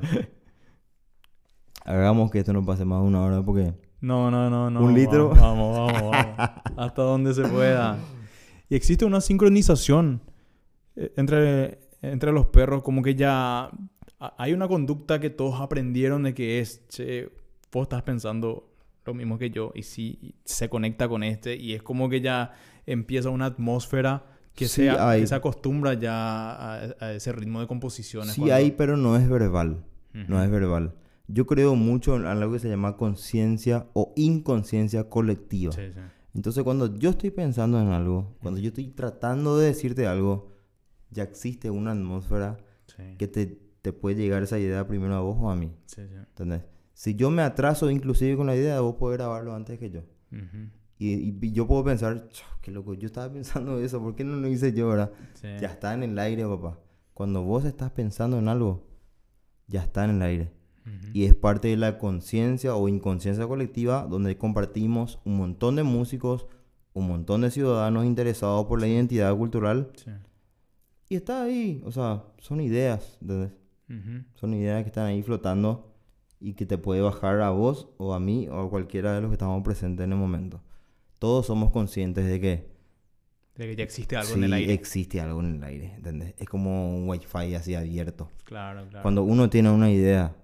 Hagamos 1.87 2.31
que 2.31 2.41
esto 2.41 2.53
no 2.53 2.63
pase 2.63 2.85
más 2.85 3.01
de 3.01 3.09
una 3.09 3.23
hora 3.23 3.41
porque... 3.41 3.73
No, 4.03 4.31
no, 4.31 4.51
no, 4.51 4.69
no. 4.69 4.83
¿Un 4.83 4.93
litro? 4.93 5.31
Vamos, 5.31 5.79
vamos, 5.79 6.03
vamos. 6.03 6.51
Hasta 6.77 7.01
donde 7.01 7.33
se 7.33 7.49
pueda. 7.49 7.97
Y 8.69 8.75
existe 8.75 9.07
una 9.07 9.23
sincronización 9.23 10.21
eh, 10.97 11.15
entre, 11.17 11.89
entre 12.03 12.31
los 12.31 12.45
perros, 12.45 12.83
como 12.83 13.01
que 13.01 13.15
ya 13.15 13.71
hay 14.37 14.53
una 14.53 14.69
conducta 14.69 15.19
que 15.19 15.31
todos 15.31 15.63
aprendieron 15.63 16.25
de 16.25 16.35
que 16.35 16.61
es, 16.61 16.87
che, 16.89 17.31
vos 17.73 17.85
estás 17.85 18.03
pensando 18.03 18.69
lo 19.07 19.15
mismo 19.15 19.39
que 19.39 19.49
yo 19.49 19.73
y 19.75 19.83
sí 19.83 20.35
se 20.45 20.69
conecta 20.69 21.09
con 21.09 21.23
este 21.23 21.57
y 21.57 21.73
es 21.73 21.83
como 21.83 22.11
que 22.11 22.21
ya 22.21 22.53
empieza 22.85 23.31
una 23.31 23.47
atmósfera 23.47 24.27
que, 24.55 24.67
Sí, 24.69 24.83
se, 24.83 24.91
hay. 24.91 25.21
que 25.23 25.27
se 25.27 25.35
acostumbra 25.35 25.95
ya 25.95 26.13
a, 26.53 26.75
a 27.01 27.13
ese 27.13 27.33
ritmo 27.33 27.61
de 27.61 27.67
composiciones. 27.67 28.35
Sí 28.35 28.41
cuando- 28.43 28.55
hay, 28.55 28.71
pero 28.73 28.97
no 28.97 29.17
es 29.17 29.29
verbal. 29.29 29.85
No 30.13 30.37
Ujú. 30.37 30.45
es 30.45 30.51
verbal. 30.51 30.95
Yo 31.29 31.47
creo 31.47 31.75
mucho 31.75 32.17
en 32.17 32.27
algo 32.27 32.53
que 32.53 32.59
se 32.59 32.69
llama 32.69 32.97
conciencia 32.97 33.87
o 33.95 34.13
inconsciencia 34.17 35.09
colectiva. 35.09 35.73
Sí, 35.73 35.91
sí. 35.93 36.01
Entonces, 36.35 36.65
cuando 36.65 36.97
yo 36.99 37.11
estoy 37.11 37.31
pensando 37.31 37.81
en 37.81 37.89
algo, 37.89 38.37
cuando 38.43 38.61
yo 38.61 38.69
estoy 38.69 38.89
tratando 38.89 39.57
de 39.59 39.67
decirte 39.67 40.07
algo, 40.07 40.51
ya 41.11 41.23
existe 41.23 41.71
una 41.71 41.93
atmósfera 41.93 42.57
Sí, 42.87 43.17
que 43.19 43.29
te, 43.29 43.47
te 43.81 43.93
puede 43.93 44.17
llegar 44.17 44.43
esa 44.43 44.59
idea 44.59 44.87
primero 44.87 45.15
a 45.15 45.21
vos 45.21 45.37
o 45.41 45.51
a 45.51 45.57
mí. 45.57 45.73
sí, 45.87 46.03
sí. 46.09 46.15
¿Entendés? 46.15 46.63
Si 46.95 47.15
yo 47.15 47.31
me 47.31 47.43
atraso 47.43 47.91
inclusive 47.91 48.37
con 48.37 48.47
la 48.47 48.55
idea, 48.57 48.81
vos 48.81 48.97
podés 48.97 49.19
grabarlo 49.19 49.55
antes 49.55 49.79
que 49.79 49.91
yo. 49.91 50.01
Ujú. 50.31 50.69
Y, 51.11 51.37
y 51.41 51.53
yo 51.53 51.67
puedo 51.67 51.85
pensar, 51.85 52.29
"Chao, 52.31 52.49
qué 52.61 52.71
loco, 52.71 52.95
yo 52.95 53.07
estaba 53.07 53.33
pensando 53.33 53.79
eso, 53.81 54.01
¿por 54.01 54.15
qué 54.15 54.25
no 54.25 54.37
lo 54.37 54.49
hice 54.49 54.73
yo 54.73 54.91
ahora? 54.91 55.13
Sí. 55.35 55.49
Ya 55.61 55.69
está 55.69 55.95
en 55.95 56.03
el 56.03 56.19
aire, 56.19 56.47
papá. 56.47 56.79
Cuando 57.15 57.43
vos 57.43 57.65
estás 57.65 57.91
pensando 57.91 58.39
en 58.39 58.49
algo, 58.49 58.87
ya 59.67 59.83
está 59.83 60.05
en 60.05 60.11
el 60.13 60.23
aire. 60.23 60.53
Y 61.13 61.27
es 61.27 61.37
parte 61.37 61.69
de 61.69 61.77
la 61.77 61.97
conciencia 61.97 62.75
o 62.75 62.89
inconsciencia 62.89 63.47
colectiva 63.47 64.05
donde 64.11 64.37
compartimos 64.37 65.21
un 65.25 65.37
montón 65.37 65.77
de 65.77 65.85
músicos, 65.85 66.47
un 66.93 67.07
montón 67.07 67.43
de 67.43 67.53
ciudadanos 67.53 68.05
interesados 68.05 68.67
por 68.67 68.81
la 68.81 68.89
identidad 68.89 69.37
cultural. 69.37 69.93
Sí. 69.95 70.11
Y 71.09 71.17
está 71.17 71.45
ahí, 71.45 71.83
o 71.85 71.93
sea, 71.93 72.25
son 72.39 72.61
ideas, 72.61 73.19
¿entendés? 73.21 73.53
Son 74.35 74.55
ideas 74.55 74.83
que 74.83 74.89
están 74.89 75.07
ahí 75.07 75.23
flotando 75.23 75.95
y 76.41 76.55
que 76.55 76.67
te 76.67 76.79
puede 76.79 77.03
bajar 77.03 77.43
a 77.43 77.51
vos 77.51 77.89
o 77.99 78.15
a 78.15 78.19
mí 78.19 78.49
o 78.49 78.59
a 78.59 78.71
cualquiera 78.71 79.13
de 79.15 79.21
los 79.21 79.29
que 79.29 79.35
estamos 79.35 79.63
presentes 79.63 80.03
en 80.05 80.13
el 80.13 80.19
momento. 80.19 80.63
Todos 81.23 81.47
somos 81.47 81.71
conscientes 81.71 82.27
de 82.27 82.41
que 82.41 82.69
De 83.55 83.67
que 83.69 83.77
ya 83.77 83.85
existe 83.85 84.17
algo 84.17 84.31
sí 84.31 84.39
en 84.39 84.43
el 84.43 84.53
aire. 84.55 84.73
existe 84.73 85.21
algo 85.21 85.39
en 85.39 85.55
el 85.55 85.63
aire, 85.63 85.95
¿entendés? 85.95 86.35
Es 86.37 86.49
como 86.49 86.97
un 86.97 87.09
wifi 87.09 87.55
así 87.55 87.77
abierto. 87.77 88.29
Claro, 88.43 88.85
claro. 88.89 89.03
Cuando 89.03 89.23
uno 89.23 89.49
tiene 89.49 89.71
una 89.71 89.89
idea, 89.89 90.35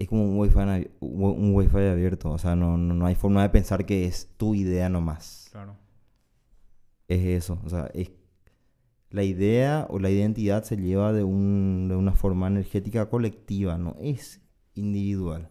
es 0.00 0.08
como 0.08 0.24
un 0.24 0.36
wifi, 0.36 0.88
un 0.98 1.54
wifi 1.54 1.76
abierto. 1.76 2.28
O 2.30 2.38
sea, 2.38 2.56
no, 2.56 2.76
no, 2.76 2.92
no 2.92 3.06
hay 3.06 3.14
forma 3.14 3.42
de 3.42 3.50
pensar 3.50 3.86
que 3.86 4.04
es 4.06 4.28
tu 4.36 4.56
idea 4.56 4.88
nomás. 4.88 5.48
Claro. 5.52 5.76
Es 7.06 7.24
eso. 7.24 7.60
O 7.64 7.68
sea, 7.68 7.88
es 7.94 8.10
la 9.10 9.22
idea 9.22 9.86
o 9.90 10.00
la 10.00 10.10
identidad 10.10 10.64
se 10.64 10.76
lleva 10.76 11.12
de, 11.12 11.22
un, 11.22 11.86
de 11.88 11.94
una 11.94 12.14
forma 12.14 12.48
energética 12.48 13.08
colectiva, 13.08 13.78
no 13.78 13.94
es 14.00 14.40
individual. 14.74 15.50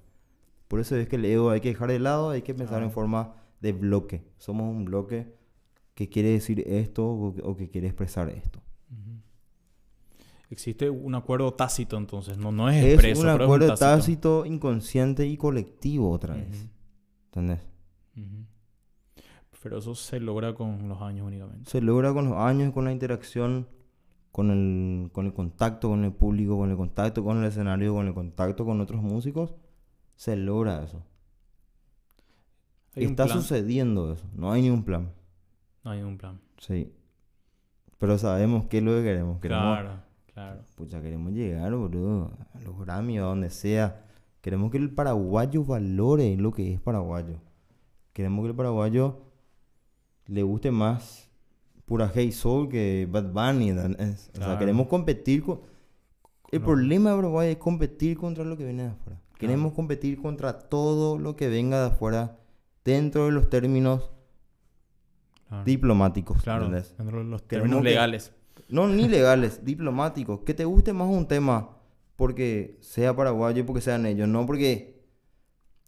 Por 0.68 0.82
eso 0.82 0.98
es 0.98 1.08
que 1.08 1.16
el 1.16 1.24
ego 1.24 1.50
hay 1.50 1.62
que 1.62 1.70
dejar 1.70 1.88
de 1.88 2.00
lado, 2.00 2.32
hay 2.32 2.42
que 2.42 2.54
pensar 2.54 2.84
en 2.84 2.92
forma 2.92 3.47
de 3.62 3.72
bloque. 3.74 4.24
Somos 4.38 4.70
un 4.70 4.86
bloque 4.86 5.34
que 5.96 6.10
quiere 6.10 6.30
decir 6.30 6.64
esto 6.68 7.08
o 7.08 7.34
que, 7.34 7.42
o 7.42 7.56
que 7.58 7.70
quiere 7.70 7.88
expresar 7.88 8.30
esto. 8.30 8.62
Existe 10.50 10.90
un 10.90 11.14
acuerdo 11.14 11.54
tácito 11.54 11.98
entonces, 11.98 12.38
no, 12.38 12.54
no 12.54 12.70
es 12.70 12.78
Es 12.78 12.94
expreso, 12.94 13.22
un 13.22 13.28
pero 13.34 13.44
acuerdo 13.44 13.66
es 13.66 13.72
un 13.72 13.78
tácito. 13.78 13.98
tácito, 13.98 14.46
inconsciente 14.46 15.28
y 15.28 15.36
colectivo 15.36 16.10
otra 16.10 16.36
vez. 16.36 16.48
Ujú. 16.48 16.70
¿Entendés? 17.26 17.60
Ujú. 18.16 18.46
Pero 19.62 19.80
eso 19.80 19.94
se 19.96 20.22
logra 20.22 20.54
con 20.54 20.88
los 20.88 21.02
años 21.02 21.28
únicamente. 21.28 21.70
Se 21.70 21.82
logra 21.82 22.14
con 22.14 22.30
los 22.30 22.38
años, 22.38 22.72
con 22.74 22.86
la 22.86 22.94
interacción, 22.94 23.68
con 24.32 24.50
el, 24.52 25.12
con 25.12 25.26
el 25.26 25.34
contacto 25.34 25.90
con 25.90 26.06
el 26.06 26.14
público, 26.14 26.58
con 26.58 26.70
el 26.72 26.78
contacto 26.78 27.22
con 27.26 27.40
el 27.40 27.46
escenario, 27.46 27.94
con 27.94 28.08
el 28.08 28.14
contacto 28.14 28.64
con 28.64 28.80
otros 28.80 29.02
músicos. 29.02 29.54
Se 30.16 30.38
logra 30.38 30.82
eso. 30.82 31.04
Hay 32.98 33.06
un 33.06 33.12
Está 33.12 33.26
plan. 33.26 33.38
sucediendo 33.42 34.12
eso. 34.14 34.26
No 34.36 34.52
hay 34.52 34.62
ni 34.64 34.70
un 34.70 34.84
plan. 34.84 35.12
No 35.84 35.92
hay 35.92 36.02
un 36.02 36.18
plan. 36.18 36.40
Sí. 36.58 36.92
Pero 37.98 38.18
sabemos 38.18 38.66
qué 38.68 38.80
es 38.80 38.84
lo 38.84 38.92
que 38.96 39.04
queremos. 39.04 39.40
Queremos, 39.40 39.64
Claro, 39.80 39.90
claro. 40.34 40.62
pucha, 40.76 41.02
queremos 41.02 41.32
llegar, 41.34 41.74
boludo, 41.76 42.32
a 42.54 42.60
los 42.62 42.78
Grammy, 42.80 43.18
a 43.18 43.22
donde 43.24 43.50
sea. 43.50 44.04
Queremos 44.42 44.72
que 44.72 44.78
el 44.78 44.92
paraguayo 44.92 45.64
valore 45.64 46.36
lo 46.38 46.52
que 46.52 46.74
es 46.74 46.80
paraguayo. 46.80 47.38
Queremos 48.14 48.44
que 48.44 48.50
el 48.50 48.56
paraguayo 48.56 49.20
le 50.28 50.44
guste 50.44 50.72
más 50.72 51.30
pura 51.86 52.12
Hey 52.14 52.32
Soul 52.32 52.70
que 52.70 53.08
Bad 53.10 53.32
Bunny. 53.32 53.72
O 53.72 53.78
sea, 54.34 54.58
queremos 54.60 54.88
competir 54.88 55.44
con... 55.44 55.62
El 56.52 56.60
No. 56.62 56.66
problema 56.66 57.10
de 57.12 57.16
Paraguay 57.18 57.50
es 57.52 57.58
competir 57.58 58.18
contra 58.18 58.44
lo 58.46 58.56
que 58.58 58.64
viene 58.64 58.84
de 58.84 58.90
afuera. 58.90 59.20
Queremos 59.38 59.74
competir 59.74 60.22
contra 60.22 60.58
todo 60.60 61.18
lo 61.20 61.36
que 61.36 61.50
venga 61.50 61.80
de 61.82 61.88
afuera 61.88 62.38
dentro 62.88 63.26
de 63.26 63.32
los 63.34 63.50
términos 63.50 64.10
Claro, 65.50 65.64
diplomáticos. 65.66 66.42
Claro, 66.42 66.66
¿entendés? 66.66 66.96
dentro 66.98 67.20
de 67.20 67.24
los 67.26 67.46
términos 67.48 67.80
que- 67.80 67.84
legales. 67.90 68.32
No, 68.70 68.88
ni 68.88 69.08
legales, 69.08 69.62
diplomáticos. 69.64 70.40
Que 70.46 70.54
te 70.54 70.66
guste 70.66 70.94
más 70.94 71.08
un 71.10 71.28
tema 71.28 71.78
porque 72.16 72.78
sea 72.82 73.16
paraguayo 73.16 73.62
y 73.62 73.64
porque 73.64 73.82
sean 73.82 74.06
ellos, 74.06 74.28
no 74.28 74.46
porque 74.46 75.04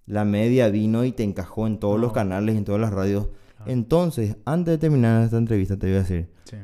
la 0.06 0.26
media 0.26 0.70
vino 0.70 1.04
y 1.06 1.12
te 1.12 1.24
encajó 1.24 1.68
en 1.68 1.80
todos 1.80 2.00
los 2.00 2.14
canales 2.14 2.56
en 2.56 2.66
todas 2.66 2.80
las 2.82 2.92
radios. 2.94 3.30
Claro. 3.58 3.72
Entonces, 3.72 4.38
antes 4.46 4.74
de 4.74 4.78
terminar 4.78 5.24
esta 5.24 5.38
entrevista, 5.38 5.78
te 5.78 5.88
voy 5.88 5.96
a 5.96 6.00
decir, 6.00 6.30
Sí. 6.46 6.58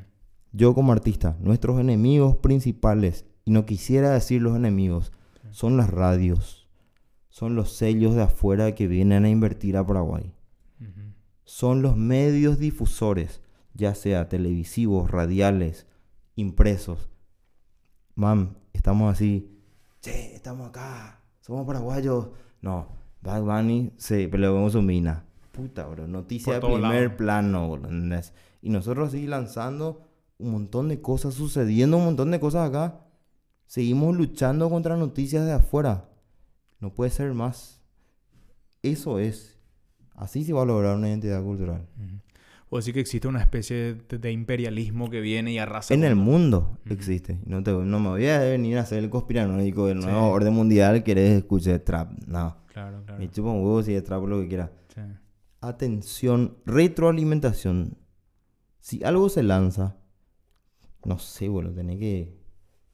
yo 0.53 0.73
como 0.73 0.91
artista, 0.93 1.37
nuestros 1.39 1.79
enemigos 1.79 2.37
principales, 2.37 3.25
y 3.43 3.51
no 3.51 3.65
quisiera 3.65 4.11
decir 4.11 4.41
los 4.41 4.55
enemigos, 4.55 5.11
Sí. 5.41 5.47
son 5.51 5.77
las 5.77 5.89
radios, 5.89 6.64
son 7.35 7.53
los 7.53 7.73
sellos 7.73 8.15
de 8.15 8.21
afuera 8.21 8.75
que 8.75 8.87
vienen 8.87 9.25
a 9.25 9.29
invertir 9.29 9.75
a 9.75 9.85
Paraguay. 9.85 10.33
Son 11.43 11.81
los 11.81 11.97
medios 11.97 12.59
difusores, 12.59 13.41
ya 13.73 13.93
sea 13.93 14.29
televisivos, 14.29 15.11
radiales, 15.11 15.85
impresos. 16.37 17.09
Mam, 18.15 18.55
estamos 18.71 19.11
así. 19.11 19.59
Che, 19.99 20.33
estamos 20.33 20.69
acá. 20.69 21.19
Somos 21.41 21.67
paraguayos. 21.67 22.29
No, 22.61 22.87
Bad 23.21 23.41
Bunny 23.41 23.91
se 23.97 24.29
peleó 24.29 24.53
con 24.53 24.71
su 24.71 24.81
mina. 24.81 25.25
Puta, 25.51 25.87
bro. 25.87 26.07
Noticia 26.07 26.53
de 26.53 26.61
primer 26.61 27.17
plano, 27.17 27.69
bro. 27.69 27.89
Y 28.61 28.69
nosotros 28.69 29.09
así 29.09 29.27
lanzando 29.27 30.07
un 30.37 30.51
montón 30.53 30.87
de 30.87 31.01
cosas, 31.01 31.33
sucediendo 31.33 31.97
un 31.97 32.05
montón 32.05 32.31
de 32.31 32.39
cosas 32.39 32.69
acá. 32.69 33.01
Seguimos 33.67 34.15
luchando 34.15 34.69
contra 34.69 34.95
noticias 34.95 35.45
de 35.45 35.51
afuera. 35.51 36.14
No 36.79 36.93
puede 36.93 37.09
ser 37.11 37.33
más. 37.33 37.81
Eso 38.83 39.19
es. 39.19 39.57
Así 40.13 40.43
se 40.43 40.53
va 40.53 40.61
a 40.63 40.65
lograr 40.65 40.95
una 40.95 41.09
identidad 41.09 41.43
cultural. 41.43 41.87
Ujú. 41.97 42.19
O 42.69 42.77
decir 42.77 42.93
que 42.93 42.99
existe 42.99 43.27
una 43.27 43.41
especie 43.41 43.95
de, 43.95 44.17
de 44.17 44.31
imperialismo 44.31 45.09
que 45.09 45.21
viene 45.21 45.51
y 45.53 45.57
arrasa. 45.59 45.93
En 45.93 46.03
el 46.03 46.15
mundo 46.15 46.79
existe. 46.89 47.39
No, 47.45 47.61
te, 47.63 47.71
no 47.71 47.99
me 47.99 48.09
voy 48.09 48.27
a 48.27 48.39
venir 48.39 48.77
a 48.77 48.81
hacer 48.81 48.99
el 49.03 49.09
conspiranoico 49.09 49.87
del 49.87 50.01
Sí. 50.01 50.07
nuevo 50.07 50.27
orden 50.29 50.53
mundial. 50.53 51.03
Querés 51.03 51.37
escuchar 51.37 51.79
trap. 51.79 52.11
No. 52.27 52.57
Claro, 52.73 53.03
claro. 53.05 53.19
Me 53.19 53.29
chupa 53.29 53.49
un 53.51 53.57
huevo 53.63 53.83
si 53.83 53.93
es 53.93 54.03
trap 54.03 54.23
o 54.23 54.27
lo 54.27 54.41
que 54.41 54.47
quiera. 54.47 54.71
Sí. 54.93 55.01
Atención, 55.61 56.57
retroalimentación. 56.65 57.97
Si 58.79 59.03
algo 59.03 59.29
se 59.29 59.41
lanza, 59.43 59.97
no 61.05 61.17
sé, 61.17 61.47
bueno, 61.49 61.71
tenés 61.71 61.97
que 61.99 62.37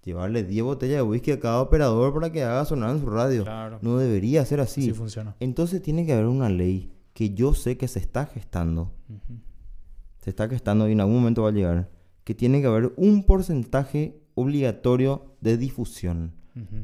llevarle 0.03 0.43
10 0.43 0.63
botellas 0.63 0.97
de 0.97 1.01
whisky 1.03 1.31
a 1.31 1.39
cada 1.39 1.61
operador 1.61 2.13
para 2.13 2.31
que 2.31 2.43
haga 2.43 2.65
sonar 2.65 2.91
en 2.91 3.01
su 3.01 3.09
radio. 3.09 3.43
Claro. 3.43 3.79
No 3.81 3.97
debería 3.97 4.45
ser 4.45 4.59
así. 4.59 4.81
Sí 4.81 4.93
funciona. 4.93 5.35
Entonces 5.39 5.81
tiene 5.81 6.05
que 6.05 6.13
haber 6.13 6.25
una 6.25 6.49
ley 6.49 6.91
que 7.13 7.33
yo 7.33 7.53
sé 7.53 7.77
que 7.77 7.87
se 7.87 7.99
está 7.99 8.25
gestando. 8.25 8.93
Se 10.17 10.29
está 10.29 10.47
gestando 10.47 10.87
y 10.87 10.93
en 10.93 11.01
algún 11.01 11.15
momento 11.15 11.43
va 11.43 11.49
a 11.49 11.53
llegar, 11.53 11.89
que 12.23 12.35
tiene 12.35 12.61
que 12.61 12.67
haber 12.67 12.93
un 12.95 13.23
porcentaje 13.25 14.21
obligatorio 14.35 15.35
de 15.41 15.57
difusión 15.57 16.35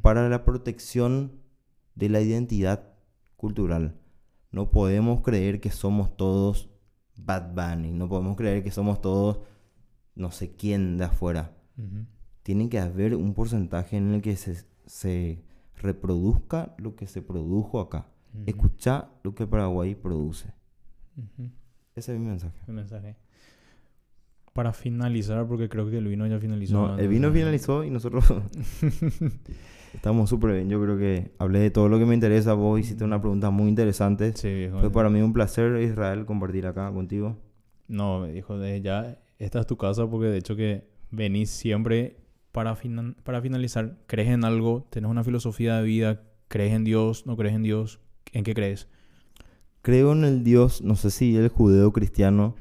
para 0.01 0.27
la 0.29 0.43
protección 0.43 1.33
de 1.95 2.09
la 2.09 2.21
identidad 2.21 2.93
cultural. 3.35 3.99
No 4.51 4.71
podemos 4.71 5.21
creer 5.21 5.59
que 5.59 5.71
somos 5.71 6.15
todos 6.17 6.69
Bad 7.15 7.53
Bunny, 7.53 7.91
no 7.91 8.07
podemos 8.07 8.35
creer 8.37 8.63
que 8.63 8.71
somos 8.71 9.01
todos 9.01 9.39
no 10.15 10.31
sé 10.31 10.55
quién 10.55 10.97
de 10.97 11.05
afuera. 11.05 11.55
Ujú. 11.77 12.05
Tiene 12.47 12.69
que 12.69 12.79
haber 12.79 13.13
un 13.13 13.33
porcentaje 13.33 13.97
en 13.97 14.13
el 14.13 14.21
que 14.21 14.37
se, 14.37 14.63
se 14.85 15.43
reproduzca 15.81 16.73
lo 16.77 16.95
que 16.95 17.05
se 17.05 17.21
produjo 17.21 17.81
acá. 17.81 18.07
Ujú. 18.33 18.43
Escucha 18.45 19.09
lo 19.21 19.35
que 19.35 19.45
Paraguay 19.45 19.95
produce. 19.95 20.53
Ese 21.93 22.13
es 22.13 22.17
mi 22.17 22.25
mensaje. 22.25 22.57
Mensaje. 22.67 23.17
Para 24.53 24.71
finalizar, 24.71 25.45
porque 25.45 25.67
creo 25.67 25.89
que 25.89 25.97
el 25.97 26.07
vino 26.07 26.25
ya 26.25 26.39
finalizó. 26.39 26.87
No, 26.87 26.97
el 26.97 27.09
vino 27.09 27.29
finalizó 27.33 27.83
y 27.83 27.89
nosotros 27.89 28.23
estamos 29.93 30.29
súper 30.29 30.53
bien. 30.53 30.69
Yo 30.69 30.81
creo 30.81 30.97
que 30.97 31.33
hablé 31.39 31.59
de 31.59 31.69
todo 31.69 31.89
lo 31.89 31.99
que 31.99 32.05
me 32.05 32.13
interesa. 32.13 32.53
Vos 32.53 32.79
hiciste 32.79 33.03
una 33.03 33.19
pregunta 33.19 33.49
muy 33.49 33.67
interesante. 33.67 34.31
Sí, 34.37 34.53
viejo. 34.53 34.79
Fue 34.79 34.89
para 34.89 35.09
mí 35.09 35.19
un 35.19 35.33
placer, 35.33 35.81
Israel, 35.81 36.25
compartir 36.25 36.65
acá 36.65 36.89
contigo. 36.93 37.35
No, 37.89 38.25
dijo, 38.25 38.57
de 38.57 38.79
ya 38.81 39.19
esta 39.37 39.59
es 39.59 39.67
tu 39.67 39.75
casa 39.75 40.09
porque 40.09 40.27
de 40.27 40.37
hecho 40.37 40.55
que 40.55 40.87
venís 41.11 41.49
siempre 41.49 42.25
para, 42.57 42.75
para 43.23 43.39
finalizar. 43.39 43.99
¿Crees 44.07 44.29
en 44.29 44.43
algo? 44.43 44.87
¿Tenés 44.89 45.11
una 45.11 45.23
filosofía 45.23 45.77
de 45.77 45.83
vida? 45.83 46.23
¿Crees 46.47 46.73
en 46.73 46.83
Dios? 46.83 47.27
¿No 47.27 47.37
crees 47.37 47.53
en 47.53 47.61
Dios? 47.61 47.99
¿En 48.33 48.43
qué 48.43 48.55
crees? 48.55 48.87
Creo 49.83 50.13
en 50.13 50.23
el 50.23 50.43
Dios, 50.43 50.81
no 50.81 50.95
sé 50.95 51.11
si 51.11 51.37
el 51.37 51.49
judeo 51.49 51.93
cristiano, 51.93 52.55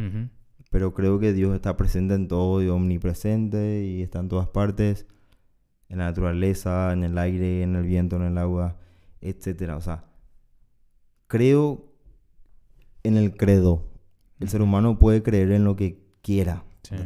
pero 0.71 0.93
creo 0.93 1.19
que 1.19 1.33
Dios 1.33 1.55
está 1.55 1.79
presente 1.79 2.13
en 2.13 2.29
todo 2.29 2.63
y 2.63 2.69
omnipresente 2.69 3.87
y 3.87 4.03
está 4.03 4.19
en 4.19 4.29
todas 4.29 4.49
partes. 4.49 5.07
En 5.89 5.97
la 5.99 6.05
naturaleza, 6.05 6.93
en 6.93 7.03
el 7.03 7.17
aire, 7.17 7.63
en 7.63 7.75
el 7.75 7.85
viento, 7.85 8.17
en 8.17 8.23
el 8.25 8.37
agua, 8.37 8.77
etcétera. 9.23 9.79
O 9.79 9.81
sea, 9.81 10.05
creo 11.27 11.91
en 13.03 13.17
el 13.17 13.35
credo. 13.35 13.89
El 14.41 14.51
ser 14.51 14.61
humano 14.61 14.99
puede 14.99 15.23
creer 15.23 15.53
en 15.53 15.65
lo 15.65 15.75
que 15.75 16.05
quiera. 16.21 16.65
Sí. 16.83 16.97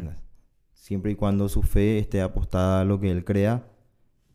Siempre 0.90 1.12
y 1.12 1.14
cuando 1.14 1.48
su 1.48 1.62
fe 1.62 2.00
esté 2.00 2.20
apostada 2.20 2.80
a 2.80 2.84
lo 2.84 2.98
que 2.98 3.12
él 3.12 3.24
crea, 3.24 3.64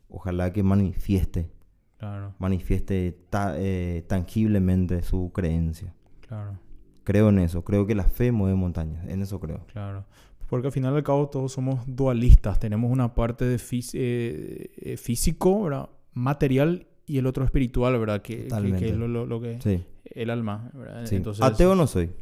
ojalá 0.08 0.54
que 0.54 0.62
manifieste, 0.62 1.50
Claro, 1.98 2.32
manifieste 2.38 3.12
ta- 3.28 3.56
eh, 3.58 4.02
tangiblemente 4.08 5.02
su 5.02 5.32
creencia. 5.34 5.92
claro, 6.26 6.58
Creo 7.04 7.28
en 7.28 7.40
eso, 7.40 7.62
creo 7.62 7.86
que 7.86 7.94
la 7.94 8.04
fe 8.04 8.32
mueve 8.32 8.56
montañas, 8.56 9.06
en 9.06 9.20
eso 9.20 9.38
creo. 9.38 9.66
claro. 9.70 10.06
Porque 10.48 10.68
al 10.68 10.72
final 10.72 10.94
y 10.94 10.96
al 10.96 11.02
cabo 11.02 11.28
todos 11.28 11.52
somos 11.52 11.80
dualistas. 11.86 12.58
Tenemos 12.58 12.90
una 12.90 13.14
parte 13.14 13.44
de 13.44 13.56
eh, 13.92 14.70
eh, 14.78 14.96
físico, 14.96 15.64
¿verdad? 15.64 15.90
Material 16.14 16.86
y 17.04 17.18
el 17.18 17.26
otro 17.26 17.44
espiritual, 17.44 17.98
¿verdad? 17.98 18.22
Que, 18.22 18.36
que- 18.36 18.42
que, 18.44 18.48
Totalmente. 18.48 18.88
es 18.88 18.96
lo, 18.96 19.08
lo- 19.08 19.26
lo 19.26 19.40
que... 19.42 19.60
Sí, 19.60 19.84
El 20.06 20.30
alma, 20.30 20.70
¿verdad? 20.72 21.04
sí. 21.04 21.16
Entonces, 21.16 21.44
Ateo 21.44 21.74
no 21.74 21.86
soy, 21.86 22.12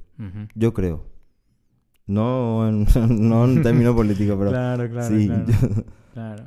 yo 0.57 0.75
creo. 0.75 1.05
No 2.07 2.69
en, 2.69 2.87
no 3.31 3.45
en 3.45 3.63
términos 3.63 3.95
políticos, 3.97 4.37
pero 4.39 4.51
Claro, 4.51 4.91
claro, 4.91 5.17
sí. 5.19 5.27
claro. 5.27 5.45
Claro. 6.15 6.45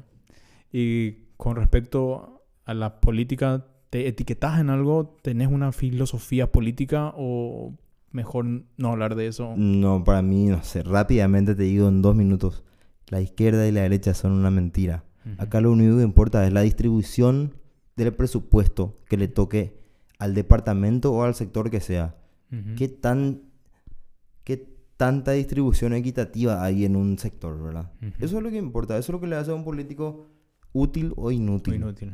Y 0.72 1.12
con 1.36 1.58
respecto 1.58 2.46
a 2.64 2.74
la 2.74 3.02
política, 3.02 3.66
¿te 3.90 4.08
etiquetas 4.08 4.60
en 4.62 4.70
algo? 4.70 5.18
¿Tenés 5.22 5.50
una 5.50 5.74
filosofía 5.74 6.52
política 6.54 7.14
o 7.18 7.74
mejor 8.12 8.46
no 8.78 8.90
hablar 8.92 9.16
de 9.16 9.28
eso? 9.28 9.54
No, 9.58 10.06
para 10.06 10.22
mí, 10.22 10.46
no 10.48 10.64
sé, 10.64 10.84
rápidamente 10.84 11.54
te 11.54 11.64
digo 11.64 11.90
en 11.90 12.02
dos 12.02 12.16
minutos, 12.16 12.64
la 13.10 13.20
izquierda 13.20 13.68
y 13.68 13.74
la 13.74 13.82
derecha 13.82 14.14
son 14.14 14.32
una 14.34 14.52
mentira. 14.52 15.04
Acá 15.38 15.60
lo 15.60 15.74
único 15.74 15.98
que 15.98 16.04
importa 16.04 16.48
es 16.48 16.54
la 16.54 16.62
distribución 16.62 17.56
del 17.98 18.14
presupuesto 18.14 19.02
que 19.10 19.18
le 19.18 19.28
toque 19.28 19.78
al 20.20 20.34
departamento 20.34 21.12
o 21.12 21.24
al 21.24 21.36
sector 21.36 21.70
que 21.70 21.82
sea. 21.82 22.16
¿Qué 22.78 22.88
tan 22.88 23.42
tanta 24.98 25.32
distribución 25.32 25.94
equitativa 25.94 26.64
hay 26.64 26.84
en 26.86 26.96
un 26.96 27.18
sector, 27.18 27.62
verdad? 27.62 27.92
Eso 28.20 28.38
es 28.38 28.44
lo 28.44 28.50
que 28.50 28.58
importa, 28.58 28.98
eso 28.98 29.12
es 29.12 29.14
lo 29.14 29.22
que 29.22 29.28
le 29.28 29.36
hace 29.36 29.52
a 29.52 29.56
un 29.56 29.64
político 29.64 30.28
útil 30.74 31.14
o 31.16 31.32
inútil. 31.32 31.76
Inútil. 31.76 32.12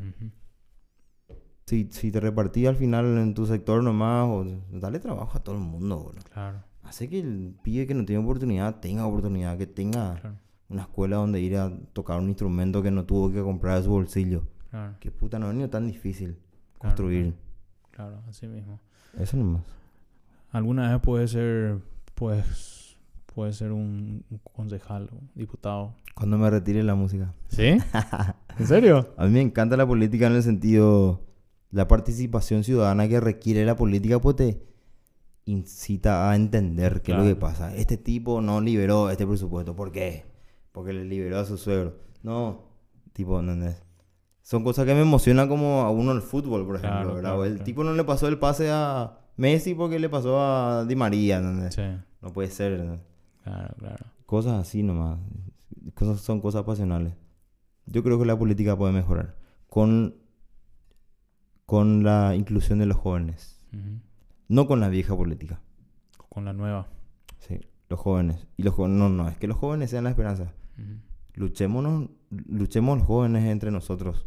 Si, 1.66 1.88
si 1.92 2.12
te 2.12 2.20
repartí 2.20 2.66
al 2.66 2.76
final 2.76 3.18
en 3.18 3.34
tu 3.34 3.46
sector 3.46 3.82
nomás, 3.82 4.28
o, 4.28 4.46
dale 4.72 5.00
trabajo 5.00 5.38
a 5.38 5.42
todo 5.44 5.56
el 5.56 5.62
mundo, 5.62 5.98
boludo. 5.98 6.24
Claro, 6.34 6.60
Hace 6.84 7.08
que 7.10 7.20
el 7.22 7.56
pibe 7.64 7.88
que 7.88 7.94
no 7.94 8.04
tiene 8.04 8.22
oportunidad 8.22 8.82
tenga 8.82 9.06
oportunidad, 9.06 9.58
que 9.58 9.66
tenga 9.66 10.16
claro, 10.20 10.36
una 10.68 10.82
escuela 10.82 11.16
donde 11.16 11.40
ir 11.40 11.56
a 11.56 11.72
tocar 11.94 12.20
un 12.20 12.28
instrumento 12.28 12.84
que 12.84 12.92
no 12.92 13.06
tuvo 13.06 13.32
que 13.32 13.42
comprar 13.42 13.78
de 13.78 13.84
su 13.86 13.92
bolsillo. 13.92 14.44
claro. 14.70 14.96
Que 15.00 15.10
puta, 15.10 15.40
no 15.40 15.50
es 15.50 15.56
ni 15.56 15.66
tan 15.70 15.88
difícil 15.88 16.34
Claro, 16.34 16.80
construir. 16.80 17.34
Claro, 17.92 18.22
así 18.28 18.46
mismo. 18.48 18.82
Eso 19.18 19.38
nomás. 19.38 19.64
Alguna 20.52 20.92
vez 20.92 21.02
puede 21.02 21.28
ser, 21.30 21.80
pues, 22.16 22.98
puede 23.34 23.54
ser 23.54 23.72
un, 23.72 24.24
un 24.30 24.38
concejal 24.54 25.10
o 25.14 25.20
diputado. 25.36 25.96
Cuando 26.16 26.38
me 26.38 26.50
retire 26.50 26.84
la 26.84 26.96
música. 26.96 27.34
¿Sí? 27.48 27.78
¿En 28.60 28.68
serio? 28.68 29.14
A 29.18 29.26
mí 29.26 29.32
me 29.32 29.42
encanta 29.42 29.76
la 29.78 29.88
política 29.88 30.28
en 30.28 30.34
el 30.34 30.44
sentido, 30.44 31.22
la 31.72 31.88
participación 31.88 32.64
ciudadana 32.64 33.08
que 33.08 33.20
requiere 33.20 33.66
la 33.66 33.76
política, 33.76 34.20
pues 34.20 34.36
te 34.36 34.62
incita 35.46 36.30
a 36.30 36.36
entender 36.36 37.02
qué 37.02 37.12
es 37.12 37.18
lo 37.18 37.24
que 37.24 37.36
pasa. 37.36 37.76
Este 37.76 37.98
tipo 37.98 38.42
no 38.42 38.62
liberó 38.62 39.10
este 39.10 39.26
presupuesto. 39.28 39.76
¿Por 39.76 39.92
qué? 39.92 40.26
Porque 40.72 40.94
le 40.94 41.04
liberó 41.06 41.40
a 41.40 41.46
su 41.46 41.58
suegro. 41.58 41.96
No, 42.22 42.62
tipo, 43.12 43.40
¿entendés? 43.40 43.82
Son 44.44 44.64
cosas 44.64 44.86
que 44.86 44.94
me 44.94 45.02
emocionan 45.02 45.48
como 45.50 45.82
a 45.82 45.90
uno 45.90 46.12
el 46.12 46.22
fútbol, 46.22 46.66
por 46.66 46.76
ejemplo, 46.76 47.00
Claro, 47.00 47.16
¿verdad? 47.16 47.22
claro, 47.32 47.40
O 47.42 47.46
el 47.46 47.64
tipo 47.64 47.84
no 47.84 47.94
le 47.94 48.04
pasó 48.04 48.28
el 48.28 48.38
pase 48.40 48.70
a 48.72 49.18
Messi 49.36 49.74
porque 49.74 50.00
le 50.00 50.10
pasó 50.10 50.40
a 50.42 50.86
Di 50.86 50.96
María. 50.96 51.42
Sí, 51.72 51.82
No 52.22 52.32
puede 52.32 52.50
ser, 52.50 53.00
claro, 53.44 53.76
claro. 53.78 54.06
Cosas 54.26 54.54
así 54.54 54.84
nomás. 54.84 55.20
Cosas, 55.96 56.22
son 56.22 56.40
cosas 56.42 56.64
pasionales. 56.64 57.14
Yo 57.86 58.04
creo 58.04 58.18
que 58.20 58.26
la 58.26 58.38
política 58.38 58.78
puede 58.78 58.94
mejorar. 58.94 59.36
Con, 59.68 60.16
con 61.66 62.04
la 62.04 62.36
inclusión 62.36 62.80
de 62.80 62.86
los 62.86 62.98
jóvenes. 62.98 63.66
No 64.48 64.68
con 64.68 64.80
la 64.80 64.90
vieja 64.90 65.16
política. 65.16 65.62
Con 66.30 66.46
la 66.46 66.54
nueva. 66.54 66.88
Sí, 67.40 67.60
los 67.90 68.00
jóvenes. 68.00 68.48
Y 68.56 68.64
los 68.64 68.74
jóvenes, 68.76 68.98
no, 68.98 69.10
no, 69.10 69.28
es 69.28 69.38
que 69.38 69.48
los 69.48 69.58
jóvenes 69.58 69.90
sean 69.90 70.04
la 70.04 70.12
esperanza. 70.12 70.54
Ujú. 70.78 71.00
Luchémonos, 71.36 72.10
luchemos 72.30 73.00
los 73.00 73.08
jóvenes 73.08 73.46
entre 73.46 73.72
nosotros. 73.72 74.26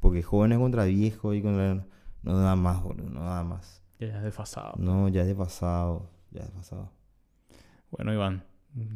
Porque 0.00 0.22
jóvenes 0.22 0.58
contra 0.58 0.84
viejos 0.84 1.36
y 1.36 1.42
contra... 1.42 1.86
No 2.22 2.38
da 2.38 2.54
más, 2.54 2.82
boludo, 2.82 3.10
no 3.10 3.24
da 3.24 3.42
más. 3.42 3.79
Ya 4.00 4.16
es 4.18 4.22
desfasado. 4.22 4.74
No, 4.78 5.08
ya 5.08 5.22
es 5.22 5.28
de 5.28 5.34
pasado, 5.34 6.08
ya 6.30 6.40
es 6.42 6.50
pasado. 6.50 6.90
Bueno, 7.90 8.12
Iván, 8.12 8.44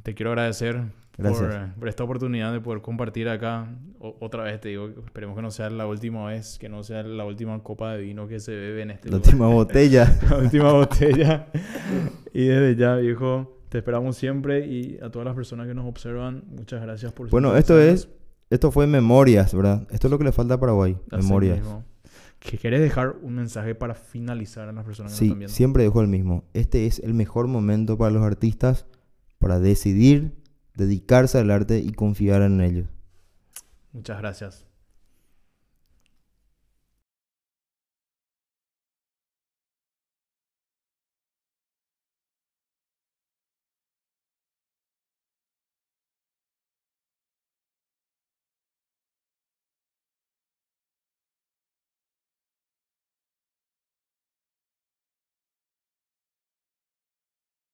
Te 0.02 0.14
quiero 0.14 0.30
agradecer 0.30 0.82
por, 1.16 1.70
por 1.78 1.88
esta 1.88 2.04
oportunidad 2.04 2.52
de 2.52 2.60
poder 2.60 2.80
compartir 2.80 3.28
acá. 3.28 3.68
O- 3.98 4.16
otra 4.20 4.44
vez 4.44 4.60
te 4.60 4.68
digo, 4.70 4.88
esperemos 5.04 5.34
que 5.36 5.42
no 5.42 5.50
sea 5.50 5.68
la 5.70 5.86
última 5.86 6.26
vez, 6.26 6.58
que 6.58 6.68
no 6.68 6.82
sea 6.84 7.02
la 7.02 7.24
última 7.24 7.60
copa 7.62 7.92
de 7.92 8.02
vino 8.02 8.26
que 8.28 8.38
se 8.40 8.52
bebe 8.54 8.82
en 8.82 8.92
este 8.92 9.08
La 9.10 9.16
lugar. 9.16 9.26
última 9.32 9.48
botella. 9.48 10.18
la 10.30 10.38
última 10.38 10.72
botella. 10.72 11.46
Y 12.32 12.46
desde 12.46 12.76
ya, 12.76 12.96
viejo, 12.96 13.60
te 13.68 13.78
esperamos 13.78 14.16
siempre 14.16 14.66
y 14.66 14.98
a 15.02 15.10
todas 15.10 15.26
las 15.26 15.34
personas 15.34 15.66
que 15.66 15.74
nos 15.74 15.86
observan, 15.86 16.44
muchas 16.48 16.80
gracias 16.82 17.12
por 17.12 17.28
Bueno, 17.30 17.56
esto 17.56 17.78
es, 17.80 18.08
esto 18.50 18.70
fue 18.70 18.86
Memorias, 18.86 19.54
¿verdad? 19.54 19.86
Esto 19.90 20.06
es 20.06 20.10
lo 20.12 20.18
que 20.18 20.24
le 20.24 20.32
falta 20.32 20.54
a 20.54 20.60
Paraguay, 20.60 20.96
Así 21.10 21.26
Memorias. 21.26 21.58
mismo. 21.58 21.84
¿Que 22.44 22.58
¿Querés 22.58 22.80
dejar 22.82 23.16
un 23.22 23.34
mensaje 23.36 23.74
para 23.74 23.94
finalizar 23.94 24.68
a 24.68 24.72
las 24.72 24.84
personas 24.84 25.12
que 25.12 25.14
nos 25.14 25.18
Sí, 25.18 25.24
están 25.26 25.38
viendo? 25.38 25.54
siempre 25.54 25.82
dejo 25.82 26.00
el 26.02 26.08
mismo. 26.08 26.44
Este 26.52 26.86
es 26.86 26.98
el 26.98 27.14
mejor 27.14 27.46
momento 27.48 27.96
para 27.96 28.10
los 28.10 28.22
artistas 28.22 28.86
para 29.38 29.58
decidir, 29.58 30.34
dedicarse 30.74 31.38
al 31.38 31.50
arte 31.50 31.78
y 31.78 31.90
confiar 31.92 32.42
en 32.42 32.60
ellos. 32.60 32.88
Muchas 33.92 34.18
gracias. 34.18 34.66